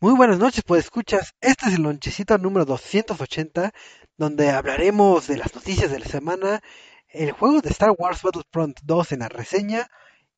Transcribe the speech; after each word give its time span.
Muy 0.00 0.14
buenas 0.14 0.38
noches, 0.38 0.62
pues 0.64 0.84
escuchas. 0.84 1.34
Este 1.40 1.66
es 1.66 1.74
el 1.74 1.82
lonchecito 1.82 2.38
número 2.38 2.64
280, 2.64 3.72
donde 4.16 4.50
hablaremos 4.50 5.26
de 5.26 5.36
las 5.38 5.52
noticias 5.52 5.90
de 5.90 5.98
la 5.98 6.06
semana, 6.06 6.60
el 7.08 7.32
juego 7.32 7.60
de 7.60 7.70
Star 7.70 7.90
Wars 7.98 8.22
Battlefront 8.22 8.78
2 8.84 9.12
en 9.12 9.18
la 9.18 9.28
reseña 9.28 9.88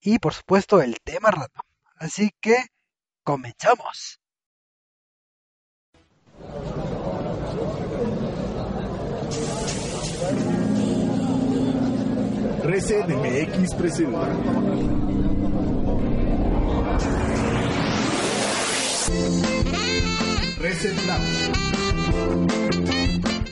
y, 0.00 0.18
por 0.18 0.32
supuesto, 0.32 0.80
el 0.80 0.96
tema 1.04 1.30
random. 1.30 1.66
Así 1.96 2.30
que, 2.40 2.56
comenzamos. 3.22 4.18
Reset 20.60 20.94
Lab. 21.06 21.20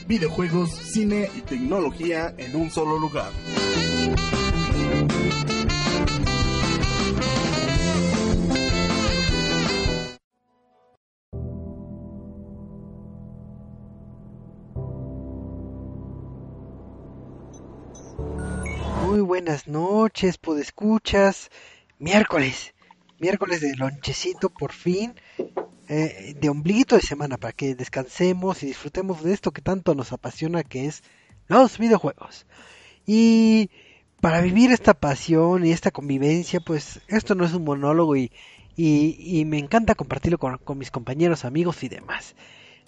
Videojuegos, 0.05 0.69
cine 0.69 1.27
y 1.35 1.41
tecnología 1.41 2.35
en 2.37 2.55
un 2.55 2.69
solo 2.69 2.99
lugar. 2.99 3.31
Muy 19.07 19.21
buenas 19.21 19.67
noches, 19.67 20.37
escuchas. 20.59 21.49
Miércoles, 21.97 22.75
miércoles 23.17 23.61
de 23.61 23.75
lonchecito 23.75 24.51
por 24.51 24.73
fin, 24.73 25.15
eh, 25.89 26.35
de 26.39 26.49
ombliguito 26.49 26.95
de 26.95 27.01
semana 27.01 27.37
para 27.37 27.51
que 27.51 27.75
descansemos 27.75 28.63
y 28.63 28.67
disfrutemos 28.67 29.23
de 29.23 29.33
esto 29.33 29.51
que 29.51 29.61
tanto 29.61 29.95
nos 29.95 30.13
apasiona 30.13 30.63
que 30.63 30.85
es 30.85 31.03
los 31.47 31.77
videojuegos. 31.77 32.45
Y 33.05 33.71
para 34.21 34.39
vivir 34.41 34.71
esta 34.71 34.93
pasión 34.93 35.65
y 35.65 35.71
esta 35.71 35.91
convivencia, 35.91 36.59
pues 36.59 37.01
esto 37.07 37.35
no 37.35 37.43
es 37.43 37.53
un 37.53 37.63
monólogo 37.63 38.15
y, 38.15 38.31
y, 38.77 39.17
y 39.19 39.45
me 39.45 39.57
encanta 39.57 39.95
compartirlo 39.95 40.37
con, 40.37 40.57
con 40.59 40.77
mis 40.77 40.91
compañeros, 40.91 41.43
amigos 41.43 41.83
y 41.83 41.89
demás. 41.89 42.35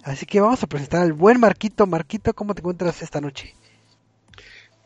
Así 0.04 0.24
que 0.24 0.40
vamos 0.40 0.62
a 0.62 0.66
presentar 0.66 1.02
al 1.02 1.12
buen 1.12 1.40
Marquito. 1.40 1.86
Marquito, 1.86 2.34
¿cómo 2.34 2.54
te 2.54 2.60
encuentras 2.60 3.02
esta 3.02 3.20
noche? 3.20 3.54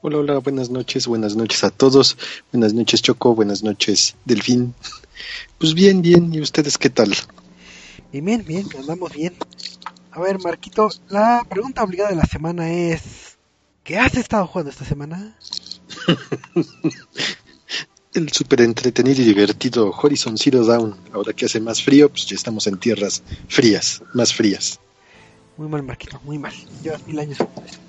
Hola, 0.03 0.19
hola, 0.19 0.39
buenas 0.39 0.71
noches, 0.71 1.07
buenas 1.07 1.37
noches 1.37 1.65
a 1.65 1.71
todos. 1.71 2.17
Buenas 2.53 2.75
noches, 2.75 3.03
Choco, 3.03 3.35
buenas 3.35 3.63
noches, 3.63 4.15
Delfín. 4.25 4.75
Pues 5.59 5.75
bien, 5.75 6.03
bien, 6.03 6.33
¿y 6.33 6.41
ustedes 6.41 6.79
qué 6.79 6.91
tal? 6.91 7.13
Bien, 8.21 8.25
bien, 8.25 8.45
bien, 8.47 8.67
andamos 8.81 9.13
bien. 9.13 9.35
A 10.11 10.21
ver, 10.21 10.39
Marquito, 10.39 10.89
la 11.11 11.45
pregunta 11.47 11.85
obligada 11.85 12.09
de 12.09 12.17
la 12.17 12.25
semana 12.25 12.73
es: 12.73 13.37
¿Qué 13.85 13.99
has 13.99 14.15
estado 14.15 14.47
jugando 14.47 14.71
esta 14.71 14.87
semana? 14.87 15.37
El 18.15 18.33
súper 18.33 18.63
entretenido 18.63 19.21
y 19.21 19.27
divertido 19.27 19.91
Horizon 19.91 20.39
Zero 20.39 20.65
Dawn. 20.65 20.97
Ahora 21.13 21.35
que 21.35 21.45
hace 21.45 21.61
más 21.61 21.83
frío, 21.83 22.09
pues 22.09 22.25
ya 22.25 22.37
estamos 22.37 22.67
en 22.67 22.79
tierras 22.79 23.23
frías, 23.49 24.03
más 24.15 24.33
frías. 24.33 24.81
Muy 25.59 25.69
mal, 25.69 25.83
Marquito, 25.83 26.19
muy 26.25 26.39
mal. 26.39 26.55
Llevas 26.83 27.07
mil 27.07 27.19
años 27.19 27.37
jugando 27.37 27.65
eso. 27.67 27.81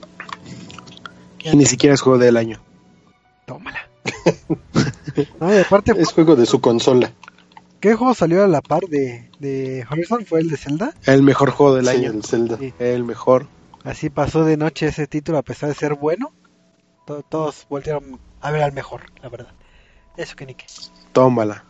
Y 1.53 1.56
ni 1.56 1.66
siquiera 1.66 1.96
es 1.96 2.02
juego 2.02 2.19
del 2.19 2.35
año. 2.35 2.59
Tómala. 3.46 3.88
No, 5.40 5.52
y 5.52 5.57
aparte, 5.57 5.94
Es 5.97 6.12
juego 6.12 6.35
de 6.35 6.46
su 6.46 6.62
consola. 6.62 7.12
¿Qué 7.80 7.94
juego 7.96 8.14
salió 8.14 8.44
a 8.44 8.48
la 8.48 8.62
par 8.62 8.82
de, 8.84 9.30
de 9.40 9.86
Horizon? 9.90 10.26
¿Fue 10.26 10.40
el 10.42 10.50
de 10.50 10.58
Zelda? 10.58 10.94
El 11.06 11.24
mejor 11.24 11.52
juego 11.52 11.76
del 11.76 11.86
Sí, 11.86 11.92
año. 11.98 12.12
el 12.12 12.24
Zelda. 12.24 12.58
Sí. 12.58 12.74
El 12.80 13.04
mejor. 13.04 13.48
Así 13.84 14.10
pasó 14.10 14.44
de 14.44 14.58
noche 14.58 14.88
ese 14.88 15.08
título 15.08 15.38
a 15.38 15.44
pesar 15.44 15.70
de 15.70 15.76
ser 15.76 15.94
bueno. 15.96 16.34
To- 17.06 17.24
todos 17.24 17.66
voltearon 17.70 18.20
a 18.42 18.52
ver 18.52 18.64
al 18.64 18.74
mejor, 18.74 19.04
la 19.22 19.30
verdad. 19.30 19.54
Eso 20.18 20.36
que 20.36 20.46
ni 20.46 20.56
qué. 20.56 20.66
Tómala. 21.14 21.64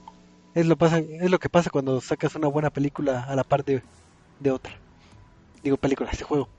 Es 0.56 0.66
lo, 0.66 0.75
pasa, 0.78 0.97
es 1.00 1.29
lo 1.29 1.38
que 1.40 1.50
pasa 1.50 1.69
cuando 1.69 2.01
sacas 2.01 2.34
una 2.35 2.47
buena 2.47 2.72
película 2.72 3.24
a 3.24 3.35
la 3.35 3.44
par 3.44 3.63
de, 3.63 3.84
de 4.39 4.51
otra. 4.51 4.74
Digo 5.63 5.78
película, 5.78 6.09
este 6.12 6.24
juego. 6.24 6.50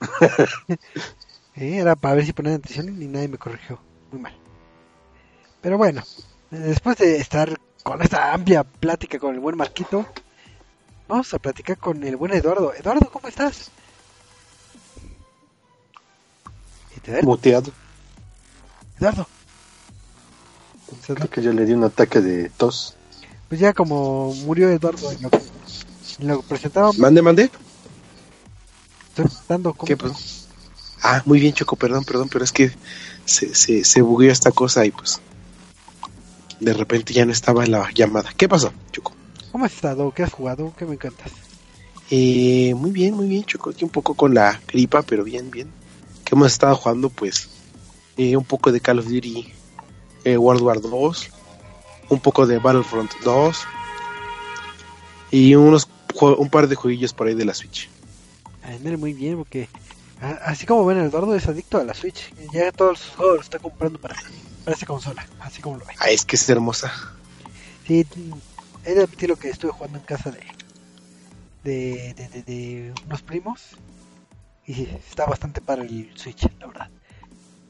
Eh, 1.56 1.78
Era 1.78 1.96
para 1.96 2.14
ver 2.14 2.24
si 2.26 2.32
ponían 2.32 2.56
atención 2.56 3.02
y 3.02 3.06
nadie 3.08 3.28
me 3.28 3.38
corrigió. 3.38 3.80
Muy 4.12 4.20
mal. 4.20 4.34
Pero 5.60 5.76
bueno, 5.76 6.02
después 6.50 6.96
de 6.98 7.16
estar 7.16 7.58
con 7.82 8.02
esta 8.02 8.32
amplia 8.32 8.64
plática 8.64 9.18
con 9.18 9.34
el 9.34 9.40
buen 9.40 9.56
Marquito, 9.56 10.06
vamos 11.08 11.32
a 11.34 11.38
platicar 11.38 11.78
con 11.78 12.02
el 12.04 12.16
buen 12.16 12.32
Eduardo. 12.32 12.74
Eduardo, 12.74 13.10
¿cómo 13.10 13.28
estás? 13.28 13.70
Muteado. 17.22 17.72
Eduardo. 18.98 19.26
Creo 21.06 21.30
que 21.30 21.42
yo 21.42 21.52
le 21.52 21.64
di 21.64 21.72
un 21.72 21.84
ataque 21.84 22.20
de 22.20 22.50
tos. 22.50 22.96
Pues 23.48 23.60
ya 23.60 23.72
como 23.72 24.34
murió 24.34 24.68
Eduardo 24.68 25.10
en 25.12 25.22
lo 25.22 25.30
lo 26.20 26.40
que 26.40 26.48
presentaban, 26.48 26.92
Mande, 26.98 27.22
mande. 27.22 27.44
estoy 29.08 29.24
presentando 29.24 29.72
¿Qué 29.72 29.96
pasó? 29.96 30.16
Ah, 31.02 31.22
muy 31.24 31.38
bien, 31.38 31.52
Choco, 31.54 31.76
perdón, 31.76 32.04
perdón, 32.04 32.28
pero 32.28 32.42
es 32.44 32.50
que 32.50 32.72
se, 33.24 33.54
se, 33.54 33.84
se 33.84 34.02
bugueó 34.02 34.32
esta 34.32 34.50
cosa 34.50 34.84
y 34.84 34.90
pues 34.90 35.20
de 36.60 36.72
repente 36.72 37.12
ya 37.12 37.24
no 37.24 37.32
estaba 37.32 37.64
en 37.64 37.70
la 37.72 37.90
llamada. 37.92 38.30
¿Qué 38.36 38.48
pasó, 38.48 38.72
Choco? 38.92 39.12
¿Cómo 39.52 39.64
has 39.64 39.72
estado? 39.74 40.10
¿Qué 40.12 40.22
has 40.22 40.32
jugado? 40.32 40.72
¿Qué 40.76 40.84
me 40.84 40.94
encantas? 40.94 41.32
Eh, 42.10 42.74
muy 42.74 42.90
bien, 42.90 43.14
muy 43.14 43.28
bien, 43.28 43.44
Choco, 43.44 43.70
aquí 43.70 43.84
un 43.84 43.90
poco 43.90 44.14
con 44.14 44.34
la 44.34 44.60
gripa, 44.66 45.02
pero 45.02 45.24
bien, 45.24 45.50
bien. 45.50 45.70
¿Qué 46.24 46.34
hemos 46.34 46.52
estado 46.52 46.74
jugando? 46.76 47.10
Pues 47.10 47.48
eh, 48.16 48.36
un 48.36 48.44
poco 48.44 48.72
de 48.72 48.80
Call 48.80 48.98
of 48.98 49.06
Duty 49.06 49.52
eh, 50.24 50.36
World 50.36 50.62
War 50.62 50.80
2, 50.80 51.30
un 52.10 52.20
poco 52.20 52.46
de 52.46 52.58
Battlefront 52.58 53.12
2 53.24 53.58
y 55.30 55.54
unos 55.54 55.88
un 56.20 56.48
par 56.48 56.66
de 56.68 56.74
jueguillos 56.74 57.12
por 57.12 57.28
ahí 57.28 57.34
de 57.34 57.44
la 57.44 57.54
Switch. 57.54 57.88
Ándale, 58.62 58.96
muy 58.96 59.12
bien, 59.12 59.36
porque 59.36 59.68
a- 60.20 60.40
así 60.50 60.66
como 60.66 60.84
ven, 60.84 60.98
Eduardo 60.98 61.34
es 61.34 61.46
adicto 61.46 61.78
a 61.78 61.84
la 61.84 61.94
Switch. 61.94 62.32
Ya 62.52 62.72
todos 62.72 62.98
sus 62.98 63.14
juegos 63.14 63.36
los 63.36 63.46
está 63.46 63.58
comprando 63.58 64.00
para, 64.00 64.16
para 64.68 64.76
esa 64.76 64.84
consola, 64.86 65.26
así 65.40 65.62
como 65.62 65.78
lo 65.78 65.86
ven. 65.86 65.96
Ah, 65.98 66.10
es 66.10 66.26
que 66.26 66.36
es 66.36 66.46
hermosa. 66.50 66.92
Sí, 67.86 68.04
he 68.84 68.94
de 68.94 69.02
admitir 69.02 69.30
lo 69.30 69.36
que 69.36 69.48
estuve 69.48 69.70
jugando 69.72 69.96
en 69.96 70.04
casa 70.04 70.30
de, 70.30 70.40
de, 71.64 72.12
de, 72.14 72.28
de- 72.28 72.42
de 72.42 72.92
unos 73.06 73.22
primos. 73.22 73.76
Y 74.66 74.74
sí, 74.74 74.88
está 75.08 75.24
bastante 75.24 75.62
para 75.62 75.80
el 75.84 76.10
Switch, 76.16 76.46
la 76.60 76.66
verdad. 76.66 76.90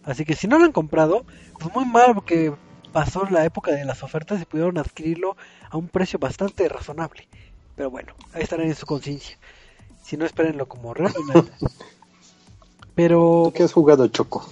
Así 0.02 0.24
que 0.24 0.34
si 0.34 0.48
no 0.48 0.58
lo 0.58 0.64
han 0.64 0.72
comprado, 0.72 1.24
pues 1.60 1.72
muy 1.72 1.84
mal 1.84 2.14
porque 2.14 2.52
pasó 2.92 3.26
la 3.30 3.44
época 3.44 3.70
de 3.70 3.84
las 3.84 4.02
ofertas 4.02 4.42
y 4.42 4.44
pudieron 4.44 4.76
adquirirlo 4.78 5.36
a 5.70 5.76
un 5.76 5.86
precio 5.88 6.18
bastante 6.18 6.68
razonable. 6.68 7.28
Pero 7.76 7.90
bueno, 7.90 8.12
ahí 8.32 8.42
estarán 8.42 8.66
en 8.66 8.74
su 8.74 8.86
conciencia. 8.86 9.38
Si 10.02 10.16
no, 10.16 10.26
espérenlo 10.26 10.66
como 10.66 10.94
realmente. 10.94 11.52
Pero, 12.96 13.44
¿Tú 13.44 13.52
qué 13.52 13.62
has 13.62 13.72
jugado, 13.72 14.08
Choco? 14.08 14.44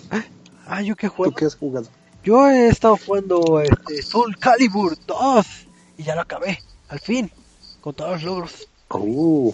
ah, 0.68 0.80
yo 0.82 0.94
qué 0.94 1.08
¿Tú 1.08 1.14
juego. 1.16 1.34
qué 1.34 1.44
has 1.44 1.56
jugado? 1.56 1.88
Yo 2.26 2.48
he 2.48 2.66
estado 2.68 2.96
jugando 2.98 3.60
este, 3.60 4.02
Soul 4.02 4.36
Calibur 4.36 4.98
2 5.06 5.46
y 5.98 6.02
ya 6.02 6.16
lo 6.16 6.22
acabé, 6.22 6.58
al 6.88 6.98
fin, 6.98 7.30
con 7.80 7.94
todos 7.94 8.14
los 8.14 8.22
logros. 8.24 8.68
Uh, 8.90 9.52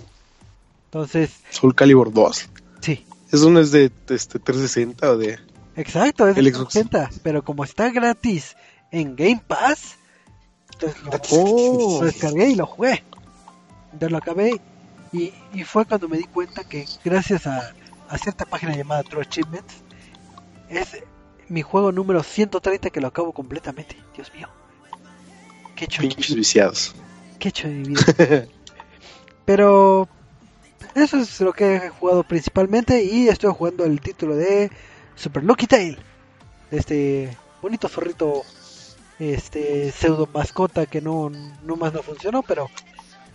Entonces, 0.87 1.31
Soul 1.51 1.75
Calibur 1.75 2.11
2. 2.13 2.49
sí, 2.81 3.05
¿Es 3.31 3.43
uno 3.43 3.61
es 3.61 3.73
de 3.73 3.93
este, 4.09 4.39
360 4.39 5.11
o 5.11 5.17
de...? 5.19 5.39
exacto, 5.77 6.27
es 6.29 6.35
de 6.35 6.41
El 6.41 6.55
Xbox. 6.55 6.73
60, 6.73 7.11
pero 7.23 7.45
como 7.45 7.63
está 7.65 7.91
gratis 7.91 8.57
en 8.91 9.17
Game 9.17 9.43
Pass, 9.47 9.97
entonces 10.73 11.03
lo, 11.03 11.11
Oh. 11.31 11.99
lo 12.01 12.07
descargué 12.07 12.49
y 12.51 12.55
lo 12.55 12.67
jugué. 12.67 13.05
Entonces 13.93 14.11
lo 14.13 14.17
acabé 14.19 14.61
y, 15.13 15.31
y 15.53 15.65
fue 15.65 15.85
cuando 15.85 16.09
me 16.09 16.17
di 16.17 16.25
cuenta 16.25 16.65
que 16.65 16.87
gracias 17.05 17.47
a, 17.47 17.75
a 18.09 18.17
cierta 18.19 18.47
página 18.47 18.75
llamada 18.75 19.03
True 19.03 19.23
Achievements, 19.23 19.75
es 20.71 20.89
mi 21.53 21.63
juego 21.63 21.93
número 21.93 22.23
130 22.23 22.91
que 22.91 23.01
lo 23.01 23.09
acabo 23.09 23.33
completamente. 23.33 23.97
Dios 24.15 24.33
mío. 24.35 24.49
Qué 25.77 25.85
hecho, 25.85 26.01
Pinches 26.03 26.35
viciados. 26.35 26.95
qué 27.39 27.49
hecho 27.51 27.69
de 27.69 27.75
mi 27.75 27.89
vida. 27.89 28.47
Pero 29.45 30.09
eso 30.95 31.19
es 31.19 31.41
lo 31.41 31.53
que 31.53 31.77
he 31.77 31.89
jugado 31.91 32.23
principalmente 32.23 33.03
y 33.05 33.29
estoy 33.29 33.53
jugando 33.53 33.85
el 33.85 34.01
título 34.01 34.37
de 34.37 34.71
Super 35.15 35.45
Lucky 35.45 35.67
Tail. 35.67 35.99
Este 36.71 37.37
bonito 37.61 37.89
zorrito, 37.89 38.43
este 39.19 39.93
pseudo 39.93 40.29
mascota 40.33 40.87
que 40.87 41.01
no, 41.01 41.31
no 41.65 41.77
más 41.77 41.93
no 41.93 42.03
funcionó, 42.03 42.43
pero 42.43 42.71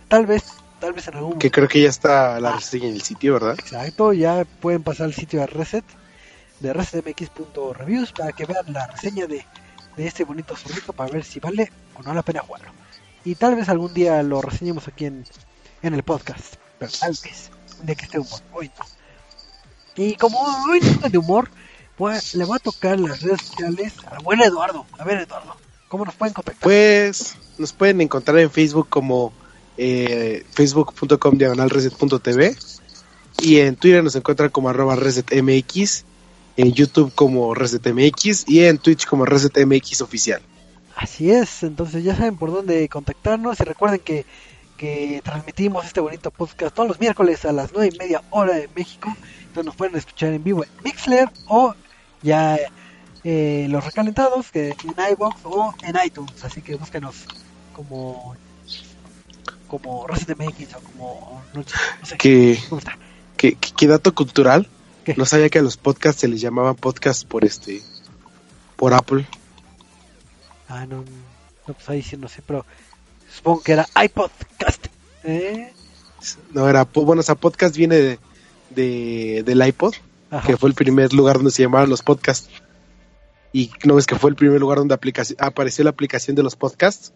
tal 0.08 0.26
vez, 0.26 0.44
tal 0.80 0.92
vez 0.92 1.06
en 1.08 1.16
algún 1.16 1.38
Que 1.38 1.50
creo 1.50 1.68
que 1.68 1.82
ya 1.82 1.88
está 1.88 2.40
la 2.40 2.56
reseña 2.56 2.88
en 2.88 2.94
el 2.94 3.02
sitio, 3.02 3.34
¿verdad? 3.34 3.56
Exacto, 3.58 4.12
ya 4.12 4.44
pueden 4.60 4.82
pasar 4.82 5.06
al 5.06 5.14
sitio 5.14 5.40
de 5.40 5.46
Reset, 5.46 5.84
de 6.60 6.72
resetmx.reviews 6.72 8.12
para 8.12 8.32
que 8.32 8.46
vean 8.46 8.72
la 8.72 8.86
reseña 8.86 9.26
de, 9.26 9.44
de 9.96 10.06
este 10.06 10.24
bonito 10.24 10.56
zorrito 10.56 10.92
para 10.92 11.10
ver 11.12 11.24
si 11.24 11.40
vale 11.40 11.70
o 11.94 12.02
no 12.02 12.14
la 12.14 12.22
pena 12.22 12.40
jugarlo. 12.40 12.70
Y 13.24 13.34
tal 13.34 13.56
vez 13.56 13.68
algún 13.68 13.92
día 13.92 14.22
lo 14.22 14.40
reseñemos 14.40 14.88
aquí 14.88 15.06
en, 15.06 15.24
en 15.82 15.94
el 15.94 16.02
podcast, 16.02 16.54
pero 16.78 16.92
tal 16.92 17.16
vez, 17.22 17.50
día 17.82 17.94
que 17.94 18.04
esté 18.04 18.18
humor, 18.18 18.40
hoy 18.52 18.70
no. 18.78 18.84
Y 19.96 20.14
como 20.14 20.40
hoy 20.40 20.80
no 21.02 21.08
de 21.08 21.18
humor, 21.18 21.50
pues 21.96 22.34
le 22.36 22.44
va 22.44 22.56
a 22.56 22.60
tocar 22.60 22.98
las 23.00 23.20
redes 23.20 23.42
sociales 23.42 23.94
al 24.06 24.22
buen 24.22 24.40
Eduardo. 24.40 24.86
A 24.98 25.04
ver, 25.04 25.18
Eduardo, 25.18 25.56
¿cómo 25.88 26.04
nos 26.04 26.14
pueden 26.14 26.32
contactar? 26.32 26.62
Pues 26.62 27.36
nos 27.58 27.72
pueden 27.72 28.00
encontrar 28.00 28.38
en 28.38 28.50
Facebook 28.50 28.88
como 28.88 29.32
eh, 29.76 30.46
facebook.com 30.52 31.36
diagonal 31.36 31.70
reset.tv 31.70 32.56
y 33.40 33.58
en 33.58 33.76
Twitter 33.76 34.02
nos 34.02 34.16
encuentran 34.16 34.50
como 34.50 34.68
arroba 34.68 34.96
resetmx, 34.96 36.04
en 36.58 36.72
YouTube 36.74 37.12
como 37.14 37.54
resetmx 37.54 38.44
y 38.48 38.64
en 38.64 38.76
Twitch 38.78 39.06
como 39.06 39.24
resetmx 39.24 40.02
oficial. 40.02 40.42
Así 40.96 41.30
es, 41.30 41.62
entonces 41.62 42.02
ya 42.04 42.14
saben 42.16 42.36
por 42.36 42.50
dónde 42.52 42.88
contactarnos 42.88 43.60
y 43.60 43.64
recuerden 43.64 44.00
que, 44.00 44.26
que 44.76 45.20
transmitimos 45.24 45.86
este 45.86 46.00
bonito 46.00 46.30
podcast 46.32 46.74
todos 46.74 46.88
los 46.88 46.98
miércoles 47.00 47.44
a 47.44 47.52
las 47.52 47.70
nueve 47.72 47.92
y 47.94 47.98
media 47.98 48.22
hora 48.30 48.56
de 48.56 48.68
México. 48.74 49.16
Entonces 49.40 49.64
nos 49.64 49.76
pueden 49.76 49.94
escuchar 49.96 50.32
en 50.32 50.42
vivo 50.42 50.64
en 50.64 50.70
Mixler 50.84 51.30
o 51.46 51.74
ya 52.22 52.58
eh, 53.22 53.66
los 53.70 53.84
recalentados 53.84 54.50
que 54.50 54.70
en 54.70 55.12
iBox 55.12 55.36
o 55.44 55.72
en 55.84 55.94
iTunes. 56.04 56.44
Así 56.44 56.60
que 56.60 56.74
búsquenos 56.74 57.24
como 57.74 58.34
como 59.68 60.06
ResetMX 60.06 60.74
o 60.76 60.80
como 60.80 61.42
no, 61.54 61.60
no 62.00 62.06
sé 62.06 62.16
Que, 62.16 62.58
cómo 62.68 62.78
está. 62.80 62.96
que, 63.36 63.54
que- 63.54 63.72
que 63.72 63.86
dato 63.86 64.14
cultural. 64.14 64.66
No 65.16 65.24
sabía 65.26 65.48
que 65.48 65.58
a 65.58 65.62
los 65.62 65.76
podcasts 65.76 66.20
se 66.20 66.28
les 66.28 66.40
llamaban 66.40 66.74
podcasts 66.76 67.24
por 67.24 67.44
este 67.44 67.82
por 68.76 68.94
Apple. 68.94 69.26
Ah, 70.68 70.86
no, 70.86 70.98
no, 71.66 71.74
pues 71.74 71.88
ahí 71.88 72.02
sí 72.02 72.16
no 72.16 72.28
sé, 72.28 72.42
pero 72.46 72.64
supongo 73.34 73.62
que 73.62 73.72
era 73.72 73.88
iPodcast. 74.02 74.86
¿Eh? 75.24 75.72
No 76.52 76.68
era, 76.68 76.84
bueno, 76.84 77.20
o 77.20 77.22
sea, 77.22 77.34
podcast 77.34 77.76
viene 77.76 77.96
de, 77.96 78.18
de- 78.70 79.42
del 79.44 79.66
iPod, 79.66 79.94
Ajá. 80.30 80.46
que 80.46 80.56
fue 80.56 80.68
el 80.68 80.74
primer 80.74 81.12
lugar 81.12 81.36
donde 81.36 81.50
se 81.50 81.62
llamaban 81.62 81.88
los 81.88 82.02
podcasts. 82.02 82.48
Y 83.52 83.70
no 83.84 83.94
ves 83.94 84.06
que 84.06 84.16
fue 84.16 84.30
el 84.30 84.36
primer 84.36 84.60
lugar 84.60 84.78
donde 84.78 84.94
apareció 85.38 85.84
la 85.84 85.90
aplicación 85.90 86.36
de 86.36 86.42
los 86.42 86.54
podcasts, 86.56 87.12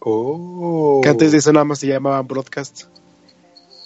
Oh. 0.00 1.00
que 1.02 1.08
antes 1.08 1.32
de 1.32 1.38
eso 1.38 1.52
nada 1.52 1.64
más 1.64 1.80
se 1.80 1.88
llamaban 1.88 2.26
broadcasts. 2.26 2.88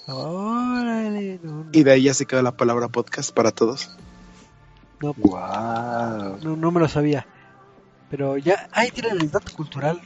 Órale, 0.07 1.39
no, 1.43 1.65
no, 1.65 1.71
Y 1.73 1.83
de 1.85 1.93
ahí 1.93 2.03
ya 2.05 2.15
se 2.15 2.27
quedó 2.27 2.43
la 2.43 2.57
palabra 2.57 2.89
podcast 2.89 3.33
para 3.33 3.51
todos. 3.53 3.97
no, 5.01 5.13
pues, 5.15 5.27
Wow. 5.31 6.39
no, 6.43 6.57
no 6.57 6.71
me 6.71 6.81
lo 6.81 6.89
sabía. 6.89 7.27
Pero 8.11 8.37
ya 8.37 8.69
ahí 8.73 8.91
tienen 8.91 9.21
el 9.21 9.31
dato 9.31 9.53
cultural 9.55 10.01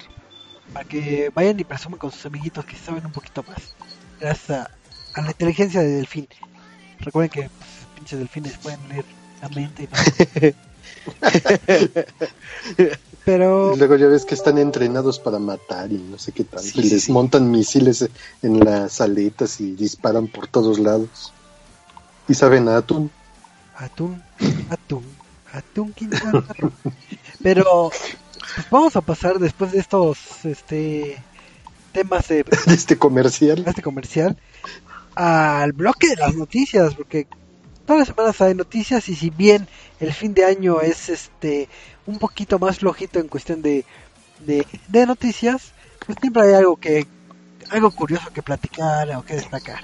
para 0.72 0.86
que 0.88 1.30
vayan 1.34 1.58
y 1.58 1.64
presuman 1.64 1.98
con 1.98 2.10
sus 2.12 2.24
amiguitos 2.26 2.64
que 2.64 2.76
saben 2.76 3.04
un 3.06 3.12
poquito 3.12 3.42
más. 3.48 3.74
Gracias 4.20 4.50
a, 4.50 4.70
a 5.14 5.22
la 5.22 5.28
inteligencia 5.28 5.80
de 5.80 5.88
Delfín. 5.88 6.28
Recuerden 7.00 7.30
que 7.30 7.40
pues, 7.50 7.70
pinches 7.96 8.18
delfines 8.18 8.56
pueden 8.58 8.88
leer 8.88 9.04
la 9.42 9.48
mente 9.48 9.82
y 9.84 9.86
no. 9.86 10.52
Pero 13.24 13.74
Y 13.74 13.78
luego 13.78 13.96
ya 13.96 14.06
ves 14.06 14.24
que 14.24 14.34
están 14.34 14.56
entrenados 14.58 15.18
para 15.18 15.38
matar 15.38 15.90
y 15.90 15.98
no 15.98 16.16
sé 16.18 16.32
qué 16.32 16.44
tal. 16.44 16.62
Sí, 16.62 16.80
y 16.80 16.90
les 16.90 17.04
sí. 17.04 17.12
montan 17.12 17.50
misiles 17.50 18.08
en 18.42 18.60
las 18.60 19.00
aletas 19.00 19.60
y 19.60 19.72
disparan 19.72 20.28
por 20.28 20.46
todos 20.46 20.78
lados. 20.78 21.32
Y 22.28 22.34
saben 22.34 22.68
a 22.68 22.76
atún. 22.76 23.10
atún, 23.76 24.22
atún, 24.62 25.04
atún. 25.52 25.94
Pero 27.42 27.90
pues, 27.90 28.16
vamos 28.70 28.94
a 28.96 29.00
pasar 29.00 29.38
después 29.38 29.72
de 29.72 29.78
estos 29.80 30.44
este 30.44 31.22
temas 31.92 32.28
de 32.28 32.44
de 32.66 32.74
este 32.74 32.96
comercial. 32.96 33.64
este 33.66 33.82
comercial 33.82 34.36
al 35.16 35.72
bloque 35.72 36.08
de 36.08 36.16
las 36.16 36.34
noticias 36.34 36.94
porque 36.94 37.26
todas 37.86 38.00
las 38.00 38.08
semanas 38.08 38.40
hay 38.40 38.54
noticias 38.54 39.08
y 39.08 39.14
si 39.14 39.30
bien 39.30 39.68
el 40.00 40.12
fin 40.12 40.34
de 40.34 40.44
año 40.44 40.80
es 40.80 41.08
este 41.08 41.68
un 42.06 42.18
poquito 42.18 42.58
más 42.58 42.78
flojito 42.78 43.18
en 43.18 43.28
cuestión 43.28 43.62
de, 43.62 43.84
de, 44.40 45.06
noticias 45.06 45.72
pues 46.04 46.18
siempre 46.20 46.42
hay 46.42 46.54
algo 46.54 46.76
que 46.76 47.06
algo 47.70 47.90
curioso 47.90 48.32
que 48.32 48.42
platicar 48.42 49.10
o 49.16 49.24
que 49.24 49.34
destacar. 49.34 49.80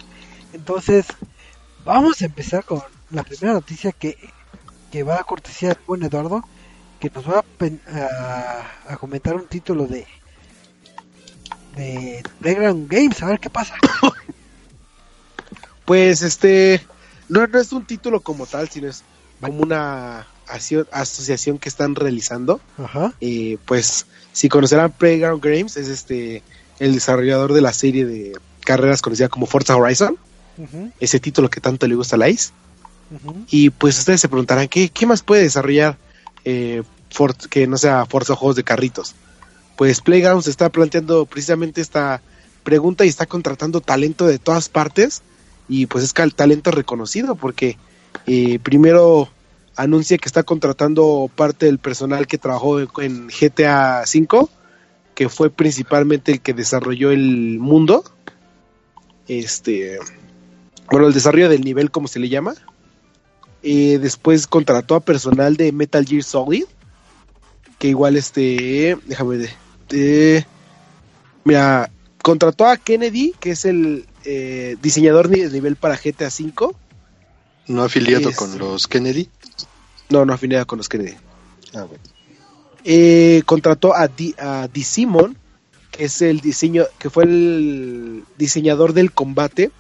Entonces 0.53 1.07
vamos 1.85 2.21
a 2.23 2.27
empezar 2.27 2.65
con 2.65 2.83
la 3.11 3.23
primera 3.23 3.55
noticia 3.55 3.93
que, 3.93 4.17
que 4.91 5.03
va 5.03 5.17
a 5.21 5.25
cortesía 5.25 5.71
del 5.71 5.79
buen 5.87 6.03
Eduardo 6.03 6.45
que 7.01 7.11
nos 7.11 7.29
va 7.29 7.39
a, 7.39 7.99
a, 8.89 8.93
a 8.93 8.97
comentar 8.97 9.35
un 9.35 9.47
título 9.47 9.87
de 9.87 10.07
de 11.77 12.23
Playground 12.41 12.89
Games. 12.91 13.23
A 13.23 13.27
ver 13.27 13.41
qué 13.41 13.51
pasa. 13.51 13.75
Pues 15.85 16.23
este, 16.23 16.81
no, 17.33 17.47
no 17.47 17.59
es 17.59 17.73
un 17.73 17.85
título 17.85 18.21
como 18.21 18.47
tal, 18.47 18.69
sino 18.69 18.89
es 18.89 19.03
como 19.41 19.63
una 19.63 20.27
aso- 20.47 20.87
asociación 20.93 21.59
que 21.59 21.69
están 21.69 21.95
realizando. 21.95 22.61
Ajá. 22.79 23.13
Eh, 23.21 23.59
pues 23.65 24.07
si 24.33 24.49
conocerán 24.49 24.93
Playground 24.93 25.43
Games, 25.43 25.77
es 25.77 25.89
este 25.89 26.43
el 26.79 26.95
desarrollador 26.95 27.53
de 27.53 27.61
la 27.61 27.73
serie 27.73 28.05
de 28.07 28.33
carreras 28.65 29.03
conocida 29.03 29.29
como 29.29 29.47
Forza 29.47 29.77
Horizon, 29.77 30.17
ujú, 30.59 30.91
ese 31.01 31.21
título 31.21 31.49
que 31.51 31.61
tanto 31.61 31.87
le 31.87 31.95
gusta 31.95 32.17
a 32.17 32.19
la 32.19 32.29
ICE. 32.29 32.51
Y 33.49 33.71
pues 33.71 33.99
ustedes 33.99 34.21
se 34.21 34.29
preguntarán, 34.29 34.69
¿qué, 34.69 34.89
qué 34.89 35.05
más 35.07 35.23
puede 35.23 35.43
desarrollar 35.43 35.99
eh, 36.45 36.83
For- 37.11 37.37
que 37.37 37.67
no 37.67 37.77
sea 37.77 38.07
Forza 38.07 38.35
juegos 38.35 38.57
de 38.57 38.65
carritos? 38.65 39.15
Pues 39.77 40.01
Playgrounds 40.01 40.47
está 40.47 40.71
planteando 40.71 41.27
precisamente 41.27 41.81
esta 41.81 42.23
pregunta 42.63 43.05
y 43.05 43.09
está 43.09 43.27
contratando 43.27 43.81
talento 43.81 44.27
de 44.27 44.39
todas 44.39 44.69
partes 44.69 45.23
y 45.69 45.87
pues 45.87 46.05
es 46.05 46.13
talento 46.35 46.71
reconocido 46.71 47.35
porque 47.35 47.79
eh, 48.27 48.59
primero 48.63 49.29
anuncia 49.77 50.19
que 50.19 50.29
está 50.29 50.43
contratando 50.43 51.31
parte 51.35 51.67
del 51.67 51.79
personal 51.79 52.27
que 52.27 52.39
trabajó 52.39 52.81
en- 52.81 52.89
en 52.99 53.29
GTA 53.29 54.03
V, 54.03 54.49
que 55.15 55.29
fue 55.29 55.51
principalmente 55.51 56.33
el 56.33 56.41
que 56.41 56.53
desarrolló 56.53 57.11
el 57.11 57.59
mundo. 57.59 58.05
Este, 59.29 59.99
bueno, 60.91 61.07
el 61.07 61.15
desarrollo 61.15 61.49
del 61.49 61.63
nivel, 61.63 61.91
como 61.91 62.09
se 62.09 62.19
le 62.19 62.29
llama. 62.29 62.55
Eh, 63.63 63.99
después 63.99 64.47
contrató 64.47 64.95
a 64.97 65.01
personal 65.01 65.57
de 65.57 65.73
Metal 65.73 66.05
Gear 66.05 66.23
Solid, 66.25 66.65
que 67.79 67.89
igual 67.89 68.17
este, 68.17 68.99
déjame 69.07 69.37
ver, 69.39 69.51
eh, 69.91 70.45
mira, 71.45 71.91
contrató 72.23 72.67
a 72.67 72.77
Kennedy, 72.77 73.35
que 73.39 73.53
es 73.53 73.65
el 73.65 74.07
eh, 74.25 74.77
diseñador 74.83 75.29
de 75.29 75.49
nivel 75.51 75.77
para 75.77 75.97
GTA 75.97 76.29
V. 76.29 76.75
No 77.69 77.83
afiliado 77.83 78.31
Es- 78.31 78.37
con 78.37 78.59
los 78.59 78.87
Kennedy. 78.89 79.29
No, 80.11 80.25
no 80.25 80.35
afinidad 80.35 80.67
con 80.67 80.79
los 80.79 80.89
Kennedy. 80.89 81.15
Ah, 81.75 81.85
bueno. 81.85 82.03
Eh, 82.85 83.43
contrató 83.47 83.95
a, 83.95 84.09
Di, 84.09 84.35
a 84.39 84.69
Di 84.73 84.83
Simon, 84.83 85.37
que 85.91 86.05
es 86.05 86.21
el 86.23 86.41
diseño, 86.41 86.85
que 86.99 87.09
fue 87.11 87.25
el 87.25 88.25
diseñador 88.37 88.93
del 88.93 89.13
combate 89.13 89.71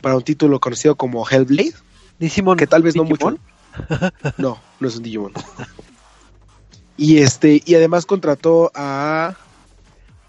para 0.00 0.14
un 0.16 0.22
título 0.22 0.60
conocido 0.60 0.94
como 0.94 1.26
Hellblade, 1.28 1.74
Digimon, 2.18 2.56
que 2.56 2.66
tal 2.66 2.82
vez 2.82 2.94
no 2.96 3.02
Digimon. 3.04 3.32
mucho. 3.34 3.42
No, 4.38 4.58
no 4.80 4.88
es 4.88 4.96
un 4.96 5.02
Digimon. 5.02 5.32
Y 6.96 7.18
este, 7.18 7.62
y 7.66 7.74
además 7.74 8.06
contrató 8.06 8.70
a 8.74 9.34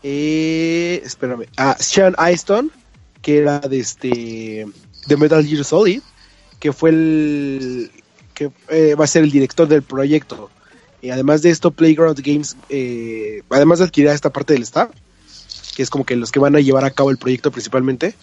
eh, 0.03 1.01
espérame, 1.05 1.45
a 1.55 1.75
Sean 1.79 2.13
Aston, 2.17 2.71
que 3.21 3.37
era 3.37 3.59
de 3.59 3.79
este 3.79 4.67
de 5.07 5.17
Metal 5.17 5.45
Gear 5.45 5.63
Solid, 5.63 6.01
que 6.59 6.73
fue 6.73 6.89
el 6.89 7.91
que 8.33 8.51
eh, 8.69 8.95
va 8.95 9.05
a 9.05 9.07
ser 9.07 9.23
el 9.23 9.31
director 9.31 9.67
del 9.67 9.81
proyecto. 9.83 10.49
Y 11.01 11.09
además 11.09 11.41
de 11.41 11.49
esto, 11.49 11.71
Playground 11.71 12.19
Games, 12.21 12.55
eh, 12.69 13.41
además 13.49 13.79
de 13.79 13.85
adquirir 13.85 14.09
esta 14.09 14.31
parte 14.31 14.53
del 14.53 14.63
staff, 14.63 14.89
que 15.75 15.83
es 15.83 15.89
como 15.89 16.05
que 16.05 16.15
los 16.15 16.31
que 16.31 16.39
van 16.39 16.55
a 16.55 16.59
llevar 16.59 16.85
a 16.85 16.91
cabo 16.91 17.11
el 17.11 17.17
proyecto 17.17 17.51
principalmente, 17.51 18.15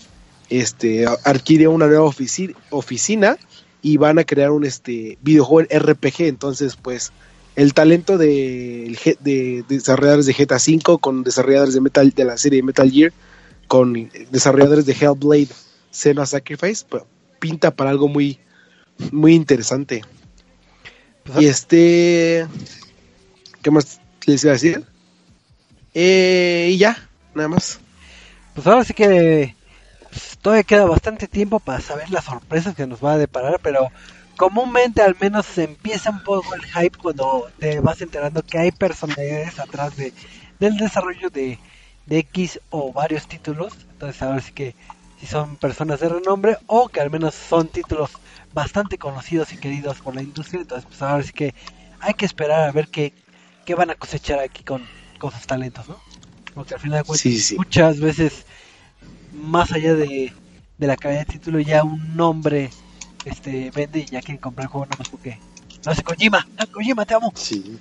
este 0.51 1.07
adquiere 1.25 1.69
una 1.69 1.87
nueva 1.87 2.05
ofici- 2.05 2.55
oficina 2.71 3.39
y 3.81 3.97
van 3.97 4.19
a 4.19 4.25
crear 4.25 4.51
un 4.51 4.65
este 4.65 5.19
videojuego 5.23 5.69
RPG. 5.71 6.23
Entonces, 6.27 6.77
pues, 6.77 7.13
el 7.57 7.73
talento 7.75 8.19
de, 8.19 8.97
G- 9.03 9.19
de 9.21 9.65
desarrolladores 9.69 10.27
de 10.27 10.35
GTA 10.35 10.57
V 10.57 10.99
con 11.01 11.23
desarrolladores 11.23 11.75
de 11.75 11.81
Metal 11.81 12.11
de 12.11 12.25
la 12.25 12.37
serie 12.37 12.59
de 12.59 12.63
Metal 12.65 12.91
Gear 12.91 13.13
con 13.67 14.11
desarrolladores 14.31 14.87
de 14.87 14.93
Hellblade, 14.93 15.49
Senua 15.91 16.27
Sacrifice, 16.27 16.85
pues, 16.89 17.05
pinta 17.39 17.71
para 17.71 17.91
algo 17.91 18.09
muy, 18.09 18.39
muy 19.13 19.35
interesante. 19.35 20.03
Pues, 21.25 21.43
Y 21.43 21.47
este, 21.47 22.47
¿qué 23.63 23.71
más 23.71 24.01
les 24.27 24.45
iba 24.45 24.53
a 24.53 24.55
decir? 24.55 24.85
Eh, 25.95 26.71
y 26.73 26.79
ya, 26.79 27.09
nada 27.35 27.49
más. 27.49 27.81
Pues 28.55 28.67
ahora 28.67 28.85
sí 28.85 28.95
que 28.95 29.55
pues, 30.11 30.39
todavía 30.41 30.63
queda 30.65 30.85
bastante 30.85 31.29
tiempo 31.29 31.61
para 31.61 31.81
saber 31.81 32.11
las 32.11 32.25
sorpresas 32.25 32.75
que 32.75 32.87
nos 32.87 33.05
va 33.05 33.15
a 33.15 33.19
deparar, 33.19 33.61
pero 33.63 33.91
comúnmente 34.37 35.03
al 35.03 35.17
menos 35.21 35.47
se 35.47 35.65
empieza 35.65 36.11
un 36.11 36.23
poco 36.23 36.55
el 36.55 36.65
hype 36.65 36.99
cuando 36.99 37.49
te 37.59 37.81
vas 37.81 38.01
enterando 38.01 38.43
que 38.43 38.59
hay 38.59 38.73
personalidades 38.73 39.59
atrás 39.59 39.97
de 39.97 40.13
del 40.61 40.77
desarrollo 40.77 41.31
de, 41.31 41.59
de 42.07 42.19
X 42.19 42.61
o 42.71 42.93
varios 42.93 43.27
títulos. 43.29 43.73
Entonces 43.93 44.21
ahora 44.23 44.41
sí 44.41 44.53
que 44.53 44.75
si 45.21 45.27
son 45.27 45.57
personas 45.57 46.01
de 46.01 46.09
renombre 46.09 46.59
o 46.67 46.89
que 46.89 47.01
al 47.01 47.11
menos 47.11 47.35
son 47.35 47.69
títulos 47.69 48.11
bastante 48.53 48.99
conocidos 48.99 49.53
y 49.53 49.57
queridos 49.57 49.99
por 50.01 50.15
la 50.15 50.23
industria. 50.23 50.61
Entonces 50.61 50.87
pues 50.87 51.03
ahora 51.03 51.23
sí 51.23 51.33
que 51.33 51.55
hay 52.01 52.15
que 52.15 52.27
esperar 52.27 52.69
a 52.69 52.73
ver 52.73 52.89
qué, 52.89 53.13
qué 53.65 53.75
van 53.75 53.91
a 53.91 53.95
cosechar 53.95 54.39
aquí 54.41 54.63
con, 54.65 54.83
con 55.19 55.31
sus 55.33 55.47
talentos, 55.47 55.89
¿no? 55.89 55.97
Porque 56.55 56.75
al 56.75 56.81
final 56.81 56.99
de 56.99 57.05
cuentas 57.05 57.21
Sí, 57.23 57.39
sí. 57.41 57.57
muchas 57.57 57.99
veces 58.01 58.45
más 59.33 59.73
allá 59.73 59.95
de, 59.95 60.33
de 60.79 60.87
la 60.87 60.97
calidad 60.97 61.27
de 61.27 61.33
título 61.33 61.59
ya 61.61 61.83
un 61.83 62.15
nombre 62.17 62.71
este 63.25 63.71
vende 63.71 64.01
y 64.01 64.05
ya 64.05 64.21
quieren 64.21 64.37
comprar 64.39 64.65
el 64.67 64.69
juego 64.71 64.87
nada 64.87 64.97
más 64.99 65.09
porque 65.09 65.39
no 65.85 65.95
sé 65.95 66.03
Kojima, 66.03 66.47
ah, 66.59 66.67
Kojima 66.67 67.05
te 67.05 67.15
amo. 67.15 67.33
Sí. 67.35 67.79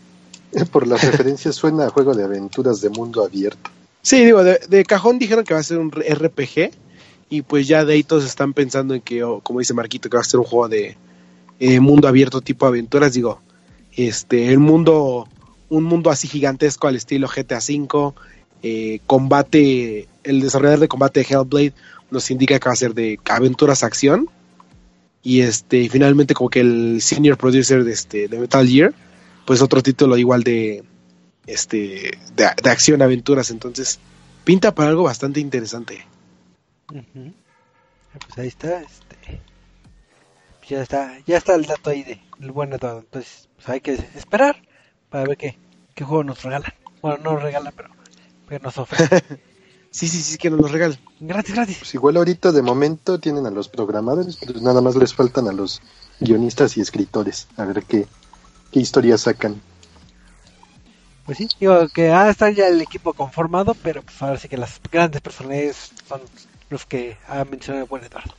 Por 0.71 0.87
las 0.87 1.03
referencias 1.03 1.55
suena 1.55 1.85
a 1.85 1.89
juego 1.89 2.13
de 2.13 2.23
aventuras 2.23 2.81
de 2.81 2.89
mundo 2.89 3.23
abierto. 3.23 3.69
Sí, 4.03 4.25
digo, 4.25 4.43
de, 4.43 4.83
cajón 4.83 5.17
dijeron 5.17 5.45
que 5.45 5.53
va 5.53 5.61
a 5.61 5.63
ser 5.63 5.77
un 5.77 5.89
RPG 5.89 6.71
y 7.29 7.41
pues 7.41 7.69
ya 7.69 7.85
de 7.85 7.93
ahí 7.93 8.03
todos 8.03 8.25
están 8.25 8.53
pensando 8.53 8.93
en 8.93 8.99
que, 8.99 9.23
oh, 9.23 9.39
como 9.39 9.59
dice 9.59 9.73
Marquito, 9.73 10.09
que 10.09 10.17
va 10.17 10.21
a 10.21 10.25
ser 10.25 10.41
un 10.41 10.45
juego 10.45 10.67
de 10.67 10.97
eh, 11.61 11.79
mundo 11.79 12.09
abierto 12.09 12.41
tipo 12.41 12.65
aventuras, 12.65 13.13
digo, 13.13 13.41
este, 13.93 14.49
el 14.49 14.59
mundo, 14.59 15.29
un 15.69 15.85
mundo 15.85 16.09
así 16.09 16.27
gigantesco 16.27 16.89
al 16.89 16.97
estilo 16.97 17.29
GTA 17.33 17.59
V, 17.59 18.13
eh, 18.61 18.99
combate, 19.07 20.09
el 20.25 20.41
desarrollador 20.41 20.81
de 20.81 20.87
combate 20.89 21.21
de 21.21 21.27
Hellblade 21.29 21.73
nos 22.11 22.29
indica 22.29 22.59
que 22.59 22.67
va 22.67 22.73
a 22.73 22.75
ser 22.75 22.93
de 22.93 23.17
aventuras 23.23 23.83
acción. 23.83 24.29
Y 25.23 25.39
este, 25.39 25.77
y 25.77 25.87
finalmente 25.87 26.33
como 26.33 26.49
que 26.49 26.59
el 26.59 27.01
senior 27.01 27.37
producer 27.37 27.85
de 27.85 27.93
este, 27.93 28.27
de 28.27 28.37
Metal 28.37 28.67
Gear, 28.67 28.93
pues 29.45 29.61
otro 29.61 29.81
título 29.81 30.17
igual 30.17 30.43
de, 30.43 30.83
este, 31.47 32.17
de, 32.35 32.49
de 32.61 32.69
acción 32.69 33.01
aventuras, 33.01 33.49
entonces 33.49 33.99
pinta 34.43 34.73
para 34.73 34.89
algo 34.89 35.03
bastante 35.03 35.39
interesante. 35.39 36.05
Ujú. 36.91 37.33
Pues 38.27 38.37
ahí 38.37 38.47
está, 38.47 38.81
este 38.81 39.41
ya 40.67 40.81
está, 40.81 41.19
ya 41.25 41.37
está 41.37 41.55
el 41.55 41.65
dato 41.65 41.89
ahí 41.89 42.03
de 42.03 42.21
el 42.39 42.51
buen 42.51 42.69
dato. 42.71 42.99
Entonces, 42.99 43.49
pues 43.55 43.69
hay 43.69 43.81
que 43.81 43.93
esperar 43.93 44.61
para 45.09 45.25
ver 45.25 45.37
qué, 45.37 45.57
qué 45.93 46.03
juego 46.03 46.23
nos 46.23 46.41
regalan. 46.43 46.73
Bueno, 47.01 47.17
no 47.23 47.33
nos 47.33 47.43
regalan, 47.43 47.73
pero, 47.75 47.89
pero 48.47 48.63
nos 48.63 48.77
ofrecen. 48.77 49.19
Sí, 49.93 50.07
sí, 50.07 50.23
sí, 50.23 50.39
que 50.39 50.49
nos 50.49 50.59
los 50.59 50.71
regalan. 50.71 50.97
gratis, 51.19 51.53
gratis. 51.53 51.77
Pues 51.77 51.93
igual 51.93 52.17
ahorita 52.17 52.51
de 52.51 52.63
momento 52.63 53.19
tienen 53.19 53.45
a 53.45 53.51
los 53.51 53.69
programadores, 53.69 54.37
pero 54.43 54.59
nada 54.59 54.81
más 54.81 54.95
les 54.95 55.13
faltan 55.13 55.47
a 55.47 55.51
los 55.51 55.83
guionistas 56.19 56.77
y 56.77 56.81
escritores. 56.81 57.47
A 57.57 57.65
ver 57.65 57.83
qué, 57.83 58.07
qué 58.71 58.79
historias 58.79 59.21
sacan. 59.21 59.61
Pues 61.25 61.37
sí, 61.37 61.47
digo 61.59 61.87
que 61.89 62.11
ha 62.11 62.29
está 62.29 62.49
ya 62.49 62.67
el 62.67 62.81
equipo 62.81 63.13
conformado, 63.13 63.75
pero 63.75 64.01
pues 64.01 64.21
ahora 64.21 64.37
sí 64.37 64.49
que 64.49 64.57
las 64.57 64.81
grandes 64.91 65.21
personalidades 65.21 65.91
son 66.07 66.21
los 66.69 66.85
que 66.85 67.17
ha 67.27 67.45
mencionado 67.45 67.85
el 67.85 67.89
buen 67.89 68.03
Eduardo. 68.03 68.33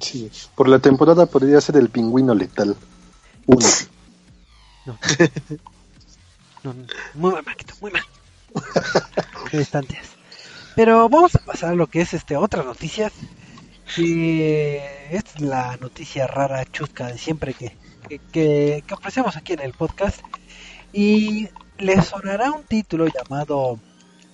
Sí. 0.00 0.30
Por 0.54 0.68
la 0.68 0.80
temporada 0.80 1.26
podría 1.26 1.60
ser 1.60 1.76
el 1.76 1.88
pingüino 1.88 2.34
letal. 2.34 2.76
Uno. 3.46 3.66
No. 4.86 4.98
No, 6.62 6.72
no, 6.72 6.86
muy 7.12 7.30
mal, 7.30 7.44
Marquito, 7.44 7.74
muy 7.82 7.90
mal. 7.90 8.02
Qué 9.50 9.58
distantes. 9.58 9.98
Pero 10.74 11.10
vamos 11.10 11.34
a 11.34 11.44
pasar 11.44 11.72
a 11.72 11.74
lo 11.74 11.88
que 11.88 12.00
es 12.00 12.14
este 12.14 12.38
otras 12.38 12.64
noticias. 12.64 13.12
Que 13.94 15.08
esta 15.10 15.30
es 15.34 15.40
la 15.42 15.76
noticia 15.76 16.26
rara, 16.26 16.64
chusca 16.64 17.08
de 17.08 17.18
siempre 17.18 17.52
que, 17.52 17.76
que, 18.08 18.18
que, 18.18 18.82
que 18.86 18.94
ofrecemos 18.94 19.36
aquí 19.36 19.52
en 19.52 19.60
el 19.60 19.74
podcast. 19.74 20.20
Y 20.94 21.50
les 21.78 22.04
sonará 22.06 22.50
un 22.52 22.62
título 22.64 23.06
llamado 23.06 23.78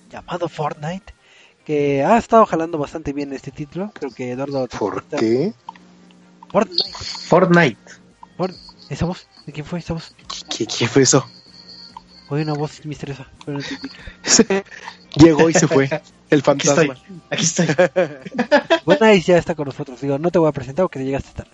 llamado 0.09 0.47
Fortnite. 0.49 1.13
Que 1.65 2.03
ha 2.03 2.17
estado 2.17 2.45
jalando 2.47 2.77
bastante 2.79 3.13
bien 3.13 3.31
este 3.33 3.51
título. 3.51 3.91
Creo 3.93 4.11
que 4.11 4.31
Eduardo. 4.31 4.67
¿Por 4.79 5.03
qué? 5.03 5.53
Fortnite. 6.51 6.93
Fortnite. 7.27 7.91
Fort- 8.37 8.55
¿Esa 8.89 9.05
voz? 9.05 9.27
¿De 9.45 9.53
quién 9.53 9.65
fue 9.65 9.79
esa 9.79 9.93
voz? 9.93 10.13
¿Qué, 10.55 10.65
qué 10.65 10.87
fue 10.87 11.03
eso? 11.03 11.25
Oye, 12.29 12.43
una 12.43 12.53
voz 12.53 12.83
misteriosa. 12.85 13.27
Pero. 13.45 13.59
Llegó 15.15 15.49
y 15.49 15.53
se 15.53 15.67
fue. 15.67 15.85
El 16.29 16.39
Aquí 16.45 16.67
estoy. 16.67 16.87
fantasma. 16.87 16.95
Aquí 17.29 17.43
estoy. 17.43 17.67
Buena 18.85 19.13
ya 19.15 19.37
está 19.37 19.53
con 19.55 19.65
nosotros. 19.67 20.01
Digo, 20.01 20.17
no 20.17 20.31
te 20.31 20.39
voy 20.39 20.49
a 20.49 20.53
presentar 20.53 20.83
porque 20.85 21.03
llegaste 21.03 21.29
tarde. 21.33 21.51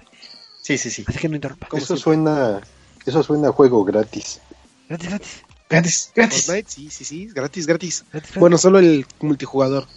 Sí, 0.61 0.77
sí, 0.77 0.89
sí. 0.89 1.03
Así 1.07 1.19
que 1.19 1.29
no 1.29 1.35
interrumpa. 1.35 1.67
Eso 1.73 1.97
siempre. 1.97 2.01
suena, 2.03 2.61
eso 3.05 3.23
suena 3.23 3.49
a 3.49 3.51
juego 3.51 3.83
gratis. 3.83 4.39
Gratis, 4.87 5.09
gratis. 5.09 5.43
Gratis, 5.69 6.11
gratis. 6.15 6.45
Fortnite, 6.45 6.71
sí, 6.71 6.89
sí, 6.89 7.03
sí, 7.03 7.25
gratis, 7.33 7.67
gratis. 7.67 8.05
gratis, 8.11 8.29
gratis. 8.29 8.39
Bueno, 8.39 8.57
solo 8.57 8.79
el 8.79 9.05
multijugador, 9.19 9.87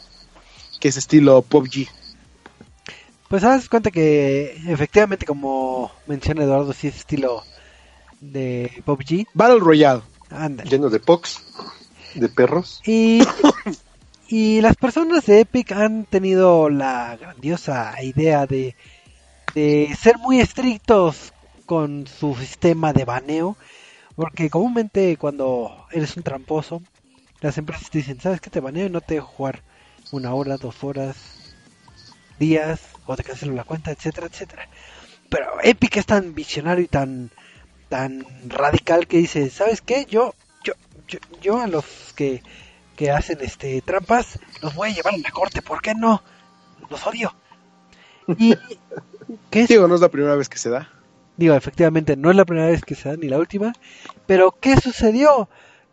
que 0.81 0.89
es 0.89 0.97
estilo 0.97 1.43
PUBG. 1.43 1.89
pues 3.29 3.45
haz 3.45 3.69
cuenta 3.69 3.91
que 3.91 4.61
efectivamente, 4.67 5.27
como 5.27 5.93
menciona 6.07 6.43
Eduardo, 6.43 6.73
sí 6.73 6.89
es 6.89 6.97
estilo 6.97 7.45
de 8.21 8.83
PUBG. 8.85 9.27
Battle 9.35 9.61
Royale. 9.61 10.03
Ándale. 10.31 10.71
Lleno 10.71 10.91
de 10.91 11.01
pox, 11.01 11.41
de 12.15 12.29
perros. 12.29 12.81
Y, 12.85 13.23
y 14.29 14.61
las 14.61 14.77
personas 14.77 15.27
de 15.27 15.41
Epic 15.41 15.73
han 15.73 16.05
tenido 16.05 16.69
la 16.69 17.17
grandiosa 17.17 17.95
idea 18.03 18.47
de, 18.47 18.75
de 19.55 19.97
ser 20.01 20.19
muy 20.19 20.41
estrictos 20.41 21.33
con 21.67 22.07
su 22.09 22.35
sistema 22.35 22.93
de 22.93 23.05
baneo. 23.05 23.57
Porque 24.17 24.51
comúnmente 24.51 25.17
cuando 25.17 25.87
eres 25.91 26.17
un 26.17 26.23
tramposo, 26.23 26.83
las 27.41 27.57
empresas 27.59 27.91
te 27.91 27.99
dicen, 27.99 28.21
¿sabes 28.21 28.41
qué 28.41 28.51
te 28.51 28.61
baneo 28.61 28.87
y 28.87 28.91
no 28.91 29.01
te 29.01 29.15
dejo 29.15 29.27
jugar 29.27 29.63
una 30.13 30.35
hora, 30.35 30.57
dos 30.57 30.83
horas, 30.85 31.17
días, 32.39 32.81
o 33.07 33.17
te 33.17 33.25
cancelo 33.25 33.55
la 33.55 33.65
cuenta, 33.65 33.91
etcétera, 33.91 34.27
etcétera? 34.27 34.69
Pero 35.29 35.47
Epic 35.63 35.97
es 35.97 36.07
tan 36.07 36.35
visionario 36.35 36.85
y 36.85 36.89
tan 36.89 37.31
tan 37.89 38.25
radical 38.47 39.07
que 39.07 39.19
dice, 39.19 39.51
¿sabes 39.51 39.81
qué? 39.81 40.07
Yo 40.09 40.35
yo 40.63 40.75
yo, 41.09 41.19
yo 41.41 41.61
a 41.61 41.67
los 41.67 41.85
que 42.15 42.43
que 42.97 43.11
hacen 43.11 43.39
este 43.41 43.81
trampas 43.81 44.39
los 44.61 44.75
voy 44.75 44.91
a 44.91 44.95
llevar 44.95 45.15
a 45.15 45.19
la 45.19 45.31
corte, 45.31 45.63
¿por 45.63 45.81
qué 45.81 45.95
no? 45.95 46.23
Los 46.89 47.07
odio. 47.07 47.35
Y 48.39 48.55
¿qué 49.51 49.63
es? 49.63 49.69
Digo, 49.69 49.89
no 49.89 49.95
es 49.95 50.01
la 50.01 50.09
primera 50.09 50.37
vez 50.37 50.49
que 50.49 50.59
se 50.59 50.71
da. 50.71 50.89
Digo, 51.37 51.55
efectivamente, 51.55 52.17
no 52.17 52.31
es 52.31 52.37
la 52.37 52.45
primera 52.45 52.69
vez 52.69 52.83
que 52.83 52.95
se 52.95 53.09
da 53.09 53.17
ni 53.17 53.29
la 53.29 53.39
última. 53.39 53.73
Pero, 54.27 54.55
¿qué 54.61 54.77
sucedió? 54.77 55.49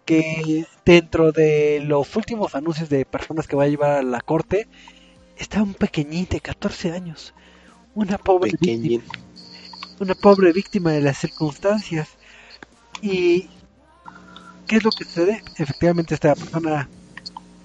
Que 0.05 0.65
dentro 0.85 1.31
de 1.31 1.81
los 1.85 2.15
últimos 2.15 2.55
anuncios 2.55 2.89
de 2.89 3.05
personas 3.05 3.47
que 3.47 3.55
va 3.55 3.63
a 3.63 3.67
llevar 3.67 3.91
a 3.91 4.03
la 4.03 4.21
corte, 4.21 4.67
está 5.37 5.61
un 5.63 5.73
pequeñín 5.73 6.27
de 6.29 6.39
14 6.41 6.91
años. 6.91 7.33
Una 7.95 8.17
pobre, 8.17 8.51
Pequeñín. 8.51 9.01
víctima, 9.01 9.03
una 9.99 10.15
pobre 10.15 10.53
víctima 10.53 10.91
de 10.91 11.01
las 11.01 11.17
circunstancias. 11.17 12.09
¿Y 13.01 13.49
qué 14.67 14.77
es 14.77 14.83
lo 14.83 14.91
que 14.91 15.03
sucede? 15.05 15.43
Efectivamente, 15.57 16.13
esta 16.13 16.35
persona 16.35 16.89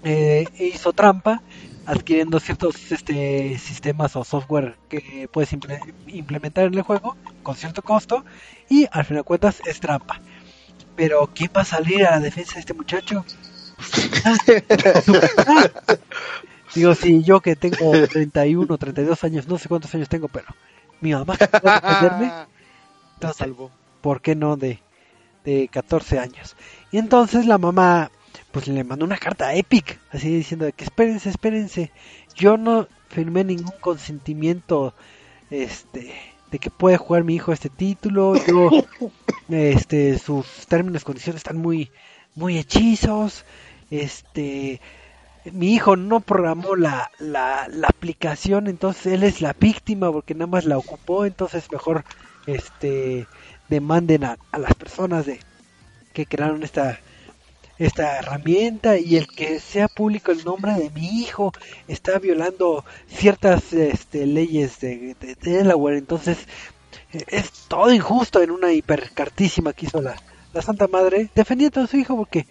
eh, 0.05 0.47
hizo 0.59 0.93
trampa 0.93 1.43
adquiriendo 1.87 2.39
ciertos 2.41 2.93
este, 2.93 3.59
sistemas 3.59 4.15
o 4.17 4.25
software 4.25 4.77
que 4.89 5.29
puedes 5.33 5.53
imple- 5.53 5.93
implementar 6.07 6.67
en 6.67 6.75
el 6.75 6.83
juego 6.83 7.17
con 7.43 7.57
cierto 7.57 7.83
costo 7.83 8.25
y 8.69 8.87
al 8.93 9.05
final 9.05 9.23
de 9.23 9.25
cuentas 9.25 9.61
es 9.67 9.81
trampa. 9.81 10.21
Pero 10.97 11.31
¿quién 11.35 11.51
va 11.57 11.63
a 11.63 11.65
salir 11.65 12.07
a 12.07 12.13
la 12.13 12.21
defensa 12.21 12.55
de 12.55 12.61
este 12.61 12.75
muchacho? 12.75 13.25
Digo, 16.75 16.95
si 16.95 17.23
yo 17.23 17.41
que 17.41 17.57
tengo 17.57 17.93
31, 18.09 18.79
32 18.79 19.25
años, 19.25 19.49
no 19.49 19.59
sé 19.59 19.69
cuántos 19.69 19.95
años 19.95 20.09
tengo, 20.09 20.29
pero 20.29 20.47
mi 21.01 21.13
mamá 21.13 21.37
puede 21.37 21.75
defenderme, 21.75 22.33
entonces. 23.15 23.49
¿por 24.01 24.21
qué 24.21 24.35
no 24.35 24.57
de, 24.57 24.81
de 25.45 25.69
14 25.69 26.19
años? 26.19 26.57
Y 26.91 26.99
entonces 26.99 27.47
la 27.47 27.59
mamá 27.59 28.11
pues 28.53 28.69
le 28.69 28.85
mandó 28.85 29.05
una 29.05 29.17
carta 29.17 29.49
a 29.49 29.55
Epic, 29.55 29.99
así 30.11 30.29
diciendo 30.29 30.71
que 30.77 30.85
espérense, 30.85 31.31
espérense, 31.31 31.91
yo 32.35 32.57
no 32.57 32.87
firmé 33.09 33.45
ningún 33.45 33.75
consentimiento 33.81 34.95
este 35.51 36.15
de 36.51 36.59
que 36.59 36.71
puede 36.71 36.99
jugar 36.99 37.25
mi 37.25 37.35
hijo 37.35 37.53
este 37.53 37.71
título, 37.71 38.35
yo 38.47 38.71
este 39.49 40.19
sus 40.19 40.67
términos 40.67 41.03
y 41.03 41.05
condiciones 41.05 41.41
están 41.41 41.57
muy 41.57 41.91
muy 42.35 42.59
hechizos, 42.59 43.45
este 43.91 44.81
mi 45.51 45.75
hijo 45.75 45.97
no 45.97 46.21
programó 46.21 46.77
la, 46.77 47.11
la, 47.19 47.67
la 47.69 47.89
aplicación, 47.89 48.69
entonces 48.69 49.07
él 49.07 49.23
es 49.25 49.41
la 49.41 49.55
víctima 49.55 50.13
porque 50.13 50.35
nada 50.35 50.47
más 50.47 50.67
la 50.67 50.79
ocupó, 50.79 51.25
entonces 51.25 51.73
mejor 51.73 52.05
este 52.47 53.27
demanden 53.69 54.25
a, 54.25 54.37
a 54.53 54.59
las 54.59 54.75
personas 54.75 55.27
de 55.27 55.41
que 56.13 56.27
crearon 56.27 56.63
esta 56.63 57.01
esta 57.79 58.19
herramienta 58.19 58.97
y 58.99 59.17
el 59.17 59.27
que 59.27 59.59
sea 59.61 59.89
público 59.89 60.31
el 60.33 60.45
nombre 60.45 60.73
de 60.75 60.91
mi 60.91 61.21
hijo 61.23 61.53
está 61.89 62.19
violando 62.19 62.85
ciertas 63.09 63.73
este, 63.73 64.27
leyes 64.27 64.79
de, 64.81 65.17
de 65.21 65.35
Delaware. 65.37 65.99
Entonces 65.99 66.39
eh, 67.13 67.25
es 67.29 67.51
todo 67.69 67.93
injusto 67.93 68.43
en 68.43 68.51
una 68.51 68.73
hipercartísima 68.73 69.73
que 69.73 69.87
hizo 69.87 70.01
la, 70.03 70.17
la 70.53 70.63
Santa 70.63 70.87
Madre 70.87 71.31
defendiendo 71.35 71.81
a 71.81 71.87
su 71.87 71.97
hijo 71.97 72.17
porque 72.17 72.47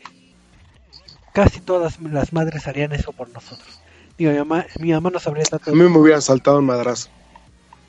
casi 1.33 1.61
todas 1.61 1.99
las 2.01 2.33
madres 2.33 2.67
harían 2.67 2.91
eso 2.93 3.11
por 3.13 3.29
nosotros. 3.29 3.79
Digo 4.17 4.31
mi 4.31 4.37
mamá, 4.39 4.65
mi 4.79 4.91
mamá 4.91 5.09
no 5.09 5.19
sabría 5.19 5.45
tanto 5.45 5.71
A 5.71 5.73
mí 5.73 5.79
me 5.83 5.97
hubieran 5.97 6.21
saltado 6.21 6.59
un 6.59 6.65
madrazo. 6.65 7.09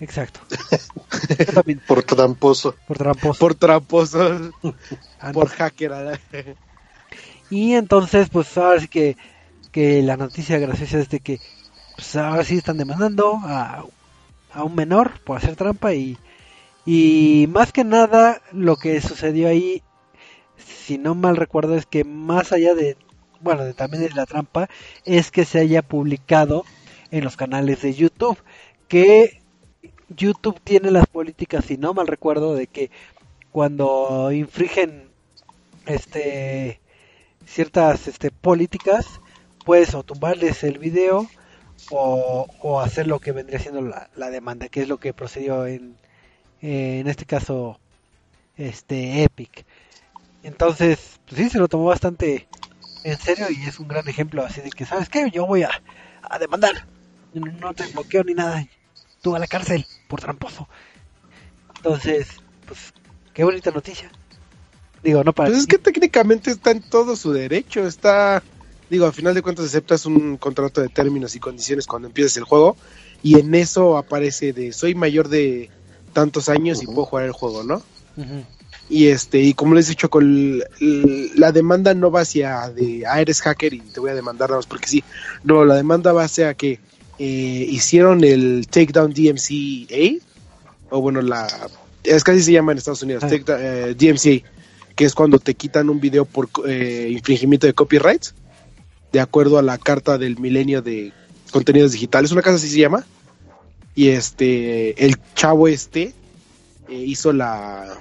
exacto. 0.01 0.41
Por 1.87 2.03
tramposo. 2.05 2.75
por 2.87 2.97
tramposo. 2.99 3.39
Por 3.39 3.55
tramposo, 3.55 4.53
Ah, 5.21 5.33
por 5.33 5.49
hacker. 5.49 5.93
Y 7.53 7.75
entonces, 7.75 8.31
pues 8.31 8.57
ahora 8.57 8.81
sí 8.81 8.89
que, 8.89 9.15
que 9.73 10.01
la 10.01 10.17
noticia 10.17 10.59
graciosa 10.59 10.99
es 10.99 11.11
de 11.11 11.21
que 11.21 11.39
pues 11.95 12.17
ahora 12.17 12.45
sí 12.45 12.57
están 12.57 12.79
demandando 12.79 13.39
a, 13.43 13.85
a 14.55 14.65
un 14.65 14.75
menor 14.75 15.21
por 15.21 15.37
hacer 15.37 15.55
trampa 15.55 15.93
y, 15.93 16.17
y 16.87 17.47
más 17.51 17.71
que 17.71 17.85
nada 17.85 18.41
lo 18.53 18.77
que 18.77 19.03
sucedió 19.03 19.49
ahí, 19.49 19.83
si 20.57 20.97
no 20.97 21.15
mal 21.15 21.37
recuerdo, 21.37 21.77
es 21.77 21.85
que 21.85 22.05
más 22.05 22.53
allá 22.53 22.75
de, 22.75 22.97
bueno, 23.43 23.65
de, 23.65 23.75
también 23.75 24.03
de 24.03 24.09
la 24.15 24.25
trampa, 24.25 24.71
es 25.05 25.31
que 25.31 25.45
se 25.45 25.59
haya 25.59 25.83
publicado 25.83 26.65
en 27.11 27.23
los 27.23 27.37
canales 27.37 27.83
de 27.83 27.93
YouTube, 27.93 28.39
que 28.89 29.43
YouTube 30.09 30.59
tiene 30.65 30.91
las 30.91 31.07
políticas, 31.07 31.67
si 31.67 31.77
no 31.77 31.93
mal 31.93 32.07
recuerdo, 32.07 32.55
de 32.55 32.67
que 32.67 32.91
cuando 33.51 34.33
infringen 34.33 35.11
este 35.85 36.81
ciertas 37.47 38.09
este, 38.09 38.31
políticas, 38.31 39.21
puedes 39.65 39.95
o 39.95 40.03
tumbarles 40.03 40.65
el 40.65 40.79
video 40.79 41.29
o, 41.91 42.47
o 42.61 42.81
hacer 42.81 43.07
lo 43.07 43.19
que 43.19 43.33
vendría 43.33 43.59
siendo 43.59 43.81
la, 43.83 44.31
demanda, 44.31 44.69
que 44.69 44.83
es 44.83 44.89
lo 44.89 44.99
que 44.99 45.13
procedió 45.13 45.67
en, 45.67 45.97
en 46.61 47.07
este 47.07 47.25
caso 47.25 47.79
este 48.57 49.23
Epic. 49.25 49.65
Entonces, 50.43 51.21
pues 51.27 51.41
sí, 51.41 51.51
se 51.51 51.59
lo 51.59 51.69
tomó 51.69 51.85
bastante 51.85 52.49
en 53.05 53.19
serio 53.19 53.47
y 53.51 53.63
es 53.65 53.79
un 53.79 53.89
gran 53.89 54.09
ejemplo 54.09 54.45
así 54.45 54.61
de 54.61 54.71
que, 54.71 54.85
¿sabes 54.85 55.09
qué? 55.09 55.31
Yo 55.31 55.47
voy 55.47 55.63
a, 55.63 55.71
a 56.23 56.39
demandar. 56.39 56.87
No, 57.35 57.51
no 57.53 57.75
te 57.75 57.87
bloqueo 57.87 58.25
ni 58.25 58.35
nada. 58.35 58.67
Tú 59.23 59.35
a 59.37 59.39
la 59.39 59.47
cárcel 59.47 59.87
por 60.09 60.21
tramposo. 60.21 60.69
Entonces, 61.77 62.29
pues, 62.67 62.93
qué 63.33 63.45
bonita 63.45 63.71
noticia. 63.71 64.11
Digo, 65.03 65.25
no 65.25 65.33
para 65.33 65.51
Pues 65.51 65.61
es 65.61 65.67
que 65.67 65.79
técnicamente 65.79 66.51
está 66.51 66.71
en 66.71 66.81
todo 66.81 67.17
su 67.17 67.33
derecho. 67.33 67.87
Está, 67.87 68.43
digo, 68.89 69.07
al 69.07 69.13
final 69.13 69.35
de 69.35 69.43
cuentas 69.43 69.67
aceptas 69.67 70.07
un 70.07 70.37
contrato 70.37 70.81
de 70.81 70.89
términos 70.89 71.35
y 71.35 71.41
condiciones 71.41 71.87
cuando 71.87 72.09
empiezas 72.09 72.37
el 72.37 72.45
juego. 72.45 72.77
Y 73.23 73.39
en 73.39 73.55
eso 73.55 73.97
aparece 73.97 74.53
de 74.53 74.73
soy 74.73 74.95
mayor 74.95 75.29
de 75.29 75.71
tantos 76.13 76.49
años 76.49 76.83
y 76.83 76.87
puedo 76.87 77.05
jugar 77.05 77.25
el 77.25 77.33
juego, 77.33 77.63
¿no? 77.63 77.83
Y 78.89 79.07
este, 79.07 79.41
y 79.41 79.55
como 79.55 79.75
les 79.75 79.87
he 79.87 79.91
dicho, 79.91 80.11
con 80.11 80.63
la 80.79 81.53
demanda 81.53 81.95
no 81.95 82.11
va 82.11 82.21
hacia 82.21 82.69
de 82.69 83.05
ah, 83.07 83.21
eres 83.21 83.41
hacker 83.41 83.73
y 83.75 83.81
te 83.81 84.01
voy 84.01 84.11
a 84.11 84.15
demandar 84.15 84.51
nada 84.51 84.59
más 84.59 84.67
porque 84.67 84.89
sí. 84.89 85.05
No, 85.45 85.65
la 85.65 85.77
demanda 85.77 86.13
va 86.13 86.25
hacia 86.25 86.55
que 86.55 86.79
eh, 87.19 87.67
hicieron 87.69 88.25
el 88.25 88.67
Takedown 88.69 89.13
DMCA, 89.15 90.25
o 90.91 91.01
bueno, 91.01 91.23
la 91.23 91.47
es 92.03 92.25
casi 92.25 92.43
se 92.43 92.53
llama 92.53 92.73
en 92.73 92.79
Estados 92.79 93.03
Unidos, 93.03 93.23
Ah. 93.25 93.31
Eh, 93.33 93.95
DMCA, 93.97 94.45
que 94.95 95.05
es 95.05 95.15
cuando 95.15 95.39
te 95.39 95.55
quitan 95.55 95.91
un 95.91 96.01
video 96.01 96.25
por 96.25 96.49
eh, 96.67 97.09
infringimiento 97.11 97.67
de 97.67 97.75
copyrights, 97.75 98.35
de 99.13 99.21
acuerdo 99.21 99.59
a 99.59 99.63
la 99.63 99.79
carta 99.79 100.19
del 100.19 100.39
milenio 100.39 100.83
de 100.83 101.13
contenidos 101.51 101.93
digitales, 101.93 102.33
una 102.33 102.43
cosa 102.43 102.57
así 102.57 102.69
se 102.69 102.81
llama. 102.81 103.05
Y 103.95 104.09
este, 104.09 105.05
el 105.05 105.17
chavo 105.35 105.69
este 105.69 106.15
eh, 106.89 106.95
hizo 106.95 107.33
la 107.33 107.99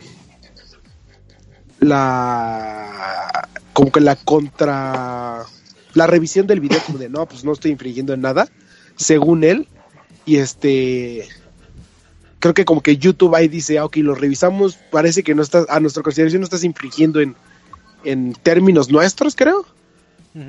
la 1.80 3.50
como 3.74 3.92
que 3.92 4.00
la 4.00 4.16
contra 4.16 5.46
la 5.94 6.08
revisión 6.08 6.48
del 6.48 6.60
video 6.60 6.80
como 6.86 7.00
de 7.00 7.10
no 7.10 7.26
pues 7.26 7.44
no 7.44 7.52
estoy 7.54 7.72
infringiendo 7.72 8.14
en 8.14 8.22
nada 8.22 8.48
según 8.96 9.44
él 9.44 9.68
y 10.26 10.38
este 10.38 11.28
creo 12.42 12.54
que 12.54 12.66
como 12.66 12.82
que 12.82 12.98
YouTube 12.98 13.34
ahí 13.36 13.48
dice 13.48 13.80
ah, 13.80 13.86
ok 13.86 13.98
lo 13.98 14.14
revisamos 14.14 14.78
parece 14.92 15.24
que 15.24 15.34
no 15.34 15.42
estás 15.42 15.66
a 15.70 15.80
nuestra 15.80 16.04
consideración 16.04 16.42
no 16.42 16.46
estás 16.46 16.66
infringiendo 16.66 17.22
en 17.22 17.36
en 18.04 18.34
términos 18.34 18.92
nuestros 18.92 19.36
creo 19.36 19.66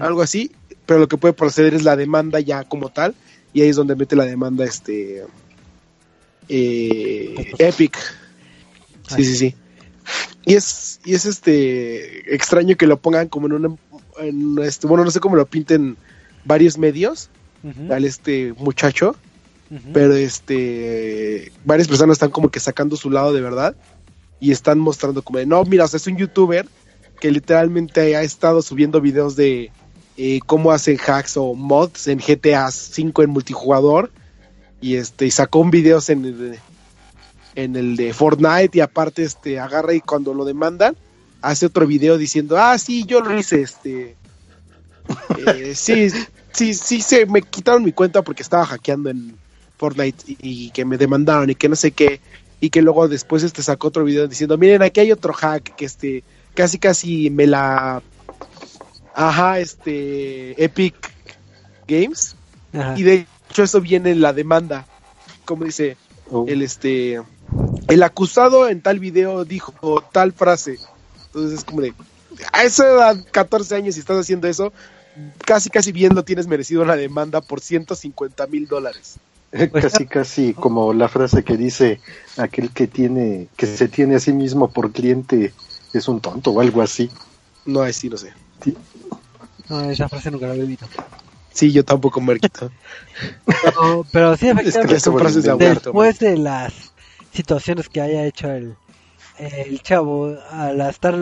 algo 0.00 0.22
así 0.22 0.50
pero 0.86 0.98
lo 0.98 1.08
que 1.08 1.16
puede 1.16 1.34
proceder 1.34 1.74
es 1.74 1.84
la 1.84 1.96
demanda 1.96 2.40
ya 2.40 2.64
como 2.64 2.88
tal 2.88 3.14
y 3.52 3.62
ahí 3.62 3.68
es 3.68 3.76
donde 3.76 3.94
mete 3.94 4.16
la 4.16 4.24
demanda 4.24 4.64
este 4.64 5.24
eh, 6.48 7.52
Epic. 7.58 7.96
Sí 9.08 9.24
sí 9.24 9.36
sí. 9.36 9.54
Y 10.44 10.54
es 10.54 11.00
y 11.04 11.14
es 11.14 11.26
este 11.26 12.34
extraño 12.34 12.76
que 12.76 12.86
lo 12.86 12.98
pongan 12.98 13.28
como 13.28 13.46
en 13.46 13.52
una 13.52 13.76
en 14.18 14.58
este 14.62 14.86
bueno 14.86 15.04
no 15.04 15.10
sé 15.10 15.20
cómo 15.20 15.36
lo 15.36 15.46
pinten 15.46 15.96
varios 16.44 16.78
medios 16.78 17.30
al 17.90 18.04
este 18.04 18.52
muchacho 18.58 19.14
Pero 19.94 20.14
este 20.14 21.50
varias 21.64 21.88
personas 21.88 22.16
están 22.16 22.30
como 22.30 22.50
que 22.50 22.60
sacando 22.60 22.96
su 22.96 23.10
lado 23.10 23.32
de 23.32 23.40
verdad 23.40 23.74
y 24.38 24.50
están 24.50 24.78
mostrando 24.78 25.22
como 25.22 25.38
de 25.38 25.46
no 25.46 25.64
mira 25.64 25.84
o 25.84 25.88
sea 25.88 25.96
es 25.96 26.06
un 26.06 26.18
youtuber 26.18 26.66
que 27.20 27.30
literalmente 27.30 28.16
ha 28.16 28.22
estado 28.22 28.60
subiendo 28.60 29.00
videos 29.00 29.34
de 29.34 29.70
eh, 30.18 30.40
cómo 30.44 30.72
hacen 30.72 30.98
hacks 30.98 31.38
o 31.38 31.54
mods 31.54 32.08
en 32.08 32.18
GTA 32.18 32.70
5 32.70 33.22
en 33.22 33.30
multijugador 33.30 34.10
y 34.82 34.96
este 34.96 35.26
y 35.26 35.30
sacó 35.30 35.60
un 35.60 35.70
videos 35.70 36.10
en 36.10 36.24
el, 36.26 36.58
en 37.54 37.76
el 37.76 37.96
de 37.96 38.12
Fortnite 38.12 38.76
y 38.76 38.80
aparte 38.80 39.22
este 39.22 39.58
agarra 39.58 39.94
y 39.94 40.00
cuando 40.00 40.34
lo 40.34 40.44
demandan 40.44 40.96
hace 41.40 41.64
otro 41.66 41.86
video 41.86 42.18
diciendo 42.18 42.58
ah 42.58 42.76
sí 42.76 43.04
yo 43.06 43.20
lo 43.20 43.38
hice 43.38 43.62
este 43.62 44.16
eh, 45.46 45.72
sí 45.74 46.10
sí 46.52 46.74
sí 46.74 47.00
se 47.00 47.24
me 47.24 47.40
quitaron 47.40 47.84
mi 47.84 47.92
cuenta 47.92 48.20
porque 48.20 48.42
estaba 48.42 48.66
hackeando 48.66 49.08
en 49.08 49.40
Fortnite 49.82 50.24
y, 50.26 50.36
y 50.40 50.70
que 50.70 50.84
me 50.84 50.96
demandaron 50.96 51.50
y 51.50 51.56
que 51.56 51.68
no 51.68 51.74
sé 51.74 51.90
qué 51.90 52.20
y 52.60 52.70
que 52.70 52.82
luego 52.82 53.08
después 53.08 53.42
este 53.42 53.64
sacó 53.64 53.88
otro 53.88 54.04
video 54.04 54.28
diciendo 54.28 54.56
miren 54.56 54.82
aquí 54.82 55.00
hay 55.00 55.10
otro 55.10 55.32
hack 55.32 55.74
que 55.74 55.84
este 55.84 56.22
casi 56.54 56.78
casi 56.78 57.30
me 57.30 57.48
la 57.48 58.00
ajá 59.14 59.58
este 59.58 60.62
Epic 60.62 60.94
Games 61.88 62.36
Ajá. 62.72 62.94
y 62.96 63.02
de 63.02 63.26
hecho 63.50 63.64
eso 63.64 63.80
viene 63.80 64.12
en 64.12 64.20
la 64.20 64.32
demanda. 64.32 64.86
Como 65.44 65.64
dice 65.64 65.96
Oh, 66.34 66.46
el 66.48 66.62
este 66.62 67.20
el 67.88 68.02
acusado 68.02 68.66
en 68.68 68.80
tal 68.80 68.98
video 68.98 69.44
dijo 69.44 70.02
tal 70.12 70.32
frase 70.32 70.78
entonces 71.26 71.58
es 71.58 71.64
como 71.64 71.82
de 71.82 71.92
a 72.52 72.62
esa 72.64 72.88
edad 72.88 73.16
14 73.30 73.74
años 73.74 73.96
y 73.96 74.00
estás 74.00 74.18
haciendo 74.18 74.48
eso 74.48 74.72
casi 75.44 75.68
casi 75.68 75.92
bien 75.92 76.14
lo 76.14 76.24
tienes 76.24 76.46
merecido 76.46 76.86
la 76.86 76.96
demanda 76.96 77.42
por 77.42 77.60
150 77.60 78.46
mil 78.46 78.66
dólares 78.66 79.16
casi 79.80 80.06
casi 80.06 80.54
como 80.54 80.92
la 80.94 81.08
frase 81.08 81.44
que 81.44 81.56
dice 81.56 82.00
aquel 82.36 82.72
que 82.72 82.86
tiene 82.88 83.48
que 83.56 83.66
se 83.66 83.88
tiene 83.88 84.16
a 84.16 84.20
sí 84.20 84.32
mismo 84.32 84.72
por 84.72 84.92
cliente 84.92 85.54
es 85.92 86.08
un 86.08 86.20
tonto 86.20 86.50
o 86.52 86.60
algo 86.60 86.82
así. 86.82 87.10
no 87.64 87.82
ahí 87.82 87.92
sí 87.92 88.08
no 88.08 88.16
sé 88.16 88.32
No, 89.68 89.90
esa 89.90 90.08
frase 90.08 90.30
nunca 90.30 90.46
la 90.46 90.52
había 90.52 90.64
visto. 90.64 90.86
sí 91.52 91.72
yo 91.72 91.84
tampoco 91.84 92.20
Marquito 92.20 92.70
Pero, 93.60 94.06
pero 94.12 94.36
sí, 94.36 94.48
Es 94.64 94.78
que 94.78 94.84
efectivamente, 94.88 95.10
frases 95.18 95.44
de 95.44 95.54
después 95.56 96.18
de 96.18 96.36
las 96.38 96.94
situaciones 97.32 97.88
que 97.88 98.00
haya 98.00 98.24
hecho 98.26 98.50
el, 98.50 98.76
el 99.38 99.82
chavo 99.82 100.36
al 100.50 100.80
estar 100.82 101.14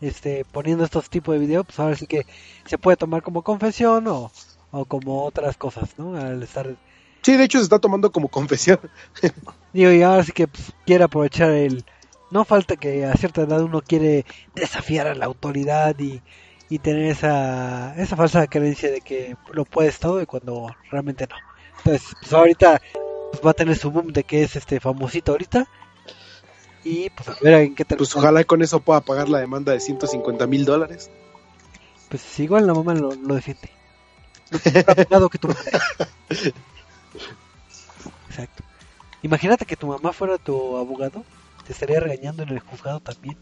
este, 0.00 0.44
poniendo 0.46 0.84
estos 0.84 1.10
tipos 1.10 1.34
de 1.34 1.40
videos, 1.40 1.66
pues 1.66 1.78
ahora 1.80 1.96
sí 1.96 2.06
que 2.06 2.26
se 2.66 2.78
puede 2.78 2.96
tomar 2.96 3.22
como 3.22 3.42
confesión 3.42 4.06
o, 4.08 4.32
o 4.70 4.84
como 4.86 5.24
otras 5.24 5.56
cosas, 5.56 5.90
¿no? 5.98 6.16
Al 6.16 6.42
estar, 6.42 6.76
sí 7.22 7.36
de 7.36 7.44
hecho 7.44 7.58
se 7.58 7.64
está 7.64 7.78
tomando 7.78 8.12
como 8.12 8.28
confesión 8.28 8.78
digo, 9.72 9.90
y 9.92 10.02
ahora 10.02 10.24
sí 10.24 10.32
que 10.32 10.48
pues, 10.48 10.72
quiere 10.86 11.04
aprovechar 11.04 11.50
el... 11.50 11.84
No 12.30 12.44
falta 12.46 12.76
que 12.76 13.04
a 13.04 13.14
cierta 13.14 13.42
edad 13.42 13.60
uno 13.62 13.82
quiere 13.82 14.24
desafiar 14.54 15.06
a 15.06 15.14
la 15.14 15.26
autoridad 15.26 15.98
y, 15.98 16.22
y 16.70 16.78
tener 16.78 17.04
esa, 17.10 17.94
esa 17.96 18.16
falsa 18.16 18.46
creencia 18.46 18.90
de 18.90 19.02
que 19.02 19.36
lo 19.52 19.66
puedes 19.66 19.98
todo 19.98 20.22
y 20.22 20.24
cuando 20.24 20.74
realmente 20.90 21.26
no. 21.28 21.36
Entonces, 21.78 22.14
pues 22.20 22.32
ahorita 22.32 22.80
pues, 23.30 23.44
va 23.44 23.50
a 23.50 23.54
tener 23.54 23.76
su 23.76 23.90
boom 23.90 24.12
de 24.14 24.24
que 24.24 24.42
es 24.42 24.56
este 24.56 24.80
famosito 24.80 25.32
ahorita. 25.32 25.68
Y 26.84 27.10
pues 27.10 27.28
a 27.28 27.36
ver 27.42 27.54
en 27.54 27.74
qué 27.74 27.84
tal. 27.84 27.98
pues 27.98 28.16
ojalá 28.16 28.42
con 28.44 28.62
eso 28.62 28.80
pueda 28.80 29.02
pagar 29.02 29.28
la 29.28 29.38
demanda 29.40 29.72
de 29.72 29.80
150 29.80 30.46
mil 30.46 30.64
dólares 30.64 31.10
Pues 32.08 32.40
igual 32.40 32.66
la 32.66 32.72
mamá 32.74 32.94
lo, 32.94 33.12
lo 33.14 33.34
defiende. 33.34 33.70
abogado 34.86 35.28
que 35.28 35.38
madre. 35.46 35.72
Exacto. 38.28 38.64
Imagínate 39.22 39.66
que 39.66 39.76
tu 39.76 39.86
mamá 39.88 40.12
fuera 40.12 40.38
tu 40.38 40.76
abogado, 40.76 41.26
te 41.64 41.72
estaría 41.72 42.00
regañando 42.00 42.42
en 42.42 42.50
el 42.50 42.60
juzgado 42.60 43.00
también. 43.00 43.38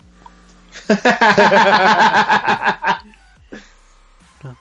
No, 4.42 4.58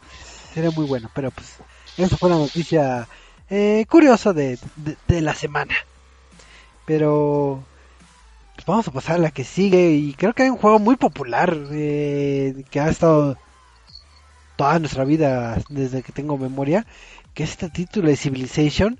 sería 0.49 0.71
muy 0.71 0.85
bueno, 0.85 1.09
pero 1.13 1.31
pues 1.31 1.63
eso 1.95 2.17
fue 2.17 2.29
la 2.29 2.37
noticia 2.37 3.09
eh, 3.49 3.85
curiosa 3.89 4.33
de, 4.33 4.59
de, 4.75 4.97
de 5.07 5.21
la 5.21 5.35
semana. 5.35 5.75
Pero 6.85 7.67
pues 8.55 8.65
vamos 8.65 8.87
a 8.87 8.91
pasar 8.93 9.15
a 9.17 9.19
la 9.19 9.31
que 9.31 9.43
sigue 9.45 9.91
y 9.93 10.15
creo 10.15 10.33
que 10.33 10.43
hay 10.43 10.49
un 10.49 10.57
juego 10.57 10.79
muy 10.79 10.97
popular 10.97 11.55
eh, 11.71 12.65
que 12.71 12.79
ha 12.81 12.89
estado 12.89 13.39
toda 14.55 14.79
nuestra 14.79 15.05
vida 15.05 15.57
desde 15.69 16.03
que 16.03 16.11
tengo 16.11 16.37
memoria, 16.37 16.85
que 17.39 17.45
es 17.45 17.51
este 17.51 17.69
título 17.69 18.09
de 18.09 18.17
Civilization 18.17 18.99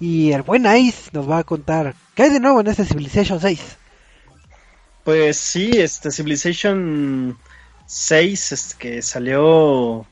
y 0.00 0.32
el 0.32 0.42
buen 0.42 0.66
Ice 0.66 1.08
nos 1.12 1.30
va 1.30 1.38
a 1.38 1.44
contar 1.44 1.94
qué 2.16 2.24
hay 2.24 2.30
de 2.30 2.40
nuevo 2.40 2.60
en 2.60 2.66
este 2.66 2.84
Civilization 2.84 3.40
6. 3.40 3.60
Pues 5.04 5.36
sí, 5.36 5.70
este 5.72 6.10
Civilization 6.10 7.38
6, 7.86 8.50
este, 8.50 8.74
que 8.76 9.02
salió 9.02 10.04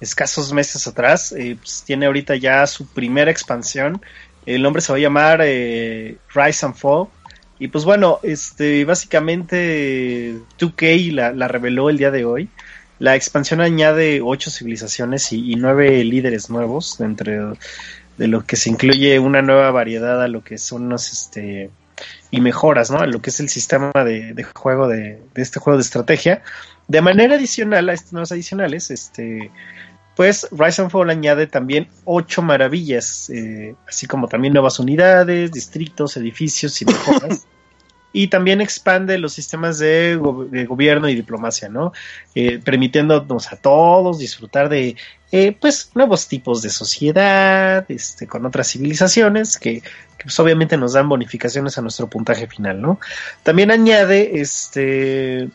escasos 0.00 0.52
meses 0.52 0.88
atrás, 0.88 1.30
eh, 1.30 1.56
pues, 1.60 1.84
tiene 1.86 2.06
ahorita 2.06 2.34
ya 2.34 2.66
su 2.66 2.88
primera 2.88 3.30
expansión. 3.30 4.02
El 4.44 4.60
nombre 4.60 4.82
se 4.82 4.90
va 4.90 4.98
a 4.98 5.02
llamar 5.02 5.42
eh, 5.44 6.16
Rise 6.34 6.66
and 6.66 6.74
Fall. 6.74 7.06
Y 7.60 7.68
pues 7.68 7.84
bueno, 7.84 8.18
este 8.24 8.84
básicamente 8.84 10.34
2K 10.58 11.12
la, 11.12 11.30
la 11.30 11.46
reveló 11.46 11.88
el 11.88 11.98
día 11.98 12.10
de 12.10 12.24
hoy. 12.24 12.50
La 13.02 13.16
expansión 13.16 13.60
añade 13.60 14.20
ocho 14.22 14.48
civilizaciones 14.48 15.32
y, 15.32 15.56
nueve 15.56 16.04
líderes 16.04 16.50
nuevos, 16.50 17.00
entre 17.00 17.40
de 18.16 18.28
lo 18.28 18.46
que 18.46 18.54
se 18.54 18.70
incluye 18.70 19.18
una 19.18 19.42
nueva 19.42 19.72
variedad 19.72 20.22
a 20.22 20.28
lo 20.28 20.44
que 20.44 20.56
son 20.56 20.88
los 20.88 21.10
este 21.10 21.68
y 22.30 22.40
mejoras, 22.40 22.92
¿no? 22.92 22.98
A 23.00 23.06
lo 23.08 23.20
que 23.20 23.30
es 23.30 23.40
el 23.40 23.48
sistema 23.48 23.90
de, 23.92 24.34
de 24.34 24.44
juego 24.44 24.86
de, 24.86 25.20
de, 25.34 25.42
este 25.42 25.58
juego 25.58 25.78
de 25.78 25.82
estrategia. 25.82 26.42
De 26.86 27.00
manera 27.00 27.34
adicional 27.34 27.88
a 27.88 27.92
estas 27.92 28.12
nuevas 28.12 28.30
adicionales, 28.30 28.92
este, 28.92 29.50
pues 30.14 30.46
Rise 30.52 30.82
and 30.82 30.92
Fall 30.92 31.10
añade 31.10 31.48
también 31.48 31.88
ocho 32.04 32.40
maravillas, 32.40 33.30
eh, 33.30 33.74
así 33.88 34.06
como 34.06 34.28
también 34.28 34.54
nuevas 34.54 34.78
unidades, 34.78 35.50
distritos, 35.50 36.16
edificios 36.16 36.80
y 36.80 36.84
mejoras. 36.84 37.48
y 38.12 38.28
también 38.28 38.60
expande 38.60 39.18
los 39.18 39.32
sistemas 39.32 39.78
de, 39.78 40.16
go 40.16 40.44
de 40.44 40.66
gobierno 40.66 41.08
y 41.08 41.14
diplomacia, 41.14 41.68
¿no? 41.68 41.92
Eh, 42.34 42.58
permitiéndonos 42.62 43.52
a 43.52 43.56
todos 43.56 44.18
disfrutar 44.18 44.68
de, 44.68 44.96
eh, 45.30 45.56
pues, 45.58 45.90
nuevos 45.94 46.28
tipos 46.28 46.62
de 46.62 46.70
sociedad, 46.70 47.84
este, 47.88 48.26
con 48.26 48.44
otras 48.44 48.68
civilizaciones 48.70 49.56
que, 49.56 49.80
que, 49.80 50.24
pues, 50.24 50.38
obviamente 50.40 50.76
nos 50.76 50.92
dan 50.92 51.08
bonificaciones 51.08 51.78
a 51.78 51.82
nuestro 51.82 52.06
puntaje 52.08 52.46
final, 52.46 52.80
¿no? 52.80 53.00
También 53.42 53.70
añade, 53.70 54.40
este, 54.40 55.48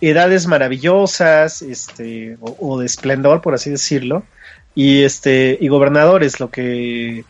edades 0.00 0.46
maravillosas, 0.46 1.62
este, 1.62 2.36
o, 2.40 2.56
o 2.60 2.80
de 2.80 2.86
esplendor, 2.86 3.40
por 3.40 3.54
así 3.54 3.70
decirlo, 3.70 4.24
y 4.74 5.02
este, 5.04 5.56
y 5.60 5.68
gobernadores, 5.68 6.40
lo 6.40 6.50
que 6.50 7.24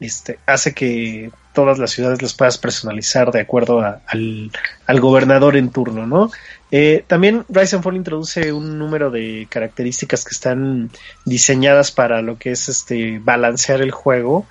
este, 0.00 0.38
hace 0.46 0.74
que 0.74 1.30
todas 1.58 1.80
las 1.80 1.90
ciudades 1.90 2.22
las 2.22 2.34
puedas 2.34 2.56
personalizar 2.56 3.32
de 3.32 3.40
acuerdo 3.40 3.80
a, 3.80 4.00
al, 4.06 4.52
al, 4.86 5.00
gobernador 5.00 5.56
en 5.56 5.70
turno, 5.70 6.06
¿no? 6.06 6.30
Eh, 6.70 7.02
también 7.08 7.44
Rise 7.48 7.74
and 7.74 7.82
Fall 7.82 7.96
introduce 7.96 8.52
un 8.52 8.78
número 8.78 9.10
de 9.10 9.48
características 9.50 10.24
que 10.24 10.30
están 10.30 10.88
diseñadas 11.24 11.90
para 11.90 12.22
lo 12.22 12.38
que 12.38 12.52
es 12.52 12.68
este 12.68 13.18
balancear 13.18 13.82
el 13.82 13.90
juego 13.90 14.46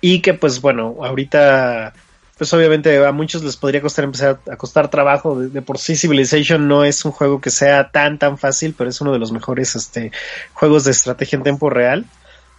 y 0.00 0.20
que 0.20 0.32
pues 0.32 0.60
bueno, 0.60 0.94
ahorita 1.02 1.92
pues 2.38 2.52
obviamente 2.52 3.04
a 3.04 3.10
muchos 3.10 3.42
les 3.42 3.56
podría 3.56 3.82
costar 3.82 4.04
empezar 4.04 4.38
a 4.48 4.56
costar 4.56 4.90
trabajo. 4.90 5.40
De, 5.40 5.48
de, 5.48 5.60
por 5.60 5.78
sí 5.78 5.96
Civilization 5.96 6.68
no 6.68 6.84
es 6.84 7.04
un 7.04 7.10
juego 7.10 7.40
que 7.40 7.50
sea 7.50 7.90
tan 7.90 8.16
tan 8.16 8.38
fácil, 8.38 8.76
pero 8.78 8.90
es 8.90 9.00
uno 9.00 9.12
de 9.12 9.18
los 9.18 9.32
mejores 9.32 9.74
este, 9.74 10.12
juegos 10.52 10.84
de 10.84 10.92
estrategia 10.92 11.36
en 11.36 11.42
tiempo 11.42 11.68
real. 11.68 12.06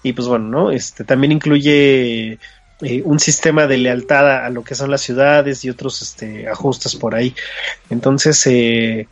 Y 0.03 0.11
pues 0.13 0.27
bueno, 0.27 0.49
¿no? 0.49 0.71
Este 0.71 1.03
también 1.03 1.31
incluye 1.31 2.39
eh, 2.81 3.01
un 3.05 3.19
sistema 3.19 3.67
de 3.67 3.77
lealtad 3.77 4.45
a, 4.45 4.49
lo 4.49 4.63
que 4.63 4.75
son 4.75 4.91
las 4.91 5.01
ciudades 5.01 5.63
y 5.65 5.69
otros 5.69 6.01
este, 6.01 6.47
ajustes 6.47 6.95
por 6.95 7.15
ahí. 7.15 7.35
Entonces, 7.89 8.45
eh, 8.47 9.07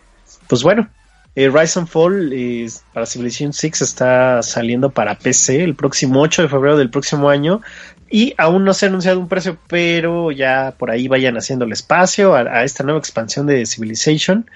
pues 0.47 0.63
bueno, 0.63 0.89
eh, 1.35 1.49
Rise 1.49 1.79
and 1.79 1.87
Fall 1.87 2.33
eh, 2.33 2.67
para 2.93 3.05
Civilization 3.05 3.53
6 3.53 3.81
está 3.81 4.41
saliendo 4.43 4.89
para 4.89 5.17
PC 5.17 5.63
el 5.63 5.75
próximo 5.75 6.21
8 6.21 6.41
de 6.41 6.49
febrero 6.49 6.77
del 6.77 6.89
próximo 6.89 7.29
año. 7.29 7.61
Y 8.09 8.33
aún 8.37 8.65
no 8.65 8.73
se 8.73 8.85
ha 8.85 8.89
anunciado 8.89 9.19
un 9.19 9.27
precio, 9.27 9.57
pero 9.67 10.31
ya 10.31 10.73
por 10.77 10.89
ahí 10.89 11.07
vayan 11.07 11.37
haciendo 11.37 11.65
el 11.65 11.71
espacio 11.71 12.35
a, 12.35 12.39
a 12.41 12.63
esta 12.63 12.83
nueva 12.83 12.99
expansión 12.99 13.45
de 13.45 13.65
Civilization, 13.67 14.49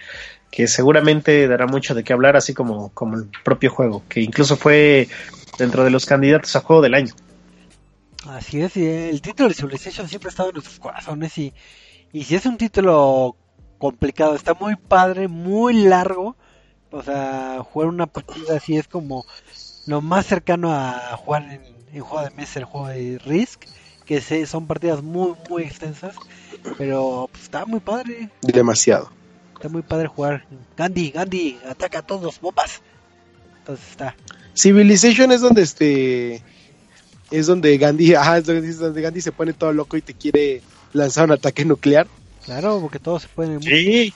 que 0.49 0.67
seguramente 0.67 1.47
dará 1.47 1.67
mucho 1.67 1.93
de 1.93 2.03
qué 2.03 2.13
hablar, 2.13 2.35
así 2.35 2.53
como, 2.53 2.89
como 2.89 3.17
el 3.17 3.29
propio 3.45 3.69
juego, 3.69 4.03
que 4.09 4.21
incluso 4.21 4.57
fue 4.57 5.07
dentro 5.59 5.83
de 5.83 5.91
los 5.91 6.05
candidatos 6.05 6.55
a 6.55 6.61
juego 6.61 6.81
del 6.81 6.95
año. 6.95 7.13
Así 8.27 8.61
es, 8.61 8.77
y 8.77 8.85
el 8.85 9.21
título 9.21 9.49
de 9.49 9.55
Civilization 9.55 10.07
siempre 10.07 10.29
ha 10.29 10.31
estado 10.31 10.49
en 10.49 10.55
nuestros 10.55 10.79
corazones 10.79 11.37
y, 11.37 11.53
y 12.13 12.23
si 12.23 12.35
es 12.35 12.45
un 12.45 12.57
título 12.57 13.35
complicado, 13.77 14.35
está 14.35 14.53
muy 14.53 14.75
padre, 14.77 15.27
muy 15.27 15.73
largo, 15.83 16.37
o 16.91 17.03
sea, 17.03 17.61
jugar 17.63 17.89
una 17.89 18.07
partida 18.07 18.55
así 18.55 18.77
es 18.77 18.87
como 18.87 19.25
lo 19.87 20.01
más 20.01 20.25
cercano 20.25 20.73
a 20.73 21.17
jugar 21.17 21.43
en, 21.43 21.61
en 21.91 22.01
juego 22.01 22.23
de 22.23 22.35
mesa, 22.35 22.59
el 22.59 22.65
juego 22.65 22.87
de 22.87 23.19
Risk, 23.19 23.65
que 24.05 24.21
se, 24.21 24.45
son 24.45 24.67
partidas 24.67 25.01
muy, 25.01 25.33
muy 25.49 25.63
extensas, 25.63 26.15
pero 26.77 27.29
pues, 27.31 27.43
está 27.43 27.65
muy 27.65 27.79
padre. 27.79 28.29
Demasiado. 28.41 29.11
Está 29.55 29.69
muy 29.69 29.81
padre 29.81 30.07
jugar. 30.07 30.45
Gandhi, 30.75 31.11
Gandhi, 31.11 31.59
ataca 31.69 31.99
a 31.99 32.01
todos, 32.01 32.39
bombas. 32.39 32.81
Entonces 33.59 33.89
está. 33.91 34.15
Civilization 34.55 35.31
es 35.31 35.41
donde 35.41 35.61
este 35.61 36.43
es 37.31 37.47
donde 37.47 37.77
Gandhi, 37.77 38.15
ajá, 38.15 38.37
es 38.37 38.77
donde 38.77 39.01
Gandhi 39.01 39.21
se 39.21 39.31
pone 39.31 39.53
todo 39.53 39.73
loco 39.73 39.97
y 39.97 40.01
te 40.01 40.13
quiere 40.13 40.61
lanzar 40.93 41.25
un 41.25 41.31
ataque 41.31 41.65
nuclear. 41.65 42.07
Claro, 42.45 42.79
porque 42.81 42.99
todos 42.99 43.23
se 43.23 43.27
pueden 43.29 43.53
en 43.53 43.61
sí. 43.63 44.13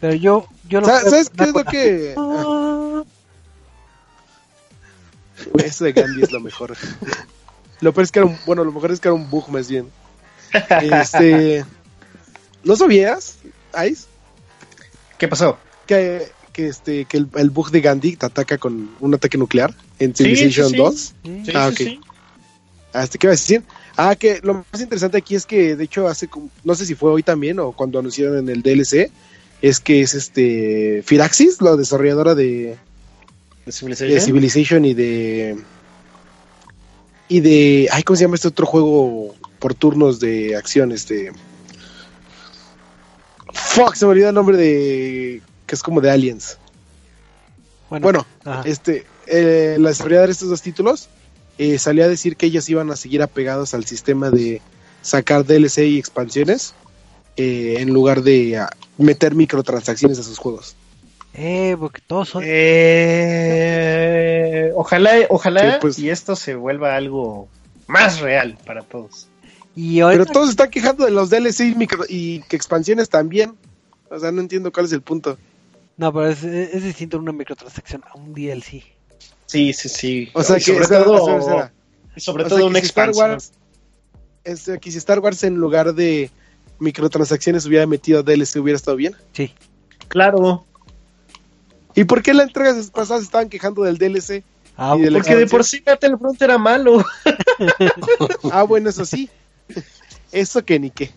Pero 0.00 0.14
yo, 0.14 0.46
yo 0.68 0.80
lo 0.80 0.86
¿Sabes, 0.86 1.10
¿sabes 1.10 1.30
qué 1.30 1.44
es 1.44 1.52
lo 1.52 1.64
que? 1.64 2.14
Ah. 2.16 3.02
Eso 5.64 5.84
de 5.84 5.92
Gandhi 5.92 6.22
es 6.22 6.32
lo 6.32 6.40
mejor. 6.40 6.76
lo 7.80 7.92
peor 7.92 8.04
es 8.04 8.12
que 8.12 8.20
era 8.20 8.26
un, 8.26 8.38
bueno, 8.46 8.64
lo 8.64 8.72
mejor 8.72 8.90
es 8.92 9.00
que 9.00 9.08
era 9.08 9.14
un 9.14 9.28
bug 9.28 9.48
más 9.50 9.68
bien. 9.68 9.90
Este, 10.80 11.64
¿no 12.64 12.76
sabías, 12.76 13.38
Ice? 13.86 14.06
¿Qué 15.18 15.28
pasó? 15.28 15.58
Que, 15.86 16.28
que 16.52 16.68
este, 16.68 17.04
que 17.04 17.18
el, 17.18 17.28
el, 17.34 17.50
bug 17.50 17.70
de 17.70 17.80
Gandhi 17.80 18.16
te 18.16 18.26
ataca 18.26 18.56
con 18.56 18.90
un 19.00 19.14
ataque 19.14 19.36
nuclear 19.36 19.74
en 19.98 20.14
Civilization 20.14 20.68
sí, 20.68 20.72
sí, 20.72 20.76
2. 20.76 21.14
Sí, 21.44 21.52
ah, 21.54 21.68
ok. 21.68 22.04
Hasta 22.92 23.18
qué 23.18 23.26
vas 23.26 23.38
a 23.38 23.42
decir? 23.42 23.62
Ah, 23.96 24.14
que 24.14 24.40
lo 24.42 24.54
más 24.54 24.80
interesante 24.80 25.18
aquí 25.18 25.34
es 25.34 25.46
que, 25.46 25.76
de 25.76 25.84
hecho, 25.84 26.06
hace, 26.06 26.28
no 26.64 26.74
sé 26.74 26.86
si 26.86 26.94
fue 26.94 27.10
hoy 27.10 27.22
también 27.22 27.58
o 27.58 27.72
cuando 27.72 27.98
anunciaron 27.98 28.38
en 28.38 28.48
el 28.48 28.62
DLC, 28.62 29.10
es 29.62 29.80
que 29.80 30.02
es 30.02 30.14
este 30.14 31.02
Firaxis, 31.04 31.60
la 31.62 31.76
desarrolladora 31.76 32.34
de, 32.34 32.76
¿De 33.64 33.72
Civilization? 33.72 34.14
de 34.14 34.20
Civilization 34.20 34.84
y 34.84 34.94
de 34.94 35.56
y 37.28 37.40
de 37.40 37.88
ay 37.90 38.02
cómo 38.04 38.16
se 38.16 38.22
llama 38.22 38.36
este 38.36 38.48
otro 38.48 38.66
juego 38.66 39.34
por 39.58 39.74
turnos 39.74 40.20
de 40.20 40.54
acción 40.54 40.92
este 40.92 41.32
fuck 43.52 43.94
se 43.96 44.04
me 44.04 44.12
olvidó 44.12 44.28
el 44.28 44.34
nombre 44.34 44.56
de 44.56 45.42
que 45.66 45.74
es 45.74 45.82
como 45.82 46.00
de 46.00 46.10
aliens 46.10 46.58
bueno, 47.90 48.04
bueno 48.04 48.62
este 48.64 49.04
eh, 49.26 49.76
la 49.78 49.90
desarrolladora 49.90 50.26
de 50.26 50.32
estos 50.32 50.48
dos 50.48 50.62
títulos 50.62 51.08
eh, 51.58 51.78
salió 51.78 52.04
a 52.04 52.08
decir 52.08 52.36
que 52.36 52.46
ellos 52.46 52.68
iban 52.68 52.90
a 52.90 52.96
seguir 52.96 53.22
apegados 53.22 53.74
al 53.74 53.84
sistema 53.84 54.30
de 54.30 54.60
sacar 55.02 55.44
DLC 55.44 55.78
y 55.78 55.98
expansiones 55.98 56.74
eh, 57.36 57.76
en 57.78 57.92
lugar 57.92 58.22
de 58.22 58.60
uh, 58.60 58.66
meter 59.02 59.34
microtransacciones 59.34 60.18
a 60.18 60.22
sus 60.22 60.38
juegos. 60.38 60.74
Eh, 61.34 61.76
porque 61.78 62.00
todos 62.06 62.30
son. 62.30 62.42
Eh, 62.46 63.52
ojalá, 64.74 65.12
ojalá 65.28 65.72
sí, 65.72 65.78
pues... 65.80 65.98
y 65.98 66.08
esto 66.08 66.34
se 66.34 66.54
vuelva 66.54 66.96
algo 66.96 67.48
más 67.86 68.20
real 68.20 68.56
para 68.64 68.80
todos. 68.82 69.28
Y 69.74 70.00
ahorita... 70.00 70.24
Pero 70.24 70.32
todos 70.32 70.48
están 70.50 70.70
quejando 70.70 71.04
de 71.04 71.10
los 71.10 71.28
DLC 71.28 71.60
y, 71.60 71.74
micro, 71.74 72.04
y 72.08 72.40
que 72.48 72.56
expansiones 72.56 73.10
también. 73.10 73.54
O 74.08 74.18
sea, 74.18 74.32
no 74.32 74.40
entiendo 74.40 74.72
cuál 74.72 74.86
es 74.86 74.92
el 74.92 75.02
punto. 75.02 75.36
No, 75.98 76.10
pero 76.12 76.30
es, 76.30 76.42
es 76.42 76.82
distinto 76.82 77.18
una 77.18 77.32
microtransacción 77.32 78.02
a 78.10 78.16
un 78.16 78.32
DLC. 78.32 78.95
Sí, 79.46 79.72
sí, 79.72 79.88
sí. 79.88 80.30
O 80.34 80.42
sea, 80.42 80.56
y 80.58 80.60
que 80.60 80.72
sobre 80.72 80.86
todo, 80.86 81.38
espera, 81.38 81.72
sobre 82.16 82.44
O 82.44 82.48
todo 82.48 82.58
sea, 82.58 82.66
una 82.66 82.80
que 82.80 82.86
si 82.86 82.90
Star. 82.90 83.10
Wars, 83.10 83.52
es, 84.44 84.68
aquí 84.68 84.90
si 84.90 84.98
Star 84.98 85.20
Wars 85.20 85.42
en 85.44 85.54
lugar 85.54 85.94
de 85.94 86.30
microtransacciones 86.78 87.64
hubiera 87.66 87.86
metido 87.86 88.22
DLC 88.22 88.56
hubiera 88.56 88.76
estado 88.76 88.96
bien. 88.96 89.16
Sí. 89.32 89.52
Claro. 90.08 90.64
¿Y 91.94 92.04
por 92.04 92.22
qué 92.22 92.34
la 92.34 92.42
entrega 92.42 92.74
pasada 92.92 93.20
se 93.20 93.26
estaban 93.26 93.48
quejando 93.48 93.82
del 93.82 93.98
DLC? 93.98 94.44
Ah, 94.76 94.94
Y 94.98 95.02
de 95.02 95.10
la 95.10 95.18
Porque 95.18 95.36
de 95.36 95.46
por 95.46 95.64
sí 95.64 95.82
Battlefront 95.84 96.40
era 96.42 96.58
malo. 96.58 97.04
Ah, 98.52 98.64
bueno, 98.64 98.90
eso 98.90 99.06
sí. 99.06 99.30
Eso 100.32 100.64
que 100.64 100.78
ni 100.78 100.90
qué. 100.90 101.10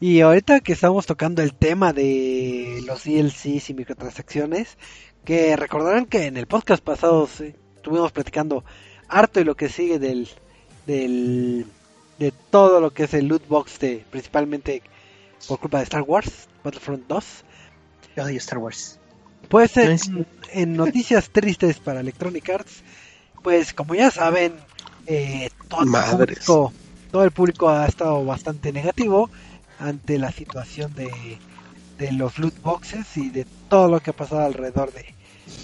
Y 0.00 0.20
ahorita 0.20 0.60
que 0.60 0.74
estamos 0.74 1.06
tocando 1.06 1.42
el 1.42 1.54
tema 1.54 1.94
de 1.94 2.82
los 2.86 3.04
DLCs 3.04 3.70
y 3.70 3.74
microtransacciones, 3.74 4.76
que 5.24 5.56
recordarán 5.56 6.04
que 6.04 6.26
en 6.26 6.36
el 6.36 6.46
podcast 6.46 6.84
pasado 6.84 7.26
sí, 7.26 7.54
estuvimos 7.86 8.10
platicando 8.10 8.64
harto 9.08 9.38
de 9.38 9.44
lo 9.44 9.54
que 9.54 9.68
sigue 9.68 10.00
del, 10.00 10.28
del 10.88 11.66
de 12.18 12.32
todo 12.50 12.80
lo 12.80 12.90
que 12.92 13.04
es 13.04 13.14
el 13.14 13.28
loot 13.28 13.46
box 13.46 13.78
de 13.78 14.04
principalmente 14.10 14.82
por 15.46 15.60
culpa 15.60 15.78
de 15.78 15.84
Star 15.84 16.02
Wars, 16.02 16.48
Battlefront 16.64 17.06
2. 17.06 17.24
Yo 18.16 18.24
odio 18.24 18.38
Star 18.38 18.58
Wars. 18.58 18.98
Pues 19.48 19.76
en, 19.76 19.96
No 20.10 20.24
en 20.50 20.76
noticias 20.76 21.30
tristes 21.30 21.78
para 21.78 22.00
Electronic 22.00 22.50
Arts, 22.50 22.82
pues 23.44 23.72
como 23.72 23.94
ya 23.94 24.10
saben, 24.10 24.54
eh, 25.06 25.48
todo, 25.68 25.82
el 25.82 26.16
público, 26.16 26.72
todo 27.12 27.22
el 27.22 27.30
público 27.30 27.68
ha 27.68 27.86
estado 27.86 28.24
bastante 28.24 28.72
negativo 28.72 29.30
ante 29.78 30.18
la 30.18 30.32
situación 30.32 30.92
de, 30.94 31.38
de 31.98 32.10
los 32.10 32.40
loot 32.40 32.60
boxes 32.62 33.16
y 33.16 33.30
de 33.30 33.46
todo 33.68 33.86
lo 33.88 34.00
que 34.00 34.10
ha 34.10 34.16
pasado 34.16 34.40
alrededor 34.40 34.92
de, 34.92 35.14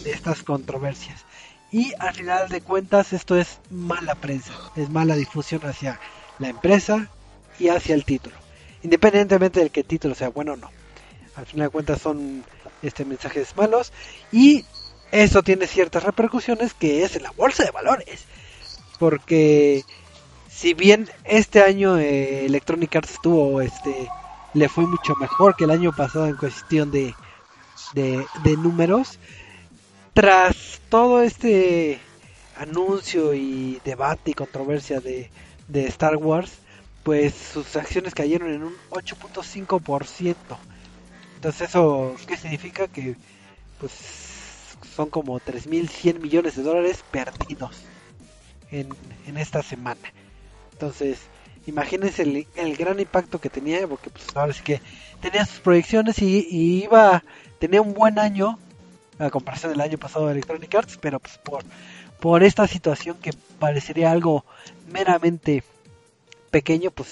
de 0.04 0.12
estas 0.12 0.44
controversias. 0.44 1.24
Y 1.72 1.94
al 1.98 2.14
final 2.14 2.48
de 2.48 2.60
cuentas 2.60 3.12
esto 3.12 3.36
es 3.36 3.58
mala 3.70 4.14
prensa, 4.14 4.52
es 4.76 4.90
mala 4.90 5.16
difusión 5.16 5.62
hacia 5.64 5.98
la 6.38 6.48
empresa 6.48 7.08
y 7.58 7.68
hacia 7.68 7.94
el 7.94 8.04
título, 8.04 8.36
independientemente 8.82 9.60
del 9.60 9.70
que 9.70 9.80
el 9.80 9.86
título 9.86 10.14
sea 10.14 10.28
bueno 10.28 10.52
o 10.52 10.56
no. 10.56 10.70
Al 11.34 11.46
final 11.46 11.68
de 11.68 11.72
cuentas 11.72 12.02
son 12.02 12.44
este 12.82 13.04
mensajes 13.04 13.56
malos. 13.56 13.92
Y 14.30 14.64
eso 15.10 15.42
tiene 15.42 15.66
ciertas 15.66 16.04
repercusiones 16.04 16.74
que 16.74 17.04
es 17.04 17.16
en 17.16 17.22
la 17.22 17.30
bolsa 17.30 17.64
de 17.64 17.70
valores. 17.70 18.24
Porque 18.98 19.84
si 20.50 20.74
bien 20.74 21.08
este 21.24 21.62
año 21.62 21.98
eh, 21.98 22.44
Electronic 22.46 22.94
Arts 22.96 23.12
estuvo 23.12 23.60
este 23.60 24.08
le 24.54 24.68
fue 24.68 24.86
mucho 24.86 25.16
mejor 25.16 25.56
que 25.56 25.64
el 25.64 25.70
año 25.70 25.92
pasado 25.92 26.26
en 26.26 26.36
cuestión 26.36 26.90
de 26.90 27.14
de, 27.94 28.24
de 28.44 28.56
números 28.56 29.18
tras 30.14 30.80
todo 30.88 31.22
este 31.22 31.98
anuncio 32.56 33.34
y 33.34 33.80
debate 33.84 34.32
y 34.32 34.34
controversia 34.34 35.00
de, 35.00 35.30
de 35.68 35.86
Star 35.86 36.16
Wars 36.16 36.58
pues 37.02 37.34
sus 37.34 37.74
acciones 37.76 38.14
cayeron 38.14 38.52
en 38.52 38.62
un 38.62 38.74
8.5% 38.90 40.36
entonces 41.36 41.68
eso 41.68 42.14
qué 42.26 42.36
significa 42.36 42.86
que 42.88 43.16
pues 43.80 43.92
son 44.94 45.10
como 45.10 45.40
3.100 45.40 46.20
millones 46.20 46.56
de 46.56 46.62
dólares 46.62 47.02
perdidos 47.10 47.76
en, 48.70 48.88
en 49.26 49.36
esta 49.36 49.62
semana. 49.62 50.00
Entonces, 50.72 51.18
imagínense 51.66 52.22
el, 52.22 52.46
el 52.56 52.76
gran 52.76 53.00
impacto 53.00 53.40
que 53.40 53.50
tenía, 53.50 53.86
porque 53.86 54.10
pues 54.10 54.24
ahora 54.34 54.52
sí 54.52 54.62
que 54.62 54.80
tenía 55.20 55.46
sus 55.46 55.60
proyecciones 55.60 56.20
y, 56.20 56.46
y 56.50 56.84
iba, 56.84 57.22
tenía 57.58 57.80
un 57.80 57.94
buen 57.94 58.18
año 58.18 58.58
a 59.18 59.30
comparación 59.30 59.72
del 59.72 59.80
año 59.80 59.98
pasado 59.98 60.26
de 60.26 60.32
Electronic 60.32 60.74
Arts, 60.74 60.98
pero 61.00 61.18
pues 61.20 61.38
por, 61.38 61.62
por 62.20 62.42
esta 62.42 62.66
situación 62.66 63.16
que 63.18 63.32
parecería 63.58 64.10
algo 64.10 64.44
meramente 64.90 65.62
pequeño, 66.50 66.90
pues 66.90 67.08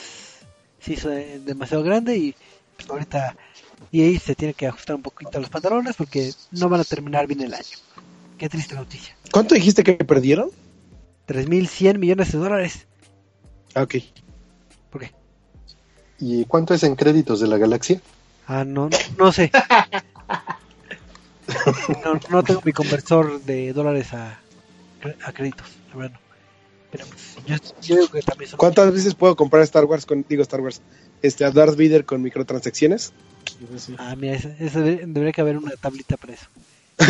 se 0.80 0.94
hizo 0.94 1.08
de- 1.10 1.38
demasiado 1.40 1.82
grande 1.82 2.16
y 2.16 2.34
pues 2.76 2.88
ahorita 2.90 3.36
y 3.92 4.02
ahí 4.02 4.18
se 4.18 4.34
tiene 4.34 4.54
que 4.54 4.66
ajustar 4.66 4.96
un 4.96 5.02
poquito 5.02 5.40
los 5.40 5.50
pantalones 5.50 5.96
porque 5.96 6.32
no 6.52 6.68
van 6.68 6.80
a 6.80 6.84
terminar 6.84 7.26
bien 7.26 7.40
el 7.42 7.54
año. 7.54 7.76
Qué 8.38 8.48
triste 8.48 8.74
noticia. 8.74 9.16
¿Cuánto 9.32 9.54
dijiste 9.54 9.82
que 9.84 9.94
perdieron? 9.94 10.50
3.100 11.26 11.98
millones 11.98 12.32
de 12.32 12.38
dólares. 12.38 12.86
Ah, 13.74 13.82
ok. 13.82 13.96
¿Por 14.90 15.02
qué? 15.02 15.12
¿Y 16.18 16.44
cuánto 16.46 16.74
es 16.74 16.82
en 16.82 16.96
créditos 16.96 17.40
de 17.40 17.46
la 17.48 17.58
galaxia? 17.58 18.00
Ah, 18.46 18.64
no, 18.64 18.88
no, 18.88 18.96
no 19.18 19.32
sé. 19.32 19.50
No, 22.04 22.20
no 22.30 22.42
tengo 22.42 22.60
mi 22.64 22.72
conversor 22.72 23.40
de 23.42 23.72
dólares 23.72 24.12
a, 24.14 24.40
a 25.24 25.32
créditos, 25.32 25.66
la 25.90 25.96
verdad 25.96 26.12
no. 26.12 26.20
Pero 26.90 27.06
pues, 27.06 27.36
yo, 27.46 27.56
yo 27.82 27.94
digo 27.96 28.08
que 28.08 28.22
también 28.22 28.50
son... 28.50 28.58
¿Cuántas 28.58 28.92
veces 28.92 29.14
puedo 29.14 29.36
comprar 29.36 29.62
Star 29.62 29.84
Wars 29.84 30.06
con, 30.06 30.24
digo 30.28 30.42
Star 30.42 30.60
Wars, 30.60 30.80
este, 31.22 31.44
a 31.44 31.50
Darth 31.50 31.76
Vader 31.76 32.04
con 32.04 32.20
microtransacciones? 32.22 33.12
Ah, 33.98 34.14
mira, 34.16 34.34
ese- 34.34 34.56
ese 34.58 34.80
debe- 34.80 35.06
debería 35.06 35.32
que 35.32 35.40
haber 35.40 35.56
una 35.58 35.70
tablita 35.76 36.16
para 36.16 36.34
eso. 36.34 36.46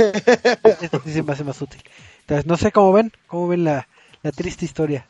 Eso 0.82 1.00
sí 1.04 1.12
se 1.12 1.22
me 1.22 1.32
hace 1.32 1.44
más 1.44 1.60
útil. 1.60 1.82
Entonces, 2.20 2.46
no 2.46 2.56
sé 2.56 2.70
cómo 2.70 2.92
ven, 2.92 3.10
cómo 3.26 3.48
ven 3.48 3.64
la, 3.64 3.88
la 4.22 4.30
triste 4.32 4.64
historia. 4.64 5.06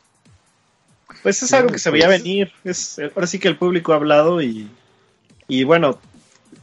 Pues 1.21 1.43
es 1.43 1.53
algo 1.53 1.71
que 1.71 1.77
se 1.79 1.91
veía 1.91 2.07
venir. 2.07 2.51
Es, 2.63 2.97
ahora 3.13 3.27
sí 3.27 3.37
que 3.39 3.47
el 3.47 3.57
público 3.57 3.93
ha 3.93 3.97
hablado 3.97 4.41
y, 4.41 4.67
y 5.47 5.63
bueno, 5.65 5.99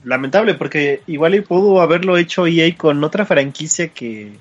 lamentable 0.04 0.54
porque 0.54 1.02
igual 1.06 1.34
y 1.34 1.40
pudo 1.40 1.80
haberlo 1.80 2.16
hecho 2.16 2.46
EA 2.46 2.76
con 2.76 3.02
otra 3.04 3.26
franquicia 3.26 3.88
que, 3.88 4.32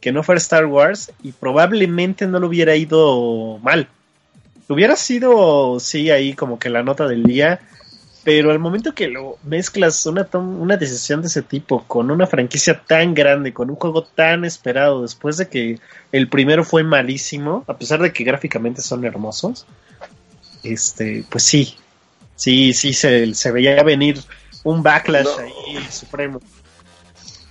que 0.00 0.12
no 0.12 0.22
fuera 0.22 0.38
Star 0.38 0.66
Wars 0.66 1.12
y 1.22 1.32
probablemente 1.32 2.26
no 2.26 2.38
lo 2.38 2.48
hubiera 2.48 2.76
ido 2.76 3.58
mal. 3.62 3.88
Hubiera 4.68 4.96
sido, 4.96 5.78
sí, 5.80 6.10
ahí 6.10 6.34
como 6.34 6.58
que 6.58 6.70
la 6.70 6.82
nota 6.82 7.06
del 7.06 7.22
día, 7.22 7.60
pero 8.22 8.50
al 8.50 8.58
momento 8.58 8.94
que 8.94 9.08
lo 9.08 9.38
mezclas 9.44 10.06
una, 10.06 10.26
una 10.32 10.76
decisión 10.78 11.20
de 11.20 11.28
ese 11.28 11.42
tipo 11.42 11.84
con 11.84 12.10
una 12.10 12.26
franquicia 12.26 12.82
tan 12.86 13.12
grande, 13.12 13.52
con 13.52 13.68
un 13.68 13.76
juego 13.76 14.02
tan 14.02 14.44
esperado, 14.44 15.02
después 15.02 15.36
de 15.36 15.48
que 15.48 15.78
el 16.12 16.28
primero 16.28 16.64
fue 16.64 16.82
malísimo, 16.82 17.64
a 17.66 17.76
pesar 17.76 18.00
de 18.00 18.12
que 18.12 18.24
gráficamente 18.24 18.80
son 18.80 19.04
hermosos, 19.04 19.66
este, 20.62 21.24
pues 21.28 21.44
sí, 21.44 21.76
sí, 22.36 22.72
sí 22.72 22.94
se, 22.94 23.34
se 23.34 23.52
veía 23.52 23.82
venir 23.82 24.18
un 24.64 24.82
backlash 24.82 25.24
No. 25.24 25.38
ahí 25.38 25.86
supremo. 25.90 26.40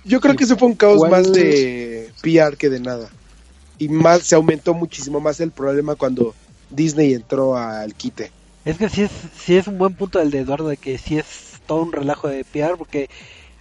Yo 0.04 0.20
creo 0.20 0.36
que 0.36 0.44
ese 0.44 0.56
fue 0.56 0.68
un 0.68 0.74
caos 0.74 0.98
¿Cuál- 0.98 1.10
más 1.10 1.32
de 1.32 2.12
PR 2.22 2.56
que 2.58 2.68
de 2.68 2.80
nada. 2.80 3.08
Y 3.78 3.88
más 3.88 4.22
se 4.22 4.34
aumentó 4.34 4.74
muchísimo 4.74 5.18
más 5.20 5.40
el 5.40 5.50
problema 5.50 5.94
cuando 5.94 6.34
Disney 6.70 7.14
entró 7.14 7.56
al 7.56 7.94
quite. 7.94 8.30
Es 8.64 8.76
que 8.76 8.88
sí 8.88 9.02
es, 9.02 9.10
sí 9.38 9.56
es 9.56 9.66
un 9.66 9.78
buen 9.78 9.94
punto 9.94 10.20
el 10.20 10.30
de 10.30 10.40
Eduardo 10.40 10.68
de 10.68 10.76
que 10.76 10.98
sí 10.98 11.18
es 11.18 11.26
todo 11.66 11.82
un 11.82 11.92
relajo 11.92 12.28
de 12.28 12.44
PR 12.44 12.76
porque 12.76 13.08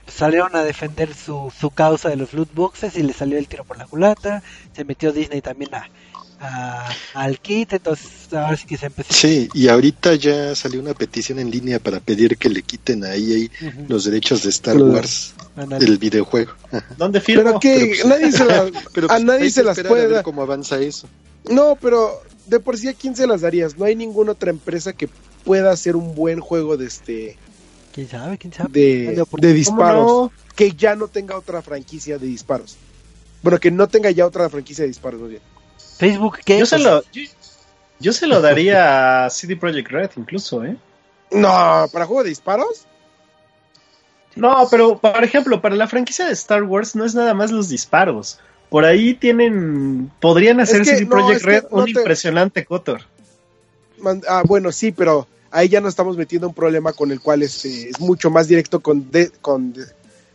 salieron 0.08 0.56
a 0.56 0.64
defender 0.64 1.14
su, 1.14 1.52
su 1.58 1.72
causa 1.72 2.10
de 2.10 2.18
los 2.18 2.34
loot 2.34 2.54
boxes 2.54 2.96
y 2.98 3.04
le 3.04 3.14
salió 3.14 3.38
el 3.38 3.48
tiro 3.48 3.64
por 3.64 3.78
la 3.78 3.86
culata, 3.86 4.44
se 4.76 4.84
metió 4.84 5.14
Disney 5.14 5.42
también 5.42 5.74
a, 5.74 5.88
a- 6.44 6.90
al 7.14 7.40
kit, 7.40 7.74
entonces 7.74 8.32
ahora 8.34 8.56
sí 8.58 8.66
que 8.66 8.78
se 8.78 8.88
empezó. 8.88 9.14
Sí, 9.14 9.50
y 9.54 9.68
ahorita 9.70 10.16
ya 10.16 10.54
salió 10.56 10.80
una 10.82 10.94
petición 10.94 11.40
en 11.40 11.50
línea 11.50 11.80
para 11.80 12.00
pedir 12.00 12.38
que 12.38 12.50
le 12.50 12.62
quiten 12.62 13.04
a 13.04 13.16
EA 13.16 13.50
los 13.88 14.04
derechos 14.06 14.44
de 14.44 14.50
Star 14.50 14.78
Wars, 14.78 15.34
ándale. 15.56 15.86
el 15.86 15.98
videojuego. 15.98 16.52
¿Dónde 16.98 17.22
firmo? 17.22 17.44
Pero 17.44 17.60
que 17.60 17.86
pues, 17.96 18.06
nadie 18.06 18.32
se 18.32 18.46
las, 18.46 18.72
Pero 18.94 19.08
a 19.08 19.10
pues, 19.16 19.24
nadie 19.24 19.50
se 19.52 19.64
las 19.64 19.80
puede 19.80 20.02
a 20.04 20.06
ver 20.06 20.12
dar. 20.16 20.24
cómo 20.24 20.42
avanza 20.42 20.80
eso. 20.80 21.08
No, 21.50 21.78
pero 21.82 22.22
de 22.48 22.60
por 22.60 22.78
sí 22.78 22.88
a 22.88 22.94
quién 22.94 23.16
se 23.16 23.26
las 23.28 23.42
darías. 23.42 23.78
No 23.78 23.86
hay 23.86 23.96
ninguna 23.96 24.32
otra 24.34 24.50
empresa 24.50 24.94
que 24.94 25.10
pueda 25.44 25.72
hacer 25.72 25.96
un 25.96 26.16
buen 26.16 26.40
juego 26.40 26.78
de 26.78 26.86
este 26.88 27.38
¿Quién 27.94 28.10
sabe? 28.10 28.38
¿Quién 28.38 28.54
sabe? 28.54 28.70
de, 28.72 29.12
de 29.16 29.26
¿Cómo 29.30 29.38
disparos 29.54 30.06
no? 30.08 30.32
que 30.56 30.72
ya 30.72 30.96
no 30.96 31.08
tenga 31.08 31.38
otra 31.38 31.62
franquicia 31.62 32.18
de 32.18 32.26
disparos. 32.28 32.76
Bueno, 33.44 33.60
que 33.60 33.72
no 33.72 33.88
tenga 33.88 34.10
ya 34.10 34.26
otra 34.26 34.50
franquicia 34.50 34.84
de 34.84 34.88
disparos, 34.88 35.20
más 35.22 35.30
bien. 35.30 35.42
Facebook, 36.04 36.38
¿qué? 36.44 36.60
Yo 36.60 36.66
se 36.66 36.80
lo, 36.80 37.02
yo, 37.12 37.22
yo 38.00 38.14
se 38.14 38.28
lo 38.28 38.42
daría 38.42 39.26
a 39.26 39.30
CD 39.30 39.56
Projekt 39.56 39.90
Red 39.90 40.10
incluso, 40.18 40.64
¿eh? 40.64 40.76
No, 41.32 41.88
para 41.92 42.06
juego 42.06 42.24
de 42.24 42.30
disparos. 42.30 42.86
No, 44.36 44.68
pero 44.70 44.98
por 45.00 45.24
ejemplo, 45.24 45.62
para 45.62 45.76
la 45.76 45.88
franquicia 45.88 46.26
de 46.26 46.34
Star 46.34 46.64
Wars 46.64 46.96
no 46.96 47.06
es 47.06 47.14
nada 47.16 47.34
más 47.34 47.52
los 47.52 47.70
disparos. 47.70 48.40
Por 48.70 48.86
ahí 48.86 49.14
tienen, 49.14 50.12
podrían 50.20 50.60
hacer 50.60 50.82
Es 50.82 50.90
que, 50.90 50.96
CD 50.98 51.06
no, 51.06 51.12
Projekt 51.12 51.38
es 51.38 51.44
que 51.44 51.50
Red 51.50 51.64
no 51.72 51.78
un 51.78 51.86
te- 51.86 51.92
impresionante 51.92 52.66
Cotor. 52.66 53.02
Ah, 54.28 54.44
bueno, 54.46 54.72
sí, 54.72 54.92
pero 54.92 55.28
ahí 55.52 55.70
ya 55.70 55.80
nos 55.80 55.90
estamos 55.90 56.18
metiendo 56.18 56.48
un 56.48 56.54
problema 56.54 56.92
con 56.94 57.12
el 57.12 57.22
cual 57.22 57.44
es, 57.44 57.64
eh, 57.66 57.90
es 57.90 58.00
mucho 58.00 58.30
más 58.30 58.48
directo 58.48 58.80
con, 58.80 59.10
de- 59.12 59.30
con, 59.42 59.74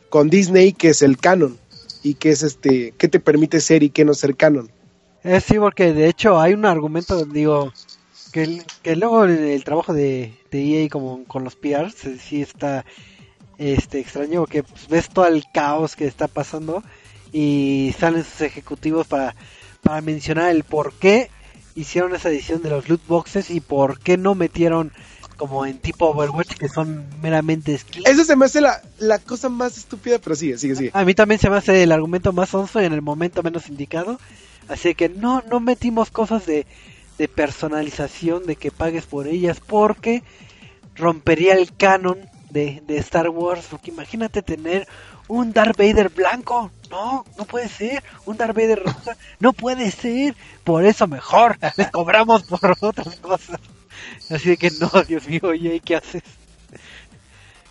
con 0.08 0.30
Disney, 0.30 0.72
que 0.72 0.90
es 0.90 1.02
el 1.02 1.18
canon. 1.18 1.58
Y 2.02 2.14
que 2.14 2.30
es 2.30 2.44
este, 2.44 2.92
que 2.96 3.08
te 3.08 3.18
permite 3.18 3.60
ser 3.60 3.82
y 3.82 3.90
que 3.90 4.04
no 4.04 4.14
ser 4.14 4.36
canon. 4.36 4.70
Eh, 5.28 5.42
sí, 5.42 5.58
porque 5.58 5.92
de 5.92 6.08
hecho 6.08 6.40
hay 6.40 6.54
un 6.54 6.64
argumento, 6.64 7.22
digo, 7.26 7.70
que, 8.32 8.62
que 8.82 8.96
luego 8.96 9.24
el, 9.24 9.38
el 9.38 9.62
trabajo 9.62 9.92
de, 9.92 10.32
de 10.50 10.84
EA 10.84 10.88
como 10.88 11.24
con 11.24 11.44
los 11.44 11.54
PRs 11.54 11.96
sí 12.18 12.40
está 12.40 12.86
este 13.58 14.00
extraño 14.00 14.40
porque 14.40 14.62
pues, 14.62 14.88
ves 14.88 15.10
todo 15.10 15.26
el 15.26 15.44
caos 15.52 15.96
que 15.96 16.06
está 16.06 16.28
pasando 16.28 16.82
y 17.30 17.94
salen 17.98 18.24
sus 18.24 18.40
ejecutivos 18.40 19.06
para, 19.06 19.34
para 19.82 20.00
mencionar 20.00 20.50
el 20.50 20.64
por 20.64 20.94
qué 20.94 21.28
hicieron 21.74 22.14
esa 22.14 22.30
edición 22.30 22.62
de 22.62 22.70
los 22.70 22.88
loot 22.88 23.06
boxes 23.06 23.50
y 23.50 23.60
por 23.60 24.00
qué 24.00 24.16
no 24.16 24.34
metieron 24.34 24.92
como 25.36 25.66
en 25.66 25.78
tipo 25.78 26.06
Overwatch 26.06 26.54
que 26.54 26.70
son 26.70 27.04
meramente 27.20 27.76
skins. 27.76 28.08
Eso 28.08 28.24
se 28.24 28.34
me 28.34 28.46
hace 28.46 28.62
la, 28.62 28.80
la 28.98 29.18
cosa 29.18 29.50
más 29.50 29.76
estúpida, 29.76 30.18
pero 30.18 30.34
sigue, 30.34 30.56
sigue, 30.56 30.74
sigue. 30.74 30.90
A 30.94 31.04
mí 31.04 31.14
también 31.14 31.38
se 31.38 31.50
me 31.50 31.56
hace 31.56 31.82
el 31.82 31.92
argumento 31.92 32.32
más 32.32 32.54
onzo 32.54 32.80
en 32.80 32.94
el 32.94 33.02
momento 33.02 33.42
menos 33.42 33.68
indicado. 33.68 34.18
Así 34.68 34.94
que 34.94 35.08
no, 35.08 35.42
no 35.50 35.60
metimos 35.60 36.10
cosas 36.10 36.46
de, 36.46 36.66
de 37.16 37.28
personalización, 37.28 38.44
de 38.46 38.56
que 38.56 38.70
pagues 38.70 39.06
por 39.06 39.26
ellas, 39.26 39.60
porque 39.64 40.22
rompería 40.94 41.54
el 41.54 41.74
canon 41.74 42.18
de, 42.50 42.82
de 42.86 42.98
Star 42.98 43.28
Wars. 43.30 43.66
Porque 43.70 43.90
imagínate 43.90 44.42
tener 44.42 44.86
un 45.26 45.52
Darth 45.52 45.76
Vader 45.76 46.10
blanco. 46.10 46.70
No, 46.90 47.24
no 47.36 47.44
puede 47.44 47.68
ser. 47.68 48.02
Un 48.26 48.36
Darth 48.36 48.56
Vader 48.56 48.82
rosa. 48.84 49.16
No 49.40 49.52
puede 49.52 49.90
ser. 49.90 50.34
Por 50.64 50.84
eso 50.84 51.06
mejor. 51.06 51.58
Les 51.76 51.90
cobramos 51.90 52.42
por 52.44 52.76
otras 52.80 53.16
cosas. 53.16 53.60
Así 54.30 54.56
que 54.56 54.70
no, 54.70 54.90
Dios 55.06 55.26
mío, 55.26 55.40
oye, 55.44 55.80
¿qué 55.84 55.96
haces? 55.96 56.22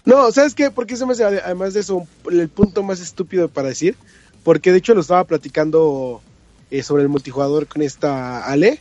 No, 0.04 0.32
¿sabes 0.32 0.56
qué? 0.56 0.72
Porque 0.72 0.96
se 0.96 1.06
me 1.06 1.14
hace, 1.14 1.26
además 1.26 1.74
de 1.74 1.82
eso, 1.82 2.08
el 2.32 2.48
punto 2.50 2.82
más 2.82 3.00
estúpido 3.00 3.50
para 3.50 3.70
decir. 3.70 3.96
Porque 4.44 4.72
de 4.72 4.78
hecho 4.78 4.94
lo 4.94 5.02
estaba 5.02 5.26
platicando 5.26 6.22
eh, 6.70 6.84
sobre 6.84 7.04
el 7.04 7.10
multijugador 7.10 7.68
con 7.68 7.82
esta 7.82 8.46
Ale, 8.46 8.80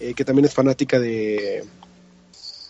eh, 0.00 0.14
que 0.14 0.24
también 0.24 0.46
es 0.46 0.54
fanática 0.54 0.98
de, 0.98 1.64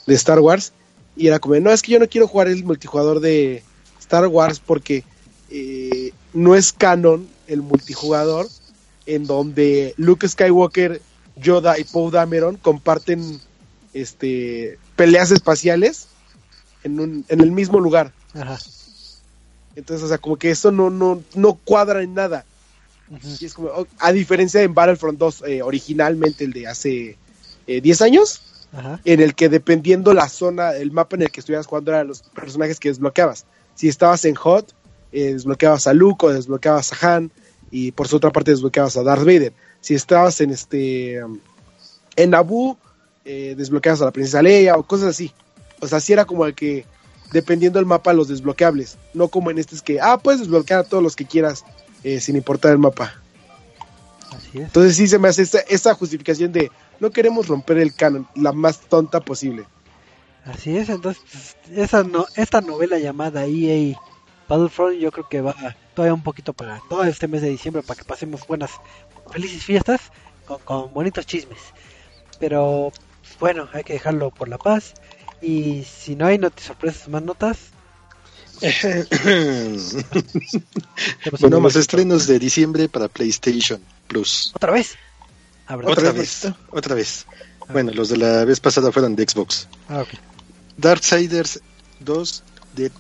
de 0.06 0.14
Star 0.14 0.40
Wars. 0.40 0.72
Y 1.16 1.26
era 1.28 1.38
como, 1.38 1.54
no, 1.56 1.70
es 1.70 1.82
que 1.82 1.92
yo 1.92 1.98
no 1.98 2.08
quiero 2.08 2.28
jugar 2.28 2.48
el 2.48 2.64
multijugador 2.64 3.20
de 3.20 3.62
Star 4.00 4.26
Wars 4.26 4.60
porque 4.60 5.04
eh, 5.50 6.12
no 6.32 6.54
es 6.54 6.72
canon 6.72 7.28
el 7.46 7.62
multijugador 7.62 8.48
en 9.06 9.26
donde 9.26 9.94
Luke 9.96 10.28
Skywalker, 10.28 11.00
Yoda 11.36 11.78
y 11.78 11.84
Poe 11.84 12.10
Dameron 12.10 12.56
comparten 12.56 13.40
este 13.94 14.78
peleas 14.96 15.30
espaciales 15.30 16.08
en, 16.84 17.00
un, 17.00 17.24
en 17.28 17.40
el 17.40 17.52
mismo 17.52 17.80
lugar. 17.80 18.12
Ajá. 18.34 18.58
Entonces, 19.76 20.04
o 20.04 20.08
sea, 20.08 20.18
como 20.18 20.36
que 20.36 20.50
eso 20.50 20.70
no, 20.70 20.90
no, 20.90 21.22
no 21.34 21.54
cuadra 21.54 22.02
en 22.02 22.14
nada. 22.14 22.44
Y 23.40 23.44
es 23.44 23.54
como, 23.54 23.68
oh, 23.68 23.86
a 23.98 24.12
diferencia 24.12 24.60
de 24.60 24.68
Battlefront 24.68 25.18
2, 25.18 25.44
eh, 25.46 25.62
originalmente 25.62 26.44
el 26.44 26.52
de 26.52 26.66
hace 26.66 27.18
eh, 27.66 27.80
10 27.80 28.02
años, 28.02 28.42
Ajá. 28.72 29.00
en 29.04 29.20
el 29.20 29.34
que 29.34 29.48
dependiendo 29.48 30.14
la 30.14 30.28
zona, 30.28 30.72
el 30.72 30.92
mapa 30.92 31.16
en 31.16 31.22
el 31.22 31.30
que 31.30 31.40
estuvieras 31.40 31.66
jugando 31.66 31.90
eran 31.90 32.08
los 32.08 32.22
personajes 32.22 32.80
que 32.80 32.88
desbloqueabas. 32.88 33.44
Si 33.74 33.88
estabas 33.88 34.24
en 34.24 34.34
Hot, 34.34 34.74
eh, 35.12 35.32
desbloqueabas 35.34 35.86
a 35.86 35.92
Luke 35.92 36.26
o 36.26 36.32
desbloqueabas 36.32 36.92
a 36.92 37.16
Han, 37.16 37.30
y 37.70 37.92
por 37.92 38.06
su 38.06 38.16
otra 38.16 38.30
parte 38.30 38.50
desbloqueabas 38.50 38.96
a 38.96 39.02
Darth 39.02 39.24
Vader. 39.24 39.52
Si 39.80 39.94
estabas 39.94 40.40
en 40.40 40.50
este 40.50 41.20
en 42.16 42.30
Naboo, 42.30 42.78
eh, 43.24 43.54
desbloqueabas 43.56 44.02
a 44.02 44.06
la 44.06 44.10
princesa 44.10 44.42
Leia 44.42 44.76
o 44.76 44.82
cosas 44.86 45.08
así. 45.08 45.32
O 45.80 45.88
sea, 45.88 45.98
sí 45.98 46.12
era 46.12 46.24
como 46.24 46.46
el 46.46 46.54
que 46.54 46.84
dependiendo 47.32 47.78
del 47.78 47.86
mapa 47.86 48.12
los 48.12 48.28
desbloqueables, 48.28 48.98
no 49.14 49.28
como 49.28 49.50
en 49.50 49.58
este 49.58 49.74
es 49.74 49.82
que 49.82 50.00
ah 50.00 50.18
puedes 50.18 50.40
desbloquear 50.40 50.80
a 50.80 50.84
todos 50.84 51.02
los 51.02 51.16
que 51.16 51.24
quieras 51.24 51.64
eh, 52.04 52.20
sin 52.20 52.36
importar 52.36 52.72
el 52.72 52.78
mapa. 52.78 53.14
Así 54.30 54.58
es. 54.58 54.64
Entonces 54.64 54.96
sí 54.96 55.08
se 55.08 55.18
me 55.18 55.28
hace 55.28 55.42
esta, 55.42 55.60
esta 55.60 55.94
justificación 55.94 56.52
de 56.52 56.70
no 57.00 57.10
queremos 57.10 57.48
romper 57.48 57.78
el 57.78 57.94
canon, 57.94 58.26
la 58.34 58.52
más 58.52 58.80
tonta 58.80 59.20
posible. 59.20 59.66
Así 60.44 60.76
es, 60.76 60.88
entonces 60.88 61.56
esa 61.74 62.02
no, 62.02 62.26
esta 62.36 62.60
novela 62.60 62.98
llamada 62.98 63.44
EA 63.46 63.96
Battlefront 64.48 64.98
yo 64.98 65.12
creo 65.12 65.28
que 65.28 65.40
va 65.40 65.54
todavía 65.94 66.14
un 66.14 66.22
poquito 66.22 66.52
para 66.52 66.80
todo 66.88 67.04
este 67.04 67.28
mes 67.28 67.42
de 67.42 67.48
diciembre 67.48 67.82
para 67.82 67.98
que 67.98 68.04
pasemos 68.04 68.46
buenas, 68.46 68.72
felices 69.30 69.62
fiestas 69.62 70.00
con, 70.46 70.58
con 70.60 70.92
bonitos 70.92 71.26
chismes. 71.26 71.60
Pero 72.40 72.92
bueno, 73.38 73.68
hay 73.72 73.84
que 73.84 73.92
dejarlo 73.92 74.30
por 74.30 74.48
la 74.48 74.58
paz 74.58 74.94
y 75.40 75.84
si 75.84 76.16
no 76.16 76.26
hay 76.26 76.40
sorpresas 76.56 77.08
más 77.08 77.22
notas. 77.22 77.58
Bueno, 81.40 81.60
más 81.60 81.76
estrenos 81.76 82.26
de 82.26 82.38
diciembre 82.38 82.88
para 82.88 83.08
PlayStation 83.08 83.80
Plus. 84.08 84.52
otra 84.54 84.72
vez. 84.72 84.96
Ah. 85.66 85.76
Otra 85.76 86.12
vez, 86.12 86.48
otra 86.70 86.94
vez. 86.94 87.26
Bueno, 87.70 87.92
los 87.92 88.08
de 88.08 88.16
la 88.18 88.44
vez 88.44 88.60
pasada 88.60 88.92
fueron 88.92 89.16
de 89.16 89.24
Xbox. 89.24 89.68
Ah, 89.88 90.02
ok. 90.02 90.08
Darksiders 90.76 91.60
2 92.00 92.42
de 92.76 92.90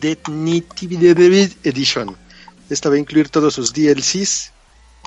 Definitive 0.00 1.50
Edition. 1.64 2.16
Esta 2.70 2.88
va 2.88 2.96
a 2.96 2.98
incluir 2.98 3.28
todos 3.28 3.54
sus 3.54 3.72
DLCs 3.72 4.52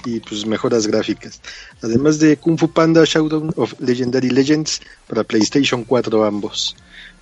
y 0.05 0.19
pues 0.19 0.45
mejoras 0.45 0.87
gráficas. 0.87 1.41
Además 1.81 2.19
de 2.19 2.37
Kung 2.37 2.57
Fu 2.57 2.71
Panda 2.71 3.03
Shadow 3.05 3.51
of 3.55 3.73
Legendary 3.79 4.29
Legends 4.29 4.81
para 5.07 5.23
PlayStation 5.23 5.83
4 5.83 6.23
ambos. 6.23 6.75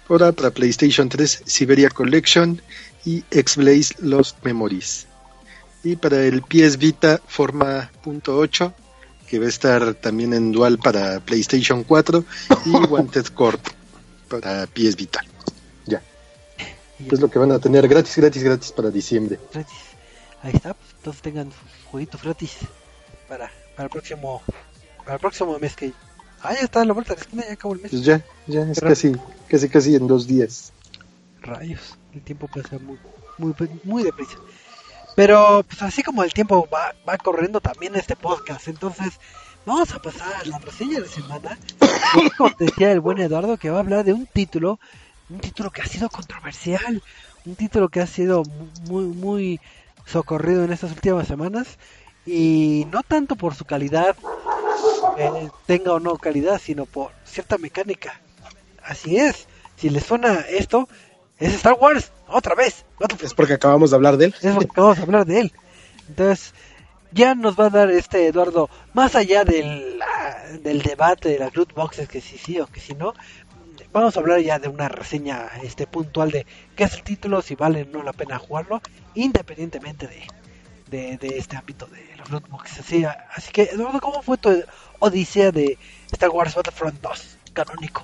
Ahora 0.10 0.32
para 0.32 0.50
PlayStation 0.50 1.08
3 1.08 1.44
Siberia 1.46 1.90
Collection 1.90 2.60
y 3.06 3.24
X-Blaze 3.30 3.96
Lost 4.00 4.44
Memories. 4.44 5.06
Y 5.84 5.96
para 5.96 6.26
el 6.26 6.42
PS 6.42 6.78
Vita 6.78 7.22
Forma 7.28 7.92
.8 8.04 8.74
que 9.28 9.38
va 9.38 9.46
a 9.46 9.50
estar 9.50 9.94
también 9.94 10.34
en 10.34 10.52
dual 10.52 10.80
para 10.80 11.20
PlayStation 11.20 11.84
4 11.84 12.26
y 12.66 12.70
Wanted 12.90 13.28
Corp 13.28 13.62
para 14.28 14.66
PS 14.66 14.96
Vita. 14.96 15.22
Ya. 15.86 16.02
Es 17.06 17.20
lo 17.20 17.30
que 17.30 17.38
van 17.38 17.52
a 17.52 17.60
tener 17.60 17.88
gratis, 17.88 18.18
gratis, 18.18 18.44
gratis 18.44 18.72
para 18.72 18.90
diciembre. 18.90 19.40
gratis. 19.54 19.78
Ahí 20.42 20.54
está, 20.56 20.74
pues, 20.74 20.90
entonces 20.98 21.22
tengan 21.22 21.52
sus 21.52 21.86
jueguitos 21.92 22.24
gratis 22.24 22.58
para, 23.28 23.52
para 23.76 23.86
el 23.86 23.90
próximo 23.92 24.42
para 24.98 25.14
el 25.16 25.20
próximo 25.20 25.60
mes 25.60 25.76
que 25.76 25.94
ah 26.44 26.54
ya 26.54 26.62
está 26.62 26.84
la 26.86 26.94
vuelta 26.94 27.14
de 27.14 27.18
la 27.20 27.22
esquina, 27.24 27.44
ya 27.48 27.54
acabó 27.54 27.74
el 27.76 27.82
mes. 27.82 27.92
Pues 27.92 28.04
ya, 28.04 28.24
ya 28.48 28.62
es 28.62 28.80
Pero- 28.80 28.90
casi, 28.90 29.16
casi, 29.48 29.70
casi 29.70 29.96
en 29.96 30.08
dos 30.08 30.28
días. 30.28 30.72
Rayos, 31.42 31.98
el 32.14 32.22
tiempo 32.22 32.48
pasa 32.48 32.78
muy 32.80 32.98
muy 33.38 33.56
muy 33.84 34.04
deprisa. 34.04 34.38
Pero 35.16 35.64
pues 35.68 35.82
así 35.82 36.04
como 36.04 36.24
el 36.24 36.34
tiempo 36.34 36.68
va, 36.74 36.94
va 37.08 37.18
corriendo 37.18 37.60
también 37.62 37.96
este 37.96 38.16
podcast, 38.16 38.68
entonces 38.68 39.14
vamos 39.66 39.94
a 39.94 40.02
pasar 40.02 40.34
a 40.36 40.46
la 40.46 40.60
reseña 40.60 41.00
de 41.00 41.08
semana. 41.08 41.58
Y 42.24 42.30
como 42.32 42.52
decía 42.58 42.92
el 42.92 43.02
buen 43.02 43.20
Eduardo 43.20 43.58
que 43.58 43.70
va 43.70 43.78
a 43.78 43.82
hablar 43.82 44.04
de 44.04 44.14
un 44.14 44.26
título, 44.26 44.80
un 45.30 45.40
título 45.40 45.70
que 45.72 45.82
ha 45.82 45.86
sido 45.86 46.10
controversial, 46.10 47.04
un 47.46 47.56
título 47.56 47.90
que 47.90 48.02
ha 48.02 48.08
sido 48.08 48.44
muy 48.90 49.06
muy 49.06 49.60
socorrido 50.06 50.64
en 50.64 50.72
estas 50.74 50.92
últimas 50.92 51.28
semanas 51.28 51.78
y 52.26 52.88
no 52.92 53.04
tanto 53.04 53.36
por 53.36 53.54
su 53.56 53.66
calidad, 53.66 54.16
eh, 55.20 55.50
tenga 55.66 55.94
o 55.94 56.00
no 56.00 56.18
calidad, 56.18 56.60
sino 56.60 56.86
por 56.86 57.12
cierta 57.26 57.58
mecánica. 57.58 58.22
Así 58.84 59.18
es, 59.18 59.48
si 59.76 59.90
les 59.90 60.04
suena 60.04 60.46
esto, 60.50 60.88
es 61.38 61.54
Star 61.54 61.78
Wars, 61.80 62.12
otra 62.28 62.56
vez. 62.56 62.86
Es 63.22 63.34
porque 63.34 63.54
acabamos 63.54 63.92
de 63.92 63.96
hablar 63.96 64.18
de 64.18 64.26
él. 64.26 64.36
Es 64.42 64.54
porque 64.54 64.72
acabamos 64.72 64.98
de 64.98 65.04
hablar 65.04 65.26
de 65.26 65.40
él. 65.40 65.54
Entonces, 66.08 66.54
ya 67.12 67.36
nos 67.36 67.60
va 67.60 67.68
a 67.68 67.70
dar 67.70 67.92
este 67.92 68.28
Eduardo, 68.28 68.70
más 68.94 69.16
allá 69.16 69.44
del, 69.44 70.00
del 70.62 70.82
debate 70.82 71.30
de 71.30 71.40
las 71.40 71.56
loot 71.56 71.74
boxes, 71.74 72.08
que 72.08 72.22
si 72.22 72.38
sí 72.38 72.60
o 72.60 72.68
que 72.68 72.80
si 72.80 72.94
no, 72.94 73.14
vamos 73.92 74.16
a 74.16 74.20
hablar 74.20 74.40
ya 74.42 74.60
de 74.60 74.68
una 74.68 74.90
reseña 74.90 75.50
este 75.64 75.88
puntual 75.88 76.32
de 76.32 76.46
qué 76.76 76.84
es 76.84 76.94
el 76.94 77.04
título, 77.04 77.42
si 77.42 77.56
vale 77.56 77.84
o 77.84 77.86
no 77.86 78.04
la 78.04 78.14
pena 78.14 78.38
jugarlo, 78.38 78.82
independientemente 79.16 80.08
de, 80.08 80.28
de, 80.88 81.18
de 81.18 81.38
este 81.38 81.58
ámbito 81.58 81.86
de 81.88 82.04
los 82.18 82.30
loot 82.30 82.48
boxes. 82.50 82.80
Así, 82.80 83.06
así 83.06 83.52
que, 83.52 83.64
Eduardo, 83.64 84.02
¿cómo 84.02 84.22
fue 84.22 84.38
tu 84.38 84.64
odisea 85.00 85.52
de 85.52 85.78
Star 86.12 86.30
Wars 86.30 86.56
Battlefront 86.56 87.02
2, 87.02 87.12
canónico? 87.54 88.04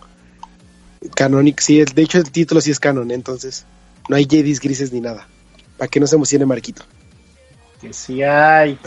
Canonic, 1.14 1.60
sí, 1.60 1.80
el- 1.80 1.94
de 1.94 2.02
hecho 2.02 2.18
el 2.18 2.32
título 2.32 2.62
sí 2.62 2.72
es 2.72 2.80
canon, 2.80 3.12
entonces 3.12 3.66
no 4.10 4.16
hay 4.16 4.26
Jedis 4.30 4.60
grises 4.60 4.92
ni 4.92 5.02
nada. 5.02 5.28
Para 5.78 5.88
que 5.90 6.00
no 6.00 6.08
se 6.08 6.16
emocione 6.16 6.46
Marquito. 6.46 6.84
Que 7.82 7.92
sí 7.94 8.24
hay. 8.24 8.80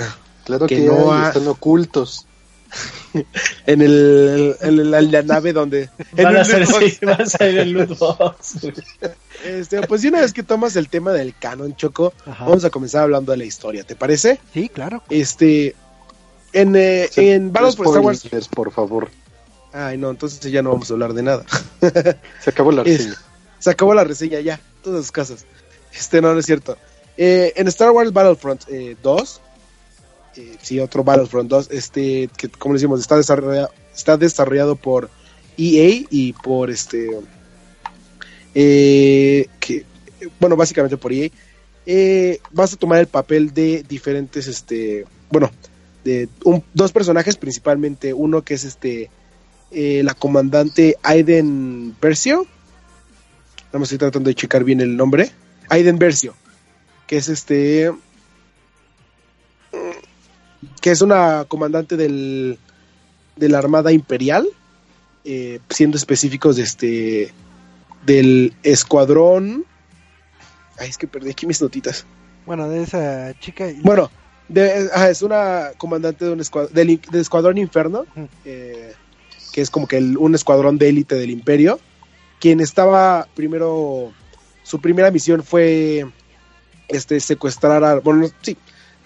Claro 0.45 0.67
Que 0.67 0.77
que, 0.77 0.81
no 0.87 1.13
hay, 1.13 1.25
ha- 1.25 1.29
están 1.29 1.47
ocultos. 1.49 2.25
En 3.67 3.81
el, 3.83 4.57
en 4.61 4.79
el- 4.79 4.95
en 4.95 5.11
la 5.13 5.23
nave 5.23 5.53
donde... 5.53 5.89
en 6.17 6.25
Van 6.25 6.37
a 6.37 6.45
ser, 6.45 6.67
sí, 6.67 6.99
van 7.05 7.23
a 7.23 7.27
salir 7.27 7.59
el 7.61 7.73
loot 7.73 7.99
box. 7.99 8.55
Este, 9.45 9.81
pues 9.87 10.03
y 10.03 10.09
una 10.09 10.21
vez 10.21 10.33
que 10.33 10.43
tomas 10.43 10.75
el 10.77 10.89
tema 10.89 11.13
del 11.13 11.33
canon, 11.39 11.77
Choco, 11.77 12.13
Ajá. 12.27 12.45
vamos 12.45 12.65
a 12.65 12.71
comenzar 12.71 13.05
hablando 13.05 13.31
de 13.33 13.39
la 13.39 13.45
historia, 13.45 13.85
¿te 13.85 13.95
parece? 13.95 14.41
Sí, 14.53 14.69
claro. 14.69 15.03
Este... 15.11 15.77
En, 16.53 16.75
eh, 16.77 17.09
Sí, 17.11 17.29
en 17.29 17.53
Battles 17.53 17.77
for 17.77 17.87
Star 17.87 18.01
Wars... 18.03 18.49
por 18.49 18.71
favor. 18.73 19.09
Ay, 19.73 19.99
no, 19.99 20.11
entonces 20.11 20.41
ya 20.51 20.63
no 20.63 20.71
vamos 20.71 20.91
a 20.91 20.95
hablar 20.95 21.13
de 21.13 21.23
nada. 21.23 21.45
Se 22.43 22.51
acabó 22.51 22.73
la 22.73 22.83
Es- 22.83 22.99
reseña. 22.99 23.17
Se 23.59 23.71
acabó 23.71 23.93
la 23.95 24.05
reseña 24.05 24.41
ya, 24.41 24.61
todas 24.83 25.01
sus 25.03 25.13
casas. 25.13 25.45
Este 25.93 26.21
no, 26.23 26.33
no 26.33 26.39
es 26.39 26.47
cierto. 26.47 26.77
Eh, 27.17 27.53
en 27.57 27.67
Star 27.69 27.91
Wars 27.91 28.13
Battlefront 28.13 28.63
eh, 28.69 28.97
2, 29.03 29.41
eh, 30.37 30.57
sí, 30.63 30.79
otro 30.81 31.03
Battlefront 31.03 31.51
2, 31.51 31.69
este, 31.73 32.31
que 32.37 32.49
como 32.49 32.75
decimos, 32.75 33.01
está 33.01 33.17
desarrollado, 33.17 33.71
está 33.95 34.17
desarrollado 34.17 34.77
por 34.77 35.11
EA 35.59 36.07
y 36.09 36.33
por 36.35 36.71
este, 36.71 37.11
eh, 38.55 39.47
que, 39.61 39.85
bueno, 40.41 40.57
básicamente 40.57 40.97
por 40.97 41.13
EA. 41.13 41.29
Eh, 41.87 42.41
vas 42.53 42.73
a 42.75 42.77
tomar 42.77 43.01
el 43.01 43.07
papel 43.07 43.53
de 43.55 43.83
diferentes, 43.89 44.47
este, 44.47 45.05
bueno, 45.31 45.51
de 46.09 46.29
un- 46.45 46.65
dos 46.75 46.93
personajes 46.93 47.37
principalmente, 47.37 48.13
uno 48.15 48.43
que 48.43 48.55
es 48.55 48.65
este, 48.65 49.11
eh, 49.71 50.03
la 50.03 50.15
comandante 50.15 50.97
Aiden 51.03 51.95
Versio, 52.01 52.47
Nada 53.67 53.81
más 53.81 53.89
estoy 53.89 53.99
tratando 53.99 54.29
de 54.29 54.35
checar 54.35 54.65
bien 54.65 54.81
el 54.81 54.97
nombre. 54.97 55.31
Aiden 55.69 55.99
Versio, 55.99 56.35
que 57.07 57.19
es 57.19 57.29
este. 57.29 57.93
que 60.81 60.91
es 60.91 61.03
una 61.03 61.45
comandante 61.47 61.97
del, 61.99 62.59
de 63.37 63.49
la 63.51 63.59
Armada 63.59 63.93
Imperial, 63.93 64.49
eh, 65.25 65.61
siendo 65.69 65.97
específicos 65.99 66.57
de 66.57 66.63
este. 66.63 67.33
del 68.07 68.55
escuadrón. 68.63 69.67
Ay, 70.79 70.89
es 70.89 70.97
que 70.97 71.07
perdí 71.07 71.31
aquí 71.31 71.47
mis 71.47 71.61
notitas. 71.61 72.07
Bueno, 72.47 72.69
de 72.71 72.83
esa 72.85 73.35
chica. 73.41 73.67
Bueno, 73.83 74.11
de- 74.49 74.89
ajá, 74.93 75.11
es 75.11 75.23
una 75.23 75.71
comandante 75.77 76.25
de 76.25 76.33
un 76.33 76.41
escuadrón, 76.41 76.75
del, 76.75 77.01
escuadrón 77.15 77.59
Inferno, 77.59 78.07
eh, 78.45 78.93
que 79.53 79.61
es 79.61 79.71
como 79.71 79.87
que 79.87 79.99
el- 79.99 80.17
un 80.19 80.35
escuadrón 80.35 80.79
de 80.79 80.89
élite 80.89 81.15
del 81.15 81.31
Imperio, 81.31 81.79
quien 82.41 82.61
estaba 82.61 83.27
primero, 83.35 84.13
su 84.63 84.81
primera 84.81 85.11
misión 85.11 85.43
fue 85.43 86.07
este 86.89 87.21
secuestrar 87.21 87.85
a, 87.85 88.01
bueno, 88.01 88.21
no, 88.23 88.29
sí, 88.43 88.57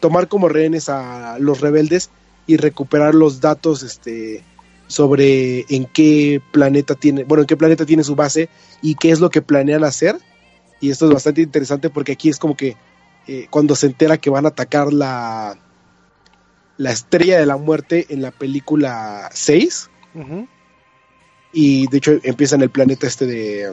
tomar 0.01 0.29
como 0.29 0.49
rehenes 0.49 0.89
a 0.89 1.39
los 1.39 1.61
rebeldes 1.61 2.11
y 2.47 2.57
recuperar 2.57 3.15
los 3.15 3.41
datos, 3.41 3.83
este, 3.83 4.45
sobre 4.87 5.65
en 5.75 5.87
qué 5.87 6.41
planeta 6.53 6.95
tiene, 6.95 7.25
bueno, 7.25 7.43
en 7.43 7.47
qué 7.47 7.57
planeta 7.57 7.87
tiene 7.87 8.05
su 8.05 8.15
base 8.15 8.49
y 8.83 8.95
qué 8.97 9.11
es 9.11 9.21
lo 9.21 9.31
que 9.31 9.41
planean 9.43 9.85
hacer. 9.85 10.17
Y 10.81 10.91
esto 10.91 11.07
es 11.07 11.13
bastante 11.15 11.41
interesante 11.41 11.89
porque 11.91 12.13
aquí 12.13 12.29
es 12.29 12.39
como 12.39 12.57
que 12.57 12.77
eh, 13.27 13.47
cuando 13.51 13.77
se 13.77 13.87
entera 13.87 14.19
que 14.19 14.31
van 14.31 14.45
a 14.45 14.49
atacar 14.49 14.93
la, 14.93 15.57
la 16.77 16.91
estrella 16.91 17.39
de 17.39 17.47
la 17.47 17.57
muerte 17.57 18.07
en 18.11 18.23
la 18.23 18.31
película 18.31 19.31
6. 19.33 19.91
Ujú. 20.15 20.49
Y 21.53 21.87
de 21.89 21.99
hecho 21.99 22.13
empieza 22.23 22.57
en 22.57 22.63
el 22.63 22.71
planeta 22.71 23.07
este 23.07 23.27
de. 23.27 23.73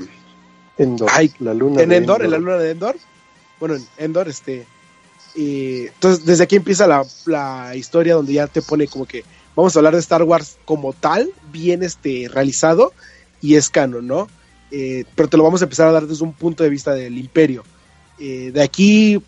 Endor, 0.78 1.10
Ay, 1.12 1.32
la 1.40 1.54
luna. 1.54 1.82
En 1.82 1.90
de 1.90 1.98
Endor, 1.98 2.24
en 2.24 2.32
la 2.32 2.38
luna 2.38 2.58
de 2.58 2.72
Endor. 2.72 2.96
Bueno, 3.60 3.76
en 3.76 3.86
Endor, 3.98 4.30
este. 4.30 4.66
y 5.36 5.88
entonces, 5.88 6.26
desde 6.26 6.44
aquí 6.44 6.56
empieza 6.56 6.88
la, 6.88 7.06
la 7.26 7.76
historia 7.76 8.16
donde 8.16 8.34
ya 8.34 8.48
te 8.48 8.62
pone 8.62 8.88
como 8.88 9.06
que 9.06 9.24
vamos 9.56 9.76
a 9.76 9.80
hablar 9.80 9.94
de 9.94 10.00
Star 10.00 10.24
Wars 10.24 10.58
como 10.64 10.94
tal, 10.94 11.32
bien 11.52 11.84
este, 11.84 12.30
realizado 12.32 12.94
y 13.42 13.56
es 13.56 13.70
canon, 13.70 14.08
¿no? 14.08 14.28
Eh, 14.72 15.06
pero 15.16 15.28
te 15.28 15.38
lo 15.38 15.44
vamos 15.44 15.62
a 15.62 15.66
empezar 15.66 15.88
a 15.88 15.92
dar 15.92 16.08
desde 16.08 16.24
un 16.24 16.34
punto 16.34 16.64
de 16.64 16.70
vista 16.70 16.94
del 16.94 17.18
Imperio. 17.18 17.64
Eh, 18.20 18.52
de 18.54 18.62
aquí 18.62 19.22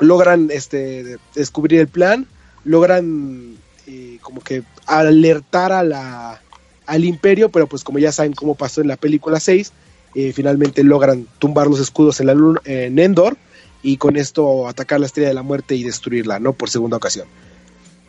logran 0.00 0.48
este, 0.52 1.18
descubrir 1.34 1.80
el 1.80 1.88
plan, 1.88 2.26
logran 2.64 3.56
eh, 3.86 4.18
como 4.22 4.40
que 4.40 4.62
alertar 4.86 5.72
a 5.72 5.82
la, 5.82 6.40
al 6.86 7.04
Imperio, 7.04 7.50
pero 7.50 7.66
pues 7.66 7.84
como 7.84 7.98
ya 7.98 8.12
saben 8.12 8.32
cómo 8.32 8.54
pasó 8.54 8.80
en 8.80 8.88
la 8.88 8.96
película 8.96 9.40
6, 9.40 9.72
eh, 10.14 10.32
finalmente 10.32 10.82
logran 10.84 11.26
tumbar 11.38 11.66
los 11.68 11.80
escudos 11.80 12.20
en, 12.20 12.26
la 12.26 12.34
en 12.64 12.98
Endor 12.98 13.36
y 13.82 13.96
con 13.96 14.16
esto 14.16 14.68
atacar 14.68 15.00
la 15.00 15.06
estrella 15.06 15.28
de 15.28 15.34
la 15.34 15.42
muerte 15.42 15.74
y 15.74 15.82
destruirla, 15.82 16.38
¿no? 16.38 16.52
Por 16.52 16.70
segunda 16.70 16.96
ocasión. 16.96 17.26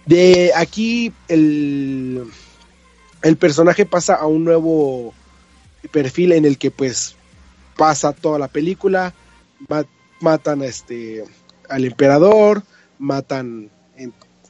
De 0.06 0.52
aquí 0.56 1.14
el, 1.30 2.24
el 3.22 3.38
personaje 3.38 3.86
pasa 3.86 4.16
a 4.16 4.28
un 4.28 4.44
nuevo 4.44 5.14
perfil 5.92 6.34
en 6.34 6.46
el 6.46 6.58
que 6.58 6.72
pues 6.72 7.16
pasa 7.78 8.12
toda 8.12 8.38
la 8.38 8.48
película, 8.50 9.14
ma- 9.70 9.86
matan 10.20 10.62
a 10.62 10.66
este 10.66 11.24
al 11.70 11.86
emperador, 11.86 12.64
matan 13.00 13.70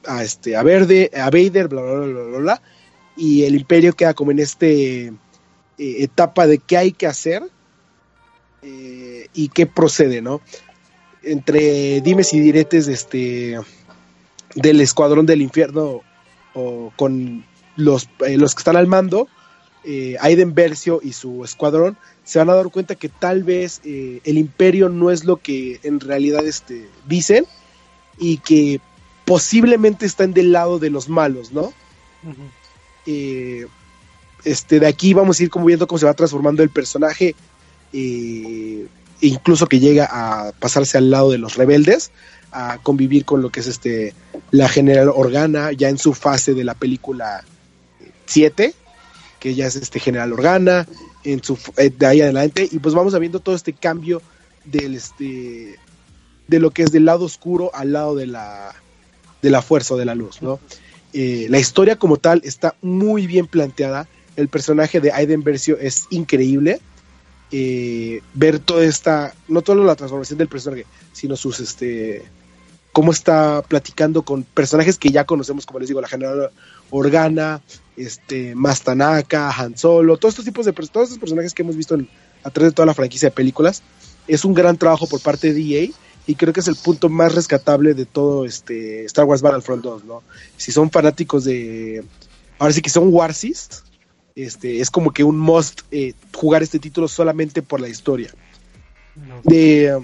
a 0.05 0.24
este 0.24 0.55
a 0.55 0.64
Verde, 0.64 1.11
a 1.14 1.30
Vader, 1.30 1.68
bla 1.68 1.82
bla 1.82 2.05
bla 2.05 2.24
bla 2.24 2.38
bla, 2.39 2.61
y 3.16 3.43
el 3.43 3.55
imperio 3.55 3.93
queda 3.93 4.14
como 4.14 4.32
en 4.32 4.39
este 4.39 5.05
eh, 5.05 5.14
etapa 5.78 6.47
de 6.47 6.59
qué 6.59 6.78
hay 6.78 6.91
que 6.91 7.07
hacer 7.07 7.43
eh, 8.61 9.28
y 9.34 9.49
qué 9.49 9.66
procede, 9.66 10.22
¿no? 10.22 10.41
Entre 11.22 12.01
dimes 12.01 12.34
y 12.34 12.39
diretes 12.39 12.88
este 12.88 13.59
del 14.55 14.82
escuadrón 14.82 15.26
del 15.26 15.41
infierno 15.41 16.01
o 16.53 16.91
con 16.95 17.45
los, 17.76 18.09
eh, 18.26 18.38
los 18.38 18.53
que 18.53 18.59
están 18.59 18.76
al 18.76 18.88
mando, 18.88 19.28
Aiden 20.22 20.53
Versio 20.53 21.01
y 21.03 21.11
su 21.11 21.43
escuadrón, 21.43 21.97
se 22.24 22.40
van 22.40 22.50
a 22.50 22.56
dar 22.56 22.70
cuenta 22.70 22.96
que 22.96 23.10
tal 23.10 23.44
vez 23.44 23.82
eh, 23.84 24.22
el 24.24 24.38
imperio 24.38 24.90
no 24.90 25.12
es 25.12 25.26
lo 25.26 25.38
que 25.38 25.80
en 25.84 26.00
realidad 26.00 26.46
este, 26.46 26.88
dicen 27.08 27.46
y 28.18 28.38
que 28.38 28.80
posiblemente 29.26 30.06
están 30.06 30.34
del 30.34 30.52
lado 30.52 30.80
de 30.80 30.90
los 30.90 31.10
malos, 31.10 31.52
¿no? 31.52 31.74
Eh, 33.06 33.68
este, 34.46 34.80
de 34.80 34.88
aquí 34.88 35.14
vamos 35.14 35.40
a 35.40 35.44
ir 35.44 35.50
como 35.50 35.66
viendo 35.66 35.88
cómo 35.88 36.00
se 36.00 36.06
va 36.06 36.14
transformando 36.14 36.64
el 36.64 36.70
personaje, 36.70 37.36
eh, 37.92 38.88
incluso 39.22 39.68
que 39.68 39.80
llega 39.80 40.08
a 40.10 40.52
pasarse 40.54 40.98
al 40.98 41.10
lado 41.10 41.32
de 41.32 41.38
los 41.38 41.56
rebeldes, 41.56 42.12
a 42.52 42.78
convivir 42.84 43.26
con 43.26 43.42
lo 43.42 43.50
que 43.50 43.62
es 43.62 43.68
este 43.68 44.14
la 44.52 44.70
general 44.70 45.10
Organa, 45.10 45.72
ya 45.72 45.90
en 45.90 45.98
su 45.98 46.14
fase 46.14 46.54
de 46.54 46.64
la 46.64 46.76
película 46.76 47.44
7, 48.26 48.74
que 49.44 49.56
ya 49.56 49.68
es 49.68 49.76
este 49.76 50.00
general 50.00 50.32
Organa, 50.32 50.88
eh, 51.26 51.38
de 51.89 52.06
ahí 52.06 52.22
adelante, 52.22 52.66
y 52.72 52.80
pues 52.80 52.96
vamos 52.96 53.20
viendo 53.20 53.41
todo 53.41 53.56
este 53.56 53.74
cambio 53.74 54.22
del 54.64 54.96
este 54.96 55.78
de 56.48 56.60
lo 56.60 56.72
que 56.72 56.84
es 56.84 56.94
del 56.94 57.04
lado 57.04 57.26
oscuro 57.26 57.70
al 57.74 57.91
lado 57.91 58.16
de 58.16 58.26
la 58.26 58.74
de 59.41 59.50
la 59.50 59.62
fuerza 59.62 59.96
o 59.96 59.98
de 59.98 60.06
la 60.06 60.16
luz, 60.16 60.41
¿no? 60.41 60.62
Eh, 61.12 61.48
la 61.50 61.60
historia 61.60 61.98
como 61.98 62.16
tal 62.16 62.39
está 62.46 62.76
muy 62.82 63.28
bien 63.28 63.46
planteada. 63.46 64.08
El 64.38 64.48
personaje 64.48 65.02
de 65.02 65.12
Aiden 65.12 65.44
Versio 65.44 65.78
es 65.78 66.08
increíble. 66.10 66.80
Eh, 67.52 68.22
ver 68.34 68.60
toda 68.60 68.86
esta, 68.86 69.36
no 69.50 69.62
solo 69.66 69.84
la 69.84 69.98
transformación 69.98 70.39
del 70.39 70.48
personaje, 70.48 70.86
sino 71.12 71.36
sus, 71.36 71.60
este, 71.60 72.24
cómo 72.94 73.12
está 73.12 73.62
platicando 73.64 74.22
con 74.22 74.44
personajes 74.44 74.98
que 74.98 75.10
ya 75.10 75.26
conocemos, 75.26 75.66
como 75.66 75.80
les 75.80 75.89
digo, 75.89 76.00
la 76.00 76.08
general 76.08 76.52
Organa, 76.91 77.62
este, 77.98 78.56
Mastanaka, 78.56 79.50
Han 79.52 79.78
Solo, 79.78 80.18
todos 80.18 80.34
estos 80.34 80.46
tipos 80.46 80.66
de 80.66 80.74
todos 80.74 81.08
estos 81.08 81.20
personajes 81.20 81.54
que 81.54 81.64
hemos 81.64 81.76
visto 81.76 81.96
en- 81.96 82.08
a 82.44 82.50
través 82.52 82.72
de 82.72 82.76
toda 82.76 82.86
la 82.86 82.94
franquicia 82.94 83.30
de 83.30 83.36
películas. 83.36 83.82
Es 84.28 84.46
un 84.46 84.54
gran 84.54 84.78
trabajo 84.78 85.08
por 85.08 85.20
parte 85.22 85.54
de 85.54 85.62
EA 85.62 85.89
y 86.28 86.36
creo 86.36 86.54
que 86.54 86.60
es 86.60 86.68
el 86.68 86.76
punto 86.76 87.10
más 87.10 87.34
rescatable 87.36 87.94
de 87.96 88.06
todo 88.06 88.46
este 88.46 89.06
Star 89.06 89.26
Wars 89.26 89.41
Battlefront 89.41 89.84
2, 89.84 90.06
¿no? 90.06 90.22
Si 90.56 90.72
son 90.72 90.91
fanáticos 90.91 91.44
de 91.46 92.04
ahora 92.60 92.74
sí 92.74 92.82
que 92.82 92.89
son 92.91 93.10
Warsis, 93.12 93.84
este 94.36 94.82
es 94.82 94.91
como 94.91 95.12
que 95.12 95.24
un 95.24 95.38
must 95.39 95.82
eh, 95.91 96.14
jugar 96.34 96.62
este 96.64 96.80
título 96.80 97.08
solamente 97.08 97.62
por 97.64 97.82
la 97.82 97.89
historia. 97.89 98.30
No. 99.16 99.41
De 99.44 100.00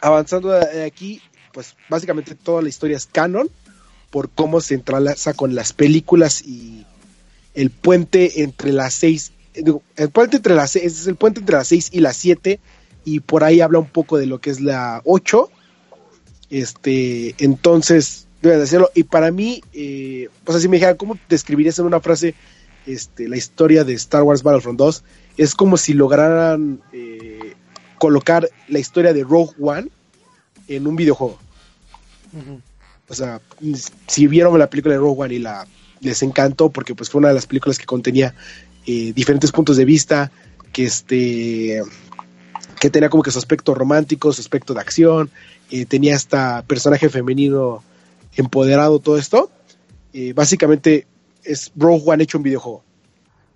avanzando 0.00 0.50
de 0.50 0.66
de 0.66 0.84
aquí, 0.84 1.20
pues 1.56 1.74
básicamente 1.88 2.34
toda 2.34 2.60
la 2.60 2.68
historia 2.68 2.98
es 2.98 3.06
canon 3.06 3.48
por 4.10 4.28
cómo 4.28 4.60
se 4.60 4.74
entrelaza 4.74 5.32
con 5.32 5.54
las 5.54 5.72
películas 5.72 6.42
y 6.42 6.84
el 7.54 7.70
puente 7.70 8.42
entre 8.42 8.74
las 8.74 8.92
seis, 8.92 9.32
el 9.54 10.10
puente 10.10 10.36
entre 10.36 10.54
las 10.54 10.72
seis, 10.72 10.84
es 10.84 11.06
el 11.06 11.16
puente 11.16 11.40
entre 11.40 11.56
las 11.56 11.68
seis 11.68 11.88
y 11.92 12.00
las 12.00 12.18
siete 12.18 12.60
y 13.06 13.20
por 13.20 13.42
ahí 13.42 13.62
habla 13.62 13.78
un 13.78 13.88
poco 13.88 14.18
de 14.18 14.26
lo 14.26 14.38
que 14.38 14.50
es 14.50 14.60
la 14.60 15.00
8. 15.06 15.48
Este, 16.50 17.34
entonces, 17.38 18.26
deben 18.42 18.60
decirlo. 18.60 18.90
Y 18.94 19.04
para 19.04 19.30
mí, 19.30 19.62
eh, 19.72 20.28
sea, 20.46 20.60
si 20.60 20.68
me 20.68 20.76
dijeran, 20.76 20.98
¿cómo 20.98 21.18
describirías 21.26 21.78
en 21.78 21.86
una 21.86 22.00
frase 22.00 22.34
este, 22.84 23.30
la 23.30 23.38
historia 23.38 23.82
de 23.82 23.94
Star 23.94 24.24
Wars 24.24 24.42
Battlefront 24.42 24.78
2? 24.78 25.04
Es 25.38 25.54
como 25.54 25.78
si 25.78 25.94
lograran 25.94 26.82
eh, 26.92 27.54
colocar 27.98 28.46
la 28.68 28.78
historia 28.78 29.14
de 29.14 29.24
Rogue 29.24 29.54
One 29.58 29.88
en 30.68 30.86
un 30.86 30.96
videojuego. 30.96 31.45
O 33.08 33.14
sea, 33.14 33.40
si 34.06 34.26
vieron 34.26 34.58
la 34.58 34.68
película 34.68 34.94
de 34.94 35.00
Rogue 35.00 35.22
One 35.24 35.34
y 35.34 35.38
la 35.38 35.66
les 36.00 36.22
encantó 36.22 36.68
porque 36.70 36.94
pues 36.94 37.08
fue 37.08 37.20
una 37.20 37.28
de 37.28 37.34
las 37.34 37.46
películas 37.46 37.78
que 37.78 37.86
contenía 37.86 38.34
eh, 38.86 39.12
diferentes 39.14 39.50
puntos 39.52 39.76
de 39.76 39.84
vista, 39.84 40.30
que 40.72 40.84
este 40.84 41.82
que 42.80 42.90
tenía 42.90 43.08
como 43.08 43.22
que 43.22 43.30
su 43.30 43.38
aspecto 43.38 43.74
romántico, 43.74 44.32
su 44.32 44.40
aspecto 44.42 44.74
de 44.74 44.80
acción, 44.80 45.30
eh, 45.70 45.86
tenía 45.86 46.14
hasta 46.14 46.62
personaje 46.62 47.08
femenino 47.08 47.82
empoderado, 48.34 48.98
todo 48.98 49.16
esto. 49.16 49.50
Eh, 50.12 50.32
básicamente 50.34 51.06
es 51.42 51.72
Rogue 51.76 52.02
One 52.04 52.22
hecho 52.24 52.38
un 52.38 52.44
videojuego. 52.44 52.82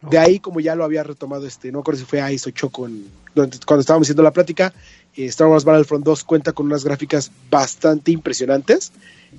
De 0.09 0.17
ahí, 0.19 0.39
como 0.41 0.61
ya 0.61 0.75
lo 0.75 0.85
había 0.85 1.03
retomado, 1.03 1.47
este, 1.47 1.71
no 1.71 1.79
me 1.79 1.81
acuerdo 1.83 2.01
si 2.01 2.07
fue 2.07 2.33
Ice 2.33 2.49
o 2.49 2.53
Choco 2.53 2.87
en- 2.87 3.07
cuando 3.35 3.81
estábamos 3.81 4.07
haciendo 4.07 4.23
la 4.23 4.31
plática, 4.33 4.73
Star 5.17 5.49
Wars 5.49 5.65
Battlefront 5.65 6.05
2 6.05 6.25
cuenta 6.25 6.53
con 6.53 6.67
unas 6.67 6.85
gráficas 6.85 7.31
bastante 7.51 8.11
impresionantes 8.11 8.93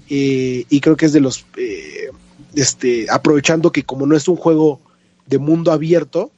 eh, 0.09 0.65
y 0.69 0.80
creo 0.80 0.95
que 0.95 1.05
es 1.05 1.13
de 1.13 1.22
los, 1.22 1.45
eh, 1.57 2.09
este, 2.55 3.07
aprovechando 3.09 3.72
que 3.72 3.84
como 3.84 4.05
no 4.05 4.15
es 4.15 4.28
un 4.28 4.36
juego 4.36 4.80
de 5.26 5.38
mundo 5.38 5.72
abierto, 5.72 6.32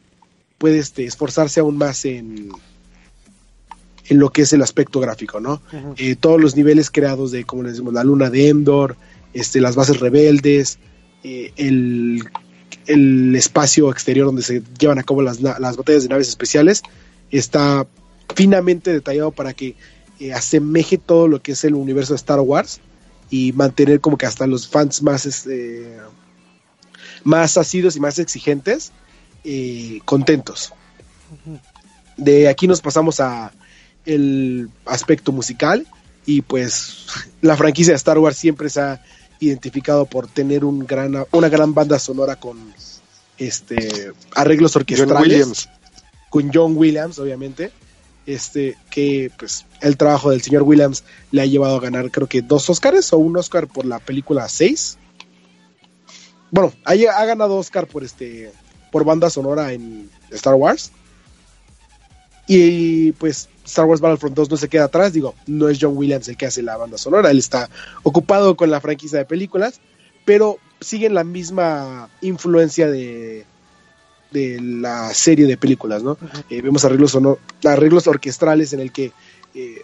puede 0.58 0.80
este, 0.80 1.06
esforzarse 1.06 1.60
aún 1.60 1.78
más 1.78 2.06
en, 2.06 2.50
en 4.08 4.20
lo 4.20 4.30
que 4.32 4.44
es 4.44 4.54
el 4.54 4.62
aspecto 4.62 5.00
gráfico, 5.00 5.40
¿no? 5.40 5.62
Eh, 5.98 6.16
todos 6.16 6.40
los 6.40 6.56
niveles 6.56 6.90
creados 6.90 7.32
de, 7.32 7.44
como 7.44 7.64
les 7.64 7.74
decimos, 7.74 7.94
la 7.94 8.04
luna 8.04 8.30
de 8.30 8.50
Endor, 8.50 8.98
este, 9.34 9.62
las 9.62 9.76
bases 9.76 10.00
rebeldes, 10.00 10.78
eh, 11.24 11.52
el, 11.56 12.24
el 12.86 13.36
espacio 13.36 13.92
exterior 13.92 14.28
donde 14.28 14.42
se 14.42 14.62
llevan 14.80 15.00
a 15.00 15.04
cabo 15.04 15.22
las, 15.22 15.42
las 15.42 15.78
batallas 15.78 16.04
de 16.04 16.10
naves 16.10 16.30
especiales, 16.30 16.84
está 17.32 17.88
finamente 18.36 18.92
detallado 18.92 19.32
para 19.32 19.54
que 19.54 19.76
eh, 20.20 20.34
asemeje 20.34 20.98
todo 20.98 21.28
lo 21.28 21.42
que 21.42 21.54
es 21.54 21.64
el 21.64 21.76
universo 21.76 22.14
de 22.14 22.18
Star 22.18 22.40
Wars 22.40 22.80
y 23.30 23.52
mantener 23.54 24.00
como 24.00 24.18
que 24.18 24.26
hasta 24.26 24.48
los 24.48 24.68
fans 24.68 25.02
más 25.02 25.26
este, 25.26 25.98
más 27.24 27.58
asidos 27.58 27.96
y 27.96 28.00
más 28.00 28.20
exigentes 28.20 28.92
eh, 29.44 30.00
contentos. 30.06 30.74
De 32.18 32.48
aquí 32.48 32.68
nos 32.68 32.82
pasamos 32.82 33.20
a 33.20 33.52
el 34.06 34.70
aspecto 34.86 35.32
musical 35.32 35.88
y 36.26 36.42
pues 36.42 37.08
la 37.42 37.58
franquicia 37.58 37.94
de 37.94 37.98
Star 37.98 38.20
Wars 38.20 38.38
siempre 38.38 38.70
se 38.70 38.82
ha 38.82 39.04
identificado 39.40 40.06
por 40.06 40.28
tener 40.28 40.64
un 40.64 40.86
gran, 40.86 41.26
una 41.32 41.50
gran 41.50 41.74
banda 41.74 42.00
sonora 42.00 42.36
con 42.36 42.74
este 43.38 44.12
arreglos 44.36 44.76
orquestales 44.76 45.14
John 45.14 45.24
Williams. 45.24 45.70
con 46.30 46.52
John 46.54 46.78
Williams 46.78 47.20
obviamente 47.20 47.72
este 48.26 48.78
que 48.90 49.32
pues 49.38 49.66
el 49.82 49.98
trabajo 49.98 50.32
del 50.32 50.42
señor 50.42 50.64
Williams 50.64 51.04
le 51.32 51.42
ha 51.42 51.46
llevado 51.46 51.76
a 51.76 51.82
ganar 51.82 52.10
creo 52.12 52.28
que 52.28 52.42
dos 52.42 52.70
Oscars 52.70 53.12
o 53.14 53.18
un 53.18 53.38
Oscar 53.38 53.68
por 53.68 53.86
la 53.86 54.00
película 54.00 54.48
6 54.48 54.98
bueno 56.52 56.72
ha, 56.86 56.92
ha 56.92 57.26
ganado 57.26 57.58
Oscar 57.58 57.88
por 57.88 58.04
este 58.04 58.52
por 58.94 59.04
banda 59.04 59.32
sonora 59.32 59.74
en 59.74 60.08
Star 60.30 60.54
Wars. 60.54 60.92
Y 62.46 63.14
pues 63.14 63.50
Star 63.66 63.86
Wars 63.86 64.02
Battlefront 64.02 64.36
2 64.36 64.52
no 64.52 64.58
se 64.58 64.70
queda 64.70 64.86
atrás, 64.86 65.14
digo, 65.14 65.34
no 65.48 65.68
es 65.68 65.80
John 65.82 65.98
Williams 65.98 66.28
el 66.28 66.38
que 66.38 66.46
hace 66.46 66.62
la 66.62 66.78
banda 66.78 66.98
sonora, 66.98 67.32
él 67.32 67.40
está 67.40 67.70
ocupado 68.04 68.56
con 68.56 68.70
la 68.70 68.82
franquicia 68.82 69.18
de 69.18 69.26
películas, 69.26 69.80
pero 70.26 70.60
siguen 70.80 71.16
la 71.16 71.24
misma 71.24 72.10
influencia 72.22 72.88
de, 72.88 73.46
de 74.34 74.60
la 74.60 75.14
serie 75.14 75.46
de 75.46 75.56
películas, 75.56 76.04
¿no? 76.04 76.18
Eh, 76.50 76.62
vemos 76.62 76.84
arreglos, 76.84 77.16
sonor- 77.16 77.40
arreglos 77.64 78.08
orquestrales 78.08 78.74
en 78.74 78.80
el 78.82 78.92
que 78.92 79.12
eh, 79.56 79.84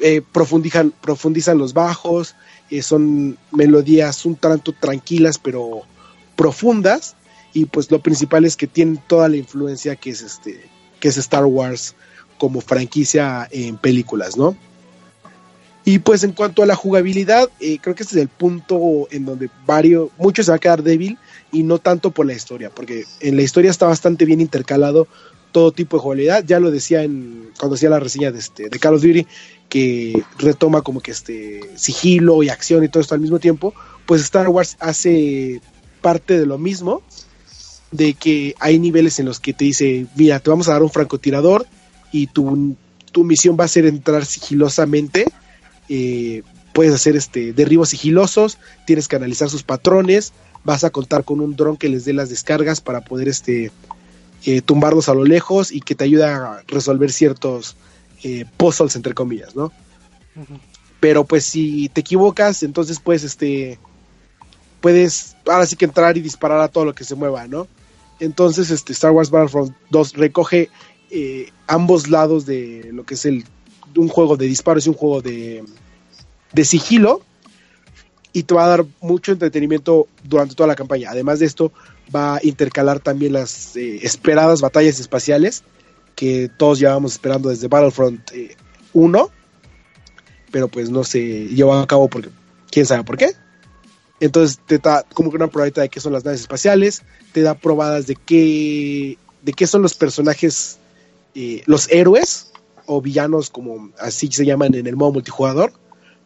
eh, 0.00 0.22
profundizan, 0.32 0.92
profundizan 1.02 1.58
los 1.58 1.74
bajos, 1.74 2.34
son 2.80 3.36
melodías 3.50 4.24
un 4.24 4.34
tanto 4.34 4.72
tranquilas 4.72 5.36
pero 5.36 5.82
profundas 6.36 7.16
y 7.52 7.66
pues 7.66 7.90
lo 7.90 8.00
principal 8.00 8.46
es 8.46 8.56
que 8.56 8.66
tienen 8.66 8.98
toda 9.06 9.28
la 9.28 9.36
influencia 9.36 9.94
que 9.94 10.08
es 10.08 10.22
este 10.22 10.70
que 10.98 11.08
es 11.08 11.18
Star 11.18 11.44
Wars 11.44 11.94
como 12.38 12.62
franquicia 12.62 13.46
en 13.50 13.76
películas, 13.76 14.38
¿no? 14.38 14.56
Y 15.84 15.98
pues 15.98 16.24
en 16.24 16.32
cuanto 16.32 16.62
a 16.62 16.66
la 16.66 16.76
jugabilidad, 16.76 17.50
eh, 17.60 17.78
creo 17.82 17.94
que 17.94 18.04
este 18.04 18.16
es 18.16 18.22
el 18.22 18.28
punto 18.28 19.06
en 19.10 19.26
donde 19.26 19.50
varios, 19.66 20.10
muchos 20.16 20.46
se 20.46 20.52
va 20.52 20.56
a 20.56 20.60
quedar 20.60 20.82
débil 20.82 21.18
y 21.52 21.62
no 21.62 21.78
tanto 21.78 22.10
por 22.10 22.26
la 22.26 22.32
historia, 22.32 22.70
porque 22.70 23.04
en 23.20 23.36
la 23.36 23.42
historia 23.42 23.70
está 23.70 23.86
bastante 23.86 24.24
bien 24.24 24.40
intercalado 24.40 25.06
todo 25.52 25.70
tipo 25.70 25.96
de 25.96 26.02
jugabilidad. 26.02 26.44
Ya 26.44 26.58
lo 26.58 26.70
decía 26.70 27.02
en 27.04 27.50
cuando 27.58 27.76
hacía 27.76 27.90
la 27.90 28.00
reseña 28.00 28.32
de 28.32 28.38
este 28.38 28.68
de 28.68 28.78
Call 28.78 28.94
of 28.94 29.02
Duty 29.02 29.26
que 29.68 30.22
retoma 30.38 30.82
como 30.82 31.00
que 31.00 31.12
este 31.12 31.60
sigilo 31.76 32.42
y 32.42 32.48
acción 32.48 32.82
y 32.82 32.88
todo 32.88 33.00
esto 33.00 33.14
al 33.14 33.20
mismo 33.20 33.38
tiempo, 33.38 33.72
pues 34.06 34.20
Star 34.22 34.48
Wars 34.48 34.76
hace 34.80 35.60
parte 36.00 36.38
de 36.38 36.44
lo 36.44 36.58
mismo, 36.58 37.02
de 37.90 38.14
que 38.14 38.54
hay 38.58 38.78
niveles 38.78 39.18
en 39.18 39.26
los 39.26 39.40
que 39.40 39.54
te 39.54 39.64
dice, 39.64 40.06
mira, 40.16 40.40
te 40.40 40.50
vamos 40.50 40.68
a 40.68 40.72
dar 40.72 40.82
un 40.82 40.90
francotirador 40.90 41.66
y 42.10 42.26
tu, 42.26 42.76
tu 43.12 43.24
misión 43.24 43.56
va 43.58 43.64
a 43.64 43.68
ser 43.68 43.86
entrar 43.86 44.26
sigilosamente, 44.26 45.26
eh, 45.88 46.42
puedes 46.74 46.92
hacer 46.92 47.16
este 47.16 47.54
derribos 47.54 47.90
sigilosos, 47.90 48.58
tienes 48.86 49.08
que 49.08 49.16
analizar 49.16 49.48
sus 49.48 49.62
patrones, 49.62 50.34
vas 50.64 50.84
a 50.84 50.90
contar 50.90 51.24
con 51.24 51.40
un 51.40 51.56
dron 51.56 51.76
que 51.76 51.88
les 51.88 52.04
dé 52.04 52.12
las 52.12 52.28
descargas 52.28 52.80
para 52.80 53.00
poder 53.00 53.28
este 53.28 53.70
eh, 54.44 54.60
tumbarlos 54.60 55.08
a 55.08 55.14
lo 55.14 55.24
lejos 55.24 55.72
y 55.72 55.80
que 55.80 55.94
te 55.94 56.04
ayuda 56.04 56.36
a 56.36 56.62
resolver 56.66 57.12
ciertos 57.12 57.76
eh, 58.22 58.44
puzzles 58.56 58.96
entre 58.96 59.14
comillas, 59.14 59.54
¿no? 59.54 59.72
Pero 61.00 61.24
pues 61.24 61.44
si 61.44 61.88
te 61.88 62.00
equivocas, 62.00 62.62
entonces 62.62 63.00
pues 63.00 63.24
este 63.24 63.78
puedes 64.80 65.36
ahora 65.46 65.66
sí 65.66 65.76
que 65.76 65.84
entrar 65.84 66.16
y 66.16 66.20
disparar 66.20 66.60
a 66.60 66.68
todo 66.68 66.84
lo 66.84 66.94
que 66.94 67.04
se 67.04 67.14
mueva, 67.14 67.46
¿no? 67.46 67.68
Entonces 68.20 68.70
este 68.70 68.92
Star 68.92 69.10
Wars 69.10 69.30
Battlefront 69.30 69.74
2 69.90 70.14
recoge 70.14 70.70
eh, 71.10 71.50
ambos 71.66 72.08
lados 72.08 72.46
de 72.46 72.88
lo 72.92 73.04
que 73.04 73.14
es 73.14 73.24
el 73.24 73.44
un 73.96 74.08
juego 74.08 74.36
de 74.36 74.46
disparos 74.46 74.86
y 74.86 74.88
un 74.88 74.94
juego 74.94 75.20
de, 75.20 75.64
de 76.52 76.64
sigilo 76.64 77.22
y 78.32 78.44
te 78.44 78.54
va 78.54 78.64
a 78.64 78.68
dar 78.68 78.84
mucho 79.00 79.32
entretenimiento 79.32 80.08
durante 80.24 80.54
toda 80.54 80.66
la 80.66 80.74
campaña. 80.74 81.10
Además 81.10 81.38
de 81.38 81.46
esto, 81.46 81.72
va 82.14 82.36
a 82.36 82.40
intercalar 82.42 83.00
también 83.00 83.32
las 83.32 83.76
eh, 83.76 84.00
esperadas 84.02 84.60
batallas 84.60 85.00
espaciales 85.00 85.64
que 86.14 86.50
todos 86.56 86.78
llevábamos 86.78 87.12
esperando 87.12 87.48
desde 87.48 87.68
Battlefront 87.68 88.30
eh, 88.32 88.56
1, 88.92 89.30
pero 90.50 90.68
pues 90.68 90.90
no 90.90 91.04
se 91.04 91.46
llevó 91.48 91.74
a 91.74 91.86
cabo 91.86 92.08
porque 92.08 92.30
quién 92.70 92.86
sabe 92.86 93.04
por 93.04 93.16
qué. 93.16 93.34
Entonces 94.20 94.60
te 94.66 94.78
da 94.78 95.04
como 95.14 95.30
que 95.30 95.36
una 95.36 95.48
probadita 95.48 95.80
de 95.80 95.88
qué 95.88 96.00
son 96.00 96.12
las 96.12 96.24
naves 96.24 96.42
espaciales, 96.42 97.02
te 97.32 97.42
da 97.42 97.54
probadas 97.54 98.06
de 98.06 98.14
qué, 98.14 99.18
de 99.42 99.52
qué 99.52 99.66
son 99.66 99.82
los 99.82 99.94
personajes, 99.94 100.78
eh, 101.34 101.62
los 101.66 101.90
héroes 101.90 102.52
o 102.86 103.00
villanos 103.00 103.50
como 103.50 103.90
así 103.98 104.30
se 104.30 104.44
llaman 104.44 104.74
en 104.74 104.86
el 104.86 104.96
modo 104.96 105.12
multijugador, 105.12 105.72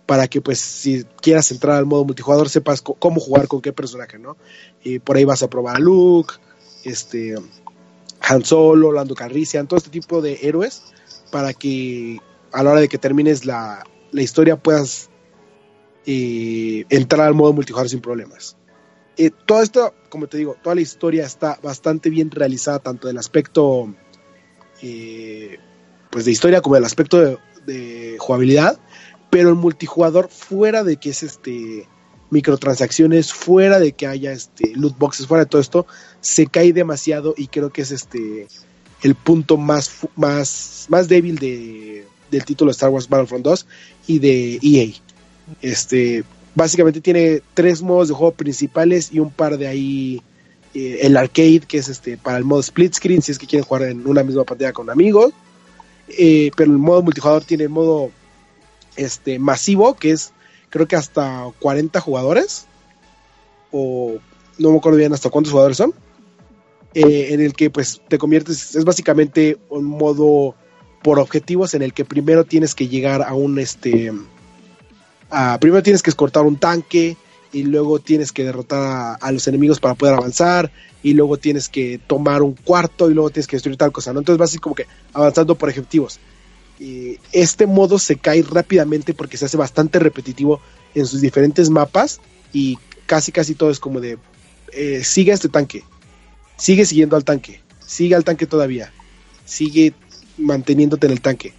para 0.06 0.28
que 0.28 0.40
pues 0.40 0.60
si 0.60 1.04
quieras 1.20 1.50
entrar 1.50 1.76
al 1.76 1.86
modo 1.86 2.04
multijugador 2.04 2.48
sepas 2.48 2.80
cómo 2.80 3.20
jugar 3.20 3.48
con 3.48 3.60
qué 3.60 3.72
personaje, 3.72 4.18
¿no? 4.18 4.36
Y 4.82 5.00
por 5.00 5.16
ahí 5.16 5.24
vas 5.24 5.42
a 5.42 5.50
probar 5.50 5.76
a 5.76 5.80
Luke, 5.80 6.34
este, 6.84 7.34
Han 8.20 8.44
Solo, 8.44 8.92
Lando 8.92 9.16
Calrissian, 9.16 9.66
todo 9.66 9.78
este 9.78 9.90
tipo 9.90 10.22
de 10.22 10.38
héroes, 10.42 10.84
para 11.32 11.52
que 11.52 12.18
a 12.52 12.62
la 12.62 12.70
hora 12.70 12.80
de 12.80 12.88
que 12.88 12.98
termines 12.98 13.44
la, 13.44 13.84
la 14.12 14.22
historia 14.22 14.56
puedas 14.56 15.10
eh, 16.06 16.84
entrar 16.88 17.26
al 17.26 17.34
modo 17.34 17.52
multijugador 17.52 17.90
sin 17.90 18.00
problemas. 18.00 18.56
Eh, 19.16 19.30
todo 19.44 19.62
esto, 19.62 19.92
como 20.08 20.28
te 20.28 20.38
digo, 20.38 20.56
toda 20.62 20.76
la 20.76 20.82
historia 20.82 21.26
está 21.26 21.58
bastante 21.62 22.10
bien 22.10 22.30
realizada, 22.30 22.78
tanto 22.78 23.08
del 23.08 23.18
aspecto 23.18 23.92
eh, 24.82 25.58
pues 26.10 26.26
de 26.26 26.30
historia 26.30 26.60
como 26.60 26.76
del 26.76 26.84
aspecto 26.84 27.40
de 27.66 28.16
jugabilidad, 28.18 28.78
pero 29.30 29.50
el 29.50 29.54
multijugador 29.54 30.28
fuera 30.28 30.84
de 30.84 30.96
que 30.96 31.10
es 31.10 31.22
este 31.22 31.86
microtransacciones, 32.30 33.32
fuera 33.32 33.78
de 33.78 33.92
que 33.92 34.06
haya 34.06 34.32
este 34.32 34.72
loot 34.74 34.98
boxes, 34.98 35.26
fuera 35.26 35.44
de 35.44 35.50
todo 35.50 35.60
esto, 35.60 35.86
se 36.20 36.46
cae 36.46 36.72
demasiado 36.72 37.34
y 37.36 37.48
creo 37.48 37.70
que 37.70 37.82
es 37.82 37.92
este 37.92 38.48
el 39.02 39.14
punto 39.14 39.56
más 39.56 39.90
más 40.16 40.86
más 40.88 41.08
débil 41.08 41.38
de, 41.38 42.06
del 42.30 42.44
título 42.44 42.70
Star 42.70 42.90
Wars 42.90 43.08
Battlefront 43.08 43.44
2 43.44 43.66
y 44.06 44.18
de 44.18 44.58
EA. 44.62 44.92
Este 45.62 46.24
básicamente 46.54 47.00
tiene 47.00 47.42
tres 47.54 47.82
modos 47.82 48.08
de 48.08 48.14
juego 48.14 48.32
principales 48.32 49.12
y 49.12 49.20
un 49.20 49.30
par 49.30 49.58
de 49.58 49.68
ahí 49.68 50.22
eh, 50.74 51.00
el 51.02 51.16
arcade 51.16 51.60
que 51.60 51.78
es 51.78 51.88
este 51.88 52.16
para 52.16 52.38
el 52.38 52.44
modo 52.44 52.60
split 52.60 52.94
screen 52.94 53.22
si 53.22 53.30
es 53.30 53.38
que 53.38 53.46
quieren 53.46 53.64
jugar 53.64 53.82
en 53.82 54.06
una 54.06 54.22
misma 54.22 54.44
pantalla 54.44 54.72
con 54.72 54.90
amigos 54.90 55.32
eh, 56.08 56.50
pero 56.56 56.72
el 56.72 56.78
modo 56.78 57.02
multijugador 57.02 57.44
tiene 57.44 57.64
el 57.64 57.70
modo 57.70 58.10
este 58.96 59.38
masivo 59.38 59.94
que 59.94 60.10
es 60.12 60.32
creo 60.70 60.86
que 60.86 60.96
hasta 60.96 61.46
40 61.60 62.00
jugadores 62.00 62.66
o 63.70 64.16
no 64.58 64.70
me 64.70 64.78
acuerdo 64.78 64.98
bien 64.98 65.12
hasta 65.12 65.30
cuántos 65.30 65.52
jugadores 65.52 65.76
son 65.76 65.94
eh, 66.94 67.28
en 67.30 67.40
el 67.40 67.54
que 67.54 67.70
pues 67.70 68.00
te 68.08 68.18
conviertes 68.18 68.74
es 68.74 68.84
básicamente 68.84 69.58
un 69.68 69.84
modo 69.84 70.54
por 71.02 71.18
objetivos 71.18 71.74
en 71.74 71.82
el 71.82 71.92
que 71.92 72.04
primero 72.04 72.44
tienes 72.44 72.74
que 72.74 72.88
llegar 72.88 73.22
a 73.22 73.34
un 73.34 73.58
este 73.58 74.12
a- 75.30 75.58
primero 75.60 75.82
tienes 75.82 76.02
que 76.02 76.10
escortar 76.10 76.44
un 76.44 76.56
tanque 76.56 77.16
y 77.52 77.62
luego 77.62 77.98
tienes 78.00 78.32
que 78.32 78.44
derrotar 78.44 79.18
a, 79.20 79.32
los 79.32 79.46
enemigos 79.48 79.80
para 79.80 79.94
poder 79.94 80.14
avanzar 80.14 80.70
y 81.02 81.14
luego 81.14 81.36
tienes 81.36 81.68
que 81.68 82.00
tomar 82.06 82.42
un 82.42 82.54
cuarto 82.54 83.10
y 83.10 83.14
luego 83.14 83.30
tienes 83.30 83.46
que 83.46 83.56
destruir 83.56 83.78
tal 83.78 83.92
cosa, 83.92 84.12
¿no? 84.12 84.18
Entonces 84.18 84.38
vas 84.38 84.50
así 84.50 84.58
como 84.58 84.74
que 84.74 84.86
avanzando 85.12 85.54
por 85.54 85.68
objetivos. 85.68 86.18
Este 87.32 87.66
modo 87.66 87.98
se 87.98 88.16
cae 88.16 88.42
rápidamente 88.42 89.14
porque 89.14 89.36
se 89.36 89.46
hace 89.46 89.56
bastante 89.56 89.98
repetitivo 89.98 90.60
en 90.94 91.06
sus 91.06 91.20
diferentes 91.20 91.70
mapas 91.70 92.20
y 92.52 92.78
casi 93.06 93.32
casi 93.32 93.54
todo 93.54 93.70
es 93.70 93.80
como 93.80 94.00
de 94.00 94.18
eh, 94.72 95.02
sigue 95.04 95.32
a 95.32 95.34
este 95.34 95.48
tanque, 95.48 95.84
sigue 96.56 96.84
siguiendo 96.84 97.16
al 97.16 97.24
tanque, 97.24 97.60
sigue 97.86 98.14
al 98.14 98.24
tanque 98.24 98.46
todavía, 98.46 98.92
sigue 99.44 99.94
manteniéndote 100.36 101.06
en 101.06 101.12
el 101.12 101.20
tanque. 101.20 101.54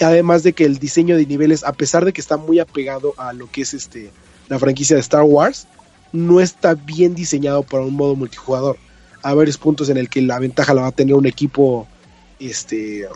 Además 0.00 0.42
de 0.42 0.52
que 0.52 0.64
el 0.64 0.78
diseño 0.78 1.16
de 1.16 1.26
niveles, 1.26 1.64
a 1.64 1.72
pesar 1.72 2.04
de 2.04 2.12
que 2.12 2.20
está 2.20 2.36
muy 2.36 2.58
apegado 2.58 3.14
a 3.16 3.32
lo 3.32 3.50
que 3.50 3.62
es 3.62 3.74
este 3.74 4.10
la 4.48 4.58
franquicia 4.58 4.96
de 4.96 5.00
Star 5.00 5.22
Wars, 5.22 5.66
no 6.12 6.40
está 6.40 6.74
bien 6.74 7.14
diseñado 7.14 7.62
para 7.62 7.84
un 7.84 7.94
modo 7.94 8.14
multijugador. 8.14 8.76
Hay 9.22 9.34
varios 9.34 9.58
puntos 9.58 9.88
en 9.88 9.96
el 9.96 10.08
que 10.08 10.22
la 10.22 10.38
ventaja 10.38 10.74
la 10.74 10.82
va 10.82 10.88
a 10.88 10.92
tener 10.92 11.14
un 11.14 11.26
equipo 11.26 11.86
este 12.38 13.06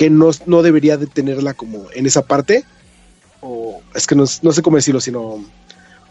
que 0.00 0.08
no, 0.08 0.30
no 0.46 0.62
debería 0.62 0.96
de 0.96 1.06
tenerla 1.06 1.52
como 1.52 1.88
en 1.94 2.06
esa 2.06 2.22
parte. 2.22 2.64
O 3.42 3.82
es 3.94 4.06
que 4.06 4.14
no, 4.14 4.24
no 4.40 4.52
sé 4.52 4.62
cómo 4.62 4.76
decirlo 4.76 4.98
sino 4.98 5.44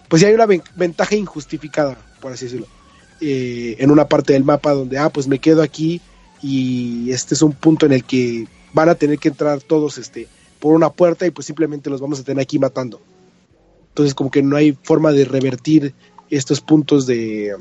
pues 0.07 0.21
ya 0.21 0.27
hay 0.27 0.35
una 0.35 0.45
ven- 0.45 0.61
ventaja 0.75 1.15
injustificada 1.15 1.97
por 2.21 2.31
así 2.31 2.45
decirlo. 2.45 2.67
Eh, 3.19 3.77
en 3.79 3.89
una 3.89 4.07
parte 4.07 4.33
del 4.33 4.43
mapa 4.43 4.73
donde 4.73 4.99
ah 4.99 5.09
pues 5.09 5.27
me 5.27 5.39
quedo 5.39 5.63
aquí 5.63 6.01
y 6.43 7.09
este 7.11 7.33
es 7.33 7.41
un 7.41 7.53
punto 7.53 7.87
en 7.87 7.93
el 7.93 8.03
que 8.03 8.45
van 8.73 8.89
a 8.89 8.93
tener 8.95 9.17
que 9.17 9.29
entrar 9.29 9.59
todos 9.59 9.97
este 9.97 10.27
por 10.59 10.75
una 10.75 10.91
puerta 10.91 11.25
y 11.25 11.31
pues 11.31 11.47
simplemente 11.47 11.89
los 11.89 11.99
vamos 11.99 12.19
a 12.19 12.23
tener 12.23 12.43
aquí 12.43 12.59
matando. 12.59 13.01
Entonces 13.87 14.13
como 14.13 14.29
que 14.29 14.43
no 14.43 14.55
hay 14.55 14.77
forma 14.83 15.11
de 15.13 15.25
revertir 15.25 15.95
estos 16.29 16.61
puntos 16.61 17.07
de 17.07 17.55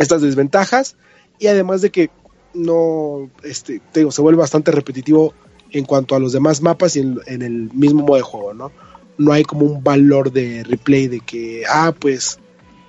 estas 0.00 0.20
desventajas. 0.20 0.96
Y 1.38 1.46
además 1.46 1.80
de 1.80 1.90
que 1.90 2.10
no 2.54 3.28
este 3.42 3.80
se 3.92 4.22
vuelve 4.22 4.40
bastante 4.40 4.70
repetitivo 4.70 5.32
en 5.74 5.84
cuanto 5.84 6.14
a 6.14 6.20
los 6.20 6.32
demás 6.32 6.62
mapas 6.62 6.94
y 6.96 7.00
en, 7.00 7.42
el 7.42 7.70
mismo 7.72 8.02
modo 8.02 8.16
de 8.16 8.22
juego, 8.22 8.54
¿no? 8.54 8.70
No 9.18 9.32
hay 9.32 9.42
como 9.42 9.66
un 9.66 9.82
valor 9.82 10.32
de 10.32 10.62
replay 10.62 11.08
de 11.08 11.20
que 11.20 11.64
ah 11.68 11.92
pues 11.98 12.38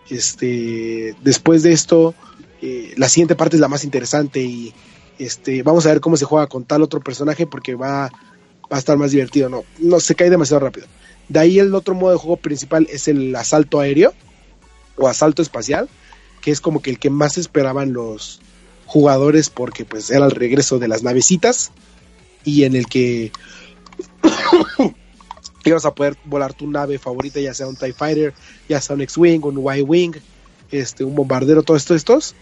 este 0.09 1.15
después 1.23 1.63
de 1.63 1.73
esto 1.73 2.13
eh, 2.61 2.93
la 2.95 3.09
siguiente 3.09 3.35
parte 3.35 3.57
es 3.57 3.59
la 3.59 3.67
más 3.67 3.83
interesante 3.83 4.41
y 4.41 4.73
este 5.17 5.63
vamos 5.63 5.85
a 5.85 5.89
ver 5.89 5.99
cómo 5.99 6.15
se 6.15 6.25
juega 6.25 6.47
con 6.47 6.63
tal 6.63 6.83
otro 6.83 6.99
personaje 6.99 7.47
porque 7.47 7.73
va, 7.73 8.11
va 8.71 8.75
a 8.75 8.77
estar 8.77 8.97
más 8.97 9.11
divertido 9.11 9.49
no 9.49 9.63
no 9.79 9.99
se 9.99 10.15
cae 10.15 10.29
demasiado 10.29 10.63
rápido. 10.63 10.87
De 11.27 11.39
ahí 11.39 11.57
el 11.57 11.73
otro 11.73 11.95
modo 11.95 12.11
de 12.11 12.17
juego 12.17 12.37
principal 12.37 12.87
es 12.91 13.07
el 13.07 13.35
asalto 13.35 13.79
aéreo 13.79 14.13
o 14.95 15.07
asalto 15.07 15.41
espacial 15.41 15.89
que 16.41 16.51
es 16.51 16.61
como 16.61 16.83
que 16.83 16.91
el 16.91 16.99
que 16.99 17.09
más 17.09 17.39
esperaban 17.39 17.93
los 17.93 18.41
jugadores 18.85 19.49
porque 19.49 19.85
pues 19.85 20.11
era 20.11 20.25
el 20.25 20.31
regreso 20.31 20.77
de 20.77 20.87
las 20.87 21.01
navecitas 21.01 21.71
y 22.45 22.63
en 22.63 22.75
el 22.75 22.85
que 22.85 23.31
ibas 25.65 25.85
a 25.85 25.93
poder 25.95 26.15
volar 26.25 26.53
tu 26.53 26.69
nave 26.69 26.99
favorita, 26.99 27.39
ya 27.39 27.53
sea 27.53 27.67
un 27.67 27.75
TIE 27.75 27.93
Fighter, 27.93 28.33
ya 28.69 28.79
sea 28.79 28.95
un 28.95 29.01
X-Wing, 29.01 29.43
un 29.43 29.57
Y-Wing, 29.77 30.13
este, 30.71 31.03
un 31.03 31.15
bombardero, 31.15 31.63
todos 31.63 31.81
estos, 31.81 31.97
estos, 31.97 32.35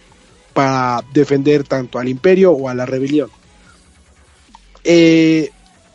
para 0.54 1.04
defender 1.14 1.64
tanto 1.64 2.00
al 2.00 2.10
Imperio 2.10 2.52
o 2.52 2.70
a 2.70 2.76
la 2.76 2.86
rebelión. 2.86 3.30
Eh, 4.84 5.50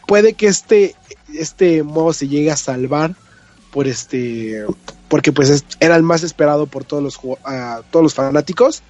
puede 0.06 0.32
que 0.32 0.46
este, 0.46 0.94
este 1.34 1.82
modo 1.82 2.12
se 2.12 2.28
llegue 2.28 2.50
a 2.50 2.56
salvar 2.56 3.14
por 3.70 3.86
este 3.86 4.64
porque 5.08 5.30
pues 5.32 5.50
es- 5.50 5.64
era 5.80 5.96
el 5.96 6.02
más 6.02 6.22
esperado 6.22 6.66
por 6.66 6.84
todos 6.84 7.02
los 7.02 7.20
ah, 7.44 7.82
todos 7.90 8.02
los 8.02 8.14
fanáticos 8.14 8.82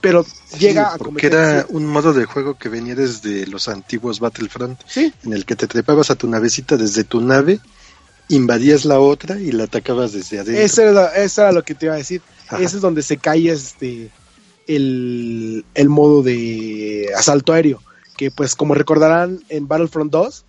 pero 0.00 0.24
llega 0.58 0.94
a 0.94 0.98
porque 0.98 1.26
era 1.26 1.66
un 1.68 1.86
modo 1.86 2.12
de 2.12 2.24
juego 2.24 2.56
que 2.56 2.68
venía 2.68 2.94
desde 2.94 3.46
los 3.46 3.68
antiguos 3.68 4.20
Battlefront, 4.20 4.80
sí 4.86 5.12
en 5.24 5.32
el 5.32 5.44
que 5.44 5.56
te 5.56 5.66
trepabas 5.66 6.10
a 6.10 6.16
tu 6.16 6.28
navecita 6.28 6.76
desde 6.76 7.04
tu 7.04 7.20
nave, 7.20 7.60
invadías 8.28 8.84
la 8.84 9.00
otra 9.00 9.38
y 9.38 9.52
la 9.52 9.64
atacabas 9.64 10.12
desde 10.12 10.38
adentro. 10.38 10.62
Eso 10.62 10.82
era, 10.82 11.06
eso 11.16 11.42
era 11.42 11.52
lo 11.52 11.62
que 11.62 11.74
te 11.74 11.86
iba 11.86 11.94
a 11.94 11.98
decir. 11.98 12.22
Ajá. 12.48 12.62
Ese 12.62 12.76
es 12.76 12.82
donde 12.82 13.02
se 13.02 13.18
cae 13.18 13.50
este 13.50 14.10
el, 14.66 15.64
el 15.74 15.88
modo 15.88 16.22
de 16.22 17.10
asalto 17.16 17.52
aéreo. 17.52 17.82
Que 18.16 18.30
pues 18.30 18.54
como 18.54 18.74
recordarán 18.74 19.40
en 19.48 19.66
Battlefront 19.66 20.12
2, 20.12 20.44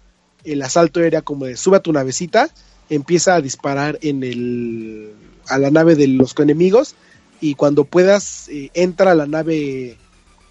el 0.46 0.62
asalto 0.62 1.00
aéreo 1.00 1.24
como 1.24 1.46
de 1.46 1.58
sube 1.58 1.78
a 1.78 1.82
tu 1.82 1.92
navecita, 1.92 2.50
empieza 2.90 3.36
a 3.36 3.42
disparar 3.42 3.98
en 4.02 4.24
el 4.24 5.14
a 5.48 5.58
la 5.58 5.72
nave 5.72 5.96
de 5.96 6.08
los 6.08 6.36
enemigos 6.38 6.96
y 7.42 7.56
cuando 7.56 7.84
puedas 7.86 8.48
eh, 8.50 8.70
entra 8.74 9.12
a 9.12 9.16
la 9.16 9.26
nave 9.26 9.98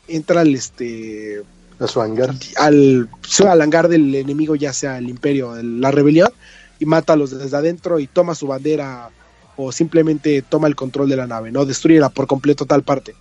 entra 0.08 0.40
al 0.42 0.54
este 0.54 1.42
a 1.78 1.86
su 1.86 2.00
hangar. 2.02 2.34
al, 2.56 3.08
al 3.48 3.60
hangar 3.62 3.88
del 3.88 4.14
enemigo, 4.14 4.54
ya 4.56 4.72
sea 4.72 4.98
el 4.98 5.08
imperio, 5.08 5.56
el- 5.56 5.80
la 5.80 5.90
rebelión, 5.90 6.30
y 6.78 6.84
mátalos 6.84 7.30
desde 7.30 7.56
adentro 7.56 7.98
y 8.00 8.06
toma 8.06 8.34
su 8.34 8.46
bandera 8.48 9.08
o 9.56 9.72
simplemente 9.72 10.42
toma 10.42 10.68
el 10.68 10.74
control 10.76 11.08
de 11.08 11.16
la 11.16 11.26
nave, 11.26 11.52
¿no? 11.52 11.64
Destruyela 11.64 12.08
por 12.10 12.26
completo 12.26 12.66
tal 12.66 12.82
parte. 12.82 13.14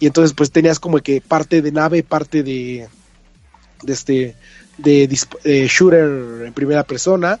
Y 0.00 0.06
entonces 0.06 0.34
pues 0.34 0.50
tenías 0.50 0.78
como 0.78 0.98
que 0.98 1.20
parte 1.20 1.62
de 1.62 1.72
nave, 1.72 2.02
parte 2.02 2.42
de, 2.42 2.88
de 3.82 3.92
este, 3.92 4.36
de, 4.78 5.08
eh, 5.44 5.66
shooter 5.68 6.46
en 6.46 6.52
primera 6.52 6.82
persona, 6.82 7.38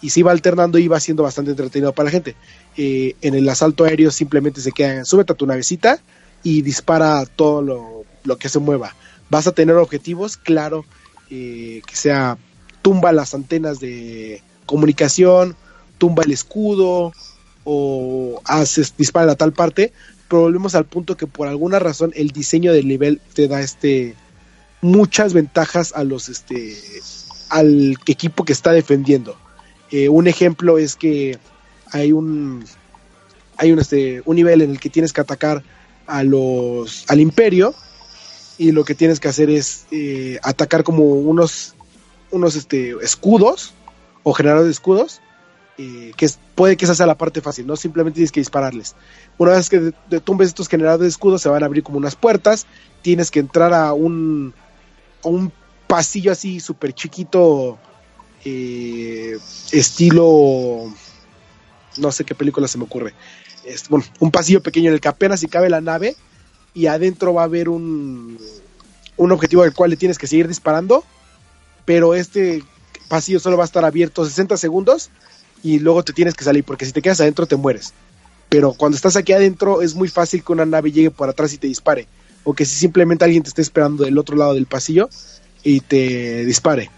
y 0.00 0.10
se 0.10 0.20
iba 0.20 0.30
alternando 0.30 0.78
y 0.78 0.84
iba 0.84 1.00
siendo 1.00 1.22
bastante 1.24 1.50
entretenido 1.50 1.92
para 1.92 2.04
la 2.06 2.10
gente. 2.12 2.36
Eh, 2.80 3.16
en 3.22 3.34
el 3.34 3.48
asalto 3.48 3.82
aéreo 3.82 4.12
simplemente 4.12 4.60
se 4.60 4.70
queda, 4.70 5.04
súbete 5.04 5.32
a 5.32 5.36
tu 5.36 5.46
navecita 5.46 5.98
y 6.44 6.62
dispara 6.62 7.26
todo 7.26 7.60
lo, 7.60 8.04
lo 8.22 8.38
que 8.38 8.48
se 8.48 8.60
mueva. 8.60 8.94
Vas 9.30 9.48
a 9.48 9.52
tener 9.52 9.74
objetivos, 9.74 10.36
claro, 10.36 10.84
eh, 11.28 11.82
que 11.84 11.96
sea 11.96 12.38
tumba 12.80 13.10
las 13.10 13.34
antenas 13.34 13.80
de 13.80 14.42
comunicación, 14.64 15.56
tumba 15.98 16.22
el 16.22 16.30
escudo 16.30 17.12
o 17.64 18.40
haces 18.44 18.94
dispara 18.96 19.32
a 19.32 19.34
tal 19.34 19.52
parte, 19.52 19.92
pero 20.28 20.42
volvemos 20.42 20.76
al 20.76 20.84
punto 20.84 21.16
que 21.16 21.26
por 21.26 21.48
alguna 21.48 21.80
razón 21.80 22.12
el 22.14 22.30
diseño 22.30 22.72
del 22.72 22.86
nivel 22.86 23.20
te 23.34 23.48
da 23.48 23.60
este 23.60 24.14
muchas 24.82 25.32
ventajas 25.32 25.92
a 25.96 26.04
los 26.04 26.28
este 26.28 26.76
al 27.50 27.96
equipo 28.06 28.44
que 28.44 28.52
está 28.52 28.70
defendiendo. 28.70 29.36
Eh, 29.90 30.08
un 30.08 30.28
ejemplo 30.28 30.78
es 30.78 30.94
que 30.94 31.38
hay 31.92 32.12
un 32.12 32.64
hay 33.56 33.72
un 33.72 33.78
este 33.78 34.22
un 34.24 34.36
nivel 34.36 34.62
en 34.62 34.70
el 34.70 34.80
que 34.80 34.90
tienes 34.90 35.12
que 35.12 35.20
atacar 35.20 35.62
a 36.06 36.22
los 36.22 37.04
al 37.08 37.20
imperio 37.20 37.74
y 38.56 38.72
lo 38.72 38.84
que 38.84 38.94
tienes 38.94 39.20
que 39.20 39.28
hacer 39.28 39.50
es 39.50 39.86
eh, 39.90 40.38
atacar 40.42 40.84
como 40.84 41.04
unos 41.04 41.74
unos 42.30 42.56
este 42.56 42.94
escudos 43.02 43.74
o 44.22 44.32
generadores 44.32 44.66
de 44.66 44.72
escudos 44.72 45.20
eh, 45.76 46.12
que 46.16 46.28
puede 46.54 46.76
que 46.76 46.84
esa 46.84 46.94
sea 46.94 47.06
la 47.06 47.16
parte 47.16 47.40
fácil 47.40 47.66
no 47.66 47.76
simplemente 47.76 48.16
tienes 48.16 48.32
que 48.32 48.40
dispararles. 48.40 48.96
Una 49.38 49.52
vez 49.52 49.68
que 49.68 49.92
tumbes 50.24 50.48
estos 50.48 50.68
generadores 50.68 51.02
de 51.02 51.08
escudos 51.08 51.40
se 51.40 51.48
van 51.48 51.62
a 51.62 51.66
abrir 51.66 51.84
como 51.84 51.98
unas 51.98 52.16
puertas 52.16 52.66
tienes 53.02 53.30
que 53.30 53.38
entrar 53.40 53.72
a 53.72 53.92
un 53.92 54.54
a 55.24 55.28
un 55.28 55.52
pasillo 55.86 56.32
así 56.32 56.60
súper 56.60 56.92
chiquito 56.94 57.78
eh, 58.44 59.38
estilo 59.72 60.92
no 61.98 62.12
sé 62.12 62.24
qué 62.24 62.34
película 62.34 62.68
se 62.68 62.78
me 62.78 62.84
ocurre 62.84 63.14
Es- 63.64 63.88
bueno, 63.88 64.04
un 64.20 64.30
pasillo 64.30 64.62
pequeño 64.62 64.88
en 64.88 64.94
el 64.94 65.00
que 65.00 65.08
apenas 65.08 65.40
si 65.40 65.48
cabe 65.48 65.68
la 65.70 65.80
nave 65.80 66.16
y 66.74 66.86
adentro 66.86 67.34
va 67.34 67.42
a 67.42 67.44
haber 67.44 67.68
un, 67.68 68.38
un 69.16 69.32
objetivo 69.32 69.62
al 69.62 69.74
cual 69.74 69.90
le 69.90 69.96
tienes 69.96 70.16
que 70.18 70.26
seguir 70.26 70.46
disparando, 70.48 71.04
pero 71.84 72.14
este 72.14 72.62
pasillo 73.08 73.40
solo 73.40 73.56
va 73.56 73.64
a 73.64 73.66
estar 73.66 73.84
abierto 73.84 74.24
60 74.24 74.56
segundos 74.56 75.10
y 75.62 75.80
luego 75.80 76.04
te 76.04 76.12
tienes 76.12 76.34
que 76.34 76.44
salir, 76.44 76.62
porque 76.64 76.86
si 76.86 76.92
te 76.92 77.02
quedas 77.02 77.20
adentro 77.20 77.46
te 77.46 77.56
mueres. 77.56 77.94
Pero 78.48 78.72
cuando 78.74 78.96
estás 78.96 79.16
aquí 79.16 79.32
adentro 79.32 79.82
es 79.82 79.94
muy 79.94 80.08
fácil 80.08 80.44
que 80.44 80.52
una 80.52 80.64
nave 80.66 80.92
llegue 80.92 81.10
por 81.10 81.28
atrás 81.28 81.52
y 81.52 81.58
te 81.58 81.66
dispare, 81.66 82.06
o 82.44 82.54
que 82.54 82.64
si 82.64 82.74
simplemente 82.76 83.24
alguien 83.24 83.42
te 83.42 83.48
esté 83.48 83.60
esperando 83.62 84.04
del 84.04 84.16
otro 84.18 84.36
lado 84.36 84.54
del 84.54 84.66
pasillo 84.66 85.08
y 85.64 85.80
te 85.80 86.44
dispare. 86.44 86.90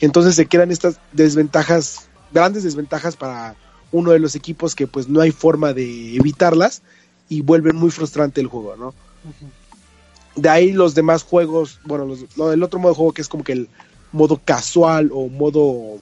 Entonces 0.00 0.34
se 0.34 0.46
quedan 0.46 0.70
estas 0.70 0.96
desventajas, 1.12 2.08
grandes 2.32 2.62
desventajas 2.62 3.16
para 3.16 3.56
uno 3.92 4.10
de 4.10 4.18
los 4.18 4.34
equipos 4.34 4.74
que 4.74 4.86
pues 4.86 5.08
no 5.08 5.20
hay 5.20 5.30
forma 5.30 5.72
de 5.72 6.16
evitarlas 6.16 6.82
y 7.28 7.42
vuelven 7.42 7.76
muy 7.76 7.90
frustrante 7.90 8.40
el 8.40 8.46
juego, 8.46 8.76
¿no? 8.76 8.94
De 10.36 10.48
ahí 10.48 10.72
los 10.72 10.94
demás 10.94 11.22
juegos, 11.22 11.80
bueno, 11.84 12.04
los, 12.04 12.36
no, 12.36 12.52
el 12.52 12.62
otro 12.62 12.78
modo 12.78 12.92
de 12.92 12.96
juego 12.96 13.12
que 13.12 13.22
es 13.22 13.28
como 13.28 13.44
que 13.44 13.52
el 13.52 13.68
modo 14.12 14.40
casual 14.42 15.10
o 15.12 15.28
modo, 15.28 15.98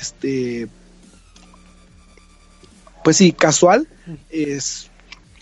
este, 0.00 0.68
pues 3.04 3.16
sí, 3.16 3.32
casual, 3.32 3.88
es 4.30 4.90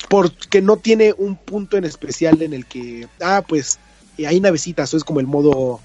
porque 0.09 0.62
no 0.62 0.76
tiene 0.76 1.14
un 1.16 1.37
punto 1.37 1.76
en 1.76 1.84
especial 1.84 2.43
en 2.43 2.53
el 2.53 2.66
que, 2.66 3.09
ah, 3.20 3.43
pues 3.47 3.78
eh, 4.18 4.26
hay 4.26 4.41
navecitas, 4.41 4.91
eso 4.91 4.97
es 4.97 5.05
como 5.05 5.20
el 5.20 5.26
modo 5.26 5.80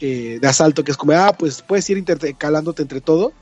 eh, 0.00 0.38
de 0.40 0.48
asalto, 0.48 0.84
que 0.84 0.92
es 0.92 0.96
como, 0.96 1.12
ah, 1.12 1.34
pues 1.38 1.62
puedes 1.62 1.88
ir 1.90 1.98
intercalándote 1.98 2.82
entre 2.82 3.00
todo, 3.00 3.32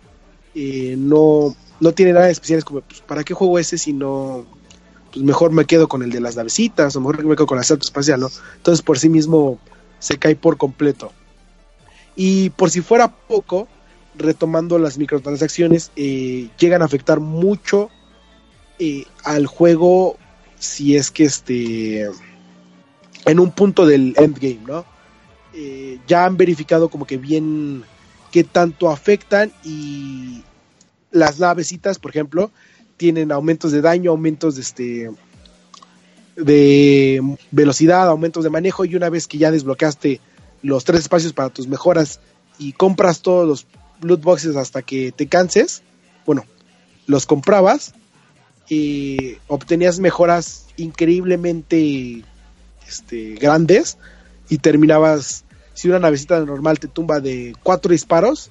no, 0.54 1.56
no 1.80 1.92
tiene 1.92 2.12
nada 2.12 2.30
especial, 2.30 2.58
es 2.58 2.64
como, 2.64 2.80
pues, 2.80 3.00
¿para 3.00 3.24
qué 3.24 3.34
juego 3.34 3.58
ese 3.58 3.78
si 3.78 3.92
no, 3.92 4.44
pues 5.12 5.24
mejor 5.24 5.52
me 5.52 5.64
quedo 5.64 5.88
con 5.88 6.02
el 6.02 6.10
de 6.10 6.20
las 6.20 6.36
navecitas, 6.36 6.94
o 6.96 7.00
mejor 7.00 7.24
me 7.24 7.36
quedo 7.36 7.46
con 7.46 7.58
el 7.58 7.62
asalto 7.62 7.84
espacial, 7.84 8.20
¿no? 8.20 8.30
Entonces 8.56 8.82
por 8.82 8.98
sí 8.98 9.08
mismo 9.08 9.58
se 9.98 10.18
cae 10.18 10.36
por 10.36 10.56
completo. 10.56 11.12
Y 12.16 12.50
por 12.50 12.70
si 12.70 12.80
fuera 12.80 13.08
poco, 13.08 13.68
retomando 14.16 14.78
las 14.78 14.98
microtransacciones, 14.98 15.92
eh, 15.96 16.48
llegan 16.58 16.82
a 16.82 16.86
afectar 16.86 17.20
mucho 17.20 17.90
eh, 18.78 19.06
al 19.24 19.46
juego 19.46 20.16
si 20.58 20.96
es 20.96 21.10
que 21.10 21.24
este 21.24 22.08
en 23.24 23.40
un 23.40 23.52
punto 23.52 23.86
del 23.86 24.14
endgame, 24.16 24.60
¿no? 24.66 24.84
Eh, 25.54 25.98
ya 26.06 26.24
han 26.24 26.36
verificado 26.36 26.88
como 26.88 27.06
que 27.06 27.16
bien 27.16 27.84
qué 28.32 28.44
tanto 28.44 28.90
afectan 28.90 29.52
y 29.64 30.42
las 31.10 31.38
navecitas, 31.38 31.98
por 31.98 32.10
ejemplo, 32.10 32.50
tienen 32.96 33.32
aumentos 33.32 33.72
de 33.72 33.80
daño, 33.80 34.10
aumentos 34.10 34.56
de 34.56 34.62
este 34.62 35.10
de 36.36 37.36
velocidad, 37.50 38.08
aumentos 38.08 38.44
de 38.44 38.50
manejo 38.50 38.84
y 38.84 38.94
una 38.94 39.08
vez 39.08 39.26
que 39.26 39.38
ya 39.38 39.50
desbloqueaste 39.50 40.20
los 40.62 40.84
tres 40.84 41.00
espacios 41.00 41.32
para 41.32 41.48
tus 41.50 41.66
mejoras 41.66 42.20
y 42.58 42.72
compras 42.72 43.22
todos 43.22 43.46
los 43.46 43.66
loot 44.02 44.22
boxes 44.22 44.56
hasta 44.56 44.82
que 44.82 45.12
te 45.12 45.26
canses, 45.26 45.82
bueno, 46.26 46.44
los 47.06 47.26
comprabas 47.26 47.94
y 48.68 49.38
obtenías 49.48 49.98
mejoras 49.98 50.66
increíblemente 50.76 52.22
este, 52.86 53.34
grandes 53.34 53.98
y 54.48 54.58
terminabas, 54.58 55.44
si 55.78 55.88
una 55.88 56.00
navecita 56.00 56.40
normal 56.40 56.80
te 56.80 56.88
tumba 56.88 57.20
de 57.20 57.54
cuatro 57.62 57.92
disparos, 57.92 58.50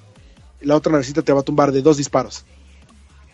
la 0.62 0.74
otra 0.74 0.92
navecita 0.92 1.20
te 1.20 1.30
va 1.30 1.40
a 1.40 1.42
tumbar 1.42 1.72
de 1.72 1.82
dos 1.82 1.98
disparos. 1.98 2.46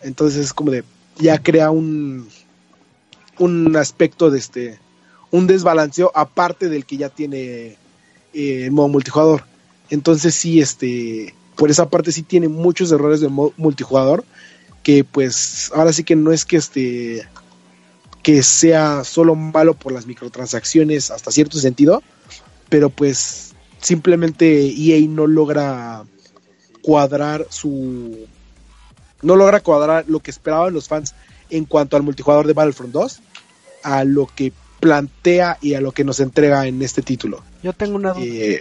Entonces 0.03 0.47
es 0.47 0.53
como 0.53 0.73
de, 0.73 0.83
ya 1.17 1.41
crea 1.41 1.71
un, 1.71 2.29
un 3.39 3.77
aspecto 3.77 4.33
de 4.33 4.39
este, 4.41 4.81
un 5.31 5.47
desbalanceo 5.47 6.11
aparte 6.13 6.69
del 6.69 6.87
que 6.87 6.97
ya 6.97 7.09
tiene 7.09 7.77
eh, 8.33 8.65
el 8.65 8.73
modo 8.73 8.89
multijugador. 8.89 9.45
Entonces 9.91 10.35
sí, 10.35 10.61
este, 10.61 11.33
por 11.55 11.71
esa 11.71 11.89
parte 11.89 12.11
sí 12.11 12.25
tiene 12.25 12.49
muchos 12.49 12.91
errores 12.91 13.21
de 13.21 13.29
modo 13.29 13.53
multijugador 13.57 14.25
que 14.83 15.05
pues 15.05 15.71
ahora 15.73 15.93
sí 15.93 16.03
que 16.03 16.17
no 16.17 16.33
es 16.33 16.45
que 16.45 16.57
este 16.57 17.29
que 18.25 18.43
sea 18.43 19.05
solo 19.05 19.37
malo 19.37 19.75
por 19.75 19.93
las 19.93 20.05
microtransacciones 20.05 21.13
hasta 21.13 21.31
cierto 21.31 21.59
sentido, 21.59 22.03
pero 22.69 22.91
pues 22.91 23.54
simplemente 23.85 24.67
EA 24.67 25.07
no 25.09 25.27
logra 25.27 26.05
cuadrar 26.83 27.47
su 27.51 28.27
no 29.23 29.37
logra 29.37 29.61
cuadrar 29.61 30.05
lo 30.09 30.21
que 30.21 30.31
esperaban 30.31 30.75
los 30.75 30.89
fans 30.89 31.15
en 31.51 31.67
cuanto 31.67 31.97
al 31.97 32.03
multijugador 32.03 32.47
de 32.47 32.55
Battlefront 32.55 32.93
2 32.93 33.21
a 33.83 34.05
lo 34.05 34.27
que 34.27 34.53
plantea 34.81 35.59
y 35.61 35.75
a 35.75 35.81
lo 35.81 35.93
que 35.93 36.05
nos 36.05 36.21
entrega 36.21 36.67
en 36.67 36.83
este 36.83 37.03
título. 37.03 37.43
Yo 37.63 37.73
tengo 37.73 37.97
una 37.97 38.13
duda. 38.13 38.25
Eh, 38.25 38.61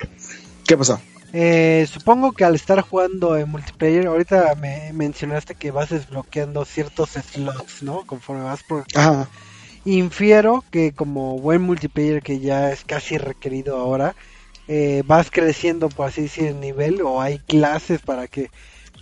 ¿Qué 0.65 0.77
pasó? 0.77 1.01
Eh, 1.33 1.87
supongo 1.91 2.33
que 2.33 2.45
al 2.45 2.55
estar 2.55 2.79
jugando 2.81 3.35
en 3.37 3.49
multiplayer, 3.49 4.05
ahorita 4.07 4.55
me 4.55 4.93
mencionaste 4.93 5.55
que 5.55 5.71
vas 5.71 5.89
desbloqueando 5.89 6.63
ciertos 6.63 7.11
slots, 7.11 7.81
¿no? 7.81 8.05
Conforme 8.05 8.43
vas 8.43 8.63
por... 8.63 8.85
Ajá. 8.93 9.27
Infiero 9.85 10.63
que 10.71 10.93
como 10.93 11.39
buen 11.39 11.61
multiplayer 11.61 12.21
que 12.21 12.39
ya 12.39 12.71
es 12.71 12.85
casi 12.85 13.17
requerido 13.17 13.77
ahora, 13.77 14.15
eh, 14.67 15.03
vas 15.05 15.29
creciendo, 15.31 15.89
por 15.89 16.07
así 16.07 16.23
decir, 16.23 16.45
el 16.45 16.59
nivel 16.59 17.01
o 17.01 17.21
hay 17.21 17.39
clases 17.39 18.01
para 18.01 18.27
que 18.27 18.49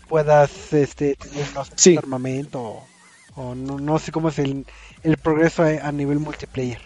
puedas 0.07 0.74
este, 0.74 1.16
tener 1.16 1.45
no 1.53 1.64
sé, 1.66 1.72
Sí. 1.76 1.97
armamento 1.97 2.62
o, 2.62 2.88
o 3.36 3.55
no, 3.55 3.80
no 3.80 3.99
sé 3.99 4.12
cómo 4.12 4.30
es 4.30 4.39
el, 4.39 4.66
el 5.03 5.18
progreso 5.18 5.64
a, 5.64 5.68
a 5.88 5.91
nivel 5.91 6.20
multiplayer. 6.20 6.80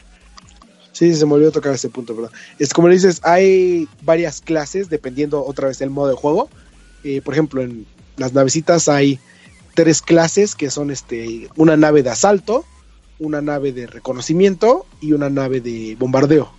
Sí, 0.92 1.14
se 1.14 1.26
me 1.26 1.34
olvidó 1.34 1.52
tocar 1.52 1.74
ese 1.74 1.90
punto, 1.90 2.16
perdón. 2.16 2.32
Es 2.58 2.74
como 2.74 2.88
dices, 2.88 3.20
hay 3.24 3.88
varias 4.04 4.40
clases 4.42 4.90
dependiendo 4.90 5.44
otra 5.44 5.68
vez 5.68 5.78
del 5.80 5.90
modo 5.90 6.08
de 6.10 6.16
juego. 6.16 6.50
Eh, 7.04 7.22
por 7.22 7.34
ejemplo, 7.34 7.62
en 7.62 7.86
las 8.16 8.32
navecitas 8.34 8.88
hay 8.88 9.20
tres 9.74 10.02
clases 10.02 10.56
que 10.56 10.72
son 10.72 10.92
este 10.92 11.50
una 11.58 11.76
nave 11.76 12.02
de 12.02 12.12
asalto, 12.12 12.64
una 13.20 13.42
nave 13.42 13.74
de 13.74 13.88
reconocimiento 13.88 14.86
y 15.02 15.12
una 15.12 15.30
nave 15.30 15.60
de 15.60 15.98
bombardeo. 16.00 16.50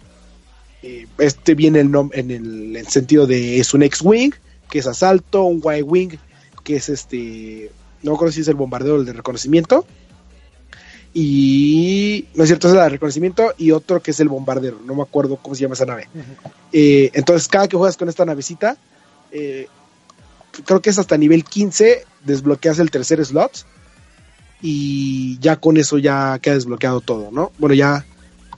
Eh, 0.82 1.06
este 1.18 1.54
viene 1.54 1.80
el 1.80 1.88
nom- 1.90 2.10
en 2.12 2.30
el, 2.30 2.76
el 2.76 2.86
sentido 2.88 3.26
de 3.26 3.58
es 3.58 3.74
un 3.74 3.82
X-Wing, 3.82 4.32
que 4.70 4.78
es 4.80 4.86
asalto, 4.86 5.44
un 5.44 5.60
Y-Wing, 5.64 6.16
que 6.64 6.76
es 6.76 6.88
este, 6.88 7.70
no 8.02 8.12
me 8.12 8.14
acuerdo 8.16 8.32
si 8.32 8.40
es 8.42 8.48
el 8.48 8.54
bombardeo 8.56 8.94
o 8.96 8.98
el 9.00 9.04
de 9.06 9.12
reconocimiento. 9.12 9.86
Y 11.14 12.26
no 12.34 12.42
es 12.44 12.48
cierto, 12.50 12.68
es 12.68 12.74
la 12.74 12.84
de 12.84 12.90
reconocimiento 12.90 13.54
y 13.56 13.70
otro 13.70 14.02
que 14.02 14.10
es 14.10 14.20
el 14.20 14.28
bombardero, 14.28 14.78
no 14.84 14.94
me 14.94 15.02
acuerdo 15.02 15.36
cómo 15.36 15.54
se 15.54 15.62
llama 15.62 15.74
esa 15.74 15.86
nave. 15.86 16.08
Eh, 16.72 17.10
entonces, 17.14 17.48
cada 17.48 17.68
que 17.68 17.76
juegas 17.76 17.96
con 17.96 18.08
esta 18.10 18.26
navecita, 18.26 18.76
eh, 19.32 19.66
creo 20.66 20.82
que 20.82 20.90
es 20.90 20.98
hasta 20.98 21.16
nivel 21.16 21.42
15, 21.44 22.04
desbloqueas 22.24 22.78
el 22.80 22.90
tercer 22.90 23.24
slot 23.24 23.64
y 24.60 25.38
ya 25.38 25.56
con 25.56 25.78
eso 25.78 25.96
ya 25.96 26.38
queda 26.40 26.54
desbloqueado 26.54 27.00
todo, 27.00 27.30
¿no? 27.32 27.50
Bueno, 27.58 27.74
ya 27.74 28.04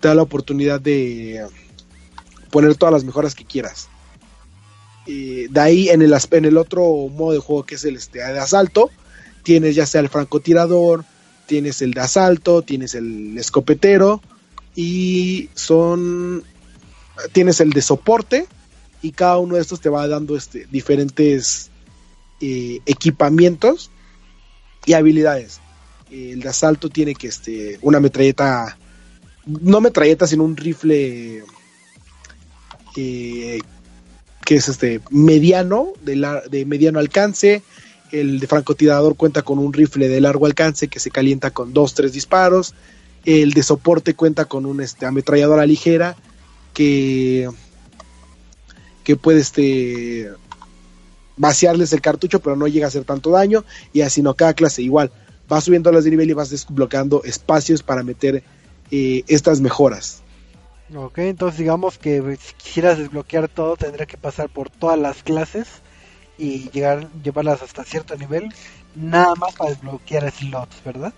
te 0.00 0.08
da 0.08 0.14
la 0.16 0.22
oportunidad 0.22 0.80
de 0.80 1.46
poner 2.50 2.76
todas 2.76 2.92
las 2.92 3.04
mejoras 3.04 3.34
que 3.34 3.44
quieras. 3.44 3.88
Eh, 5.06 5.48
de 5.50 5.60
ahí 5.60 5.88
en 5.88 6.02
el, 6.02 6.14
en 6.30 6.44
el 6.44 6.56
otro 6.58 6.82
modo 7.08 7.32
de 7.32 7.38
juego 7.38 7.64
que 7.64 7.76
es 7.76 7.84
el 7.84 7.96
este, 7.96 8.18
de 8.18 8.38
asalto, 8.38 8.90
tienes 9.42 9.74
ya 9.74 9.86
sea 9.86 10.02
el 10.02 10.10
francotirador, 10.10 11.04
tienes 11.46 11.80
el 11.80 11.92
de 11.92 12.00
asalto, 12.02 12.60
tienes 12.60 12.94
el 12.94 13.38
escopetero 13.38 14.20
y 14.76 15.48
son 15.54 16.44
tienes 17.32 17.60
el 17.60 17.70
de 17.70 17.82
soporte 17.82 18.46
y 19.00 19.12
cada 19.12 19.38
uno 19.38 19.54
de 19.54 19.62
estos 19.62 19.80
te 19.80 19.88
va 19.88 20.06
dando 20.06 20.36
este, 20.36 20.66
diferentes 20.70 21.70
eh, 22.40 22.80
equipamientos 22.84 23.90
y 24.84 24.92
habilidades. 24.92 25.60
El 26.10 26.40
de 26.40 26.48
asalto 26.48 26.88
tiene 26.88 27.14
que 27.14 27.28
este, 27.28 27.78
una 27.82 28.00
metralleta, 28.00 28.76
no 29.46 29.80
metralleta, 29.80 30.26
sino 30.26 30.44
un 30.44 30.56
rifle 30.56 31.44
eh, 32.96 33.60
que 34.44 34.56
es 34.56 34.68
este 34.68 35.00
mediano, 35.10 35.92
de, 36.02 36.16
la- 36.16 36.40
de 36.42 36.64
mediano 36.64 36.98
alcance. 36.98 37.62
El 38.10 38.40
de 38.40 38.46
francotirador 38.46 39.16
cuenta 39.16 39.42
con 39.42 39.58
un 39.58 39.72
rifle 39.72 40.08
de 40.08 40.20
largo 40.20 40.46
alcance 40.46 40.88
que 40.88 40.98
se 41.00 41.10
calienta 41.10 41.50
con 41.50 41.74
dos, 41.74 41.94
tres 41.94 42.12
disparos. 42.12 42.74
El 43.24 43.52
de 43.52 43.62
soporte 43.62 44.14
cuenta 44.14 44.46
con 44.46 44.64
una 44.64 44.84
este, 44.84 45.04
ametralladora 45.04 45.66
ligera 45.66 46.16
que, 46.72 47.50
que 49.04 49.16
puede 49.16 49.40
este, 49.40 50.30
vaciarles 51.36 51.92
el 51.92 52.00
cartucho, 52.00 52.40
pero 52.40 52.56
no 52.56 52.66
llega 52.68 52.86
a 52.86 52.88
hacer 52.88 53.04
tanto 53.04 53.30
daño. 53.30 53.64
Y 53.92 54.00
así 54.00 54.22
no, 54.22 54.34
cada 54.34 54.54
clase 54.54 54.80
igual. 54.82 55.10
Vas 55.48 55.64
subiendo 55.64 55.92
las 55.92 56.04
de 56.04 56.10
nivel 56.10 56.30
y 56.30 56.34
vas 56.34 56.50
desbloqueando 56.50 57.22
espacios 57.24 57.82
para 57.82 58.02
meter 58.02 58.42
eh, 58.90 59.22
estas 59.26 59.60
mejoras. 59.60 60.22
Ok, 60.94 61.18
entonces 61.18 61.58
digamos 61.58 61.98
que 61.98 62.16
eh, 62.16 62.38
si 62.40 62.54
quisieras 62.54 62.98
desbloquear 62.98 63.48
todo 63.48 63.76
tendría 63.76 64.06
que 64.06 64.16
pasar 64.16 64.48
por 64.48 64.70
todas 64.70 64.98
las 64.98 65.22
clases 65.22 65.66
y 66.38 66.70
llegar 66.70 67.08
llevarlas 67.22 67.62
hasta 67.62 67.84
cierto 67.84 68.16
nivel, 68.16 68.48
nada 68.94 69.34
más 69.34 69.54
para 69.54 69.70
desbloquear 69.70 70.30
slots, 70.30 70.82
¿verdad? 70.84 71.12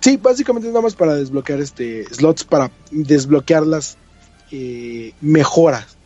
Sí, 0.00 0.16
básicamente 0.16 0.68
es 0.68 0.72
nada 0.74 0.82
más 0.82 0.94
para 0.94 1.14
desbloquear 1.14 1.60
este 1.60 2.04
slots, 2.12 2.44
para 2.44 2.70
desbloquear 2.90 3.66
las 3.66 3.96
eh, 4.50 5.12
mejoras. 5.20 5.96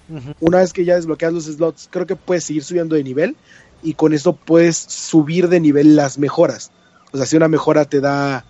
Una 0.41 0.59
vez 0.59 0.75
que 0.75 0.85
ya 0.85 0.97
desbloqueas 0.97 1.33
los 1.33 1.45
slots, 1.45 1.89
creo 1.91 2.07
que 2.07 2.17
puedes 2.17 2.45
seguir 2.45 2.63
subiendo 2.63 2.97
de 2.97 3.05
nivel 3.05 3.35
y 3.83 3.95
con 3.95 4.13
eso 4.13 4.35
puedes 4.35 4.77
subir 4.77 5.49
de 5.49 5.59
nivel 5.59 5.97
las 5.97 6.19
mejoras. 6.19 6.71
O 7.13 7.17
sea, 7.17 7.25
si 7.25 7.37
una 7.37 7.49
mejora 7.49 7.87
te 7.87 8.01
da 8.01 8.45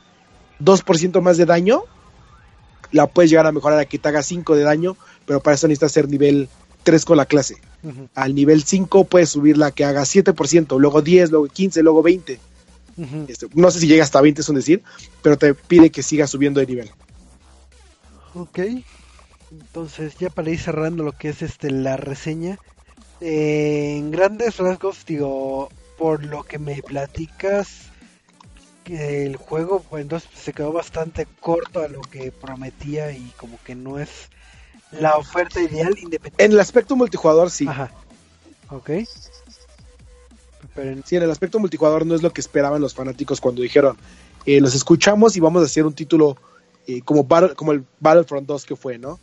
2% 0.61 1.21
más 1.21 1.37
de 1.37 1.47
daño, 1.47 1.85
la 2.93 3.07
puedes 3.09 3.31
llegar 3.31 3.47
a 3.47 3.53
mejorar 3.53 3.79
a 3.79 3.85
que 3.85 3.99
te 3.99 4.09
haga 4.09 4.23
5 4.23 4.55
de 4.55 4.63
daño, 4.63 4.97
pero 5.27 5.41
para 5.41 5.55
eso 5.55 5.67
necesitas 5.67 5.93
ser 5.93 6.09
nivel 6.09 6.49
3 6.83 7.05
con 7.05 7.17
la 7.17 7.27
clase. 7.27 7.57
Al 8.15 8.35
nivel 8.35 8.63
5 8.63 9.05
puedes 9.05 9.31
subirla 9.31 9.73
que 9.73 9.85
haga 9.85 10.03
7%, 10.03 10.79
luego 10.79 11.03
10, 11.03 11.31
luego 11.31 11.49
15, 11.49 11.83
luego 11.83 12.03
20. 12.03 12.39
ujú. 12.97 13.25
Este, 13.27 13.47
no 13.55 13.71
sé 13.71 13.81
si 13.81 13.89
llega 13.89 14.05
hasta 14.05 14.21
20, 14.21 14.41
es 14.41 14.49
un 14.49 14.57
decir, 14.57 14.83
pero 15.21 15.37
te 15.37 15.55
pide 15.55 15.91
que 15.91 16.03
sigas 16.03 16.31
subiendo 16.31 16.61
de 16.61 16.67
nivel. 16.67 16.91
Ok, 18.35 18.61
entonces 19.51 20.17
ya 20.19 20.31
para 20.31 20.51
ir 20.51 20.59
cerrando 20.61 21.03
lo 21.03 21.13
que 21.13 21.31
es 21.31 21.43
este 21.43 21.71
la 21.71 21.97
reseña, 21.97 22.59
eh, 23.21 23.97
en 23.99 24.11
grandes 24.11 24.57
rasgos 24.59 25.05
digo, 25.05 25.69
por 25.99 26.25
lo 26.25 26.43
que 26.45 26.59
me 26.59 26.83
platicas, 26.83 27.92
el 28.97 29.37
juego 29.37 29.83
pues, 29.89 30.03
entonces 30.03 30.29
se 30.35 30.53
quedó 30.53 30.73
bastante 30.73 31.27
corto 31.41 31.81
a 31.83 31.89
lo 31.89 32.01
que 32.03 32.31
prometía 32.33 33.13
y 33.13 33.33
como 33.37 33.59
que 33.65 33.75
no 33.75 33.99
es 33.99 34.11
la 34.93 35.17
oferta 35.17 35.61
ideal 35.61 35.95
independiente. 35.99 36.45
En 36.45 36.53
el 36.53 36.61
aspecto 36.61 36.95
multijugador, 36.97 37.51
sí. 37.51 37.67
Ajá, 37.69 37.91
ok. 38.71 38.91
Pero 40.75 40.91
en- 40.91 41.05
Sí, 41.05 41.17
en 41.17 41.23
el 41.23 41.31
aspecto 41.31 41.59
multijugador 41.59 42.07
no 42.07 42.15
es 42.15 42.23
lo 42.23 42.33
que 42.33 42.41
esperaban 42.41 42.81
los 42.81 42.95
fanáticos 42.95 43.41
cuando 43.41 43.63
dijeron, 43.63 43.97
eh, 44.47 44.61
los 44.61 44.75
escuchamos 44.75 45.37
y 45.37 45.41
vamos 45.41 45.63
a 45.63 45.67
hacer 45.67 45.85
un 45.87 45.95
título 45.95 46.37
eh, 46.87 47.01
como, 47.03 47.25
Battle- 47.25 47.55
como 47.55 47.73
el 47.73 47.85
Battlefront 48.01 48.47
2 48.47 48.65
que 48.65 48.75
fue, 48.77 48.99
¿no? 48.99 49.21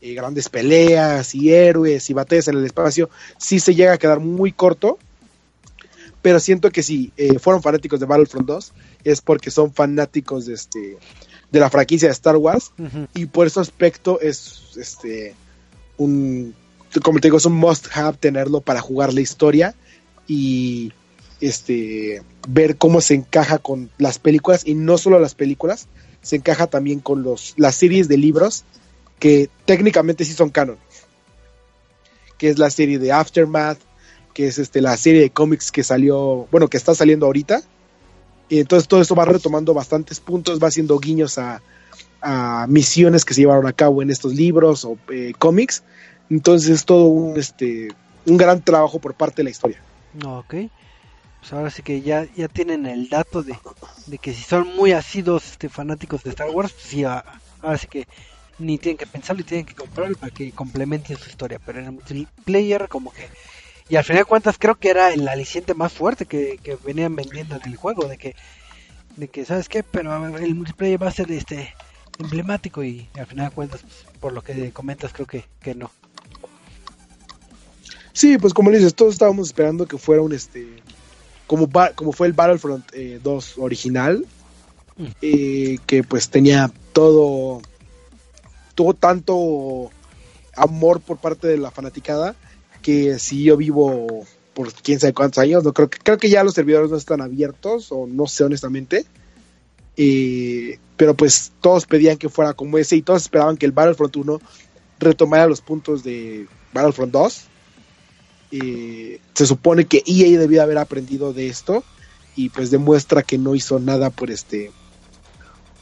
Eh, 0.00 0.14
grandes 0.14 0.48
peleas 0.48 1.34
y 1.34 1.52
héroes 1.52 2.08
y 2.10 2.14
batallas 2.14 2.48
en 2.48 2.56
el 2.56 2.64
espacio, 2.64 3.10
sí 3.38 3.60
se 3.60 3.74
llega 3.74 3.92
a 3.92 3.98
quedar 3.98 4.18
muy 4.18 4.50
corto, 4.50 4.98
pero 6.22 6.40
siento 6.40 6.70
que 6.70 6.82
si 6.82 7.12
eh, 7.16 7.38
fueron 7.38 7.62
fanáticos 7.62 8.00
de 8.00 8.06
Battlefront 8.06 8.46
2 8.46 8.72
es 9.04 9.20
porque 9.20 9.50
son 9.50 9.72
fanáticos 9.72 10.46
de, 10.46 10.54
este, 10.54 10.98
de 11.52 11.60
la 11.60 11.70
franquicia 11.70 12.08
de 12.08 12.12
Star 12.12 12.36
Wars 12.36 12.72
y 13.14 13.26
por 13.26 13.46
ese 13.46 13.60
aspecto 13.60 14.20
es 14.20 14.72
este 14.76 15.34
un 15.98 16.54
como 17.02 17.20
te 17.20 17.28
digo 17.28 17.36
es 17.36 17.46
un 17.46 17.54
must 17.54 17.86
have 17.94 18.16
tenerlo 18.18 18.60
para 18.60 18.80
jugar 18.80 19.12
la 19.12 19.20
historia 19.20 19.74
y 20.26 20.92
este 21.40 22.22
ver 22.48 22.76
cómo 22.76 23.00
se 23.00 23.14
encaja 23.14 23.58
con 23.58 23.90
las 23.98 24.18
películas 24.18 24.62
y 24.66 24.74
no 24.74 24.96
solo 24.96 25.18
las 25.18 25.34
películas 25.34 25.88
se 26.22 26.36
encaja 26.36 26.66
también 26.66 27.00
con 27.00 27.22
los 27.22 27.54
las 27.56 27.74
series 27.74 28.08
de 28.08 28.16
libros 28.16 28.64
que 29.18 29.50
técnicamente 29.66 30.24
sí 30.24 30.32
son 30.32 30.50
canon 30.50 30.78
que 32.38 32.48
es 32.48 32.58
la 32.58 32.70
serie 32.70 32.98
de 32.98 33.12
Aftermath 33.12 33.78
que 34.32 34.46
es 34.46 34.58
este 34.58 34.80
la 34.80 34.96
serie 34.96 35.20
de 35.20 35.30
cómics 35.30 35.70
que 35.70 35.84
salió 35.84 36.48
bueno 36.50 36.68
que 36.68 36.78
está 36.78 36.94
saliendo 36.94 37.26
ahorita 37.26 37.62
y 38.48 38.60
entonces 38.60 38.88
todo 38.88 39.00
esto 39.00 39.14
va 39.14 39.24
retomando 39.24 39.74
bastantes 39.74 40.20
puntos 40.20 40.62
va 40.62 40.68
haciendo 40.68 40.98
guiños 40.98 41.38
a 41.38 41.62
a 42.22 42.66
misiones 42.68 43.24
que 43.24 43.34
se 43.34 43.40
llevaron 43.42 43.66
a 43.66 43.72
cabo 43.72 44.00
en 44.00 44.10
estos 44.10 44.34
libros 44.34 44.84
o 44.84 44.96
eh, 45.10 45.32
cómics. 45.38 45.82
Entonces 46.30 46.70
es 46.70 46.84
todo 46.84 47.06
un, 47.06 47.36
este, 47.36 47.88
un 48.24 48.36
gran 48.36 48.62
trabajo 48.62 49.00
por 49.00 49.14
parte 49.14 49.38
de 49.38 49.44
la 49.44 49.50
historia. 49.50 49.82
Ok. 50.24 50.54
Pues 51.40 51.52
ahora 51.52 51.70
sí 51.70 51.82
que 51.82 52.00
ya, 52.00 52.26
ya 52.36 52.46
tienen 52.46 52.86
el 52.86 53.08
dato 53.08 53.42
de, 53.42 53.58
de 54.06 54.18
que 54.18 54.32
si 54.32 54.44
son 54.44 54.76
muy 54.76 54.92
asidos 54.92 55.44
este, 55.50 55.68
fanáticos 55.68 56.22
de 56.22 56.30
Star 56.30 56.50
Wars, 56.50 56.72
pues 56.72 56.84
sí, 56.84 57.04
ahora 57.04 57.78
sí 57.78 57.88
que 57.88 58.06
ni 58.60 58.78
tienen 58.78 58.96
que 58.96 59.06
pensarlo 59.06 59.42
y 59.42 59.44
tienen 59.44 59.66
que 59.66 59.74
comprarlo 59.74 60.16
para 60.16 60.32
que 60.32 60.52
complementen 60.52 61.18
su 61.18 61.28
historia. 61.28 61.58
Pero 61.66 61.80
en 61.80 61.86
el 61.86 61.92
multiplayer 61.92 62.88
como 62.88 63.12
que... 63.12 63.28
Y 63.92 63.96
al 63.96 64.04
final 64.04 64.22
de 64.22 64.24
cuentas 64.24 64.56
creo 64.58 64.76
que 64.76 64.88
era 64.88 65.12
el 65.12 65.28
aliciente 65.28 65.74
más 65.74 65.92
fuerte 65.92 66.24
que, 66.24 66.58
que 66.62 66.78
venían 66.82 67.14
vendiendo 67.14 67.58
del 67.58 67.76
juego, 67.76 68.06
de 68.06 68.16
que, 68.16 68.34
de 69.18 69.28
que, 69.28 69.44
¿sabes 69.44 69.68
qué? 69.68 69.82
Pero 69.82 70.34
el 70.38 70.54
multiplayer 70.54 71.02
va 71.02 71.08
a 71.08 71.12
ser 71.12 71.30
este 71.30 71.74
emblemático 72.18 72.82
y 72.82 73.06
al 73.18 73.26
final 73.26 73.50
de 73.50 73.54
cuentas, 73.54 73.82
pues, 73.82 74.16
por 74.18 74.32
lo 74.32 74.40
que 74.40 74.72
comentas, 74.72 75.12
creo 75.12 75.26
que, 75.26 75.44
que 75.60 75.74
no. 75.74 75.90
Sí, 78.14 78.38
pues 78.38 78.54
como 78.54 78.70
le 78.70 78.78
dices, 78.78 78.94
todos 78.94 79.12
estábamos 79.12 79.48
esperando 79.48 79.84
que 79.84 79.98
fuera 79.98 80.22
un 80.22 80.32
este 80.32 80.66
como 81.46 81.68
como 81.94 82.12
fue 82.12 82.28
el 82.28 82.32
Battlefront 82.32 82.86
eh, 82.94 83.20
2 83.22 83.58
original, 83.58 84.24
Mm. 84.96 85.06
eh, 85.20 85.78
que 85.86 86.02
pues 86.02 86.30
tenía 86.30 86.70
todo 86.94 87.60
tuvo 88.74 88.94
tanto 88.94 89.90
amor 90.56 91.00
por 91.00 91.18
parte 91.18 91.46
de 91.46 91.58
la 91.58 91.70
fanaticada 91.70 92.34
que 92.82 93.18
si 93.18 93.44
yo 93.44 93.56
vivo 93.56 94.26
por 94.54 94.72
quién 94.72 95.00
sabe 95.00 95.14
cuántos 95.14 95.38
años, 95.38 95.64
no 95.64 95.72
creo 95.72 95.88
que 95.88 95.98
creo 95.98 96.18
que 96.18 96.28
ya 96.28 96.44
los 96.44 96.54
servidores 96.54 96.90
no 96.90 96.96
están 96.96 97.20
abiertos 97.22 97.90
o 97.90 98.06
no 98.06 98.26
sé 98.26 98.44
honestamente. 98.44 99.06
Eh, 99.96 100.78
pero 100.96 101.14
pues 101.14 101.52
todos 101.60 101.86
pedían 101.86 102.16
que 102.16 102.28
fuera 102.28 102.54
como 102.54 102.78
ese 102.78 102.96
y 102.96 103.02
todos 103.02 103.22
esperaban 103.22 103.56
que 103.56 103.66
el 103.66 103.72
Battlefront 103.72 104.16
1 104.16 104.40
retomara 104.98 105.46
los 105.46 105.60
puntos 105.60 106.02
de 106.02 106.46
Battlefront 106.72 107.12
2 107.12 107.44
eh, 108.52 109.18
se 109.34 109.46
supone 109.46 109.86
que 109.86 110.02
EA 110.06 110.38
debió 110.38 110.62
haber 110.62 110.76
aprendido 110.76 111.32
de 111.32 111.48
esto 111.48 111.82
y 112.36 112.50
pues 112.50 112.70
demuestra 112.70 113.22
que 113.22 113.38
no 113.38 113.54
hizo 113.54 113.78
nada 113.78 114.10
por 114.10 114.30
este 114.30 114.70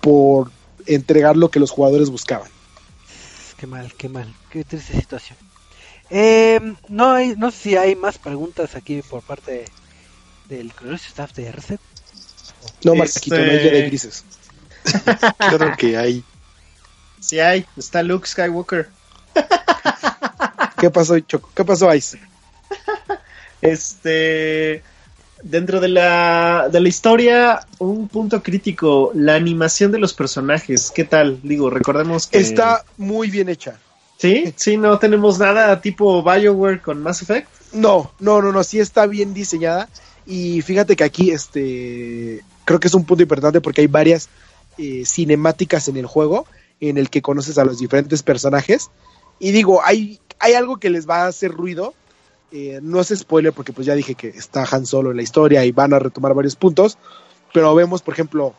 por 0.00 0.50
entregar 0.86 1.36
lo 1.36 1.50
que 1.50 1.60
los 1.60 1.70
jugadores 1.70 2.10
buscaban. 2.10 2.48
Qué 3.58 3.66
mal, 3.66 3.92
qué 3.98 4.08
mal, 4.08 4.32
qué 4.50 4.64
triste 4.64 4.98
situación. 4.98 5.36
Eh, 6.10 6.60
no 6.88 7.12
hay, 7.12 7.34
no 7.36 7.50
sé 7.50 7.58
si 7.58 7.76
hay 7.76 7.94
más 7.94 8.18
preguntas 8.18 8.74
aquí 8.74 9.00
por 9.02 9.22
parte 9.22 9.64
del 10.48 10.72
glorioso 10.78 11.04
staff 11.08 11.32
de 11.34 11.52
Reset. 11.52 11.80
No, 12.84 12.92
Este- 12.92 12.98
Marquito, 12.98 13.36
no 13.36 13.42
hay 13.42 13.58
de 13.70 13.82
grises. 13.86 14.24
Claro 15.38 15.74
que 15.78 15.96
hay. 15.96 16.24
Sí 17.20 17.38
hay, 17.38 17.64
está 17.76 18.02
Luke 18.02 18.26
Skywalker. 18.26 18.88
¿Qué 20.78 20.90
pasó, 20.90 21.18
Choco? 21.20 21.50
¿Qué 21.54 21.64
pasó, 21.64 21.94
Ice? 21.94 22.18
Este. 23.60 24.82
Dentro 25.42 25.80
de 25.80 25.88
la, 25.88 26.68
de 26.70 26.80
la 26.80 26.88
historia, 26.88 27.66
un 27.78 28.08
punto 28.08 28.42
crítico, 28.42 29.10
la 29.14 29.36
animación 29.36 29.90
de 29.90 29.98
los 29.98 30.12
personajes, 30.12 30.92
¿qué 30.94 31.04
tal? 31.04 31.40
Digo, 31.42 31.70
recordemos 31.70 32.26
que... 32.26 32.36
Está 32.36 32.84
muy 32.98 33.30
bien 33.30 33.48
hecha. 33.48 33.78
¿Sí? 34.20 34.52
Sí, 34.56 34.76
no 34.76 34.98
tenemos 34.98 35.38
nada 35.38 35.80
tipo 35.80 36.22
Bioware 36.22 36.82
con 36.82 37.02
Mass 37.02 37.22
Effect. 37.22 37.48
No, 37.72 38.12
no, 38.18 38.42
no, 38.42 38.52
no, 38.52 38.62
sí 38.62 38.78
está 38.78 39.06
bien 39.06 39.32
diseñada. 39.32 39.88
Y 40.26 40.60
fíjate 40.62 40.94
que 40.94 41.04
aquí, 41.04 41.30
este, 41.30 42.42
creo 42.64 42.78
que 42.78 42.88
es 42.88 42.94
un 42.94 43.04
punto 43.04 43.22
importante 43.22 43.60
porque 43.60 43.80
hay 43.80 43.86
varias 43.86 44.28
eh, 44.76 45.04
cinemáticas 45.06 45.88
en 45.88 45.96
el 45.96 46.06
juego 46.06 46.46
en 46.80 46.98
el 46.98 47.10
que 47.10 47.22
conoces 47.22 47.58
a 47.58 47.64
los 47.64 47.78
diferentes 47.78 48.22
personajes. 48.22 48.90
Y 49.38 49.52
digo, 49.52 49.80
hay, 49.84 50.20
hay 50.38 50.54
algo 50.54 50.78
que 50.78 50.90
les 50.90 51.08
va 51.08 51.22
a 51.22 51.28
hacer 51.28 51.52
ruido. 51.52 51.94
Eh, 52.52 52.80
no 52.82 53.00
es 53.00 53.08
spoiler 53.16 53.52
porque 53.52 53.72
pues 53.72 53.86
ya 53.86 53.94
dije 53.94 54.14
que 54.14 54.28
está 54.28 54.66
Han 54.70 54.84
Solo 54.84 55.10
en 55.10 55.16
la 55.16 55.22
historia 55.22 55.64
y 55.64 55.72
van 55.72 55.94
a 55.94 55.98
retomar 55.98 56.34
varios 56.34 56.56
puntos. 56.56 56.98
Pero 57.54 57.74
vemos, 57.74 58.02
por 58.02 58.14
ejemplo, 58.14 58.54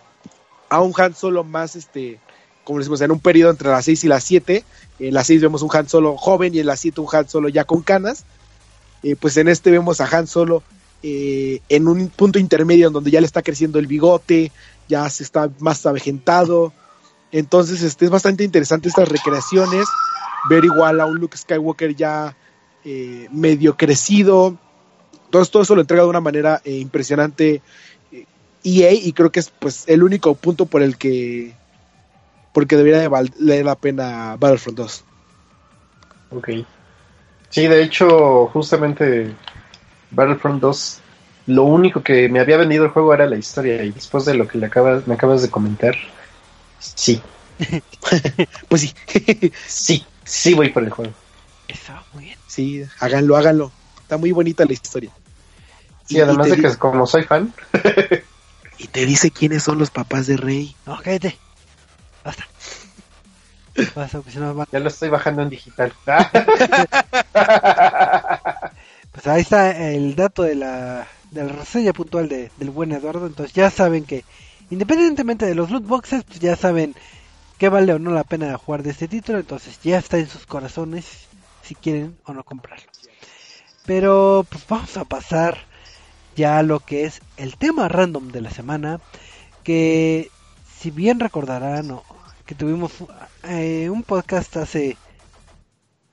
a 0.70 0.82
un 0.82 0.94
Han 0.98 1.14
Solo 1.14 1.44
más, 1.44 1.76
este, 1.76 2.20
como 2.64 2.80
decimos, 2.80 3.02
en 3.02 3.12
un 3.12 3.20
periodo 3.20 3.52
entre 3.52 3.70
las 3.70 3.86
6 3.86 4.04
y 4.04 4.08
las 4.08 4.24
7. 4.24 4.64
En 5.00 5.14
las 5.14 5.28
6 5.28 5.42
vemos 5.42 5.62
un 5.62 5.70
Han 5.74 5.90
Solo 5.90 6.18
joven 6.18 6.54
y 6.54 6.60
en 6.60 6.68
las 6.68 6.80
7 6.80 7.02
un 7.02 7.08
Han 7.12 7.28
Solo 7.28 7.50
ya 7.50 7.64
con 7.64 7.82
canas. 7.82 8.26
Eh, 9.04 9.16
pues 9.16 9.38
en 9.38 9.48
este 9.48 9.72
vemos 9.72 10.00
a 10.02 10.06
Han 10.06 10.28
Solo 10.28 10.64
eh, 11.04 11.60
en 11.70 11.88
un 11.88 12.10
punto 12.10 12.38
intermedio 12.38 12.88
en 12.88 12.94
donde 12.94 13.12
ya 13.12 13.20
le 13.20 13.26
está 13.26 13.42
creciendo 13.42 13.80
el 13.80 13.88
bigote, 13.88 14.52
ya 14.88 15.10
se 15.10 15.24
está 15.24 15.50
más 15.60 15.86
avejentado. 15.86 16.74
Entonces 17.32 17.82
este, 17.82 18.06
es 18.06 18.12
bastante 18.12 18.44
interesante 18.44 18.90
estas 18.90 19.10
recreaciones, 19.10 19.88
ver 20.50 20.66
igual 20.66 21.00
a 21.00 21.06
un 21.06 21.18
Luke 21.18 21.38
Skywalker 21.38 21.96
ya 21.96 22.36
eh, 22.86 23.28
medio 23.32 23.76
crecido. 23.78 24.58
Todo, 25.30 25.46
todo 25.46 25.64
eso 25.64 25.76
lo 25.76 25.82
entrega 25.82 26.04
de 26.04 26.10
una 26.10 26.22
manera 26.22 26.62
impresionante 26.66 27.62
EA 28.64 28.92
y 28.94 29.14
creo 29.14 29.32
que 29.32 29.40
es 29.40 29.50
pues 29.50 29.86
el 29.88 30.04
único 30.04 30.36
punto 30.36 30.66
por 30.66 30.84
el 30.84 30.98
que 30.98 31.56
porque 32.54 32.76
debería 32.78 33.00
de 33.00 33.08
valer 33.08 33.66
la 33.66 33.76
pena 33.76 34.36
Battlefront 34.40 34.78
2. 34.78 35.04
Ok. 36.32 36.50
Sí, 37.50 37.68
de 37.68 37.84
hecho, 37.84 38.48
justamente 38.48 39.32
Battlefront 40.12 40.62
2, 40.62 41.00
lo 41.48 41.64
único 41.64 42.02
que 42.02 42.30
me 42.30 42.40
había 42.40 42.58
vendido 42.58 42.86
el 42.86 42.92
juego 42.92 43.14
era 43.14 43.26
la 43.26 43.38
historia 43.38 43.84
y 43.84 43.92
después 43.92 44.26
de 44.26 44.36
lo 44.36 44.48
que 44.48 44.58
le 44.58 44.68
acabas, 44.68 45.08
me 45.08 45.16
acabas 45.16 45.42
de 45.42 45.50
comentar, 45.50 45.96
sí, 46.80 47.22
Pues 48.70 48.82
sí, 48.82 48.94
sí, 49.68 50.06
sí 50.24 50.54
voy 50.54 50.70
por 50.70 50.84
el 50.84 50.90
juego. 50.90 51.12
Eso, 51.68 51.94
muy 52.14 52.26
bien. 52.26 52.38
sí, 52.48 52.84
háganlo, 53.00 53.38
háganlo. 53.38 53.72
Está 54.02 54.18
muy 54.18 54.32
bonita 54.32 54.66
la 54.66 54.74
historia. 54.74 55.12
Sí, 56.08 56.18
Y- 56.18 56.22
además 56.22 56.48
y 56.48 56.52
de 56.52 56.58
que 56.58 56.76
como 56.78 57.06
soy 57.06 57.24
fan, 57.24 57.54
Y 58.78 58.88
te 58.88 59.06
dice 59.06 59.30
quiénes 59.30 59.62
son 59.62 59.78
los 59.78 59.92
papás 59.92 60.26
de 60.26 60.38
Rey. 60.38 60.76
No, 60.88 60.98
cállate. 61.04 61.38
Ya 64.72 64.80
lo 64.80 64.90
estoy 64.90 65.10
bajando 65.10 65.42
en 65.42 65.50
digital. 65.50 65.94
Pues 69.12 69.28
ahí 69.28 69.42
está 69.42 69.90
el 69.90 70.16
dato 70.16 70.44
de 70.44 70.56
la, 70.56 71.06
de 71.32 71.44
la 71.44 71.52
reseña 71.52 71.92
puntual 71.92 72.30
de, 72.30 72.50
del 72.58 72.70
buen 72.70 72.94
Eduardo. 72.94 73.28
Entonces 73.28 73.54
ya 73.54 73.70
saben 73.70 74.06
que, 74.06 74.24
independientemente 74.70 75.46
de 75.46 75.54
los 75.54 75.70
loot 75.70 75.86
boxes, 75.86 76.24
pues 76.24 76.40
ya 76.40 76.56
saben 76.56 76.96
que 77.58 77.70
vale 77.70 77.94
o 77.94 78.00
no 78.00 78.12
la 78.12 78.24
pena 78.24 78.58
jugar 78.58 78.84
de 78.84 78.92
este 78.92 79.10
título. 79.10 79.40
Entonces 79.40 79.80
ya 79.84 79.98
está 79.98 80.18
en 80.18 80.30
sus 80.30 80.46
corazones 80.46 81.28
si 81.62 81.76
quieren 81.76 82.18
o 82.26 82.34
no 82.34 82.44
comprarlo. 82.44 82.86
Pero 83.86 84.46
pues 84.50 84.66
vamos 84.68 84.96
a 84.96 85.04
pasar 85.04 85.58
ya 86.36 86.58
a 86.58 86.64
lo 86.64 86.80
que 86.80 87.04
es 87.04 87.22
el 87.36 87.58
tema 87.58 87.90
random 87.90 88.30
de 88.30 88.42
la 88.42 88.52
semana. 88.52 89.02
Que 89.64 90.32
si 90.80 90.90
bien 90.90 91.20
recordarán 91.20 91.92
o 91.92 92.04
que 92.52 92.56
tuvimos 92.56 92.92
eh, 93.44 93.90
un 93.90 94.04
podcast 94.04 94.58
hace 94.58 94.98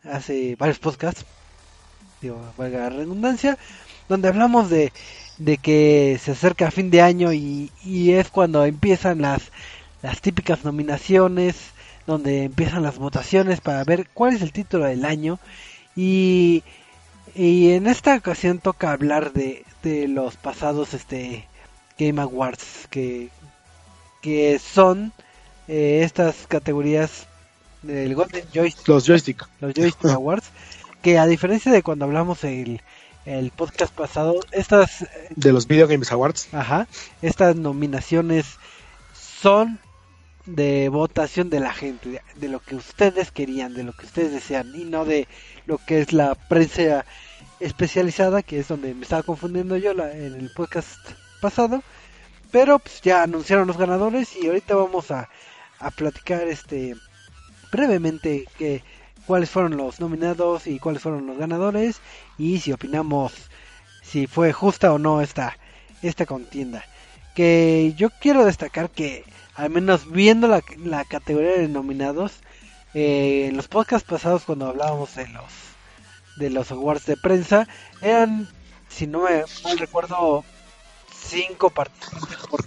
hace 0.04 0.54
varios 0.54 0.78
podcasts 0.78 1.26
digo, 2.20 2.40
valga 2.56 2.78
la 2.78 2.90
redundancia, 2.90 3.58
donde 4.08 4.28
hablamos 4.28 4.70
de, 4.70 4.92
de 5.38 5.58
que 5.58 6.16
se 6.22 6.30
acerca 6.30 6.70
fin 6.70 6.92
de 6.92 7.02
año 7.02 7.32
y, 7.32 7.72
y 7.84 8.12
es 8.12 8.28
cuando 8.28 8.64
empiezan 8.64 9.20
las, 9.20 9.50
las 10.00 10.20
típicas 10.20 10.64
nominaciones, 10.64 11.56
donde 12.06 12.44
empiezan 12.44 12.84
las 12.84 12.98
votaciones 12.98 13.60
para 13.60 13.82
ver 13.82 14.06
cuál 14.14 14.36
es 14.36 14.42
el 14.42 14.52
título 14.52 14.84
del 14.84 15.04
año. 15.04 15.40
Y, 15.96 16.62
y 17.34 17.72
en 17.72 17.88
esta 17.88 18.14
ocasión 18.14 18.60
toca 18.60 18.92
hablar 18.92 19.32
de, 19.32 19.64
de 19.82 20.06
los 20.06 20.36
pasados 20.36 20.94
este 20.94 21.48
Game 21.98 22.22
Awards, 22.22 22.86
que, 22.90 23.28
que 24.22 24.60
son 24.60 25.12
eh, 25.68 26.00
estas 26.04 26.46
categorías 26.48 27.26
del 27.82 28.14
Golden 28.14 28.44
Joystick 28.52 28.88
Los 28.88 29.06
joystick. 29.06 29.46
los 29.60 29.72
Joystick 29.74 30.10
Awards, 30.10 30.46
que 31.02 31.18
a 31.18 31.26
diferencia 31.26 31.70
de 31.70 31.82
cuando 31.82 32.04
hablamos 32.06 32.42
el, 32.44 32.80
el 33.24 33.50
podcast 33.52 33.94
pasado, 33.94 34.40
estas, 34.52 35.02
eh, 35.02 35.08
De 35.36 35.52
los 35.52 35.66
Video 35.68 35.86
Games 35.86 36.10
Awards. 36.10 36.48
ajá, 36.52 36.88
estas 37.22 37.54
nominaciones 37.56 38.46
son 39.40 39.78
de 40.46 40.88
votación 40.88 41.50
de 41.50 41.60
la 41.60 41.72
gente, 41.72 42.08
de, 42.08 42.22
de 42.36 42.48
lo 42.48 42.60
que 42.60 42.74
ustedes 42.74 43.30
querían, 43.30 43.74
de 43.74 43.84
lo 43.84 43.92
que 43.92 44.06
ustedes 44.06 44.32
desean, 44.32 44.72
y 44.74 44.84
no 44.84 45.04
de 45.04 45.28
lo 45.66 45.78
que 45.78 46.00
es 46.00 46.12
la 46.12 46.34
prensa 46.34 47.04
especializada, 47.60 48.42
que 48.42 48.58
es 48.58 48.68
donde 48.68 48.94
me 48.94 49.02
estaba 49.02 49.22
confundiendo 49.22 49.76
yo 49.76 49.92
la- 49.94 50.12
en 50.12 50.34
el 50.34 50.50
podcast 50.54 50.96
pasado. 51.40 51.82
Pero 52.50 52.78
pues 52.78 53.02
ya 53.02 53.22
anunciaron 53.24 53.66
los 53.68 53.76
ganadores 53.76 54.34
y 54.36 54.46
ahorita 54.46 54.74
vamos 54.74 55.10
a, 55.10 55.28
a 55.80 55.90
platicar 55.90 56.48
este 56.48 56.96
brevemente 57.70 58.44
que 58.58 58.82
cuáles 59.26 59.50
fueron 59.50 59.76
los 59.76 60.00
nominados 60.00 60.66
y 60.66 60.78
cuáles 60.78 61.02
fueron 61.02 61.26
los 61.26 61.38
ganadores 61.38 62.00
y 62.38 62.58
si 62.60 62.72
opinamos 62.72 63.32
si 64.02 64.26
fue 64.26 64.52
justa 64.52 64.92
o 64.92 64.98
no 64.98 65.20
esta 65.20 65.58
esta 66.02 66.26
contienda. 66.26 66.84
Que 67.34 67.94
yo 67.96 68.10
quiero 68.10 68.44
destacar 68.44 68.90
que 68.90 69.24
al 69.54 69.70
menos 69.70 70.10
viendo 70.10 70.48
la, 70.48 70.62
la 70.78 71.04
categoría 71.04 71.58
de 71.58 71.68
nominados, 71.68 72.40
eh, 72.94 73.46
en 73.48 73.56
los 73.56 73.68
podcasts 73.68 74.08
pasados 74.08 74.44
cuando 74.44 74.66
hablábamos 74.66 75.14
de 75.14 75.28
los 75.28 75.44
de 76.36 76.50
los 76.50 76.70
awards 76.70 77.04
de 77.04 77.16
prensa, 77.16 77.66
eran, 78.00 78.48
si 78.88 79.06
no 79.06 79.24
me 79.24 79.42
mal 79.64 79.78
recuerdo, 79.78 80.44
cinco 81.12 81.70
participantes 81.70 82.38
por 82.46 82.64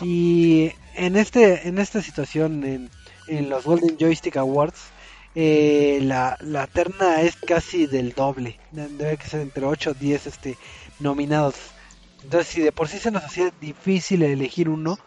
y 0.02 0.72
en 0.96 1.16
este 1.16 1.68
en 1.68 1.78
esta 1.78 2.02
situación 2.02 2.64
en, 2.64 2.90
en 3.28 3.48
los 3.48 3.64
Golden 3.64 3.96
Joystick 3.98 4.36
Awards 4.36 4.92
eh, 5.34 5.98
la, 6.02 6.36
la 6.40 6.66
terna 6.68 7.20
es 7.22 7.36
casi 7.36 7.86
del 7.86 8.12
doble. 8.12 8.58
De- 8.70 8.88
debe 8.88 9.16
que 9.16 9.26
ser 9.26 9.40
entre 9.40 9.66
8 9.66 9.90
o 9.90 9.94
10 9.94 10.26
este 10.28 10.56
nominados. 11.00 11.56
Entonces 12.22 12.48
si 12.48 12.60
de 12.62 12.72
por 12.72 12.88
sí 12.88 12.98
se 12.98 13.10
nos 13.10 13.24
hacía 13.24 13.52
difícil 13.60 14.22
elegir 14.22 14.68
uno 14.68 14.98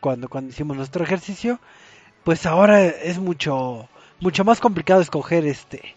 cuando 0.00 0.28
cuando 0.28 0.50
hicimos 0.50 0.76
nuestro 0.76 1.04
ejercicio 1.04 1.60
pues 2.24 2.46
ahora 2.46 2.84
es 2.86 3.18
mucho 3.18 3.88
mucho 4.20 4.44
más 4.44 4.60
complicado 4.60 5.00
escoger 5.00 5.46
este 5.46 5.96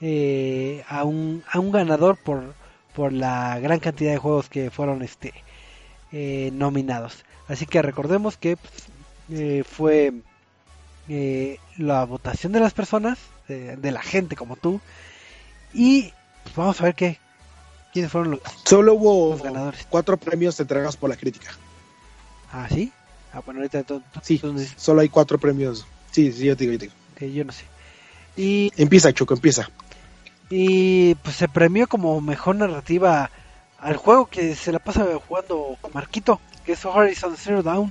eh, 0.00 0.84
a 0.88 1.04
un 1.04 1.44
a 1.50 1.58
un 1.60 1.72
ganador 1.72 2.16
por 2.18 2.54
por 2.94 3.12
la 3.12 3.58
gran 3.60 3.80
cantidad 3.80 4.12
de 4.12 4.18
juegos 4.18 4.48
que 4.48 4.70
fueron 4.70 5.02
este 5.02 5.32
eh, 6.12 6.50
nominados 6.52 7.24
así 7.48 7.66
que 7.66 7.82
recordemos 7.82 8.36
que 8.36 8.56
pues, 8.56 8.72
eh, 9.30 9.64
fue 9.68 10.12
eh, 11.08 11.58
la 11.76 12.04
votación 12.04 12.52
de 12.52 12.60
las 12.60 12.74
personas 12.74 13.18
de, 13.48 13.76
de 13.76 13.92
la 13.92 14.02
gente 14.02 14.36
como 14.36 14.56
tú 14.56 14.80
y 15.74 16.12
pues, 16.44 16.56
vamos 16.56 16.80
a 16.80 16.84
ver 16.84 16.94
qué 16.94 17.18
quiénes 17.92 18.12
fueron 18.12 18.32
los 18.32 18.40
Solo 18.64 18.94
hubo 18.94 19.30
Los 19.32 19.42
ganadores. 19.42 19.86
cuatro 19.88 20.16
premios 20.16 20.58
entregados 20.60 20.96
por 20.96 21.08
la 21.10 21.16
crítica. 21.16 21.50
ah 22.52 22.66
sí 22.70 22.92
ah 23.32 23.40
bueno 23.44 23.60
ahorita 23.60 23.84
Sí, 24.22 24.40
solo 24.76 25.00
hay 25.00 25.08
cuatro 25.08 25.38
premios. 25.38 25.86
Sí, 26.10 26.32
sí, 26.32 26.44
yo 26.46 26.56
te 26.56 26.64
digo, 26.64 26.72
yo 26.74 26.78
te 26.78 26.84
digo. 26.86 26.96
que 27.16 27.32
yo 27.32 27.44
no 27.44 27.52
sé 27.52 27.64
y 28.36 28.70
Empieza, 28.76 29.12
Choco, 29.12 29.34
empieza. 29.34 29.68
Y 30.48 31.14
pues 31.16 31.34
se 31.36 31.48
premió 31.48 31.88
como 31.88 32.20
mejor 32.20 32.54
narrativa 32.56 33.30
al 33.80 33.96
juego 33.96 34.26
que 34.26 34.54
se 34.54 34.70
la 34.72 34.78
pasa 34.78 35.04
jugando 35.26 35.76
Marquito, 35.92 36.40
que 36.68 36.74
es 36.74 36.84
Horizon 36.84 37.34
Zero 37.38 37.62
Dawn. 37.62 37.90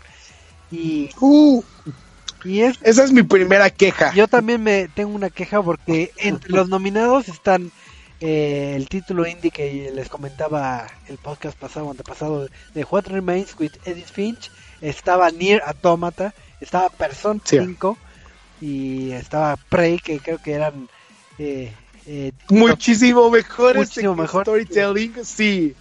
Y, 0.72 1.10
Uh, 1.20 1.64
y 2.44 2.62
es, 2.62 2.78
esa 2.84 3.04
es 3.04 3.12
mi 3.12 3.24
primera 3.24 3.72
queja. 3.72 4.14
yo 4.14 4.28
también 4.28 4.62
me 4.62 4.88
tengo 4.90 5.16
una 5.16 5.32
queja 5.32 5.64
porque 5.64 6.12
entre 6.18 6.52
los 6.52 6.70
nominados 6.70 7.28
están 7.28 7.72
eh, 8.22 8.74
el 8.76 8.88
título 8.88 9.26
indie 9.26 9.50
que 9.50 9.92
les 9.96 10.10
comentaba 10.10 10.86
el 11.08 11.18
podcast 11.18 11.58
pasado, 11.58 11.90
antepasado, 11.90 12.48
de 12.76 12.84
What 12.84 13.08
Remains 13.08 13.56
with 13.60 13.72
Edith 13.86 14.12
Finch. 14.12 14.52
Estaba 14.80 15.32
Nier 15.32 15.64
Automata, 15.66 16.36
estaba 16.62 16.90
Person 16.90 17.42
Sí. 17.44 17.58
5 17.58 17.98
y 18.62 19.12
estaba 19.14 19.56
Prey, 19.70 19.98
que 19.98 20.20
creo 20.20 20.38
que 20.38 20.52
eran... 20.54 20.88
Eh, 21.40 21.74
eh, 22.06 22.32
Muchísimo 22.50 23.32
mejor 23.32 23.76
Muchísimo 23.78 24.12
este 24.12 24.22
mejor. 24.22 24.44
storytelling, 24.44 25.26
sí. 25.26 25.76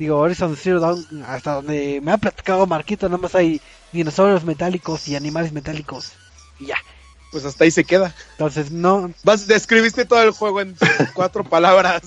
Digo, 0.00 0.16
Horizon 0.18 0.56
Zero 0.56 0.80
Dawn, 0.80 1.04
hasta 1.28 1.56
donde 1.56 2.00
me 2.02 2.10
ha 2.10 2.16
platicado 2.16 2.66
Marquito, 2.66 3.06
nada 3.06 3.20
más 3.20 3.34
hay 3.34 3.60
dinosaurios 3.92 4.44
metálicos 4.44 5.06
y 5.08 5.14
animales 5.14 5.52
metálicos. 5.52 6.12
Y 6.58 6.66
ya. 6.66 6.76
Pues 7.30 7.44
hasta 7.44 7.64
ahí 7.64 7.70
se 7.70 7.84
queda. 7.84 8.14
Entonces, 8.32 8.70
no. 8.70 9.12
Vas, 9.24 9.46
describiste 9.46 10.06
todo 10.06 10.22
el 10.22 10.30
juego 10.30 10.62
en 10.62 10.74
cuatro 11.14 11.44
palabras. 11.44 12.00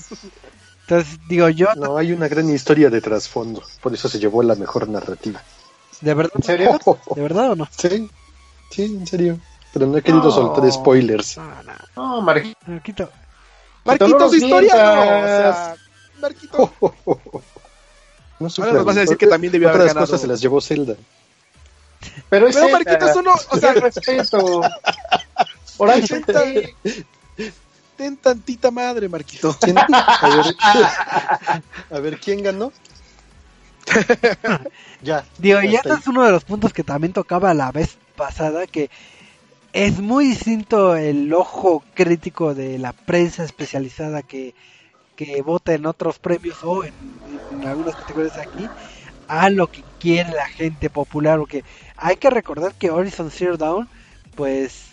Entonces, 0.81 1.19
digo, 1.29 1.47
yo, 1.49 1.67
No, 1.75 1.95
hay 1.95 2.13
una 2.13 2.27
gran 2.27 2.49
historia 2.49 2.89
de 2.89 2.99
trasfondo. 2.99 3.61
Por 3.79 3.93
eso 3.93 4.09
se 4.09 4.17
llevó 4.17 4.41
la 4.41 4.55
mejor 4.55 4.89
narrativa. 4.89 5.39
¿de 6.01 6.13
verdad? 6.15 6.31
¿En 6.35 6.43
serio? 6.43 6.79
¿De 7.15 7.21
verdad 7.21 7.51
o 7.51 7.55
no? 7.55 7.67
Sí, 7.77 8.09
sí, 8.71 8.83
en 8.85 9.05
serio. 9.05 9.39
Pero 9.71 9.85
no 9.85 9.97
he 9.99 10.01
querido 10.01 10.23
No. 10.23 10.31
soltar 10.31 10.69
spoilers. 10.71 11.37
No, 11.37 11.43
no. 11.63 11.73
No, 11.95 12.21
Mar- 12.23 12.43
Marquito. 12.65 13.09
Marquito, 13.85 14.17
los 14.17 14.31
su 14.31 14.37
historia. 14.37 14.73
no, 14.75 15.01
o 15.01 15.05
mientas. 15.05 15.55
sea, 15.55 15.75
Marquito. 16.19 16.73
No 18.39 18.47
Ahora 18.57 18.73
nos 18.73 18.85
vas 18.85 18.97
a 18.97 19.01
decir 19.01 19.17
que 19.17 19.27
también 19.27 19.51
debió 19.53 19.69
haber 19.69 19.87
ganado. 19.87 20.05
cosas 20.05 20.21
se 20.21 20.27
las 20.27 20.41
llevó 20.41 20.59
Zelda. 20.61 20.95
Pero 22.29 22.47
es 22.47 22.55
Pero 22.55 22.67
Zelda. 22.67 22.83
Marquito, 22.83 23.09
eso 23.11 23.21
no, 23.21 23.33
o 23.49 23.57
sea, 23.57 23.73
respeto. 23.73 24.61
Ten, 25.77 26.23
tan- 26.23 26.53
sí. 26.53 27.03
ten 27.97 28.17
tantita 28.17 28.69
madre, 28.71 29.09
Marquito. 29.09 29.55
¿Quién? 29.59 29.77
A 29.87 30.29
ver, 30.35 30.55
a 31.91 31.99
ver, 31.99 32.19
¿quién 32.19 32.43
ganó? 32.43 32.71
ya. 35.01 35.25
Digo, 35.37 35.61
y 35.61 35.75
hasta 35.75 35.77
este 35.77 35.91
ahí. 35.91 35.99
es 35.99 36.07
uno 36.07 36.23
de 36.23 36.31
los 36.31 36.43
puntos 36.43 36.73
que 36.73 36.83
también 36.83 37.13
tocaba 37.13 37.53
la 37.53 37.71
vez 37.71 37.97
pasada, 38.15 38.67
que 38.67 38.89
es 39.73 39.99
muy 39.99 40.25
distinto 40.27 40.95
el 40.95 41.33
ojo 41.33 41.83
crítico 41.95 42.53
de 42.53 42.77
la 42.77 42.93
prensa 42.93 43.43
especializada 43.43 44.21
que, 44.21 44.53
que 45.15 45.41
vota 45.41 45.73
en 45.73 45.85
otros 45.85 46.19
premios 46.19 46.57
o 46.63 46.83
en, 46.83 47.65
algunas 47.65 47.95
categorías 47.95 48.37
aquí 48.37 48.69
a 49.27 49.49
lo 49.49 49.67
que 49.67 49.83
quiere 49.99 50.31
la 50.31 50.45
gente 50.47 50.89
popular, 50.89 51.39
porque 51.39 51.63
hay 51.97 52.17
que 52.17 52.29
recordar 52.29 52.73
que 52.73 52.91
Horizon 52.91 53.31
Zero 53.31 53.57
Dawn, 53.57 53.87
pues 54.35 54.83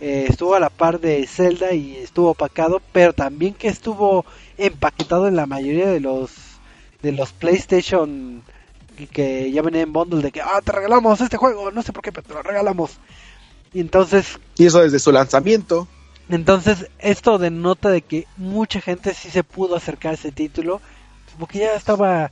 eh, 0.00 0.26
estuvo 0.28 0.54
a 0.54 0.60
la 0.60 0.70
par 0.70 0.98
de 1.00 1.26
Zelda 1.26 1.72
y 1.72 1.96
estuvo 1.96 2.30
opacado, 2.30 2.80
pero 2.92 3.12
también 3.12 3.54
que 3.54 3.68
estuvo 3.68 4.24
empaquetado 4.58 5.28
en 5.28 5.36
la 5.36 5.46
mayoría 5.46 5.88
de 5.88 6.00
los 6.00 6.30
de 7.02 7.12
los 7.12 7.32
PlayStation 7.32 8.42
que- 8.96 9.06
que 9.06 9.50
ya 9.52 9.62
venían 9.62 9.84
en 9.88 9.92
bundle 9.92 10.20
de 10.22 10.32
que 10.32 10.42
ah 10.42 10.60
te 10.62 10.72
regalamos 10.72 11.20
este 11.20 11.36
juego, 11.38 11.70
no 11.70 11.82
sé 11.82 11.92
por 11.92 12.02
qué, 12.02 12.12
pero 12.12 12.26
te 12.26 12.34
lo 12.34 12.42
regalamos. 12.42 12.98
Y 13.72 13.80
entonces 13.80 14.38
Y 14.58 14.66
eso 14.66 14.80
desde 14.80 14.98
su 14.98 15.12
lanzamiento. 15.12 15.86
Entonces, 16.36 16.86
esto 16.98 17.38
denota 17.38 17.90
de 17.90 18.02
que 18.02 18.26
mucha 18.36 18.80
gente 18.80 19.14
sí 19.14 19.30
se 19.30 19.44
pudo 19.44 19.76
acercar 19.76 20.12
a 20.12 20.14
ese 20.14 20.32
título, 20.32 20.80
porque 21.38 21.60
ya 21.60 21.74
estaba, 21.74 22.30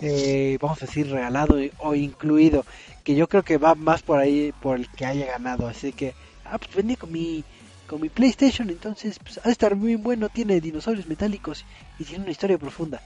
eh, 0.00 0.58
vamos 0.60 0.82
a 0.82 0.86
decir, 0.86 1.10
regalado 1.10 1.56
o 1.78 1.94
incluido, 1.94 2.64
que 3.04 3.14
yo 3.14 3.28
creo 3.28 3.42
que 3.42 3.58
va 3.58 3.74
más 3.74 4.02
por 4.02 4.18
ahí, 4.18 4.52
por 4.60 4.76
el 4.78 4.88
que 4.90 5.06
haya 5.06 5.26
ganado, 5.26 5.68
así 5.68 5.92
que, 5.92 6.14
ah, 6.44 6.58
pues 6.58 6.74
vendí 6.74 6.96
con 6.96 7.12
mi, 7.12 7.44
con 7.86 8.00
mi 8.00 8.08
PlayStation, 8.08 8.68
entonces, 8.70 9.18
pues, 9.18 9.38
ha 9.38 9.44
de 9.44 9.52
estar 9.52 9.76
muy 9.76 9.96
bueno, 9.96 10.28
tiene 10.28 10.60
dinosaurios 10.60 11.06
metálicos 11.06 11.64
y 11.98 12.04
tiene 12.04 12.24
una 12.24 12.32
historia 12.32 12.58
profunda. 12.58 13.00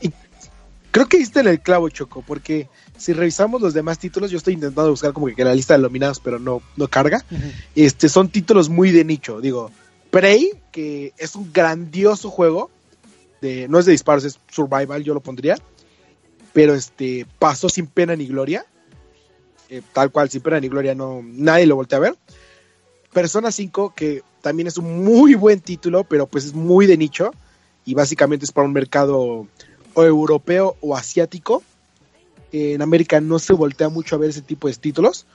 Creo 0.91 1.07
que 1.07 1.19
diste 1.19 1.39
en 1.39 1.47
el 1.47 1.61
clavo, 1.61 1.89
Choco, 1.89 2.23
porque 2.27 2.69
si 2.97 3.13
revisamos 3.13 3.63
los 3.63 3.75
demás 3.75 3.99
títulos, 3.99 4.31
yo 4.31 4.39
estoy 4.39 4.55
intentando 4.55 4.91
buscar 4.91 5.13
como 5.13 5.27
que 5.27 5.45
la 5.45 5.55
lista 5.55 5.75
de 5.75 5.83
nominados, 5.83 6.19
pero 6.19 6.41
no, 6.41 6.63
no 6.77 6.89
carga. 6.89 7.25
Este, 7.77 8.09
son 8.09 8.29
títulos 8.29 8.69
muy 8.69 8.91
de 8.91 9.05
nicho. 9.05 9.41
Digo, 9.41 9.71
Prey, 10.11 10.53
que 10.73 11.13
es 11.19 11.35
un 11.35 11.53
grandioso 11.53 12.31
juego, 12.31 12.71
de, 13.41 13.69
no 13.69 13.79
es 13.79 13.87
de 13.87 13.93
disparos, 13.93 14.25
es 14.25 14.39
survival, 14.51 15.03
yo 15.03 15.15
lo 15.15 15.21
pondría. 15.21 15.57
Pero 16.53 16.75
este 16.75 17.27
pasó 17.39 17.69
sin 17.69 17.87
pena 17.87 18.17
ni 18.17 18.27
gloria. 18.27 18.67
Eh, 19.69 19.83
tal 19.93 20.11
cual, 20.11 20.29
sin 20.29 20.41
pena 20.41 20.59
ni 20.59 20.69
gloria, 20.69 20.95
no, 20.95 21.21
nadie 21.23 21.67
lo 21.67 21.77
voltea 21.77 21.99
a 21.99 22.03
ver. 22.03 22.17
Persona 23.13 23.53
5, 23.53 23.95
que 23.95 24.23
también 24.41 24.67
es 24.67 24.77
un 24.79 25.05
muy 25.05 25.35
buen 25.35 25.61
título, 25.61 26.05
pero 26.05 26.27
pues 26.27 26.45
es 26.45 26.55
muy 26.55 26.87
de 26.87 26.97
nicho. 26.97 27.33
Y 27.85 27.95
básicamente 27.95 28.45
es 28.45 28.53
para 28.53 28.67
un 28.67 28.73
mercado 28.73 29.47
o 29.95 30.05
europeo 30.05 30.77
o 30.81 30.97
asiático. 30.97 31.63
En 32.53 32.83
América 32.83 33.21
no 33.21 33.39
se 33.39 33.53
voltea 33.53 33.89
mucho 33.89 34.17
a 34.17 34.19
ver 34.19 34.31
ese 34.31 34.43
tipo 34.43 34.69
de 34.69 34.75
títulos. 34.75 35.27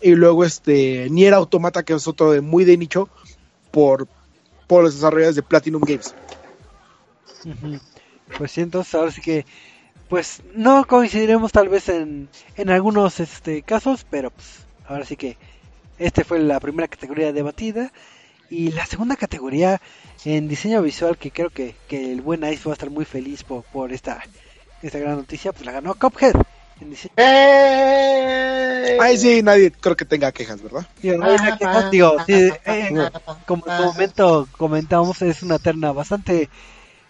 Y 0.00 0.14
luego 0.14 0.44
este 0.44 1.08
Nier 1.10 1.34
Automata, 1.34 1.82
que 1.82 1.94
es 1.94 2.08
otro 2.08 2.32
de 2.32 2.40
muy 2.40 2.64
de 2.64 2.76
nicho, 2.76 3.08
por, 3.74 4.06
por 4.68 4.84
los 4.84 4.94
desarrolladores 4.94 5.34
de 5.34 5.42
Platinum 5.42 5.82
Games. 5.82 6.14
Pues 8.38 8.52
sí, 8.52 8.60
entonces 8.60 8.94
ahora 8.94 9.10
sí 9.10 9.20
que, 9.20 9.44
pues 10.08 10.42
no 10.54 10.86
coincidiremos 10.86 11.50
tal 11.50 11.68
vez 11.68 11.88
en, 11.88 12.28
en 12.56 12.70
algunos 12.70 13.18
este, 13.18 13.62
casos, 13.62 14.06
pero 14.08 14.30
pues 14.30 14.60
ahora 14.86 15.04
sí 15.04 15.16
que 15.16 15.36
este 15.98 16.22
fue 16.22 16.38
la 16.38 16.60
primera 16.60 16.86
categoría 16.86 17.32
debatida. 17.32 17.92
Y 18.48 18.70
la 18.70 18.86
segunda 18.86 19.16
categoría 19.16 19.80
en 20.24 20.46
diseño 20.46 20.80
visual, 20.80 21.18
que 21.18 21.32
creo 21.32 21.50
que, 21.50 21.74
que 21.88 22.12
el 22.12 22.20
buen 22.20 22.44
Ice 22.44 22.62
va 22.66 22.72
a 22.72 22.74
estar 22.74 22.90
muy 22.90 23.04
feliz 23.04 23.42
por, 23.42 23.64
por 23.64 23.92
esta, 23.92 24.22
esta 24.82 25.00
gran 25.00 25.16
noticia, 25.16 25.52
pues 25.52 25.66
la 25.66 25.72
ganó 25.72 25.94
Cuphead. 25.94 26.34
¡Eh! 27.16 28.98
Ahí 29.00 29.16
sí, 29.18 29.42
nadie 29.42 29.70
creo 29.72 29.96
que 29.96 30.04
tenga 30.04 30.32
quejas, 30.32 30.62
¿verdad? 30.62 30.86
digo, 31.00 31.18
no 31.18 32.24
sí, 32.24 32.50
eh, 32.64 33.10
como 33.46 33.64
en 33.66 33.76
su 33.76 33.82
momento 33.84 34.48
comentábamos, 34.56 35.22
es 35.22 35.42
una 35.42 35.58
terna 35.58 35.92
bastante 35.92 36.48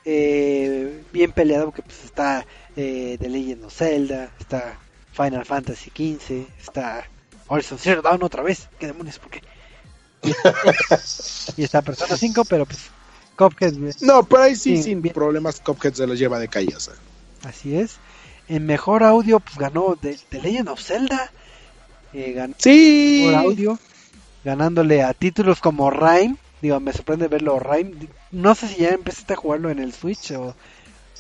eh, 0.05 1.03
bien 1.13 1.33
peleada 1.33 1.65
porque 1.65 1.83
pues 1.83 2.05
está 2.05 2.47
eh, 2.77 3.17
The 3.21 3.29
Legend 3.29 3.65
of 3.65 3.75
Zelda, 3.75 4.31
está 4.39 4.79
Final 5.13 5.45
Fantasy 5.45 5.91
XV, 5.91 6.47
está 6.61 7.05
Horizon 7.49 7.79
Zero 7.79 8.03
Dawn 8.03 8.23
otra 8.23 8.43
vez, 8.43 8.69
qué 8.79 8.87
demonios, 8.87 9.19
¿por 9.19 9.31
qué? 9.31 9.43
y 11.57 11.65
está 11.65 11.83
Persona 11.83 12.17
5, 12.17 12.45
pero 12.47 12.65
pues 12.65 12.91
Cuphead, 13.37 13.75
No, 14.01 14.23
pero 14.25 14.43
ahí 14.43 14.57
sí, 14.57 14.77
Sí, 14.77 14.83
sin 14.85 15.03
bien. 15.03 15.15
problemas, 15.15 15.61
Cuphead 15.61 15.95
se 15.95 16.07
los 16.07 16.19
lleva 16.19 16.39
de 16.39 16.49
calle. 16.49 16.75
o 16.75 16.81
sea. 16.81 16.95
así 17.43 17.77
es. 17.77 17.97
En 18.49 18.67
mejor 18.67 19.03
audio 19.05 19.41
pues 19.41 19.57
ganó 19.57 19.97
The, 20.01 20.19
The 20.29 20.41
Legend 20.43 20.69
of 20.69 20.81
Zelda 20.81 21.31
eh, 22.13 22.33
ganó 22.33 22.55
Sí. 22.59 23.23
por 23.25 23.35
audio, 23.35 23.79
ganándole 24.45 25.03
a 25.03 25.15
títulos 25.15 25.61
como 25.61 25.91
Rhyme. 25.91 26.37
Digo, 26.63 26.79
me 26.81 26.93
sorprende 26.93 27.29
verlo 27.29 27.59
Rhyme. 27.59 27.93
No 28.31 28.55
sé 28.55 28.69
si 28.69 28.77
ya 28.83 28.91
empezaste 28.91 29.33
a 29.35 29.37
jugarlo 29.37 29.71
en 29.71 29.79
el 29.79 29.93
Switch 29.93 30.31
o 30.33 30.55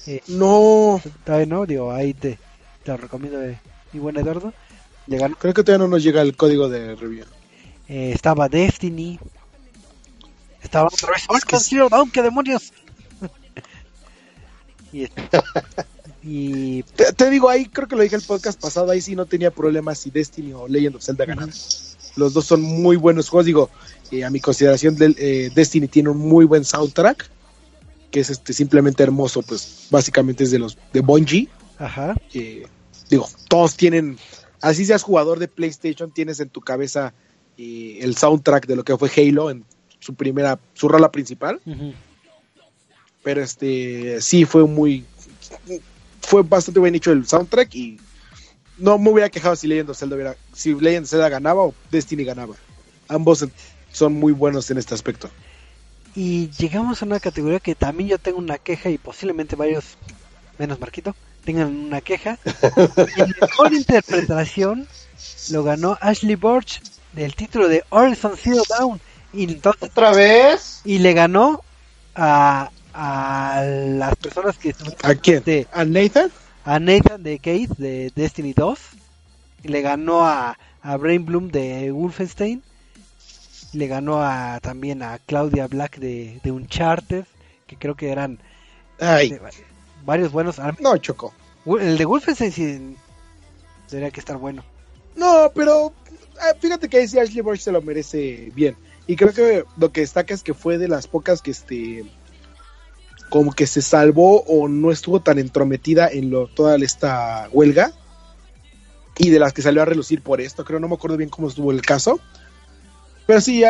eh, 0.06 0.20
No, 0.28 1.00
todavía 1.24 1.46
no. 1.46 1.66
Digo, 1.66 1.92
ahí 1.92 2.14
te, 2.14 2.38
te 2.82 2.90
lo 2.92 2.96
recomiendo, 2.98 3.42
eh, 3.42 3.58
mi 3.92 4.00
buen 4.00 4.16
Eduardo. 4.16 4.52
Ganó- 5.06 5.36
creo 5.36 5.52
que 5.54 5.62
todavía 5.64 5.84
no 5.84 5.90
nos 5.90 6.02
llega 6.02 6.22
el 6.22 6.36
código 6.36 6.68
de 6.68 6.94
review. 6.94 7.24
eh, 7.88 8.12
estaba 8.14 8.48
Destiny. 8.48 9.18
Estaba 10.62 10.86
otra 10.88 11.10
vez 11.10 11.22
Es 11.22 11.44
que 11.44 11.56
Horizon 11.56 11.60
Zero 11.60 11.88
Dawn, 11.90 12.10
¡qué 12.10 12.22
demonios! 12.22 12.72
y, 14.92 15.06
y 16.24 16.82
Te, 16.82 17.12
te 17.12 17.28
digo, 17.28 17.50
ahí 17.50 17.66
creo 17.66 17.86
que 17.86 17.96
lo 17.96 18.02
dije 18.02 18.16
el 18.16 18.22
podcast 18.22 18.60
pasado, 18.60 18.90
ahí 18.90 19.00
sí 19.02 19.14
no 19.14 19.26
tenía 19.26 19.50
problemas 19.50 19.98
si 19.98 20.10
Destiny 20.10 20.54
o 20.54 20.66
Legend 20.66 20.96
of 20.96 21.04
Zelda 21.04 21.26
ganaban. 21.26 21.52
Los 22.16 22.32
dos 22.32 22.46
son 22.46 22.62
muy 22.62 22.96
buenos 22.96 23.28
juegos, 23.28 23.44
digo, 23.44 23.70
eh, 24.10 24.24
a 24.24 24.30
mi 24.30 24.40
consideración 24.40 24.96
eh, 25.00 25.50
Destiny 25.54 25.88
tiene 25.88 26.08
un 26.08 26.18
muy 26.18 26.46
buen 26.46 26.64
soundtrack, 26.64 27.28
que 28.10 28.20
es 28.20 28.30
este 28.30 28.52
simplemente 28.52 29.02
hermoso, 29.02 29.42
pues 29.42 29.88
básicamente 29.90 30.44
es 30.44 30.50
de 30.50 30.60
los 30.60 30.78
de 30.92 31.00
Bungie. 31.00 31.48
Ajá. 31.78 32.14
eh, 32.32 32.66
digo, 33.10 33.28
todos 33.48 33.76
tienen, 33.76 34.16
así 34.62 34.86
seas 34.86 35.02
jugador 35.02 35.38
de 35.38 35.48
PlayStation, 35.48 36.10
tienes 36.10 36.40
en 36.40 36.48
tu 36.48 36.60
cabeza 36.60 37.12
eh, 37.58 37.98
el 38.00 38.16
soundtrack 38.16 38.66
de 38.66 38.76
lo 38.76 38.84
que 38.84 38.96
fue 38.96 39.10
Halo 39.14 39.50
en 39.50 39.64
su 39.98 40.14
primera, 40.14 40.58
su 40.72 40.88
rola 40.88 41.10
principal. 41.12 41.60
Pero 43.22 43.42
este 43.42 44.20
sí 44.20 44.44
fue 44.44 44.66
muy 44.66 45.04
fue 46.24 46.42
bastante 46.42 46.80
bien 46.80 46.94
hecho 46.94 47.12
el 47.12 47.26
soundtrack 47.26 47.74
y 47.74 48.00
no 48.78 48.98
me 48.98 49.10
hubiera 49.10 49.30
quejado 49.30 49.56
si 49.56 49.66
Legend 49.66 49.90
of 49.90 49.98
Zelda 49.98 50.16
hubiera, 50.16 50.36
si 50.52 50.74
Legend 50.74 51.04
of 51.04 51.10
Zelda 51.10 51.28
ganaba 51.28 51.62
o 51.62 51.74
Destiny 51.90 52.24
ganaba. 52.24 52.56
Ambos 53.08 53.46
son 53.92 54.14
muy 54.14 54.32
buenos 54.32 54.70
en 54.70 54.78
este 54.78 54.94
aspecto. 54.94 55.30
Y 56.14 56.50
llegamos 56.50 57.02
a 57.02 57.06
una 57.06 57.20
categoría 57.20 57.60
que 57.60 57.74
también 57.74 58.08
yo 58.08 58.18
tengo 58.18 58.38
una 58.38 58.58
queja 58.58 58.88
y 58.90 58.98
posiblemente 58.98 59.56
varios, 59.56 59.96
menos 60.58 60.80
Marquito, 60.80 61.14
tengan 61.44 61.68
una 61.68 62.00
queja. 62.00 62.38
en 63.16 63.34
mejor 63.40 63.72
interpretación 63.72 64.86
lo 65.50 65.64
ganó 65.64 65.98
Ashley 66.00 66.36
Burch 66.36 66.80
del 67.12 67.34
título 67.34 67.68
de 67.68 67.84
Horizon 67.90 68.32
Zero 68.36 68.62
Dawn. 68.68 69.00
Y 69.32 69.44
entonces 69.44 69.90
¿Otra 69.90 70.12
vez? 70.12 70.80
y 70.84 70.98
le 70.98 71.12
ganó 71.12 71.62
a, 72.14 72.70
a 72.94 73.62
las 73.66 74.14
personas 74.16 74.56
que 74.58 74.74
¿A 75.02 75.14
quién? 75.14 75.42
de- 75.44 75.66
¿A 75.72 75.84
Nathan? 75.84 76.30
a 76.64 76.78
Nathan 76.78 77.22
de 77.22 77.38
Cade 77.40 77.68
de 77.76 78.12
Destiny 78.14 78.52
2 78.54 78.78
y 79.64 79.68
le 79.68 79.82
ganó 79.82 80.24
a, 80.26 80.56
a 80.82 80.96
Brain 80.96 81.24
Bloom 81.26 81.50
de 81.50 81.90
Wolfenstein 81.92 82.62
le 83.72 83.86
ganó 83.88 84.22
a 84.22 84.60
también 84.60 85.02
a 85.02 85.18
Claudia 85.18 85.66
Black 85.66 85.98
de, 85.98 86.40
de 86.42 86.52
Uncharted 86.52 87.24
que 87.66 87.76
creo 87.76 87.94
que 87.96 88.10
eran 88.10 88.38
Ay, 89.00 89.30
de- 89.30 89.40
varios 90.04 90.30
buenos 90.32 90.58
Ah, 90.58 90.72
no, 90.80 90.96
Choco. 90.98 91.34
el 91.80 91.98
de 91.98 92.04
Wolfenstein 92.04 92.52
sí 92.52 92.96
debería 93.90 94.10
que 94.12 94.20
estar 94.20 94.36
bueno 94.36 94.62
No, 95.16 95.50
pero 95.54 95.92
eh, 96.36 96.56
fíjate 96.60 96.88
que 96.88 96.98
ahí 96.98 97.08
sí 97.08 97.18
Ashley 97.18 97.40
Burch 97.42 97.60
se 97.60 97.72
lo 97.72 97.82
merece 97.82 98.50
bien. 98.54 98.76
Y 99.06 99.16
creo 99.16 99.32
que 99.32 99.64
lo 99.76 99.92
que 99.92 100.00
destaca 100.00 100.32
es 100.34 100.42
que 100.42 100.54
fue 100.54 100.78
de 100.78 100.88
las 100.88 101.06
pocas 101.06 101.42
que 101.42 101.50
este 101.50 102.04
como 103.30 103.52
que 103.52 103.66
se 103.66 103.82
salvó 103.82 104.42
o 104.42 104.68
no 104.68 104.90
estuvo 104.90 105.20
tan 105.20 105.38
entrometida 105.38 106.08
en 106.08 106.30
lo, 106.30 106.46
toda 106.48 106.76
esta 106.76 107.48
huelga 107.52 107.92
y 109.16 109.30
de 109.30 109.38
las 109.38 109.52
que 109.52 109.62
salió 109.62 109.82
a 109.82 109.86
relucir 109.86 110.22
por 110.22 110.40
esto, 110.40 110.64
creo, 110.64 110.80
no 110.80 110.88
me 110.88 110.94
acuerdo 110.94 111.16
bien 111.16 111.30
cómo 111.30 111.48
estuvo 111.48 111.70
el 111.70 111.82
caso. 111.82 112.20
Pero 113.26 113.40
sí, 113.40 113.62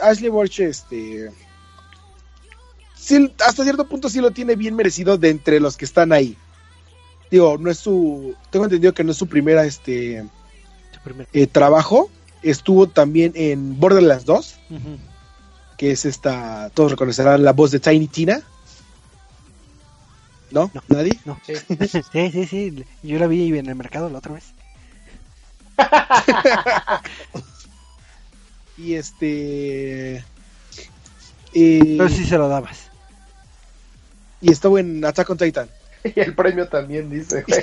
Ashley 0.00 0.30
Burch, 0.30 0.60
este 0.60 1.30
sí, 3.02 3.32
hasta 3.44 3.64
cierto 3.64 3.86
punto 3.88 4.08
sí 4.08 4.20
lo 4.20 4.30
tiene 4.30 4.56
bien 4.56 4.76
merecido 4.76 5.18
de 5.18 5.30
entre 5.30 5.60
los 5.60 5.76
que 5.76 5.84
están 5.84 6.12
ahí. 6.12 6.36
Digo, 7.30 7.58
no 7.58 7.70
es 7.70 7.78
su, 7.78 8.34
tengo 8.50 8.66
entendido 8.66 8.92
que 8.92 9.04
no 9.04 9.12
es 9.12 9.16
su 9.16 9.26
primera, 9.26 9.64
este, 9.64 10.24
eh, 11.32 11.46
trabajo. 11.46 12.10
Estuvo 12.42 12.88
también 12.88 13.32
en 13.34 13.78
Borderlands 13.78 14.24
2, 14.24 14.54
Ujú. 14.70 14.80
que 15.78 15.92
es 15.92 16.04
esta, 16.04 16.70
todos 16.74 16.90
reconocerán 16.90 17.42
la 17.42 17.52
voz 17.52 17.70
de 17.70 17.80
Tiny 17.80 18.06
Tina. 18.06 18.42
¿No? 20.52 20.70
No. 20.74 20.82
¿Nadie? 20.88 21.18
no. 21.24 21.38
sí 21.46 22.30
sí 22.30 22.46
sí 22.46 22.84
yo 23.02 23.18
la 23.18 23.26
vi 23.26 23.56
en 23.58 23.68
el 23.68 23.74
mercado 23.74 24.08
la 24.10 24.18
otra 24.18 24.34
vez 24.34 24.52
Y 28.78 28.94
este... 28.94 30.24
Y, 31.52 31.98
pero 31.98 32.08
sí 32.08 32.24
se 32.24 32.38
lo 32.38 32.48
dabas 32.48 32.92
y 34.42 34.50
estuvo 34.50 34.78
en 34.78 35.02
Attack 35.04 35.30
on 35.30 35.38
Titan. 35.38 35.68
Y 36.04 36.18
el 36.18 36.34
premio 36.34 36.66
también 36.66 37.08
dice, 37.08 37.44
güey. 37.46 37.62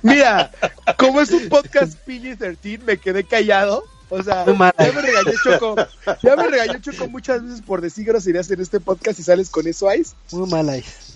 Mira, 0.00 0.50
como 0.96 1.20
es 1.20 1.30
un 1.30 1.46
podcast 1.50 1.92
PG-13, 2.06 2.84
me 2.84 2.96
quedé 2.96 3.22
callado. 3.22 3.84
O 4.08 4.22
sea, 4.22 4.44
Muy 4.46 4.56
mal. 4.56 4.72
ya 4.78 4.90
me 4.90 5.02
regañó 5.02 5.32
Choco. 5.44 5.76
Ya 6.22 6.36
me 6.36 6.48
regañó 6.48 6.80
Choco 6.80 7.06
muchas 7.08 7.44
veces 7.44 7.60
por 7.60 7.82
decir 7.82 8.06
groserías 8.06 8.50
en 8.50 8.62
este 8.62 8.80
podcast 8.80 9.20
y 9.20 9.22
sales 9.22 9.50
con 9.50 9.66
eso, 9.66 9.92
Ice. 9.92 10.14
muy 10.32 10.48
mal 10.48 10.74
Ice 10.74 11.09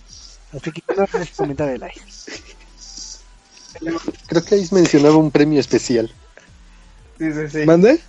así 0.57 0.73
que 0.73 0.83
no 0.97 1.07
puedes 1.07 1.31
comentar 1.31 1.69
el 1.69 1.83
Ice 1.95 2.43
Creo 4.27 4.45
que 4.45 4.55
ahí 4.55 4.69
mencionaba 4.71 5.17
un 5.17 5.31
premio 5.31 5.61
especial. 5.61 6.13
Sí, 7.19 7.33
sí, 7.33 7.51
sí. 7.51 7.67
¿Mande? 7.67 8.01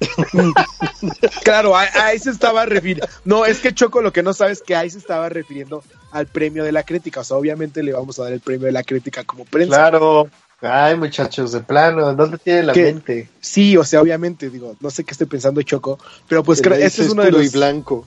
claro, 1.44 1.76
a, 1.76 1.82
a 1.82 2.06
ahí 2.06 2.18
se 2.18 2.30
estaba 2.30 2.66
refiriendo. 2.66 3.06
No, 3.24 3.46
es 3.46 3.60
que 3.60 3.74
Choco 3.74 4.00
lo 4.02 4.12
que 4.12 4.22
no 4.22 4.32
sabe 4.32 4.52
es 4.52 4.62
que 4.62 4.74
ahí 4.74 4.90
se 4.90 4.98
estaba 4.98 5.28
refiriendo 5.28 5.84
al 6.10 6.26
premio 6.26 6.64
de 6.64 6.72
la 6.72 6.82
crítica. 6.82 7.20
O 7.20 7.24
sea, 7.24 7.36
obviamente 7.36 7.82
le 7.82 7.92
vamos 7.92 8.18
a 8.18 8.24
dar 8.24 8.32
el 8.32 8.40
premio 8.40 8.66
de 8.66 8.72
la 8.72 8.82
crítica 8.82 9.24
como 9.24 9.44
prensa. 9.44 9.76
Claro. 9.76 10.28
Ay, 10.60 10.96
muchachos, 10.96 11.50
de 11.50 11.60
plano, 11.60 12.14
¿dónde 12.14 12.38
tiene 12.38 12.62
la 12.62 12.72
¿Qué? 12.72 12.84
mente? 12.84 13.28
Sí, 13.40 13.76
o 13.76 13.84
sea, 13.84 14.00
obviamente, 14.00 14.48
digo, 14.48 14.76
no 14.78 14.90
sé 14.90 15.02
qué 15.02 15.10
esté 15.10 15.26
pensando 15.26 15.60
Choco, 15.62 15.98
pero 16.28 16.44
pues 16.44 16.62
creo, 16.62 16.76
este 16.76 17.02
es 17.02 17.10
uno 17.10 17.24
de 17.24 17.30
y 17.30 17.32
los 17.32 17.52
blanco. 17.52 18.06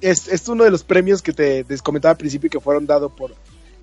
Es, 0.00 0.28
es 0.28 0.48
uno 0.48 0.64
de 0.64 0.70
los 0.70 0.84
premios 0.84 1.22
que 1.22 1.32
te 1.32 1.64
les 1.68 1.82
comentaba 1.82 2.12
al 2.12 2.16
principio 2.18 2.50
que 2.50 2.60
fueron 2.60 2.86
dados 2.86 3.12
por 3.12 3.34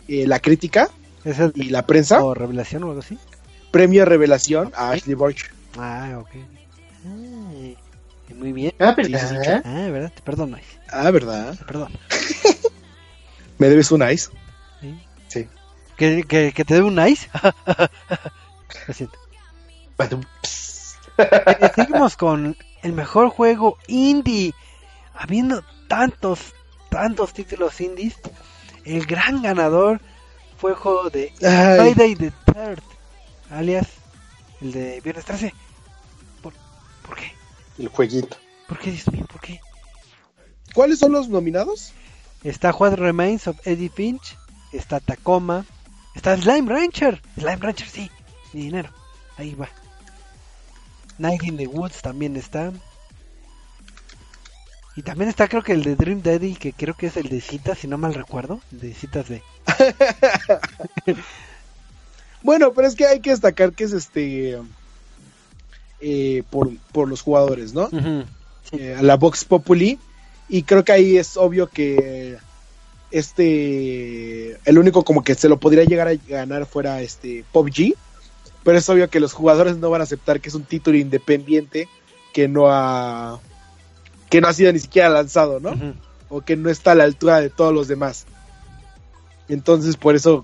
eh, 0.07 0.25
la 0.27 0.39
crítica 0.39 0.89
¿Es 1.23 1.39
el 1.39 1.51
y 1.55 1.69
la 1.69 1.85
prensa. 1.85 2.23
o 2.23 2.33
revelación 2.33 2.83
o 2.83 2.87
algo 2.89 2.99
así? 3.01 3.17
Premio 3.71 4.05
revelación 4.05 4.71
a 4.75 4.91
Ashley 4.91 5.15
Burch. 5.15 5.51
Ah, 5.77 6.17
ok. 6.19 6.29
Muy 8.35 8.53
bien. 8.53 8.73
Ah, 8.79 8.95
Sí, 8.97 9.03
sí, 9.05 9.11
sí. 9.19 9.35
¿verdad? 9.35 9.61
Ah, 9.65 9.89
¿verdad? 9.91 10.11
Te 10.15 10.21
perdono, 10.21 10.57
Ice. 10.57 10.79
Ah, 10.89 11.11
¿verdad? 11.11 11.57
Te 11.57 11.65
perdono. 11.65 11.95
Me 13.57 13.69
debes 13.69 13.91
un 13.91 14.01
ice. 14.09 14.29
¿Sí? 14.81 14.99
Sí. 15.27 15.47
¿Que, 15.95 16.23
que, 16.23 16.51
que 16.53 16.65
te 16.65 16.73
dé 16.73 16.81
un 16.81 16.99
Ice? 17.07 17.29
Lo 18.87 18.93
siento. 18.93 19.17
Eh, 21.17 21.71
Seguimos 21.75 22.17
con 22.17 22.57
el 22.83 22.93
mejor 22.93 23.29
juego 23.29 23.77
indie. 23.87 24.53
Habiendo 25.15 25.63
tantos, 25.87 26.53
tantos 26.89 27.33
títulos 27.33 27.79
indies, 27.81 28.15
el 28.83 29.05
gran 29.05 29.41
ganador 29.41 30.01
fue 30.57 30.71
el 30.71 30.77
juego 30.77 31.09
de 31.09 31.33
Ay. 31.41 31.93
Friday 31.93 32.15
the 32.15 32.31
Third, 32.45 32.81
alias 33.49 33.87
el 34.61 34.71
de 34.71 35.01
Viernes 35.01 35.25
13. 35.25 35.53
¿Por, 36.41 36.53
¿Por 37.05 37.15
qué? 37.15 37.31
El 37.77 37.87
jueguito. 37.89 38.37
¿Por 38.67 38.79
qué, 38.79 38.91
Dios 38.91 39.11
mío? 39.11 39.25
¿Por 39.25 39.41
qué? 39.41 39.59
¿Cuáles 40.73 40.99
son 40.99 41.11
los 41.11 41.29
nominados? 41.29 41.93
Está 42.43 42.71
What 42.71 42.95
Remains 42.95 43.47
of 43.47 43.57
Eddie 43.65 43.89
Finch, 43.89 44.37
está 44.71 44.99
Tacoma, 44.99 45.65
está 46.15 46.35
Slime 46.37 46.71
Rancher. 46.71 47.21
Slime 47.35 47.57
Rancher, 47.57 47.87
sí, 47.87 48.11
mi 48.53 48.63
dinero. 48.63 48.89
Ahí 49.37 49.55
va. 49.55 49.69
Night 51.17 51.43
in 51.43 51.57
the 51.57 51.67
Woods 51.67 52.01
también 52.01 52.35
está. 52.35 52.71
Y 54.95 55.01
también 55.01 55.29
está 55.29 55.47
creo 55.47 55.61
que 55.61 55.73
el 55.73 55.83
de 55.83 55.95
Dream 55.95 56.21
Daddy, 56.21 56.55
que 56.55 56.71
creo 56.71 56.93
que 56.93 57.07
es 57.07 57.17
el 57.17 57.27
de 57.27 57.41
citas, 57.41 57.79
si 57.79 57.87
no 57.87 57.97
mal 57.97 58.13
recuerdo. 58.13 58.61
El 58.71 58.79
de 58.79 58.93
citas 58.93 59.27
de... 59.27 59.41
Bueno, 62.45 62.73
pero 62.73 62.87
es 62.87 62.93
que 62.93 63.07
hay 63.07 63.21
que 63.21 63.31
destacar 63.31 63.73
que 63.73 63.85
es 63.85 63.91
este 63.91 64.59
eh, 65.99 66.43
por, 66.51 66.69
por 66.91 67.09
los 67.09 67.23
jugadores, 67.23 67.73
¿no? 67.73 67.89
Eh, 68.71 68.95
a 68.95 69.01
la 69.01 69.17
Vox 69.17 69.43
Populi 69.43 69.97
y 70.47 70.61
creo 70.61 70.85
que 70.85 70.91
ahí 70.91 71.17
es 71.17 71.37
obvio 71.37 71.67
que 71.67 72.37
este 73.09 74.59
el 74.63 74.77
único 74.77 75.03
como 75.03 75.23
que 75.23 75.33
se 75.33 75.49
lo 75.49 75.59
podría 75.59 75.85
llegar 75.85 76.07
a 76.07 76.13
ganar 76.13 76.67
fuera 76.67 77.01
este 77.01 77.43
PUBG, 77.51 77.95
pero 78.63 78.77
es 78.77 78.87
obvio 78.89 79.09
que 79.09 79.19
los 79.19 79.33
jugadores 79.33 79.77
no 79.77 79.89
van 79.89 80.01
a 80.01 80.03
aceptar 80.03 80.39
que 80.39 80.49
es 80.49 80.55
un 80.55 80.65
título 80.65 80.99
independiente 80.99 81.89
que 82.31 82.47
no 82.47 82.67
ha 82.69 83.39
que 84.35 84.41
no 84.41 84.49
ha 84.49 84.53
sido 84.53 84.73
ni 84.73 84.79
siquiera 84.79 85.07
lanzado, 85.07 85.61
¿no? 85.61 85.95
O 86.27 86.41
que 86.41 86.57
no 86.57 86.69
está 86.69 86.91
a 86.91 86.95
la 86.95 87.05
altura 87.05 87.39
de 87.39 87.49
todos 87.49 87.73
los 87.73 87.87
demás. 87.87 88.25
Entonces, 89.47 89.95
por 89.95 90.13
eso 90.13 90.43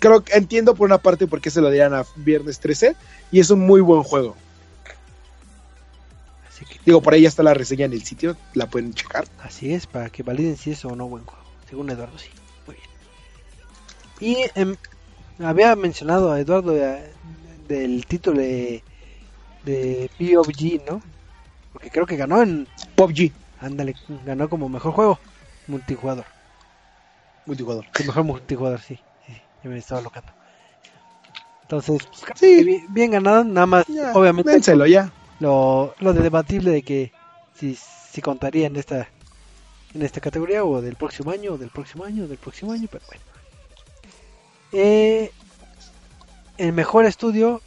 creo 0.00 0.24
que 0.24 0.32
entiendo 0.32 0.74
por 0.74 0.86
una 0.86 0.98
parte 0.98 1.28
por 1.28 1.40
qué 1.40 1.48
se 1.48 1.60
lo 1.60 1.70
dieran 1.70 1.94
a 1.94 2.04
viernes 2.16 2.58
13 2.58 2.96
y 3.30 3.38
es 3.38 3.48
un 3.50 3.60
muy 3.60 3.80
buen 3.80 4.02
juego. 4.02 4.34
Así 6.48 6.64
que, 6.64 6.80
Digo, 6.84 7.00
por 7.00 7.14
ahí 7.14 7.22
ya 7.22 7.28
está 7.28 7.44
la 7.44 7.54
reseña 7.54 7.84
en 7.84 7.92
el 7.92 8.02
sitio, 8.02 8.36
la 8.54 8.66
pueden 8.66 8.92
checar. 8.92 9.24
así 9.40 9.72
es, 9.72 9.86
para 9.86 10.10
que 10.10 10.24
validen 10.24 10.56
si 10.56 10.72
es 10.72 10.84
o 10.84 10.96
no 10.96 11.06
buen 11.06 11.24
juego. 11.24 11.44
Según 11.70 11.90
Eduardo, 11.90 12.18
sí. 12.18 12.30
Muy 12.66 12.74
bien. 12.74 14.36
Y 14.36 14.60
em, 14.60 14.74
había 15.38 15.76
mencionado 15.76 16.32
a 16.32 16.40
Eduardo 16.40 16.76
eh, 16.76 17.12
del 17.68 18.04
título 18.04 18.40
de, 18.40 18.82
de 19.64 20.10
PUBG, 20.18 20.90
¿no? 20.90 21.00
Porque 21.72 21.90
creo 21.90 22.06
que 22.06 22.16
ganó 22.16 22.42
en. 22.42 22.66
PUBG, 22.96 23.32
Ándale, 23.60 23.94
ganó 24.24 24.48
como 24.48 24.68
mejor 24.68 24.92
juego 24.92 25.18
multijugador. 25.68 26.24
multijugador. 27.46 27.86
El 27.98 28.06
mejor 28.06 28.24
multijugador, 28.24 28.80
sí. 28.80 28.98
sí, 29.26 29.32
ya 29.62 29.70
me 29.70 29.78
estaba 29.78 30.00
locando. 30.00 30.32
Entonces, 31.62 32.02
pues, 32.06 32.38
Sí. 32.38 32.64
bien, 32.64 32.86
bien 32.92 33.10
ganado, 33.12 33.44
nada 33.44 33.66
más, 33.66 33.86
Ya, 33.86 34.12
obviamente, 34.12 34.50
dénselo 34.50 34.86
ya. 34.86 35.10
lo, 35.40 35.94
lo 36.00 36.12
de 36.12 36.20
debatible 36.22 36.70
de 36.70 36.82
que 36.82 37.12
si, 37.58 37.76
si 38.10 38.20
contaría 38.20 38.66
en 38.66 38.76
esta 38.76 39.08
en 39.94 40.00
esta 40.02 40.20
categoría 40.20 40.64
o 40.64 40.80
del 40.80 40.96
próximo 40.96 41.30
año 41.32 41.52
o 41.52 41.58
del 41.58 41.68
próximo 41.68 42.04
año 42.04 42.24
o 42.24 42.26
del 42.26 42.38
próximo 42.38 42.72
año 42.72 42.88
pero 42.90 43.04
bueno 43.08 43.22
Eh, 44.72 45.30
el 46.56 46.72
mejor 46.72 47.04
estudio 47.04 47.60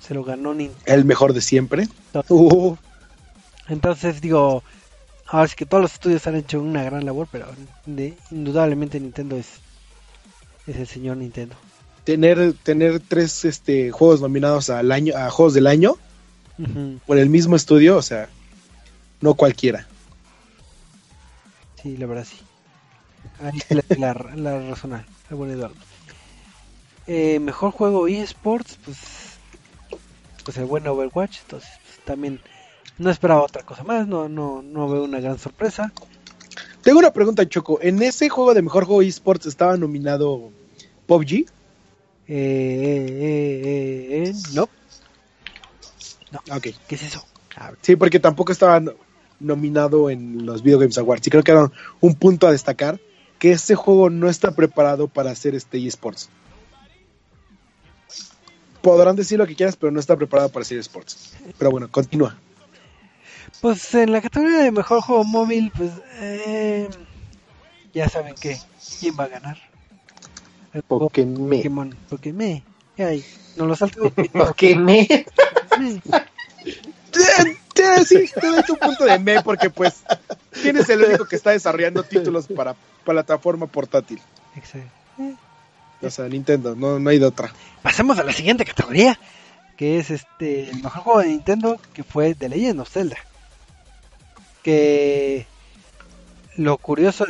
se 0.00 0.14
lo 0.14 0.24
ganó 0.24 0.54
Nintendo 0.54 0.82
El 0.86 1.04
mejor 1.04 1.32
de 1.34 1.40
siempre. 1.42 1.86
Uh, 2.28 2.76
entonces 3.68 4.20
digo 4.20 4.62
ahora 5.26 5.48
sí 5.48 5.56
que 5.56 5.66
todos 5.66 5.82
los 5.82 5.92
estudios 5.94 6.26
han 6.26 6.36
hecho 6.36 6.60
una 6.60 6.82
gran 6.84 7.04
labor 7.04 7.28
pero 7.30 7.46
de- 7.86 8.16
indudablemente 8.30 9.00
Nintendo 9.00 9.36
es 9.36 9.46
es 10.66 10.76
el 10.76 10.86
señor 10.86 11.16
Nintendo 11.16 11.56
tener, 12.04 12.52
tener 12.62 13.00
tres 13.00 13.44
este, 13.44 13.90
juegos 13.90 14.20
nominados 14.20 14.70
al 14.70 14.92
año, 14.92 15.16
a 15.16 15.28
juegos 15.30 15.54
del 15.54 15.66
año 15.66 15.96
por 17.06 17.18
el 17.18 17.28
mismo 17.28 17.54
estudio, 17.56 17.96
o 17.98 18.02
sea, 18.02 18.28
no 19.20 19.34
cualquiera. 19.34 19.86
sí 21.82 21.96
la 21.96 22.06
verdad 22.06 22.24
sí 22.24 22.38
ahí 23.42 23.60
la, 23.70 23.82
la, 23.98 24.14
la 24.36 24.68
razón 24.70 24.92
al 24.94 25.04
buen 25.30 25.50
Eduardo 25.50 25.74
Eh, 27.08 27.38
mejor 27.40 27.70
juego 27.72 28.08
eSports, 28.08 28.78
pues, 28.84 28.98
pues 30.44 30.56
el 30.56 30.64
buen 30.64 30.86
Overwatch. 30.88 31.38
Entonces, 31.42 31.70
pues, 31.84 32.04
también 32.04 32.40
no 32.98 33.10
esperaba 33.10 33.42
otra 33.42 33.62
cosa 33.64 33.84
más. 33.84 34.06
No, 34.06 34.28
no, 34.28 34.62
no 34.62 34.88
veo 34.88 35.04
una 35.04 35.20
gran 35.20 35.38
sorpresa. 35.38 35.92
Tengo 36.82 36.98
una 37.00 37.12
pregunta, 37.12 37.48
Choco. 37.48 37.78
¿En 37.82 38.00
ese 38.02 38.28
juego 38.28 38.54
de 38.54 38.62
mejor 38.62 38.84
juego 38.84 39.02
esports 39.02 39.46
estaba 39.46 39.76
nominado 39.76 40.50
PUBG? 41.06 41.32
Eh, 41.32 41.44
eh, 42.28 43.06
eh, 43.08 44.24
eh, 44.24 44.28
eh, 44.28 44.32
no, 44.54 44.68
Ah, 46.50 46.56
Ok. 46.56 46.68
¿qué 46.88 46.94
es 46.96 47.02
eso? 47.02 47.24
A 47.56 47.70
ver, 47.70 47.78
Sí, 47.82 47.96
porque 47.96 48.20
tampoco 48.20 48.52
estaba 48.52 48.78
no- 48.80 48.92
nominado 49.40 50.10
en 50.10 50.44
los 50.46 50.62
Video 50.62 50.78
Games 50.78 50.98
Awards. 50.98 51.26
Y 51.26 51.30
creo 51.30 51.42
que 51.42 51.52
era 51.52 51.70
un 52.00 52.14
punto 52.14 52.46
a 52.46 52.52
destacar 52.52 53.00
que 53.38 53.52
este 53.52 53.74
juego 53.74 54.10
no 54.10 54.28
está 54.28 54.50
preparado 54.52 55.08
para 55.08 55.30
hacer 55.30 55.54
este 55.54 55.84
esports. 55.86 56.28
Podrán 58.82 59.16
decir 59.16 59.38
lo 59.38 59.46
que 59.46 59.54
quieras, 59.56 59.76
pero 59.76 59.90
no 59.92 59.98
está 60.00 60.16
preparado 60.16 60.48
para 60.48 60.62
hacer 60.62 60.78
esports. 60.78 61.34
Pero 61.58 61.70
bueno, 61.70 61.88
continúa. 61.90 62.36
Pues 63.60 63.94
en 63.94 64.12
la 64.12 64.20
categoría 64.20 64.58
de 64.58 64.70
mejor 64.70 65.00
juego 65.00 65.24
móvil, 65.24 65.72
pues 65.76 65.92
eh, 66.20 66.88
ya 67.92 68.08
saben 68.08 68.34
que 68.34 68.58
quién 69.00 69.16
va 69.18 69.24
a 69.24 69.28
ganar. 69.28 69.56
El 70.72 70.82
Pokémon. 70.82 71.50
Pokémon, 71.50 71.96
Pokémon. 72.08 72.62
Ay, 72.98 73.24
no 73.56 73.66
lo 73.66 73.74
salto. 73.74 74.10
Pokémon. 74.32 75.06
Sí, 78.06 78.30
te 78.34 78.46
doy 78.46 78.62
tu 78.66 78.76
punto 78.76 79.04
de 79.04 79.18
me 79.18 79.42
porque 79.42 79.70
pues 79.70 80.02
quién 80.50 80.76
es 80.76 80.88
el 80.88 81.02
único 81.02 81.26
que 81.26 81.36
está 81.36 81.50
desarrollando 81.50 82.02
títulos 82.02 82.46
para 82.46 82.74
plataforma 83.04 83.66
portátil. 83.66 84.20
Exacto. 84.54 84.90
O 86.02 86.10
sea, 86.10 86.28
Nintendo, 86.28 86.76
no, 86.76 86.98
no 86.98 87.10
hay 87.10 87.18
de 87.18 87.26
otra. 87.26 87.52
Pasemos 87.82 88.18
a 88.18 88.24
la 88.24 88.32
siguiente 88.32 88.64
categoría, 88.64 89.18
que 89.76 89.98
es 89.98 90.10
este 90.10 90.70
el 90.70 90.82
mejor 90.82 91.02
juego 91.02 91.20
de 91.20 91.28
Nintendo, 91.28 91.80
que 91.94 92.02
fue 92.02 92.34
The 92.34 92.48
Legend 92.50 92.80
of 92.80 92.90
Zelda. 92.90 93.16
Que 94.66 95.46
lo 96.56 96.76
curioso 96.76 97.24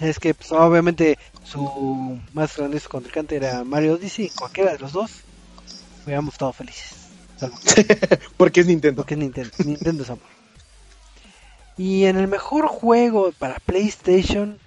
es 0.00 0.18
que 0.18 0.34
pues, 0.34 0.52
obviamente 0.52 1.18
su 1.42 2.20
más 2.34 2.54
grandioso 2.58 2.90
contrincante 2.90 3.36
era 3.36 3.64
Mario 3.64 3.94
Odyssey, 3.94 4.28
cualquiera 4.28 4.72
de 4.72 4.78
los 4.78 4.92
dos 4.92 5.12
hubiéramos 6.04 6.34
estado 6.34 6.52
felices. 6.52 6.90
Salvo 7.38 7.56
Porque 8.36 8.60
es 8.60 8.66
Nintendo. 8.66 9.00
porque 9.00 9.14
es 9.14 9.20
Nintendo, 9.20 9.50
Nintendo 9.64 10.02
es 10.02 10.10
amor. 10.10 10.28
Y 11.78 12.04
en 12.04 12.18
el 12.18 12.28
mejor 12.28 12.66
juego 12.66 13.32
para 13.38 13.58
PlayStation, 13.60 14.58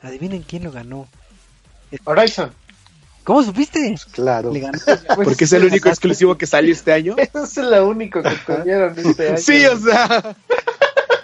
adivinen 0.00 0.40
quién 0.40 0.64
lo 0.64 0.72
ganó. 0.72 1.06
Horizon. 2.04 2.50
¿Cómo 3.26 3.42
supiste? 3.42 3.92
Claro. 4.12 4.52
Le 4.52 4.60
ganó. 4.60 4.78
Porque 5.16 5.44
es 5.44 5.52
el 5.52 5.64
único 5.64 5.88
exclusivo 5.88 6.38
que 6.38 6.46
salió 6.46 6.72
este 6.72 6.92
año. 6.92 7.16
Eso 7.18 7.42
es 7.42 7.56
lo 7.56 7.88
único 7.88 8.22
que 8.22 8.30
tuvieron 8.46 8.96
este 8.96 9.28
año. 9.30 9.38
Sí, 9.38 9.66
o 9.66 9.76
sea, 9.76 10.36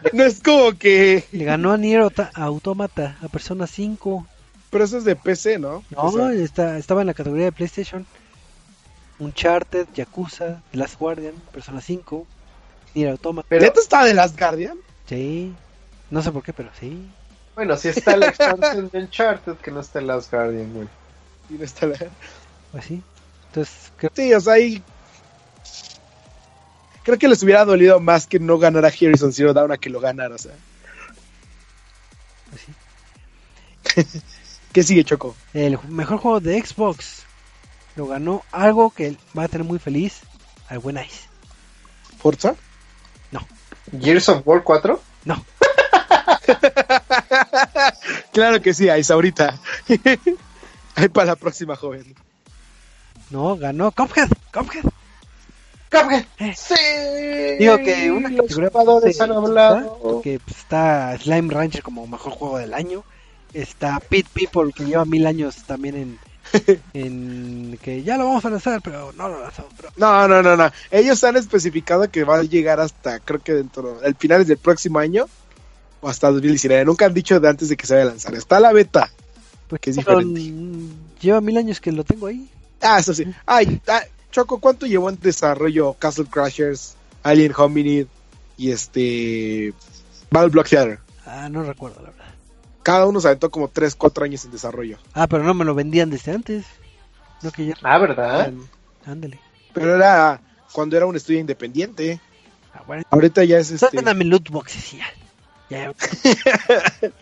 no 0.13 0.25
es 0.25 0.43
como 0.43 0.73
que... 0.79 1.25
Le 1.33 1.45
ganó 1.45 1.73
a 1.73 1.77
Nier 1.77 2.03
Automata, 2.35 3.19
a 3.23 3.29
Persona 3.29 3.67
5. 3.67 4.27
Pero 4.71 4.85
eso 4.85 4.99
es 4.99 5.05
de 5.05 5.17
PC, 5.17 5.59
¿no? 5.59 5.85
No, 5.91 6.03
O 6.03 6.13
sea, 6.13 6.33
está, 6.33 6.79
estaba 6.79 7.03
en 7.03 7.07
la 7.09 7.15
categoría 7.15 7.47
de 7.47 7.53
PlayStation. 7.53 8.07
Uncharted, 9.19 9.87
Yakuza, 9.95 10.63
The 10.71 10.79
Last 10.79 10.99
Guardian, 10.99 11.35
Persona 11.53 11.81
5, 11.81 12.27
Nier 12.95 13.11
Automata. 13.11 13.47
Pero, 13.49 13.63
¿Neta 13.65 13.81
está 13.81 14.05
de 14.05 14.15
Last 14.15 14.39
Guardian? 14.39 14.79
Sí. 15.07 15.55
No 16.11 16.23
sé 16.23 16.33
por 16.33 16.43
qué, 16.43 16.53
pero 16.53 16.71
sí. 16.79 17.07
bueno, 17.55 17.77
si 17.77 17.89
está 17.89 18.17
la 18.17 18.27
expansión 18.29 18.89
de 18.91 18.99
Uncharted, 18.99 19.55
que 19.57 19.71
no 19.71 19.81
está 19.81 19.99
el 19.99 20.07
Last 20.09 20.31
Guardian, 20.31 20.73
güey. 20.73 20.89
Sí, 21.49 21.57
no 21.59 21.65
está 21.65 21.87
la- 21.87 21.99
Pues 22.73 22.85
sí. 22.85 23.03
Entonces, 23.49 23.93
creo 23.97 24.11
Sí, 24.15 24.33
o 24.35 24.41
sea, 24.41 24.55
ahí... 24.55 24.83
Creo 27.03 27.19
que 27.19 27.29
les 27.29 27.43
hubiera 27.43 27.65
dolido 27.65 28.01
más 28.01 28.27
que 28.27 28.39
no 28.39 28.59
ganara 28.59 28.89
Harrison 28.89 29.33
Zero 29.33 29.53
Dawn 29.53 29.73
a 29.73 29.79
que 29.79 29.91
lo 29.91 30.01
ganara, 30.01 30.35
o 30.35 30.39
sea. 30.39 30.53
pues 32.51 32.63
sí. 34.05 34.21
¿Qué 34.73 34.83
sigue, 34.83 35.05
Choco? 35.05 35.37
El 35.53 35.79
mejor 35.89 36.19
juego 36.19 36.41
de 36.41 36.65
Xbox 36.65 37.25
lo 37.97 38.07
ganó 38.07 38.43
algo 38.53 38.91
que 38.91 39.17
va 39.37 39.45
a 39.45 39.49
tener 39.49 39.67
muy 39.67 39.79
feliz 39.79 40.21
al 40.69 40.79
buen 40.79 40.97
Ice. 40.97 41.29
¿Forza? 42.19 42.55
Gears 44.01 44.29
of 44.29 44.47
War 44.47 44.63
4. 44.63 45.01
No, 45.25 45.45
Claro 48.33 48.61
que 48.63 48.75
sí, 48.75 48.89
Ais, 48.89 49.11
ahorita. 49.11 49.59
Ahí 50.95 51.09
para 51.09 51.27
la 51.27 51.37
próxima, 51.37 51.77
joven. 51.77 52.15
no, 53.31 53.57
ganó 53.57 53.93
Cuphead. 53.93 54.29
Cuphead. 54.53 54.85
¡Cuphead! 55.93 56.25
Eh. 56.39 56.55
¡Sí! 56.57 57.57
Digo 57.59 57.77
que 57.79 58.11
una 58.11 58.31
Los 58.31 58.55
jugadores 58.55 59.21
han 59.21 59.33
hablado. 59.33 59.99
Porque 60.03 60.41
pues, 60.45 60.57
está 60.59 61.17
Slime 61.19 61.53
Rancher 61.53 61.83
como 61.83 62.07
mejor 62.07 62.33
juego 62.33 62.59
del 62.59 62.73
año. 62.75 63.05
Está 63.53 64.01
Pit 64.01 64.27
People 64.33 64.73
que 64.73 64.85
lleva 64.85 65.05
mil 65.05 65.27
años 65.27 65.57
también 65.67 65.95
en, 65.95 66.19
en 66.95 67.79
que 67.83 68.03
ya 68.03 68.17
lo 68.17 68.25
vamos 68.25 68.45
a 68.47 68.51
lanzar, 68.51 68.81
pero 68.83 69.13
no 69.13 69.29
lo 69.29 69.43
lanzamos. 69.43 69.73
Pero, 69.77 69.91
No, 69.97 70.27
no, 70.27 70.43
no, 70.43 70.57
no. 70.57 70.71
Ellos 70.91 71.23
han 71.25 71.37
especificado 71.37 72.11
que 72.11 72.25
va 72.25 72.39
a 72.39 72.43
llegar 72.43 72.81
hasta, 72.81 73.21
creo 73.21 73.41
que 73.41 73.53
dentro, 73.53 74.01
al 74.03 74.15
finales 74.15 74.47
del 74.47 74.57
próximo 74.59 74.99
año 74.99 75.27
o 76.01 76.09
hasta 76.09 76.31
2019. 76.31 76.87
Nunca 76.87 77.05
han 77.07 77.15
dicho 77.15 77.39
de 77.39 77.49
antes 77.49 77.69
de 77.69 77.77
que 77.77 77.87
se 77.87 77.95
vaya 77.95 78.07
a 78.07 78.11
lanzar. 78.11 78.35
Está 78.35 78.59
la 78.59 78.73
beta. 78.73 79.11
pues, 79.69 79.81
Que 79.81 79.91
es 79.91 79.97
diferente. 79.97 80.41
lleva 81.21 81.41
mil 81.43 81.57
años 81.59 81.81
que 81.81 81.93
lo 81.93 82.05
tengo 82.05 82.27
ahí. 82.27 82.49
Ah, 82.81 82.99
eso 82.99 83.13
sí. 83.15 83.25
Ay, 83.47 83.81
ah, 83.87 84.03
Choco, 84.33 84.59
¿cuánto 84.59 84.87
llevó 84.87 85.11
en 85.11 85.21
desarrollo 85.21 85.93
Castle 85.99 86.25
Crashers, 86.25 86.97
Alien 87.23 87.53
Hominid 87.55 88.07
y 88.57 88.71
este 88.71 89.75
Battle 90.31 90.49
Block 90.49 90.69
Theater? 90.69 90.99
Ah, 91.27 91.51
no 91.51 91.63
recuerdo 91.63 92.01
la 92.01 92.11
verdad. 92.11 92.35
Cada 92.83 93.07
uno 93.07 93.21
se 93.21 93.29
aventó 93.29 93.51
como 93.51 93.69
3, 93.69 93.95
4 93.95 94.25
años 94.25 94.45
en 94.47 94.51
desarrollo. 94.51 94.99
Ah, 95.13 95.27
pero 95.29 95.45
no 95.45 95.53
me 95.53 95.67
lo 95.67 95.75
vendían 95.75 96.09
desde 96.09 96.33
antes. 96.33 96.65
No 97.43 97.53
que 97.53 97.67
ya. 97.67 97.75
Ah, 97.83 97.99
¿verdad? 97.99 98.53
Ándale. 99.05 99.39
Pero 99.75 99.97
era 99.97 100.41
cuando 100.73 100.97
era 100.97 101.05
un 101.05 101.15
estudio 101.15 101.39
independiente. 101.39 102.19
Ah, 102.75 102.83
bueno. 102.87 103.05
Ahorita 103.11 103.45
ya 103.45 103.59
es 103.59 103.71
este. 103.71 103.91
Suéltame 103.91 104.25
loot 104.25 104.49
boxes 104.49 104.95
y 104.95 104.97
ya. 104.97 105.07
Ya. 105.69 105.93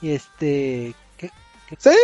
y 0.00 0.10
este. 0.10 0.94
¿Qué? 1.76 1.90
Sí, 1.90 1.96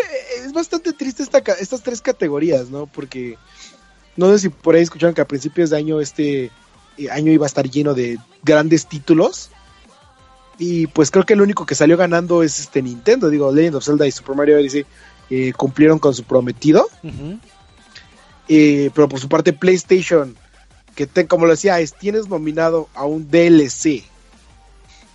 es 0.45 0.53
bastante 0.53 0.93
triste 0.93 1.23
esta, 1.23 1.39
estas 1.61 1.83
tres 1.83 2.01
categorías, 2.01 2.71
¿no? 2.71 2.87
Porque 2.87 3.37
no 4.17 4.31
sé 4.33 4.39
si 4.41 4.49
por 4.49 4.75
ahí 4.75 4.83
escucharon 4.83 5.15
que 5.15 5.21
a 5.21 5.27
principios 5.29 5.71
de 5.71 5.77
año 5.77 6.01
este 6.01 6.51
eh, 6.97 7.11
año 7.11 7.33
iba 7.33 7.47
a 7.47 7.49
estar 7.49 7.69
lleno 7.69 7.95
de 7.95 8.19
grandes 8.43 8.87
títulos. 8.87 9.51
Y 10.59 10.89
pues 10.89 11.11
creo 11.13 11.25
que 11.25 11.35
el 11.35 11.41
único 11.41 11.65
que 11.67 11.77
salió 11.77 11.97
ganando 11.97 12.43
es 12.43 12.59
este 12.59 12.83
Nintendo. 12.83 13.31
Digo, 13.31 13.53
Legend 13.53 13.77
of 13.77 13.85
Zelda 13.85 14.07
y 14.07 14.11
Super 14.11 14.35
Mario 14.35 14.57
Odyssey 14.57 14.85
eh, 15.31 15.53
cumplieron 15.57 15.99
con 16.01 16.15
su 16.15 16.25
prometido. 16.25 16.89
Eh, 18.49 18.91
pero 18.95 19.09
por 19.09 19.21
su 19.21 19.29
parte 19.29 19.53
PlayStation, 19.53 20.35
que 20.95 21.07
te- 21.07 21.27
como 21.27 21.45
lo 21.47 21.53
decía, 21.53 21.79
es, 21.81 21.95
tienes 21.95 22.29
nominado 22.29 22.89
a 22.95 23.05
un 23.05 23.31
DLC. 23.31 24.03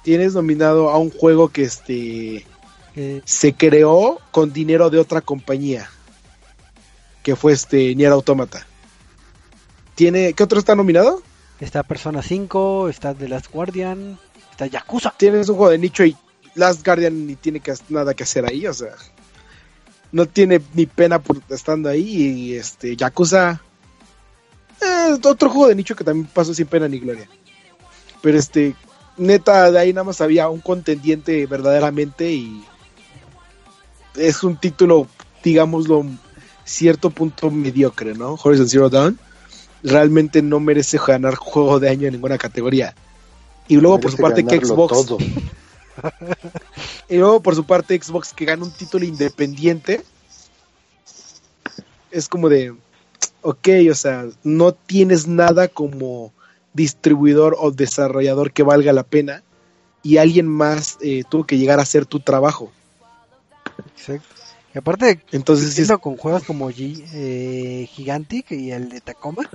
Tienes 0.03 0.33
nominado 0.33 0.89
a 0.89 0.97
un 0.97 1.09
juego 1.09 1.49
que 1.49 1.63
este 1.63 2.45
Eh, 2.95 3.21
se 3.25 3.53
creó 3.53 4.19
con 4.31 4.53
dinero 4.53 4.89
de 4.89 4.99
otra 4.99 5.21
compañía. 5.21 5.89
Que 7.23 7.35
fue 7.35 7.53
este 7.53 7.95
Nier 7.95 8.11
Automata. 8.11 8.65
Tiene, 9.95 10.33
¿qué 10.33 10.43
otro 10.43 10.59
está 10.59 10.75
nominado? 10.75 11.21
está 11.63 11.83
Persona 11.83 12.21
5, 12.21 12.89
está 12.89 13.13
The 13.13 13.29
Last 13.29 13.51
Guardian, 13.51 14.19
está 14.51 14.67
Yakuza. 14.67 15.13
Tienes 15.17 15.49
un 15.49 15.55
juego 15.55 15.71
de 15.71 15.77
nicho 15.77 16.03
y 16.03 16.15
Last 16.55 16.85
Guardian 16.85 17.25
ni 17.25 17.35
tiene 17.35 17.59
que, 17.59 17.73
nada 17.89 18.13
que 18.13 18.23
hacer 18.23 18.45
ahí, 18.45 18.67
o 18.67 18.73
sea. 18.73 18.95
No 20.11 20.27
tiene 20.27 20.61
ni 20.73 20.85
pena 20.85 21.19
por 21.19 21.41
estando 21.49 21.89
ahí 21.89 22.03
y 22.03 22.55
este 22.55 22.95
Yakuza 22.95 23.61
eh, 24.79 25.17
otro 25.23 25.49
juego 25.49 25.69
de 25.69 25.75
nicho 25.75 25.95
que 25.95 26.03
también 26.03 26.27
pasó 26.31 26.53
sin 26.53 26.67
pena 26.67 26.87
ni 26.87 26.99
gloria. 26.99 27.27
Pero 28.21 28.37
este 28.37 28.75
neta 29.17 29.71
de 29.71 29.79
ahí 29.79 29.93
nada 29.93 30.03
más 30.03 30.21
había 30.21 30.49
un 30.49 30.59
contendiente 30.59 31.45
verdaderamente 31.45 32.31
y 32.31 32.63
es 34.15 34.43
un 34.43 34.57
título 34.57 35.07
digámoslo 35.43 36.05
cierto 36.63 37.09
punto 37.09 37.51
mediocre, 37.51 38.13
¿no? 38.13 38.37
Horizon 38.41 38.69
Zero 38.69 38.89
Dawn 38.89 39.19
realmente 39.83 40.41
no 40.41 40.59
merece 40.59 40.97
ganar 40.97 41.35
juego 41.35 41.79
de 41.79 41.89
año 41.89 42.07
en 42.07 42.13
ninguna 42.13 42.37
categoría. 42.37 42.95
Y 43.67 43.75
luego 43.75 43.99
por 43.99 44.11
su 44.11 44.17
parte 44.17 44.45
que 44.45 44.65
Xbox 44.65 45.05
todo. 45.05 45.17
y 47.09 47.17
luego 47.17 47.41
por 47.41 47.55
su 47.55 47.65
parte 47.65 48.01
Xbox 48.01 48.33
que 48.33 48.45
gana 48.45 48.63
un 48.63 48.71
título 48.71 49.05
independiente. 49.05 50.01
Es 52.11 52.29
como 52.29 52.47
de, 52.47 52.73
ok, 53.41 53.67
o 53.91 53.95
sea, 53.95 54.25
no 54.43 54.73
tienes 54.73 55.27
nada 55.27 55.67
como 55.67 56.31
distribuidor 56.73 57.55
o 57.59 57.71
desarrollador 57.71 58.51
que 58.51 58.63
valga 58.63 58.93
la 58.93 59.03
pena 59.03 59.43
y 60.01 60.17
alguien 60.17 60.47
más 60.47 60.97
eh, 61.01 61.23
tuvo 61.29 61.45
que 61.45 61.57
llegar 61.57 61.79
a 61.79 61.83
hacer 61.83 62.05
tu 62.05 62.19
trabajo. 62.19 62.71
Exacto. 64.07 64.35
Y 64.73 64.77
aparte, 64.79 65.21
Entonces, 65.31 65.77
es- 65.77 65.91
con 65.99 66.17
juegos 66.17 66.43
como 66.43 66.69
G- 66.71 67.05
eh, 67.13 67.87
Gigantic 67.93 68.51
y 68.51 68.71
el 68.71 68.89
de 68.89 69.01
Tacoma 69.01 69.47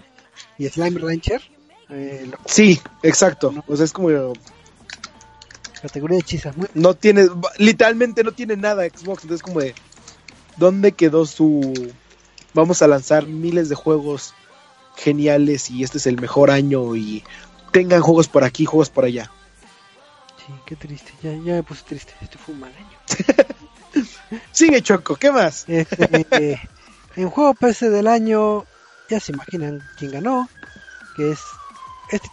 y 0.57 0.69
Slime 0.69 1.01
Rancher, 1.01 1.43
eh, 1.91 2.31
sí, 2.47 2.81
exacto. 3.03 3.53
O 3.67 3.77
sea, 3.77 3.85
es 3.85 3.93
como, 3.93 4.09
categoría 5.83 6.17
de 6.17 6.21
hechizas, 6.21 6.57
muy 6.57 6.69
no 6.75 6.95
tiene, 6.95 7.27
literalmente 7.59 8.23
no 8.25 8.33
tiene 8.33 8.57
nada 8.57 8.85
Xbox. 8.89 9.25
Entonces, 9.25 9.43
como 9.43 9.61
de, 9.61 9.75
¿dónde 10.57 10.93
quedó 10.93 11.27
su... 11.27 11.93
Vamos 12.55 12.81
a 12.83 12.89
lanzar 12.89 13.27
miles 13.27 13.69
de 13.69 13.75
juegos 13.75 14.35
geniales 14.97 15.71
y 15.71 15.83
este 15.85 15.99
es 15.99 16.07
el 16.07 16.21
mejor 16.21 16.51
año 16.51 16.97
y 16.97 17.23
tengan 17.73 18.01
juegos 18.03 18.29
por 18.29 18.45
aquí, 18.45 18.65
juegos 18.65 18.91
por 18.91 19.05
allá. 19.05 19.31
Sí, 20.39 20.53
qué 20.65 20.77
triste, 20.77 21.13
ya, 21.23 21.31
ya 21.33 21.55
me 21.55 21.63
puse 21.63 21.83
triste, 21.85 22.15
este 22.21 22.39
fue 22.39 22.55
un 22.55 22.61
mal 22.61 22.73
año. 22.75 22.99
Sigue 24.53 24.83
Choco, 24.83 25.17
¿qué 25.17 25.31
más? 25.33 25.65
Este, 25.69 26.27
eh, 26.31 26.61
en 27.17 27.31
juego 27.31 27.55
PC 27.55 27.91
del 27.91 28.07
año, 28.07 28.65
ya 29.09 29.21
se 29.21 29.33
imaginan 29.33 29.83
quién 29.97 30.13
ganó, 30.13 30.49
que 31.17 31.33
es 31.33 31.41
este. 32.11 32.29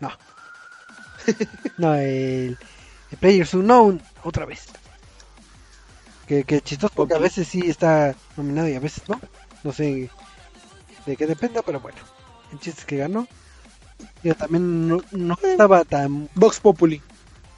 No. 0.00 0.10
No, 1.78 1.94
el, 1.94 2.56
el 3.10 3.18
Players 3.18 3.54
Unknown, 3.54 4.02
otra 4.22 4.44
vez. 4.46 4.66
Que, 6.26 6.44
que 6.44 6.60
chistoso 6.60 6.92
porque 6.94 7.14
a 7.14 7.18
veces 7.18 7.46
sí 7.46 7.60
está 7.66 8.14
nominado 8.36 8.68
y 8.68 8.74
a 8.74 8.80
veces 8.80 9.08
no. 9.08 9.20
No 9.62 9.72
sé 9.72 10.10
de 11.06 11.16
qué 11.16 11.26
dependa, 11.26 11.62
pero 11.62 11.80
bueno. 11.80 11.98
El 12.52 12.60
chiste 12.60 12.80
es 12.80 12.86
que 12.86 12.96
ganó. 12.96 13.26
Yo 14.22 14.34
también 14.34 14.88
no, 14.88 15.00
no 15.12 15.38
estaba 15.42 15.84
tan 15.84 16.28
Vox 16.34 16.60
Populi. 16.60 17.00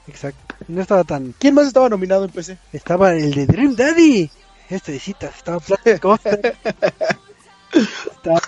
exacto. 0.07 0.48
No 0.69 0.81
estaba 0.81 1.03
tan 1.03 1.33
¿Quién 1.39 1.55
más 1.55 1.65
estaba 1.65 1.89
nominado 1.89 2.23
en 2.25 2.29
PC? 2.29 2.59
estaba 2.71 3.13
el 3.13 3.33
de 3.33 3.47
Dream 3.47 3.75
Daddy. 3.75 4.29
Este 4.69 4.91
de 4.91 4.99
citas, 4.99 5.35
estaba. 5.35 5.59
Estaba 8.11 8.39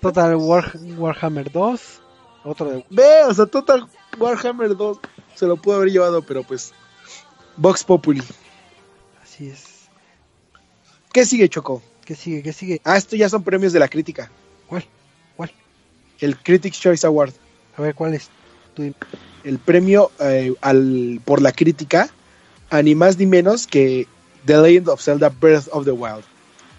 Total 0.00 0.36
War, 0.36 0.72
Warhammer 0.96 1.50
2. 1.50 2.00
Otro 2.44 2.70
de 2.70 2.84
Ve, 2.88 3.24
o 3.28 3.34
sea, 3.34 3.46
Total 3.46 3.88
Warhammer 4.16 4.76
2 4.76 4.98
se 5.34 5.46
lo 5.46 5.56
pudo 5.56 5.76
haber 5.76 5.90
llevado, 5.90 6.22
pero 6.22 6.44
pues. 6.44 6.72
Vox 7.56 7.82
Populi. 7.82 8.22
así 9.22 9.48
es. 9.48 9.88
¿Qué 11.12 11.26
sigue, 11.26 11.48
Choco? 11.48 11.82
¿Qué 12.04 12.14
sigue? 12.14 12.44
¿Qué 12.44 12.52
sigue? 12.52 12.80
Ah, 12.84 12.96
esto 12.96 13.16
ya 13.16 13.28
son 13.28 13.42
premios 13.42 13.72
de 13.72 13.80
la 13.80 13.88
crítica. 13.88 14.30
¿Cuál? 14.68 14.84
¿Cuál? 15.36 15.50
El 16.20 16.38
Critics' 16.38 16.78
Choice 16.78 17.04
Award. 17.04 17.32
A 17.76 17.82
ver, 17.82 17.94
¿cuál 17.96 18.14
es? 18.14 18.30
El 19.44 19.58
premio 19.58 20.10
eh, 20.18 20.54
al, 20.60 21.20
por 21.24 21.40
la 21.40 21.52
crítica 21.52 22.10
a 22.70 22.82
ni 22.82 22.94
más 22.94 23.18
ni 23.18 23.26
menos 23.26 23.66
que 23.66 24.08
The 24.44 24.58
Legend 24.58 24.88
of 24.88 25.02
Zelda 25.02 25.28
Breath 25.28 25.68
of 25.70 25.84
the 25.84 25.92
Wild. 25.92 26.24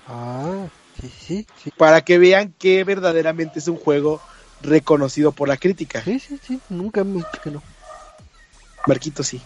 Ah, 0.08 0.68
sí, 1.00 1.10
sí, 1.10 1.48
sí. 1.64 1.72
Para 1.78 2.02
que 2.02 2.18
vean 2.18 2.54
que 2.58 2.84
verdaderamente 2.84 3.60
es 3.60 3.68
un 3.68 3.78
juego 3.78 4.22
reconocido 4.62 5.32
por 5.32 5.48
la 5.48 5.58
crítica. 5.58 6.04
Sí, 6.04 6.20
sí, 6.20 6.40
sí. 6.46 6.60
Nunca 6.70 7.04
dicho 7.04 7.28
que 7.44 7.52
no. 7.52 7.62
Marquito, 8.86 9.24
sí. 9.24 9.42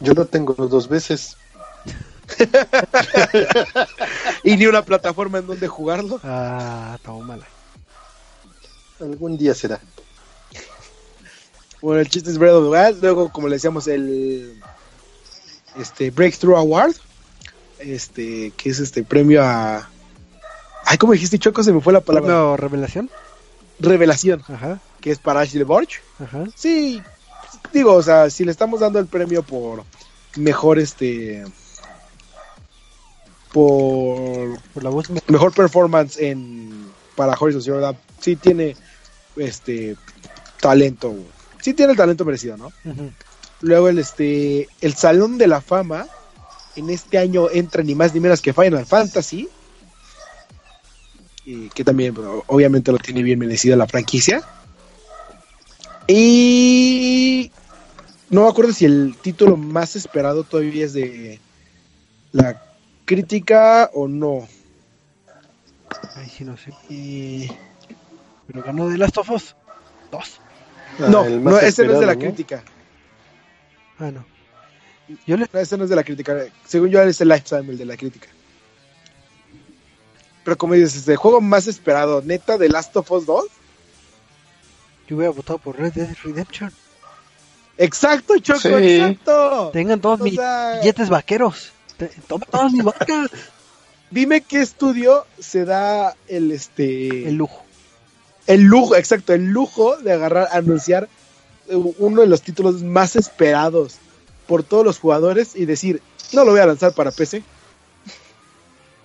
Yo 0.00 0.14
lo 0.14 0.26
tengo 0.26 0.54
dos 0.54 0.88
veces. 0.88 1.36
Y 4.44 4.56
ni 4.56 4.66
una 4.66 4.84
plataforma 4.84 5.38
en 5.38 5.46
donde 5.46 5.66
jugarlo. 5.66 6.20
ah, 6.22 6.98
mala. 7.24 7.46
Algún 9.00 9.38
día 9.38 9.54
será. 9.54 9.80
Bueno, 11.80 12.00
el 12.00 12.08
chiste 12.08 12.30
es 12.30 12.38
Breath 12.38 12.54
of 12.54 12.64
the 12.64 12.70
Wild. 12.70 13.02
Luego, 13.02 13.30
como 13.30 13.48
le 13.48 13.56
decíamos, 13.56 13.86
el 13.88 14.60
este 15.78 16.10
Breakthrough 16.10 16.56
Award. 16.56 16.94
Este, 17.78 18.52
que 18.56 18.70
es 18.70 18.80
este 18.80 19.04
premio 19.04 19.42
a. 19.44 19.88
Ay, 20.84 20.98
¿cómo 20.98 21.12
dijiste, 21.12 21.38
Choco? 21.38 21.62
Se 21.62 21.72
me 21.72 21.80
fue 21.80 21.92
la 21.92 22.00
palabra. 22.00 22.26
Premio 22.28 22.56
Revelación. 22.56 23.10
Revelación, 23.78 24.42
Ajá, 24.48 24.80
que 25.00 25.12
es 25.12 25.20
para 25.20 25.40
Ashley 25.40 25.62
Borch. 25.62 26.00
ajá. 26.18 26.44
Sí, 26.56 27.00
digo, 27.72 27.94
o 27.94 28.02
sea, 28.02 28.28
si 28.30 28.44
le 28.44 28.50
estamos 28.50 28.80
dando 28.80 28.98
el 28.98 29.06
premio 29.06 29.44
por 29.44 29.84
mejor 30.36 30.80
este. 30.80 31.44
Por 33.52 34.58
Por 34.74 34.82
la 34.84 34.90
voz. 34.90 35.08
me- 35.10 35.22
mejor 35.28 35.52
performance 35.54 36.18
en 36.18 36.88
para 37.16 37.34
Horizon 37.38 37.62
Zero 37.62 37.80
Dawn, 37.80 37.96
sí 38.20 38.36
tiene 38.36 38.76
este 39.36 39.96
talento. 40.60 41.14
Sí 41.68 41.74
tiene 41.74 41.92
el 41.92 41.98
talento 41.98 42.24
merecido, 42.24 42.56
¿no? 42.56 42.72
Luego 43.60 43.90
el 43.90 43.98
este 43.98 44.68
el 44.80 44.94
Salón 44.94 45.36
de 45.36 45.46
la 45.46 45.60
Fama 45.60 46.06
en 46.76 46.88
este 46.88 47.18
año 47.18 47.50
entra 47.50 47.82
ni 47.82 47.94
más 47.94 48.14
ni 48.14 48.20
menos 48.20 48.40
que 48.40 48.54
Final 48.54 48.86
Fantasy. 48.86 49.46
Y 51.44 51.68
que 51.68 51.84
también 51.84 52.14
bueno, 52.14 52.42
obviamente 52.46 52.90
lo 52.90 52.96
tiene 52.96 53.22
bien 53.22 53.38
merecido 53.38 53.76
la 53.76 53.86
franquicia. 53.86 54.42
Y 56.06 57.50
no 58.30 58.44
me 58.44 58.48
acuerdo 58.48 58.72
si 58.72 58.86
el 58.86 59.14
título 59.20 59.58
más 59.58 59.94
esperado 59.94 60.44
todavía 60.44 60.86
es 60.86 60.94
de 60.94 61.38
la 62.32 62.62
crítica 63.04 63.90
o 63.92 64.08
no. 64.08 64.48
Ay, 66.14 66.30
sí, 66.34 66.44
no 66.44 66.56
sé. 66.56 66.72
Y- 66.88 67.50
Pero 68.46 68.62
ganó 68.62 68.88
The 68.88 68.96
Last 68.96 69.18
of 69.18 69.28
Us 69.30 69.54
2. 70.10 70.40
No, 70.98 71.20
Ah, 71.22 71.26
el 71.26 71.40
más 71.40 71.54
no, 71.54 71.60
ese 71.60 71.84
no 71.86 71.94
es 71.94 72.00
de 72.00 72.06
la 72.06 72.14
¿no? 72.14 72.20
crítica. 72.20 72.62
Ah, 73.98 74.10
no. 74.10 74.24
Yo 75.26 75.36
le. 75.36 75.48
No, 75.52 75.58
ese 75.60 75.76
no 75.78 75.84
es 75.84 75.90
de 75.90 75.96
la 75.96 76.04
crítica. 76.04 76.36
Según 76.66 76.90
yo, 76.90 77.00
es 77.02 77.20
el 77.20 77.28
Lifetime, 77.28 77.70
el 77.72 77.78
de 77.78 77.84
la 77.84 77.96
crítica. 77.96 78.28
Pero 80.44 80.56
como 80.56 80.74
dices, 80.74 80.96
este 80.96 81.16
juego 81.16 81.40
más 81.40 81.66
esperado, 81.66 82.22
neta, 82.22 82.56
de 82.58 82.68
Last 82.68 82.96
of 82.96 83.10
Us 83.10 83.26
2. 83.26 83.44
Yo 85.08 85.16
hubiera 85.16 85.32
votado 85.32 85.58
por 85.58 85.78
Red 85.78 85.92
Dead 85.94 86.14
Redemption. 86.22 86.72
Exacto, 87.76 88.36
Choco, 88.38 88.60
Sí. 88.60 88.68
exacto. 88.96 89.70
Tengan 89.72 90.00
todos 90.00 90.20
O 90.20 90.24
mis 90.24 90.34
sea- 90.34 90.78
billetes 90.80 91.08
vaqueros. 91.08 91.72
Toma 92.26 92.46
todas 92.46 92.72
mis 92.72 92.84
vacas. 92.84 93.30
Dime 94.10 94.40
qué 94.40 94.60
estudio 94.62 95.26
se 95.38 95.64
da 95.64 96.14
el 96.28 96.50
este 96.52 97.28
El 97.28 97.34
lujo. 97.36 97.64
El 98.48 98.62
lujo, 98.62 98.96
exacto, 98.96 99.32
el 99.32 99.44
lujo 99.46 99.96
de 99.98 100.12
agarrar, 100.12 100.48
anunciar 100.50 101.08
eh, 101.68 101.76
uno 101.76 102.22
de 102.22 102.26
los 102.26 102.42
títulos 102.42 102.82
más 102.82 103.14
esperados 103.14 103.96
por 104.48 104.62
todos 104.64 104.84
los 104.84 104.98
jugadores 104.98 105.54
y 105.54 105.64
decir, 105.66 106.02
no 106.32 106.44
lo 106.44 106.50
voy 106.50 106.60
a 106.60 106.66
lanzar 106.66 106.92
para 106.92 107.10
PC. 107.12 107.42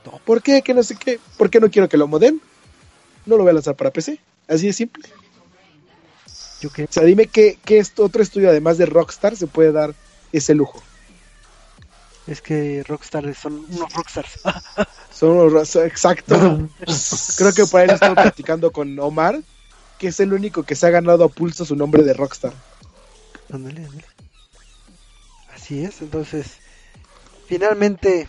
No. 0.06 0.20
¿Por 0.26 0.42
qué? 0.42 0.62
Que 0.62 0.74
no 0.74 0.82
sé 0.84 0.96
qué. 0.96 1.20
¿Por 1.38 1.50
qué 1.50 1.60
no 1.60 1.70
quiero 1.70 1.88
que 1.88 1.98
lo 1.98 2.08
modem? 2.08 2.40
No 3.26 3.38
lo 3.38 3.44
voy 3.44 3.52
a 3.52 3.54
lanzar 3.54 3.76
para 3.76 3.92
PC. 3.92 4.20
Así 4.48 4.68
de 4.68 4.74
simple. 4.74 5.04
Yo 6.62 6.70
que 6.72 6.84
O 6.86 6.88
sea, 6.90 7.04
dime 7.04 7.28
qué, 7.28 7.58
qué 7.64 7.78
est- 7.80 8.00
otro 8.00 8.22
estudio, 8.24 8.50
además 8.50 8.78
de 8.78 8.86
Rockstar, 8.86 9.36
se 9.36 9.48
puede 9.48 9.72
dar 9.72 9.94
ese 10.32 10.56
lujo. 10.56 10.82
Es 12.28 12.42
que 12.42 12.84
Rockstar 12.88 13.34
son 13.36 13.66
unos 13.70 13.94
Rockstars. 13.94 14.40
Son 15.14 15.38
los 15.38 15.54
ras- 15.54 15.76
exacto. 15.76 16.36
Creo 17.38 17.54
que 17.54 17.66
por 17.68 17.82
ahí 17.82 17.90
estaba 17.90 18.16
platicando 18.16 18.72
con 18.72 18.98
Omar, 19.00 19.40
que 20.00 20.08
es 20.08 20.20
el 20.20 20.34
único 20.34 20.64
que 20.64 20.76
se 20.76 20.88
ha 20.88 20.90
ganado 20.90 21.24
a 21.26 21.30
pulso 21.30 21.66
su 21.66 21.76
nombre 21.76 22.02
de 22.04 22.14
Rockstar. 22.16 22.52
Ándale, 23.52 23.86
ándale. 23.86 24.06
Así 25.56 25.84
es, 25.86 26.02
entonces, 26.02 26.48
finalmente, 27.48 28.28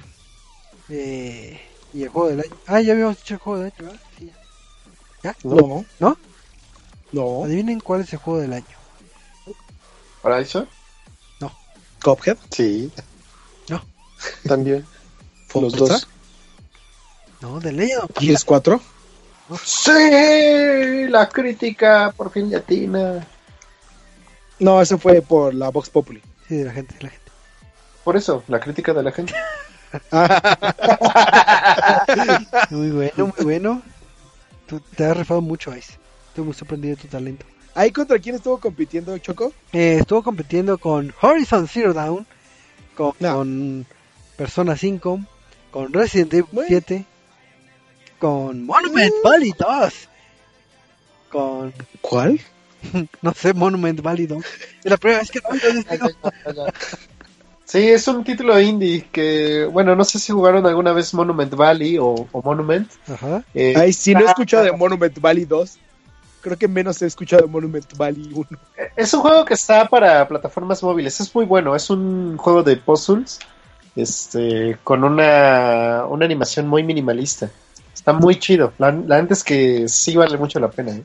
eh, 0.90 1.58
y 1.94 2.02
el 2.02 2.10
juego 2.10 2.28
del 2.28 2.40
año. 2.40 2.54
Ah, 2.66 2.80
ya 2.82 2.92
habíamos 2.92 3.16
dicho 3.16 3.34
el 3.34 3.40
juego 3.40 3.60
del 3.60 3.72
año, 3.72 3.84
¿verdad? 3.90 4.00
Sí, 4.18 4.30
ya. 5.22 5.36
No. 5.42 5.84
¿No? 6.00 6.18
No. 7.12 7.44
Adivinen 7.44 7.80
cuál 7.80 8.02
es 8.02 8.12
el 8.12 8.18
juego 8.18 8.40
del 8.40 8.52
año. 8.52 8.76
¿Para 10.20 10.40
eso? 10.40 10.66
Cuphead. 12.02 12.36
Sí. 12.50 12.92
No. 14.44 14.48
También. 14.48 14.86
Los 15.54 15.72
dos. 15.74 16.08
No, 17.40 17.60
de 17.60 17.96
of 17.96 18.10
PS4. 18.10 18.80
Sí, 19.62 21.06
la 21.08 21.28
crítica 21.28 22.12
por 22.16 22.30
fin 22.30 22.48
de 22.48 22.56
atina. 22.56 23.26
No, 24.58 24.80
eso 24.80 24.98
fue 24.98 25.20
por 25.20 25.54
la 25.54 25.68
Vox 25.68 25.90
Populi. 25.90 26.22
Sí, 26.48 26.56
de 26.56 26.64
la 26.64 26.72
gente, 26.72 26.94
de 26.94 27.02
la 27.04 27.10
gente. 27.10 27.30
Por 28.02 28.16
eso, 28.16 28.42
la 28.48 28.60
crítica 28.60 28.94
de 28.94 29.02
la 29.02 29.12
gente. 29.12 29.34
Muy 32.70 32.90
bueno, 32.90 33.32
muy 33.36 33.44
bueno. 33.44 33.82
Tú 34.66 34.80
te 34.80 35.04
has 35.04 35.16
rifado 35.16 35.40
mucho, 35.40 35.74
Ice. 35.76 35.98
Estoy 36.28 36.44
muy 36.44 36.54
sorprendido 36.54 36.96
de 36.96 37.02
tu 37.02 37.08
talento. 37.08 37.46
¿Ahí 37.74 37.90
contra 37.92 38.18
quién 38.18 38.36
estuvo 38.36 38.58
compitiendo, 38.58 39.16
Choco? 39.18 39.52
Eh, 39.72 39.98
estuvo 40.00 40.22
compitiendo 40.22 40.78
con 40.78 41.12
Horizon 41.20 41.68
Zero 41.68 41.92
Dawn, 41.92 42.26
con, 42.96 43.12
No. 43.20 43.34
con 43.34 43.86
Persona 44.36 44.76
5, 44.76 45.20
con 45.70 45.92
Resident 45.92 46.32
Evil 46.34 46.46
Bueno. 46.52 46.68
7, 46.68 47.04
con 48.18 48.64
Monument 48.64 49.14
Valley 49.22 49.52
2, 49.58 50.08
con, 51.30 51.72
¿Cuál? 52.00 52.40
no 53.22 53.34
sé, 53.34 53.54
Monument 53.54 54.00
Valley 54.00 54.26
2. 54.26 54.44
Es 54.84 54.90
la 54.90 54.96
primera 54.96 55.20
vez 55.20 55.30
que 55.30 55.40
lo. 55.40 56.66
Sí, 57.66 57.88
es 57.88 58.06
un 58.06 58.22
título 58.22 58.60
indie 58.60 59.08
que, 59.10 59.64
bueno, 59.64 59.96
no 59.96 60.04
sé 60.04 60.18
si 60.18 60.32
jugaron 60.32 60.66
alguna 60.66 60.92
vez 60.92 61.14
Monument 61.14 61.52
Valley 61.54 61.96
o, 61.98 62.28
o 62.30 62.42
Monument. 62.42 62.88
Ajá. 63.08 63.42
Eh, 63.54 63.74
Ay, 63.76 63.92
sí, 63.94 64.12
no 64.12 64.20
he 64.20 64.24
escuchado 64.26 64.64
de 64.64 64.72
Monument 64.72 65.18
Valley 65.18 65.46
2. 65.46 65.78
Creo 66.42 66.58
que 66.58 66.68
menos 66.68 67.00
he 67.00 67.06
escuchado 67.06 67.42
de 67.42 67.48
Monument 67.48 67.86
Valley 67.96 68.30
1. 68.34 68.46
Es 68.96 69.14
un 69.14 69.22
juego 69.22 69.46
que 69.46 69.54
está 69.54 69.88
para 69.88 70.28
plataformas 70.28 70.82
móviles. 70.82 71.18
Es 71.18 71.34
muy 71.34 71.46
bueno. 71.46 71.74
Es 71.74 71.88
un 71.88 72.36
juego 72.36 72.62
de 72.62 72.76
puzzles. 72.76 73.40
Este, 73.96 74.78
con 74.82 75.04
una, 75.04 76.04
una 76.08 76.24
animación 76.24 76.68
muy 76.68 76.82
minimalista. 76.82 77.50
Está 77.94 78.12
muy 78.12 78.38
chido. 78.38 78.72
La, 78.78 78.90
la 78.90 79.22
neta 79.22 79.34
es 79.34 79.44
que 79.44 79.88
sí 79.88 80.16
vale 80.16 80.36
mucho 80.36 80.58
la 80.58 80.70
pena. 80.70 80.92
¿eh? 80.92 81.02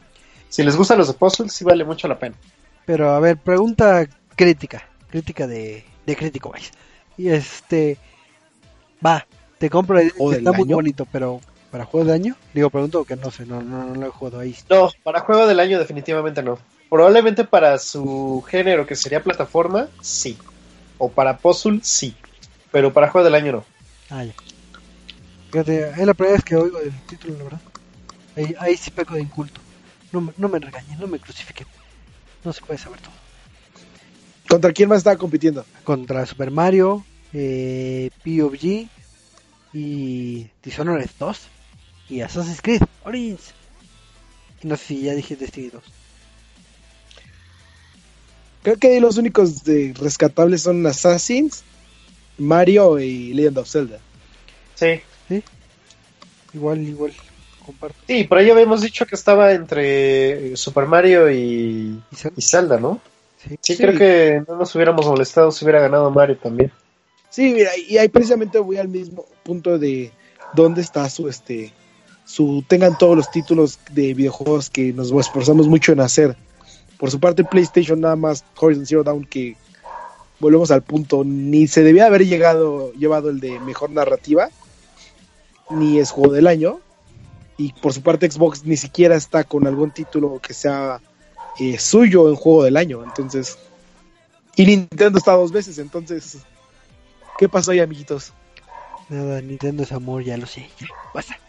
Si 0.49 0.63
les 0.63 0.75
gustan 0.75 0.97
los 0.97 1.07
de 1.07 1.13
puzzles, 1.13 1.53
sí 1.53 1.63
vale 1.63 1.83
mucho 1.83 2.07
la 2.07 2.17
pena. 2.17 2.35
Pero 2.85 3.11
a 3.11 3.19
ver, 3.19 3.37
pregunta 3.37 4.07
crítica, 4.35 4.83
crítica 5.09 5.45
de, 5.45 5.85
de 6.05 6.15
crítico. 6.15 6.51
Y 7.17 7.29
este, 7.29 7.97
va, 9.05 9.25
te 9.59 9.69
compro 9.69 9.95
la 9.95 10.03
idea, 10.03 10.13
¿O 10.17 10.29
que 10.29 10.37
del 10.37 10.47
está 10.47 10.57
muy 10.57 10.67
año? 10.67 10.75
bonito, 10.75 11.07
pero 11.11 11.39
para 11.69 11.85
juego 11.85 12.07
de 12.07 12.13
año, 12.13 12.35
digo, 12.53 12.71
pregunto 12.71 13.03
que 13.05 13.15
no 13.15 13.29
sé, 13.29 13.45
no, 13.45 13.61
no, 13.61 13.85
no 13.85 13.95
lo 13.95 14.07
he 14.07 14.09
jugado 14.09 14.39
ahí. 14.39 14.55
No, 14.69 14.89
para 15.03 15.19
juego 15.19 15.45
del 15.45 15.59
año 15.59 15.77
definitivamente 15.77 16.41
no. 16.41 16.57
Probablemente 16.89 17.43
para 17.43 17.77
su 17.77 18.43
género, 18.47 18.87
que 18.87 18.95
sería 18.95 19.21
plataforma, 19.21 19.87
sí. 20.01 20.35
O 20.97 21.09
para 21.09 21.37
puzzle, 21.37 21.79
sí. 21.83 22.15
Pero 22.71 22.93
para 22.93 23.09
juego 23.09 23.25
del 23.25 23.35
año 23.35 23.51
no. 23.51 23.65
Ah, 24.09 24.23
ya. 24.23 24.33
Fíjate, 25.51 25.89
es 25.89 25.97
la 26.05 26.13
primera 26.13 26.35
vez 26.35 26.43
que 26.45 26.55
oigo 26.55 26.79
el 26.79 26.91
título, 27.07 27.37
la 27.37 27.43
verdad. 27.45 27.61
Ahí, 28.35 28.55
ahí 28.59 28.77
sí 28.77 28.91
peco 28.91 29.15
de 29.15 29.21
inculto. 29.21 29.59
No, 30.11 30.21
me- 30.21 30.33
no 30.37 30.47
me 30.49 30.59
regañen, 30.59 30.99
no 30.99 31.07
me 31.07 31.19
crucifiquen. 31.19 31.67
No 32.43 32.53
se 32.53 32.61
puede 32.61 32.77
saber 32.79 32.99
todo. 33.01 33.11
¿Contra 34.47 34.71
quién 34.73 34.89
más 34.89 34.99
estaba 34.99 35.17
compitiendo? 35.17 35.65
Contra 35.83 36.25
Super 36.25 36.49
Mario, 36.51 37.05
eh, 37.33 38.09
PUBG 38.23 38.87
y 39.73 40.49
Dishonored 40.63 41.09
2 41.19 41.39
y 42.09 42.21
Assassin's 42.21 42.61
Creed 42.61 42.81
Origins. 43.03 43.53
Y 44.63 44.67
no 44.67 44.75
sé 44.77 44.85
si 44.85 45.01
ya 45.01 45.13
dije 45.13 45.35
Destiny 45.35 45.69
2. 45.69 45.83
Creo 48.63 48.77
que 48.77 48.87
ahí 48.89 48.99
los 48.99 49.17
únicos 49.17 49.63
de 49.63 49.93
rescatables 49.97 50.63
son 50.63 50.85
Assassins, 50.85 51.63
Mario 52.39 52.99
y 52.99 53.33
Legend 53.33 53.57
of 53.59 53.69
Zelda. 53.69 53.99
Sí. 54.75 55.01
Igual, 56.53 56.81
igual, 56.81 57.13
comparto. 57.65 57.97
Sí, 58.07 58.23
por 58.23 58.39
ahí 58.39 58.49
habíamos 58.49 58.81
dicho 58.81 59.05
que 59.05 59.15
estaba 59.15 59.51
entre 59.51 60.53
eh, 60.53 60.57
Super 60.57 60.85
Mario 60.87 61.29
y, 61.29 62.01
Y 62.11 62.15
Zelda, 62.15 62.35
y 62.37 62.41
Zelda, 62.41 62.79
¿no? 62.79 62.99
sí. 63.37 63.49
Sí, 63.61 63.75
Sí. 63.75 63.77
creo 63.83 63.97
que 63.97 64.43
no 64.47 64.55
nos 64.57 64.73
hubiéramos 64.75 65.05
molestado 65.05 65.51
si 65.51 65.63
hubiera 65.63 65.79
ganado 65.79 66.09
Mario 66.09 66.37
también. 66.37 66.71
Sí, 67.29 67.53
mira, 67.53 67.71
y 67.77 67.97
ahí 67.97 68.07
precisamente 68.09 68.57
voy 68.57 68.77
al 68.77 68.87
mismo 68.87 69.25
punto 69.43 69.77
de 69.77 70.11
dónde 70.53 70.81
está 70.81 71.07
su 71.09 71.29
este 71.29 71.71
su 72.25 72.63
tengan 72.67 72.95
todos 72.97 73.15
los 73.15 73.31
títulos 73.31 73.79
de 73.91 74.13
videojuegos 74.13 74.69
que 74.69 74.93
nos 74.93 75.11
esforzamos 75.11 75.67
mucho 75.67 75.91
en 75.93 75.99
hacer. 75.99 76.35
Por 76.97 77.09
su 77.11 77.19
parte 77.19 77.43
PlayStation 77.43 78.01
nada 78.01 78.15
más 78.15 78.43
Horizon 78.59 78.85
Zero 78.85 79.03
Dawn 79.03 79.23
que 79.25 79.55
volvemos 80.39 80.71
al 80.71 80.81
punto, 80.83 81.23
ni 81.25 81.67
se 81.67 81.83
debía 81.83 82.05
haber 82.05 82.25
llegado 82.25 82.91
llevado 82.93 83.29
el 83.29 83.39
de 83.39 83.59
mejor 83.59 83.89
narrativa 83.89 84.49
ni 85.69 85.99
es 85.99 86.11
juego 86.11 86.33
del 86.33 86.47
año 86.47 86.79
y 87.57 87.73
por 87.73 87.93
su 87.93 88.01
parte 88.01 88.29
Xbox 88.31 88.63
ni 88.65 88.77
siquiera 88.77 89.15
está 89.15 89.43
con 89.43 89.67
algún 89.67 89.91
título 89.91 90.39
que 90.41 90.53
sea 90.53 91.01
eh, 91.57 91.77
suyo 91.77 92.29
en 92.29 92.35
juego 92.35 92.63
del 92.63 92.77
año, 92.77 93.03
entonces 93.03 93.57
y 94.55 94.65
Nintendo 94.65 95.17
está 95.19 95.33
dos 95.33 95.51
veces, 95.51 95.77
entonces 95.77 96.37
¿Qué 97.37 97.47
pasó 97.47 97.71
ahí, 97.71 97.79
amiguitos? 97.79 98.33
Nada, 99.07 99.39
Nintendo 99.41 99.83
es 99.83 99.93
amor, 99.93 100.23
ya 100.25 100.35
lo 100.35 100.45
sé. 100.45 100.69
Ya, 100.77 100.87
basta. 101.13 101.39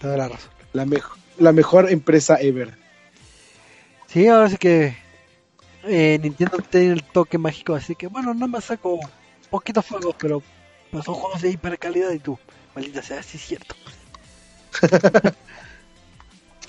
Toda 0.00 0.16
la 0.18 0.28
razón. 0.28 0.50
La, 0.74 0.84
mejo- 0.84 1.16
la 1.38 1.52
mejor 1.52 1.90
empresa 1.90 2.36
ever. 2.40 2.74
Sí, 4.08 4.26
ahora 4.28 4.50
sí 4.50 4.58
que 4.58 4.94
eh, 5.86 6.18
Nintendo 6.22 6.58
tiene 6.58 6.92
el 6.92 7.02
toque 7.02 7.38
mágico, 7.38 7.74
así 7.74 7.94
que 7.94 8.06
bueno, 8.06 8.34
nada 8.34 8.46
más 8.46 8.64
saco 8.64 8.98
poquitos 9.50 9.86
juegos, 9.86 10.14
pero 10.18 10.42
pues, 10.90 11.04
son 11.04 11.14
juegos 11.14 11.42
de 11.42 11.50
hiper 11.50 11.78
calidad 11.78 12.10
y 12.12 12.18
tú, 12.18 12.38
maldita 12.74 13.02
sea, 13.02 13.22
sí 13.22 13.36
es 13.36 13.44
cierto. 13.44 13.74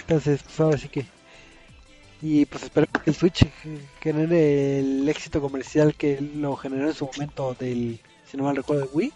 Entonces, 0.02 0.42
pues 0.44 0.60
ahora 0.60 0.78
sí 0.78 0.90
que. 0.90 1.06
Y 2.22 2.46
pues 2.46 2.64
espero 2.64 2.88
que 2.88 3.10
el 3.10 3.16
Switch 3.16 3.48
genere 4.00 4.80
el 4.80 5.08
éxito 5.10 5.42
comercial 5.42 5.96
que 5.96 6.22
lo 6.22 6.56
generó 6.56 6.88
en 6.88 6.94
su 6.94 7.06
momento 7.06 7.56
del, 7.60 8.00
si 8.30 8.38
no 8.38 8.44
mal 8.44 8.56
recuerdo, 8.56 8.84
de 8.84 8.90
Wii. 8.94 9.14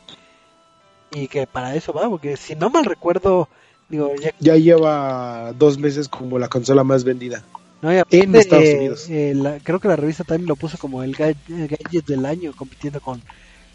Y 1.12 1.28
que 1.28 1.48
para 1.48 1.76
eso 1.76 1.94
va, 1.94 2.10
porque 2.10 2.38
si 2.38 2.56
no 2.56 2.70
mal 2.70 2.86
recuerdo, 2.86 3.50
digo, 3.88 4.14
ya 4.16 4.32
Ya 4.40 4.56
lleva 4.58 5.54
dos 5.54 5.78
meses 5.80 6.08
como 6.08 6.38
la 6.38 6.50
consola 6.50 6.84
más 6.84 7.04
vendida. 7.04 7.44
No, 7.82 7.94
y 7.94 7.98
En 8.12 8.36
aparte, 8.36 8.40
Estados 8.40 8.66
eh, 8.66 8.76
Unidos. 8.76 9.10
eh, 9.10 9.34
la- 9.36 9.60
creo 9.60 9.80
que 9.80 9.88
la 9.88 9.96
revista 9.96 10.24
Time 10.24 10.46
lo 10.46 10.56
puso 10.56 10.78
como 10.78 11.02
el, 11.04 11.16
ga- 11.16 11.36
el 11.48 11.68
gadget 11.68 12.06
del 12.06 12.26
año, 12.26 12.54
compitiendo 12.54 13.00
con 13.00 13.22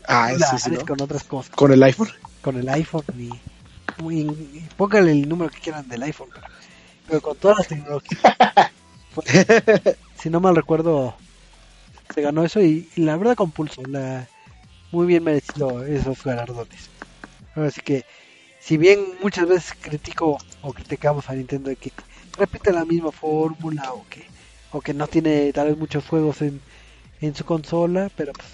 Ah, 0.06 0.28
sí, 0.38 0.58
sí, 0.58 0.70
celulares, 0.70 0.80
¿no? 0.80 0.86
con 0.86 1.00
otras 1.00 1.24
cosas, 1.24 1.50
Con 1.54 1.72
el 1.72 1.82
iPhone. 1.82 2.08
con 2.42 2.56
el 2.56 2.68
iPhone 2.68 3.04
y, 3.18 3.30
y- 4.10 4.20
y 4.58 4.68
póngale 4.76 5.12
el 5.12 5.28
número 5.28 5.50
que 5.50 5.60
quieran 5.60 5.88
del 5.88 6.02
iPhone, 6.02 6.28
pero, 7.06 7.20
con 7.22 7.36
todas 7.36 7.58
las 7.58 7.68
tecnologías. 7.68 8.20
Fue- 9.14 9.24
si 10.16 10.30
no 10.30 10.40
mal 10.40 10.56
recuerdo, 10.56 11.14
se 12.14 12.22
ganó 12.22 12.44
eso 12.44 12.60
y, 12.62 12.88
y 12.96 13.02
la 13.02 13.16
verdad 13.16 13.36
con 13.36 13.50
pulso, 13.52 13.82
la, 13.86 14.28
muy 14.90 15.06
bien 15.06 15.24
merecido 15.24 15.84
esos 15.84 16.22
galardones. 16.24 16.90
Así 17.54 17.80
que, 17.82 18.04
si 18.60 18.76
bien 18.76 19.00
muchas 19.22 19.48
veces 19.48 19.74
critico 19.80 20.38
o 20.62 20.72
criticamos 20.72 21.28
a 21.28 21.34
Nintendo 21.34 21.70
de 21.70 21.76
que 21.76 21.92
repite 22.36 22.72
la 22.72 22.84
misma 22.84 23.12
fórmula 23.12 23.92
o 23.92 24.04
que 24.08 24.24
o 24.74 24.80
que 24.80 24.92
no 24.92 25.06
tiene 25.06 25.52
tal 25.52 25.68
vez 25.68 25.78
muchos 25.78 26.04
juegos 26.04 26.42
en, 26.42 26.60
en 27.20 27.34
su 27.34 27.44
consola, 27.44 28.10
pero 28.16 28.32
pues 28.32 28.48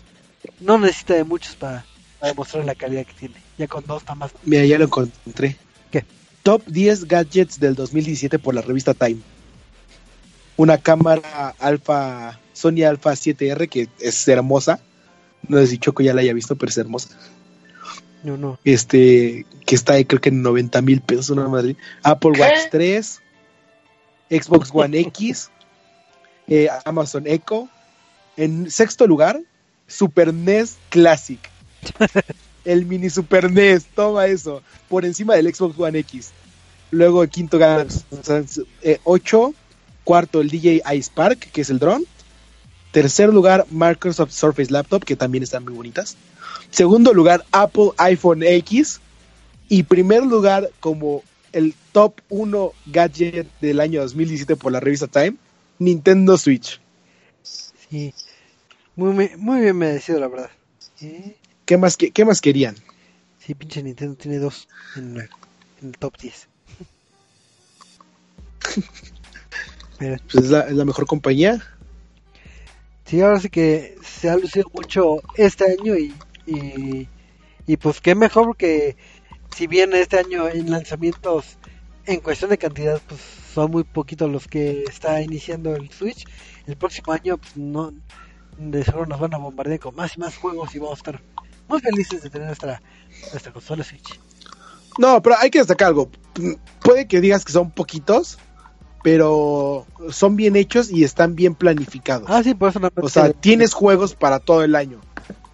no 0.61 0.79
necesita 0.79 1.15
de 1.15 1.25
muchos 1.25 1.57
para, 1.57 1.85
para 2.19 2.33
demostrar 2.33 2.65
la 2.65 2.75
calidad 2.75 3.07
que 3.07 3.15
tiene. 3.15 3.37
Ya 3.57 3.67
con 3.67 3.85
dos 3.87 4.03
está 4.03 4.15
más. 4.15 4.31
Mira, 4.45 4.67
ya 4.67 4.79
lo 4.79 4.85
encontré. 4.85 5.57
¿Qué? 5.91 6.05
Top 6.43 6.63
10 6.67 7.07
gadgets 7.07 7.59
del 7.59 7.75
2017 7.75 8.39
por 8.39 8.55
la 8.55 8.61
revista 8.61 8.93
Time. 8.93 9.21
Una 10.59 10.77
cámara 10.77 11.55
Alpha, 11.59 12.39
Sony 12.53 12.85
Alpha 12.87 13.13
7R 13.13 13.69
que 13.71 13.89
es 13.99 14.29
hermosa. 14.29 14.81
No 15.49 15.57
sé 15.57 15.69
si 15.69 15.79
Choco 15.79 16.03
ya 16.03 16.13
la 16.13 16.21
haya 16.21 16.35
visto, 16.35 16.55
pero 16.57 16.69
es 16.69 16.77
hermosa. 16.77 17.19
No, 18.23 18.37
no. 18.37 18.59
Este, 18.65 19.47
que 19.65 19.75
está 19.75 19.95
ahí 19.95 20.05
creo 20.05 20.21
que 20.21 20.29
en 20.29 20.43
90 20.43 20.83
mil 20.83 21.01
pesos 21.01 21.31
una 21.31 21.49
madre. 21.49 21.77
Apple 22.03 22.33
¿Qué? 22.35 22.41
Watch 22.43 22.59
3, 22.71 23.23
Xbox 24.31 24.71
One 24.73 24.99
X, 25.01 25.51
eh, 26.47 26.69
Amazon 26.85 27.27
Echo. 27.27 27.69
En 28.37 28.71
sexto 28.71 29.07
lugar, 29.07 29.41
Super 29.87 30.33
NES 30.33 30.79
Classic. 30.89 31.41
el 32.65 32.87
mini 32.87 33.11
Super 33.11 33.51
NES, 33.51 33.87
toma 33.95 34.27
eso. 34.27 34.63
Por 34.89 35.05
encima 35.05 35.35
del 35.35 35.53
Xbox 35.53 35.79
One 35.79 35.99
X. 35.99 36.31
Luego 36.91 37.23
el 37.23 37.29
quinto 37.29 37.57
lugar, 37.57 37.87
8. 39.05 39.55
Cuarto, 40.05 40.41
el 40.41 40.49
DJ 40.49 40.83
Ice 40.95 41.11
Park, 41.15 41.51
que 41.53 41.61
es 41.61 41.71
el 41.71 41.79
drone. 41.79 42.05
Tercer 42.91 43.29
lugar, 43.33 43.67
Microsoft 43.71 44.33
Surface 44.33 44.73
Laptop, 44.73 45.05
que 45.05 45.15
también 45.15 45.45
están 45.45 45.65
muy 45.65 45.75
bonitas. 45.75 46.17
Segundo 46.71 47.13
lugar, 47.13 47.45
Apple 47.53 47.91
iPhone 47.99 48.43
X. 48.43 49.01
Y 49.69 49.85
primer 49.85 50.25
lugar, 50.25 50.71
como 50.81 51.23
el 51.53 51.75
top 51.93 52.21
1 52.29 52.73
gadget 52.87 53.47
del 53.61 53.81
año 53.81 54.01
2017 54.03 54.57
por 54.57 54.73
la 54.73 54.81
revista 54.81 55.07
Time, 55.07 55.37
Nintendo 55.79 56.37
Switch. 56.39 56.81
Sí. 57.43 58.15
Muy, 58.97 59.31
muy, 59.37 59.61
bien 59.61 59.77
merecido, 59.77 60.21
la 60.21 60.29
verdad. 60.29 60.51
¿Eh? 61.01 61.37
¿Qué 61.65 61.77
más, 61.79 61.97
que- 61.97 62.11
qué 62.11 62.25
más 62.25 62.41
querían? 62.41 62.77
Sí, 63.39 63.55
pinche 63.55 63.83
Nintendo 63.83 64.15
tiene 64.17 64.39
dos 64.39 64.69
en, 64.97 65.17
el 65.83 65.99
top 65.99 66.17
10. 66.19 66.49
Pero 69.99 70.17
Pues 70.33 70.45
es 70.45 70.51
la, 70.51 70.61
es 70.63 70.75
la 70.75 70.85
mejor 70.85 71.07
compañía. 71.07 71.61
sí, 73.07 73.21
ahora 73.23 73.41
sí 73.41 73.49
que 73.49 73.97
se 74.03 74.29
ha 74.31 74.37
lucido 74.37 74.71
mucho 74.73 75.21
este 75.37 75.65
año 75.73 75.97
y, 75.97 76.15
y, 76.47 77.09
y 77.67 77.77
pues 77.77 78.01
qué 78.01 78.15
mejor 78.15 78.57
que 78.57 78.97
si 79.55 79.67
bien 79.67 79.93
este 79.95 80.19
año 80.19 80.49
en 80.49 80.71
lanzamientos 80.71 81.57
en 82.07 82.21
cuestión 82.21 82.51
de 82.51 82.59
cantidad 82.59 83.01
pues 83.07 83.21
son 83.55 83.71
muy 83.71 83.85
poquitos 83.85 84.31
los 84.31 84.47
que 84.47 84.85
está 84.85 85.21
iniciando 85.21 85.75
el 85.75 85.91
Switch, 85.91 86.27
el 86.67 86.77
próximo 86.77 87.13
año 87.13 87.39
pues, 87.39 87.57
no 87.57 87.93
de 88.59 88.85
seguro 88.85 89.07
nos 89.07 89.21
van 89.21 89.35
a 89.35 89.39
bombardear 89.39 89.81
con 89.81 89.95
más 89.95 90.17
y 90.17 90.21
más 90.21 90.37
juegos 90.37 90.75
y 90.75 90.79
vamos 90.79 90.99
a 90.99 91.01
estar 91.01 91.23
muy 91.69 91.81
felices 91.81 92.23
de 92.23 92.31
tener 92.31 92.47
nuestra 92.49 92.83
nuestra 93.33 93.53
consola 93.53 93.85
Switch. 93.85 94.21
No, 94.99 95.23
pero 95.23 95.37
hay 95.39 95.51
que 95.51 95.59
destacar 95.59 95.89
algo. 95.89 96.11
Puede 96.83 97.07
que 97.07 97.21
digas 97.21 97.45
que 97.45 97.53
son 97.53 97.71
poquitos, 97.71 98.39
pero 99.03 99.87
son 100.11 100.37
bien 100.37 100.57
hechos 100.57 100.91
y 100.91 101.05
están 101.05 101.35
bien 101.37 101.55
planificados. 101.55 102.29
Ah, 102.29 102.43
sí, 102.43 102.55
por 102.55 102.71
eso 102.71 102.81
no 102.81 102.91
o 102.95 103.09
sea, 103.09 103.33
tienes 103.33 103.73
juegos 103.73 104.15
para 104.15 104.41
todo 104.41 104.63
el 104.63 104.75
año. 104.75 105.01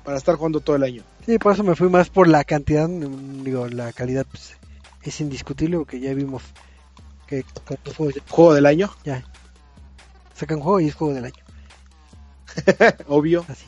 Para 0.05 0.18
estar 0.18 0.36
jugando 0.36 0.60
todo 0.60 0.77
el 0.77 0.85
año. 0.85 1.02
Sí, 1.27 1.39
por 1.39 1.53
eso 1.53 1.65
me 1.65 1.74
fui 1.74 1.89
más 1.89 2.09
por 2.09 2.28
la 2.28 2.44
cantidad, 2.44 2.89
digo, 2.89 3.66
la 3.66 3.93
calidad 3.93 4.24
pues, 4.31 4.57
es 5.03 5.20
indiscutible 5.20 5.77
porque 5.77 5.98
ya 5.98 6.15
vimos 6.15 6.44
que 7.27 7.44
ya, 7.69 7.77
Juego 8.28 8.55
del 8.55 8.66
año, 8.66 8.89
ya 9.05 9.24
sacan 10.36 10.61
juego 10.61 10.78
y 10.78 10.86
es 10.86 10.94
juego 10.94 11.15
del 11.15 11.24
año, 11.24 11.43
obvio. 13.09 13.44
así. 13.48 13.66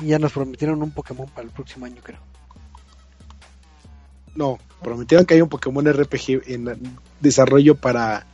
Y 0.00 0.08
ya 0.08 0.18
nos 0.18 0.32
prometieron 0.32 0.82
un 0.82 0.90
Pokémon 0.90 1.28
para 1.28 1.46
el 1.46 1.50
próximo 1.50 1.86
año, 1.86 2.02
creo. 2.02 2.18
No, 4.34 4.58
prometieron 4.82 5.24
que 5.24 5.34
hay 5.34 5.40
un 5.40 5.48
Pokémon 5.48 5.90
RPG 5.90 6.42
en 6.46 6.98
desarrollo 7.20 7.74
para 7.76 8.26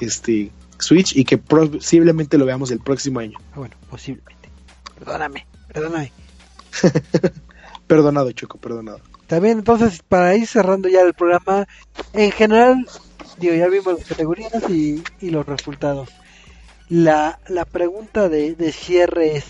este 0.00 0.52
Switch 0.78 1.16
y 1.16 1.24
que 1.24 1.38
posiblemente 1.38 2.38
lo 2.38 2.44
veamos 2.44 2.70
el 2.70 2.80
próximo 2.80 3.18
año. 3.18 3.38
Ah, 3.52 3.58
bueno, 3.58 3.74
posiblemente. 3.88 4.48
Perdóname, 4.98 5.46
perdóname. 5.66 6.12
Perdonado, 7.86 8.30
Choco, 8.32 8.58
perdonado. 8.58 9.00
También 9.26 9.58
entonces, 9.58 10.02
para 10.08 10.34
ir 10.36 10.46
cerrando 10.46 10.88
ya 10.88 11.02
el 11.02 11.14
programa, 11.14 11.66
en 12.12 12.32
general, 12.32 12.86
digo, 13.38 13.54
ya 13.54 13.68
vimos 13.68 13.98
las 13.98 14.06
categorías 14.08 14.52
y, 14.68 15.02
los 15.20 15.46
resultados. 15.46 16.08
La, 16.88 17.38
la 17.48 17.64
pregunta 17.64 18.28
de, 18.28 18.54
de 18.54 18.72
cierre 18.72 19.36
es, 19.36 19.44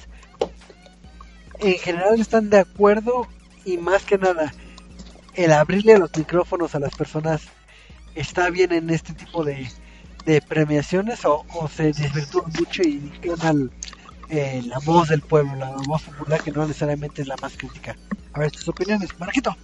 ¿en 1.61 1.75
general 1.75 2.21
están 2.21 2.51
de 2.51 2.59
acuerdo? 2.59 3.27
Y 3.65 3.79
más 3.79 4.05
que 4.05 4.19
nada, 4.19 4.53
el 5.35 5.53
abrirle 5.53 5.99
los 5.99 6.15
micrófonos 6.17 6.75
a 6.75 6.81
las 6.81 6.95
personas 6.95 7.43
está 8.15 8.51
bien 8.51 8.73
en 8.73 8.91
este 8.91 9.13
tipo 9.15 9.45
de, 9.45 9.71
de 10.27 10.43
premiaciones 10.43 11.25
o, 11.25 11.45
se 11.75 11.93
desvirtúa 11.93 12.45
mucho 12.59 12.83
y 12.83 13.11
gana 13.23 13.51
el- 13.51 13.71
eh, 14.31 14.63
la 14.67 14.79
voz 14.79 15.09
del 15.09 15.21
pueblo, 15.23 15.55
la 15.57 15.71
voz 15.71 16.03
popular 16.03 16.43
que 16.43 16.51
no 16.51 16.67
necesariamente 16.67 17.23
es 17.23 17.29
la 17.29 17.37
más 17.37 17.57
crítica. 17.57 17.97
A 18.33 18.41
ver, 18.41 18.51
tus 18.51 18.69
opiniones, 18.69 19.11
Marquito. 19.19 19.57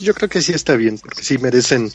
Yo 0.00 0.14
creo 0.14 0.28
que 0.28 0.40
sí 0.42 0.52
está 0.52 0.76
bien, 0.76 0.98
porque 0.98 1.22
sí 1.24 1.38
merecen 1.38 1.90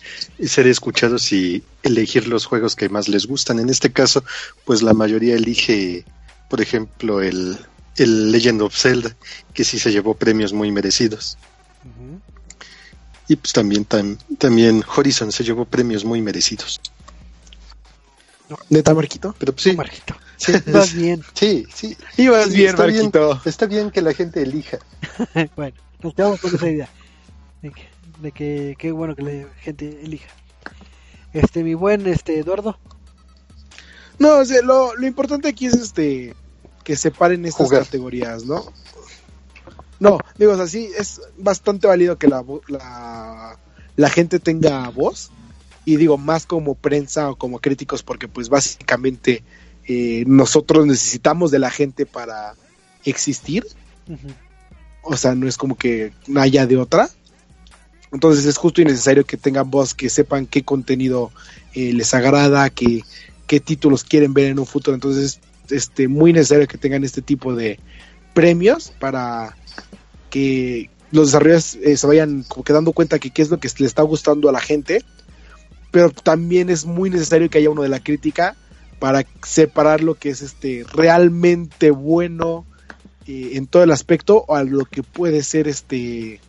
ser 0.45 0.67
escuchados 0.67 1.31
y 1.31 1.63
elegir 1.83 2.27
los 2.27 2.45
juegos 2.45 2.75
que 2.75 2.89
más 2.89 3.07
les 3.07 3.25
gustan. 3.25 3.59
En 3.59 3.69
este 3.69 3.91
caso, 3.91 4.23
pues 4.65 4.81
la 4.81 4.93
mayoría 4.93 5.35
elige, 5.35 6.05
por 6.49 6.59
ejemplo, 6.59 7.21
el, 7.21 7.57
el 7.95 8.31
Legend 8.31 8.61
of 8.61 8.75
Zelda, 8.75 9.15
que 9.53 9.63
sí 9.63 9.79
se 9.79 9.91
llevó 9.91 10.15
premios 10.15 10.51
muy 10.51 10.71
merecidos. 10.71 11.37
Y 13.29 13.37
pues 13.37 13.53
también, 13.53 13.87
tam- 13.87 14.17
también 14.37 14.83
Horizon 14.95 15.31
se 15.31 15.45
llevó 15.45 15.63
premios 15.63 16.03
muy 16.03 16.21
merecidos. 16.21 16.81
¿Neta, 18.69 18.93
Marquito? 18.93 19.35
Pero 19.39 19.53
pues 19.53 19.63
sí, 19.63 19.75
Marquito. 19.75 20.15
sí, 20.37 20.53
Vas 20.71 20.89
es- 20.89 20.93
bien. 20.95 21.21
sí, 21.33 21.65
sí. 21.73 21.97
Ibas 22.17 22.45
Sí, 22.49 22.55
bien, 22.57 22.69
está 22.69 22.85
bien. 22.85 23.11
Está 23.45 23.65
bien 23.65 23.91
que 23.91 24.01
la 24.01 24.13
gente 24.13 24.41
elija. 24.41 24.77
bueno, 25.55 25.75
nos 26.01 26.13
quedamos 26.13 26.39
con 26.39 26.53
esa 26.55 26.69
idea. 26.69 26.89
De 27.61 27.71
que, 27.71 27.87
de 28.21 28.31
que 28.31 28.75
qué 28.77 28.91
bueno 28.91 29.15
que 29.15 29.21
la 29.23 29.47
gente 29.61 30.01
elija. 30.03 30.27
Este, 31.33 31.63
mi 31.63 31.73
buen 31.73 32.05
este 32.07 32.37
Eduardo. 32.39 32.77
No, 34.19 34.37
o 34.39 34.45
sea, 34.45 34.61
lo, 34.61 34.95
lo 34.95 35.07
importante 35.07 35.47
aquí 35.49 35.65
es 35.65 35.73
este 35.73 36.35
que 36.83 36.95
separen 36.95 37.45
estas 37.45 37.67
Jugar. 37.67 37.83
categorías, 37.83 38.43
¿no? 38.45 38.65
No, 39.99 40.17
digo, 40.37 40.51
o 40.51 40.55
sea, 40.57 40.67
sí, 40.67 40.89
es 40.97 41.21
bastante 41.37 41.87
válido 41.87 42.17
que 42.17 42.27
la, 42.27 42.43
la, 42.67 43.57
la 43.95 44.09
gente 44.09 44.39
tenga 44.39 44.89
voz, 44.89 45.31
y 45.85 45.97
digo, 45.97 46.17
más 46.17 46.45
como 46.45 46.75
prensa 46.75 47.29
o 47.29 47.35
como 47.35 47.59
críticos, 47.59 48.03
porque 48.03 48.27
pues 48.27 48.49
básicamente 48.49 49.43
eh, 49.87 50.23
nosotros 50.27 50.85
necesitamos 50.85 51.51
de 51.51 51.59
la 51.59 51.69
gente 51.69 52.05
para 52.05 52.55
existir, 53.03 53.65
o 55.01 55.17
sea, 55.17 55.35
no 55.35 55.47
es 55.47 55.57
como 55.57 55.77
que 55.77 56.13
no 56.27 56.41
haya 56.41 56.65
de 56.65 56.77
otra. 56.77 57.09
Entonces 58.11 58.45
es 58.45 58.57
justo 58.57 58.79
y 58.79 58.85
necesario 58.85 59.25
que 59.25 59.37
tengan 59.37 59.71
voz, 59.71 59.93
que 59.93 60.09
sepan 60.09 60.45
qué 60.45 60.63
contenido 60.63 61.31
eh, 61.73 61.91
les 61.93 62.13
agrada, 62.13 62.69
que, 62.69 63.01
qué 63.47 63.59
títulos 63.59 64.03
quieren 64.03 64.33
ver 64.33 64.51
en 64.51 64.59
un 64.59 64.67
futuro. 64.67 64.93
Entonces 64.93 65.39
es 65.65 65.71
este, 65.71 66.07
muy 66.07 66.31
necesario 66.31 66.67
que 66.67 66.77
tengan 66.77 67.03
este 67.03 67.21
tipo 67.21 67.55
de 67.55 67.79
premios 68.33 68.93
para 68.99 69.57
que 70.29 70.89
los 71.11 71.27
desarrolladores 71.27 71.77
eh, 71.83 71.97
se 71.97 72.07
vayan 72.07 72.43
como 72.43 72.63
que 72.63 72.73
dando 72.73 72.91
cuenta 72.93 73.19
que 73.19 73.31
qué 73.31 73.41
es 73.41 73.49
lo 73.49 73.59
que 73.59 73.69
le 73.77 73.85
está 73.85 74.03
gustando 74.03 74.47
a 74.47 74.51
la 74.51 74.61
gente. 74.61 75.03
Pero 75.93 76.09
también 76.09 76.69
es 76.69 76.85
muy 76.85 77.09
necesario 77.09 77.49
que 77.49 77.59
haya 77.59 77.69
uno 77.69 77.83
de 77.83 77.89
la 77.89 78.01
crítica 78.01 78.55
para 78.99 79.25
separar 79.45 80.01
lo 80.01 80.15
que 80.15 80.29
es 80.29 80.41
este 80.41 80.83
realmente 80.91 81.91
bueno 81.91 82.65
eh, 83.27 83.51
en 83.53 83.67
todo 83.67 83.83
el 83.83 83.91
aspecto 83.91 84.43
a 84.53 84.63
lo 84.63 84.85
que 84.85 85.03
puede 85.03 85.43
ser 85.43 85.67
este 85.67 86.41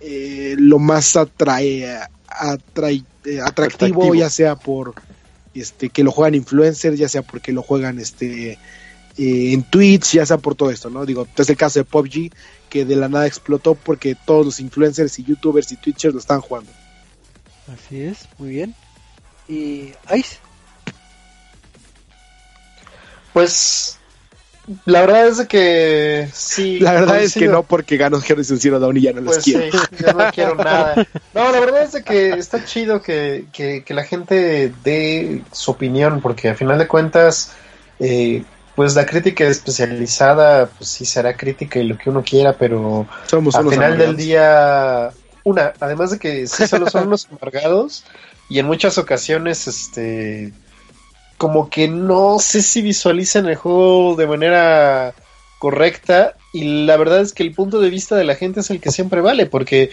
eh, 0.00 0.54
lo 0.58 0.78
más 0.78 1.16
atrae, 1.16 1.98
atrae- 2.28 3.04
eh, 3.24 3.40
atractivo, 3.40 4.02
Atractivo. 4.02 4.14
ya 4.14 4.30
sea 4.30 4.56
por 4.56 4.94
este 5.54 5.88
que 5.90 6.04
lo 6.04 6.10
juegan 6.12 6.34
influencers, 6.34 6.98
ya 6.98 7.08
sea 7.08 7.22
porque 7.22 7.52
lo 7.52 7.62
juegan 7.62 7.98
este 7.98 8.58
en 9.16 9.62
Twitch, 9.64 10.12
ya 10.14 10.26
sea 10.26 10.38
por 10.38 10.54
todo 10.54 10.70
esto, 10.70 10.90
¿no? 10.90 11.04
Digo, 11.06 11.26
es 11.36 11.48
el 11.50 11.56
caso 11.56 11.78
de 11.80 11.84
PUBG 11.84 12.30
que 12.68 12.84
de 12.84 12.96
la 12.96 13.08
nada 13.08 13.26
explotó 13.26 13.74
porque 13.74 14.16
todos 14.26 14.44
los 14.46 14.60
influencers 14.60 15.18
y 15.18 15.24
youtubers 15.24 15.70
y 15.72 15.76
twitchers 15.76 16.14
lo 16.14 16.20
están 16.20 16.40
jugando. 16.40 16.70
Así 17.72 18.02
es, 18.02 18.28
muy 18.38 18.50
bien. 18.50 18.74
Y 19.48 19.92
Ice. 20.14 20.38
Pues 23.32 23.98
la 24.86 25.00
verdad 25.00 25.28
es 25.28 25.46
que 25.46 26.28
sí. 26.32 26.78
La 26.80 26.92
verdad 26.94 27.22
es 27.22 27.34
que 27.34 27.48
no 27.48 27.62
porque 27.64 27.96
ganó 27.96 28.18
Harrison 28.18 28.58
Zero 28.58 28.78
Dawn 28.80 28.96
y 28.96 29.02
ya 29.02 29.12
no 29.12 29.20
los 29.20 29.34
Pues 29.34 29.44
quiero. 29.44 29.70
sí, 29.70 29.78
yo 30.00 30.12
no 30.12 30.30
quiero 30.32 30.54
nada. 30.54 31.06
No, 31.34 31.50
la 31.52 31.60
verdad 31.60 31.82
es 31.82 32.02
que 32.02 32.30
está 32.30 32.64
chido 32.64 33.02
que, 33.02 33.46
que, 33.52 33.82
que 33.84 33.94
la 33.94 34.04
gente 34.04 34.72
dé 34.82 35.42
su 35.52 35.72
opinión, 35.72 36.20
porque 36.20 36.48
a 36.48 36.54
final 36.54 36.78
de 36.78 36.86
cuentas, 36.88 37.52
eh, 37.98 38.44
pues 38.74 38.94
la 38.94 39.04
crítica 39.04 39.44
especializada, 39.44 40.66
pues 40.66 40.88
sí 40.90 41.04
será 41.04 41.36
crítica 41.36 41.78
y 41.78 41.84
lo 41.86 41.98
que 41.98 42.08
uno 42.10 42.22
quiera, 42.22 42.54
pero 42.54 43.06
Somos 43.26 43.54
al 43.56 43.68
final 43.68 43.98
del 43.98 44.16
día, 44.16 45.10
una, 45.44 45.72
además 45.80 46.10
de 46.10 46.18
que 46.18 46.46
sí 46.46 46.66
solo 46.66 46.90
son 46.90 47.06
unos 47.08 47.28
amargados, 47.30 48.04
y 48.48 48.58
en 48.58 48.66
muchas 48.66 48.98
ocasiones, 48.98 49.66
este, 49.68 50.52
como 51.38 51.70
que 51.70 51.88
no 51.88 52.38
sé 52.38 52.62
si 52.62 52.82
visualizan 52.82 53.46
el 53.46 53.56
juego 53.56 54.16
de 54.16 54.26
manera 54.26 55.14
correcta, 55.58 56.34
y 56.52 56.84
la 56.84 56.96
verdad 56.96 57.20
es 57.20 57.32
que 57.32 57.42
el 57.42 57.54
punto 57.54 57.80
de 57.80 57.90
vista 57.90 58.16
de 58.16 58.24
la 58.24 58.34
gente 58.34 58.60
es 58.60 58.70
el 58.70 58.80
que 58.80 58.90
siempre 58.90 59.20
vale, 59.20 59.46
porque 59.46 59.90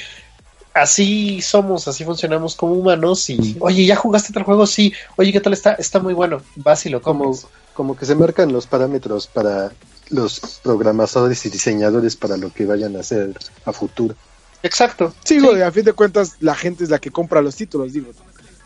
así 0.73 1.41
somos, 1.41 1.87
así 1.87 2.05
funcionamos 2.05 2.55
como 2.55 2.73
humanos 2.73 3.29
y, 3.29 3.57
oye, 3.59 3.85
¿ya 3.85 3.95
jugaste 3.95 4.31
otro 4.31 4.45
juego? 4.45 4.65
Sí, 4.65 4.93
oye, 5.17 5.31
¿qué 5.31 5.41
tal 5.41 5.53
está? 5.53 5.73
Está 5.73 5.99
muy 5.99 6.13
bueno, 6.13 6.41
vas 6.55 6.85
y 6.85 6.89
lo 6.89 7.01
Como, 7.01 7.37
como 7.73 7.95
que 7.95 8.05
se 8.05 8.15
marcan 8.15 8.51
los 8.51 8.67
parámetros 8.67 9.27
para 9.27 9.71
los 10.09 10.59
programadores 10.63 11.45
y 11.45 11.49
diseñadores 11.49 12.15
para 12.15 12.37
lo 12.37 12.53
que 12.53 12.65
vayan 12.65 12.95
a 12.95 12.99
hacer 12.99 13.33
a 13.65 13.71
futuro. 13.71 14.15
Exacto. 14.63 15.13
Sí, 15.23 15.39
güey, 15.39 15.61
a 15.61 15.71
fin 15.71 15.83
de 15.85 15.93
cuentas 15.93 16.35
la 16.39 16.55
gente 16.55 16.83
es 16.83 16.89
la 16.89 16.99
que 16.99 17.11
compra 17.11 17.41
los 17.41 17.55
títulos, 17.55 17.93
digo. 17.93 18.11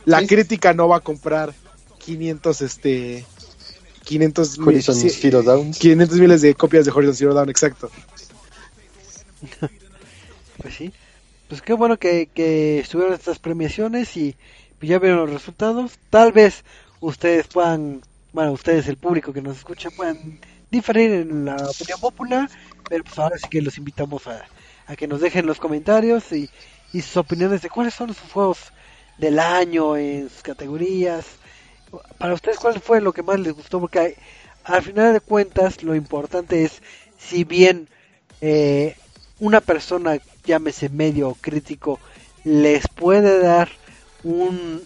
La 0.05 0.19
Sí. 0.19 0.27
crítica 0.27 0.73
no 0.73 0.87
va 0.87 0.97
a 0.97 1.01
comprar 1.01 1.53
500, 1.99 2.61
este... 2.61 3.25
500 4.03 4.59
mil- 4.59 4.67
Horizon 4.67 4.95
sí, 4.95 5.09
Zero 5.09 5.41
Dawn. 5.41 5.71
500 5.71 6.19
miles 6.19 6.41
de 6.41 6.53
copias 6.53 6.85
de 6.85 6.91
Horizon 6.91 7.15
Zero 7.15 7.33
Dawn, 7.33 7.49
exacto. 7.49 7.89
Pues 10.61 10.73
sí. 10.75 10.91
Pues 11.49 11.61
qué 11.61 11.73
bueno 11.73 11.97
que, 11.97 12.27
que 12.33 12.79
estuvieron 12.79 13.13
estas 13.13 13.39
premiaciones 13.39 14.15
y 14.17 14.35
ya 14.81 14.99
vieron 14.99 15.19
los 15.21 15.29
resultados. 15.31 15.93
Tal 16.09 16.31
vez 16.31 16.63
ustedes 17.01 17.47
puedan, 17.47 18.01
bueno, 18.33 18.51
ustedes, 18.51 18.87
el 18.87 18.97
público 18.97 19.33
que 19.33 19.41
nos 19.41 19.57
escucha, 19.57 19.89
puedan 19.91 20.39
diferir 20.71 21.11
en 21.11 21.45
la 21.45 21.55
opinión 21.55 21.99
popular, 21.99 22.49
pero 22.89 23.03
pues 23.03 23.17
ahora 23.19 23.37
sí 23.37 23.47
que 23.49 23.61
los 23.61 23.77
invitamos 23.77 24.25
a, 24.27 24.45
a 24.87 24.95
que 24.95 25.07
nos 25.07 25.21
dejen 25.21 25.45
los 25.45 25.59
comentarios 25.59 26.31
y, 26.31 26.49
y 26.93 27.01
sus 27.01 27.17
opiniones 27.17 27.61
de 27.61 27.69
cuáles 27.69 27.93
son 27.93 28.13
sus 28.13 28.31
juegos 28.31 28.71
del 29.17 29.39
año 29.39 29.97
en 29.97 30.29
sus 30.29 30.41
categorías. 30.41 31.25
Para 32.17 32.33
ustedes, 32.33 32.59
¿cuál 32.59 32.79
fue 32.79 33.01
lo 33.01 33.13
que 33.13 33.23
más 33.23 33.39
les 33.39 33.53
gustó? 33.53 33.79
Porque 33.79 34.17
al 34.63 34.81
final 34.81 35.13
de 35.13 35.19
cuentas, 35.19 35.83
lo 35.83 35.95
importante 35.95 36.63
es, 36.63 36.81
si 37.17 37.43
bien 37.43 37.87
eh, 38.41 38.95
una 39.39 39.61
persona, 39.61 40.19
llámese 40.45 40.89
medio 40.89 41.35
crítico, 41.39 41.99
les 42.43 42.87
puede 42.87 43.39
dar 43.39 43.69
un, 44.23 44.81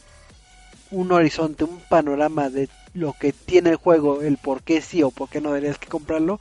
un 0.92 1.12
horizonte, 1.12 1.64
un 1.64 1.80
panorama 1.90 2.50
de 2.50 2.70
lo 2.94 3.14
que 3.14 3.32
tiene 3.32 3.72
el 3.72 3.76
juego, 3.76 4.22
el 4.22 4.38
por 4.38 4.64
qué 4.64 4.82
sí 4.82 5.04
o 5.04 5.12
por 5.12 5.30
qué 5.30 5.42
no 5.42 5.50
deberías 5.50 5.78
que 5.78 5.88
comprarlo, 5.88 6.40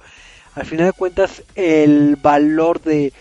al 0.55 0.67
final 0.67 0.87
de 0.87 0.93
cuentas 0.93 1.43
el 1.55 2.17
valor 2.17 2.81
de 2.83 3.13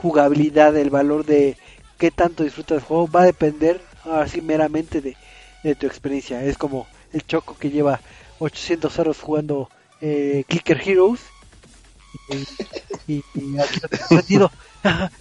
jugabilidad, 0.00 0.76
el 0.76 0.90
valor 0.90 1.26
de 1.26 1.56
qué 1.98 2.10
tanto 2.10 2.42
disfrutas 2.42 2.78
del 2.78 2.86
juego 2.86 3.08
va 3.08 3.22
a 3.22 3.26
depender 3.26 3.80
así 4.04 4.40
meramente 4.40 5.00
de, 5.00 5.16
de 5.62 5.74
tu 5.74 5.86
experiencia. 5.86 6.42
Es 6.42 6.56
como 6.56 6.86
el 7.12 7.26
choco 7.26 7.56
que 7.58 7.70
lleva 7.70 8.00
800 8.38 8.98
horas 8.98 9.18
jugando 9.20 9.68
eh, 10.00 10.44
Clicker 10.48 10.80
Heroes 10.80 11.20
y, 13.06 13.22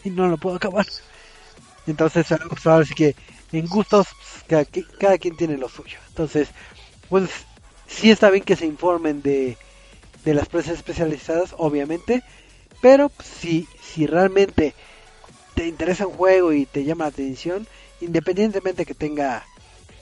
no 0.06 0.28
lo 0.28 0.38
puedo 0.38 0.56
acabar. 0.56 0.86
Entonces, 1.86 2.28
pues 2.50 2.94
que 2.96 3.16
en 3.52 3.68
gustos 3.68 4.08
pues, 4.08 4.44
cada, 4.48 4.66
cada 4.98 5.18
quien 5.18 5.36
tiene 5.36 5.58
lo 5.58 5.68
suyo. 5.68 5.98
Entonces, 6.10 6.50
pues 7.10 7.30
sí 7.88 8.12
está 8.12 8.30
bien 8.30 8.44
que 8.44 8.56
se 8.56 8.66
informen 8.66 9.22
de, 9.22 9.58
de 10.24 10.34
las 10.34 10.48
presas 10.48 10.76
especializadas, 10.76 11.54
obviamente, 11.58 12.24
pero 12.82 13.10
pues, 13.10 13.28
si, 13.28 13.68
si 13.82 14.06
realmente 14.06 14.74
te 15.56 15.68
interesa 15.68 16.08
un 16.08 16.14
juego 16.14 16.54
y 16.54 16.66
te 16.66 16.84
llama 16.84 17.06
la 17.06 17.10
atención, 17.10 17.68
independientemente 18.02 18.86
que 18.86 18.94
tenga 18.94 19.46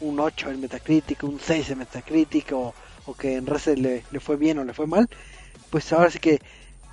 un 0.01 0.19
8 0.19 0.51
en 0.51 0.61
Metacritic, 0.61 1.23
un 1.23 1.39
6 1.39 1.71
en 1.71 1.79
Metacritic 1.79 2.51
o, 2.53 2.73
o 3.05 3.13
que 3.15 3.35
en 3.35 3.47
Reset 3.47 3.77
le, 3.77 4.03
le 4.11 4.19
fue 4.19 4.35
bien 4.35 4.59
o 4.59 4.63
le 4.63 4.73
fue 4.73 4.87
mal, 4.87 5.09
pues 5.69 5.91
ahora 5.93 6.11
sí 6.11 6.19
que 6.19 6.39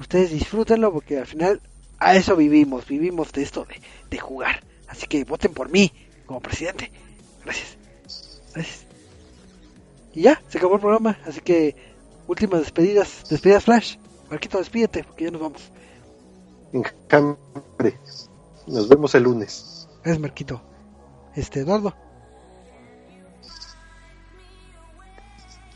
ustedes 0.01 0.31
disfrútenlo 0.31 0.93
porque 0.93 1.19
al 1.19 1.27
final 1.27 1.61
a 1.99 2.17
eso 2.17 2.37
vivimos, 2.37 2.87
vivimos 2.87 3.33
de 3.33 3.43
esto 3.43 3.65
de, 3.65 3.81
de 4.11 4.19
jugar. 4.19 4.63
Así 4.89 5.07
que 5.07 5.25
voten 5.25 5.53
por 5.53 5.71
mí 5.71 5.93
como 6.27 6.41
presidente. 6.41 6.91
Gracias. 7.45 7.77
Gracias. 8.55 8.87
Y 10.15 10.23
ya, 10.23 10.41
se 10.49 10.59
acabó 10.59 10.77
el 10.77 10.81
programa, 10.81 11.19
así 11.27 11.41
que 11.41 11.75
últimas 12.29 12.61
despedidas, 12.61 13.25
despedidas 13.29 13.65
Flash. 13.65 13.97
Marquito, 14.35 14.59
despídete 14.59 15.05
porque 15.05 15.25
ya 15.25 15.31
nos 15.31 15.41
vamos. 15.41 15.63
Enjambre. 16.73 18.01
Nos 18.67 18.89
vemos 18.89 19.15
el 19.15 19.23
lunes. 19.23 19.89
Es 20.03 20.19
Marquito. 20.19 20.61
Este, 21.37 21.61
Eduardo. 21.61 21.95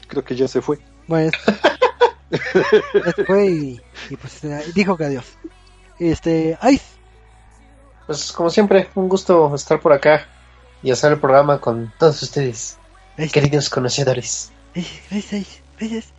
Creo 0.09 0.25
que 0.25 0.35
ya 0.35 0.49
se 0.49 0.61
fue. 0.61 0.81
Bueno, 1.07 1.31
ya 2.31 3.13
se 3.15 3.25
fue 3.25 3.47
y, 3.47 3.81
y 4.11 4.17
pues 4.17 4.43
eh, 4.43 4.65
dijo 4.75 4.97
que 4.97 5.05
adiós. 5.05 5.39
Este, 6.01 6.59
Ice. 6.73 6.85
Pues 8.07 8.33
como 8.33 8.51
siempre, 8.51 8.89
un 8.97 9.09
gusto 9.09 9.55
estar 9.55 9.81
por 9.81 9.93
acá 9.93 10.27
y 10.83 10.91
hacer 10.91 11.13
el 11.13 11.21
programa 11.21 11.61
con 11.61 11.93
todos 11.99 12.21
ustedes, 12.23 12.77
Ice. 13.19 13.31
queridos 13.31 13.71
conocedores. 13.71 14.51
Gracias, 14.75 15.11
gracias, 15.11 15.63
gracias. 15.79 16.13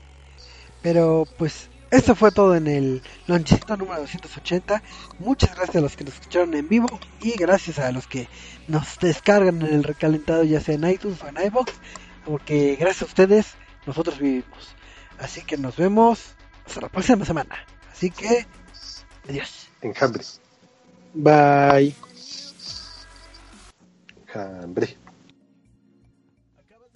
Pero 0.82 1.26
pues 1.38 1.69
esto 1.92 2.16
fue 2.16 2.32
todo 2.32 2.56
en 2.56 2.68
el 2.68 3.02
lonchecito 3.28 3.76
número 3.78 4.02
280. 4.02 4.82
Muchas 5.20 5.56
gracias 5.56 5.76
a 5.78 5.82
los 5.82 5.96
que 5.96 6.04
nos 6.04 6.14
escucharon 6.14 6.54
en 6.54 6.68
vivo 6.68 7.00
y 7.22 7.32
gracias 7.32 7.80
a 7.80 7.92
los 7.92 8.08
que 8.08 8.28
nos 8.68 9.00
descargan 9.00 9.62
en 9.62 9.74
el 9.74 9.84
recalentado 9.84 10.44
ya 10.44 10.62
sea 10.62 10.76
en 10.76 10.90
iTunes 10.90 11.22
o 11.24 11.28
en 11.28 11.46
iBox. 11.48 11.74
Porque 12.26 12.78
gracias 12.80 13.04
a 13.04 13.06
ustedes 13.06 13.54
nosotros 13.86 14.20
vivimos. 14.20 14.76
Así 15.20 15.42
que 15.42 15.58
nos 15.58 15.76
vemos 15.78 16.36
hasta 16.66 16.82
la 16.82 16.90
próxima 16.90 17.26
semana. 17.26 17.56
Así 17.92 18.12
que 18.12 18.46
adiós. 19.28 19.68
Enjambre. 19.82 20.24
Bye. 21.14 21.96
Enjambre. 24.28 25.09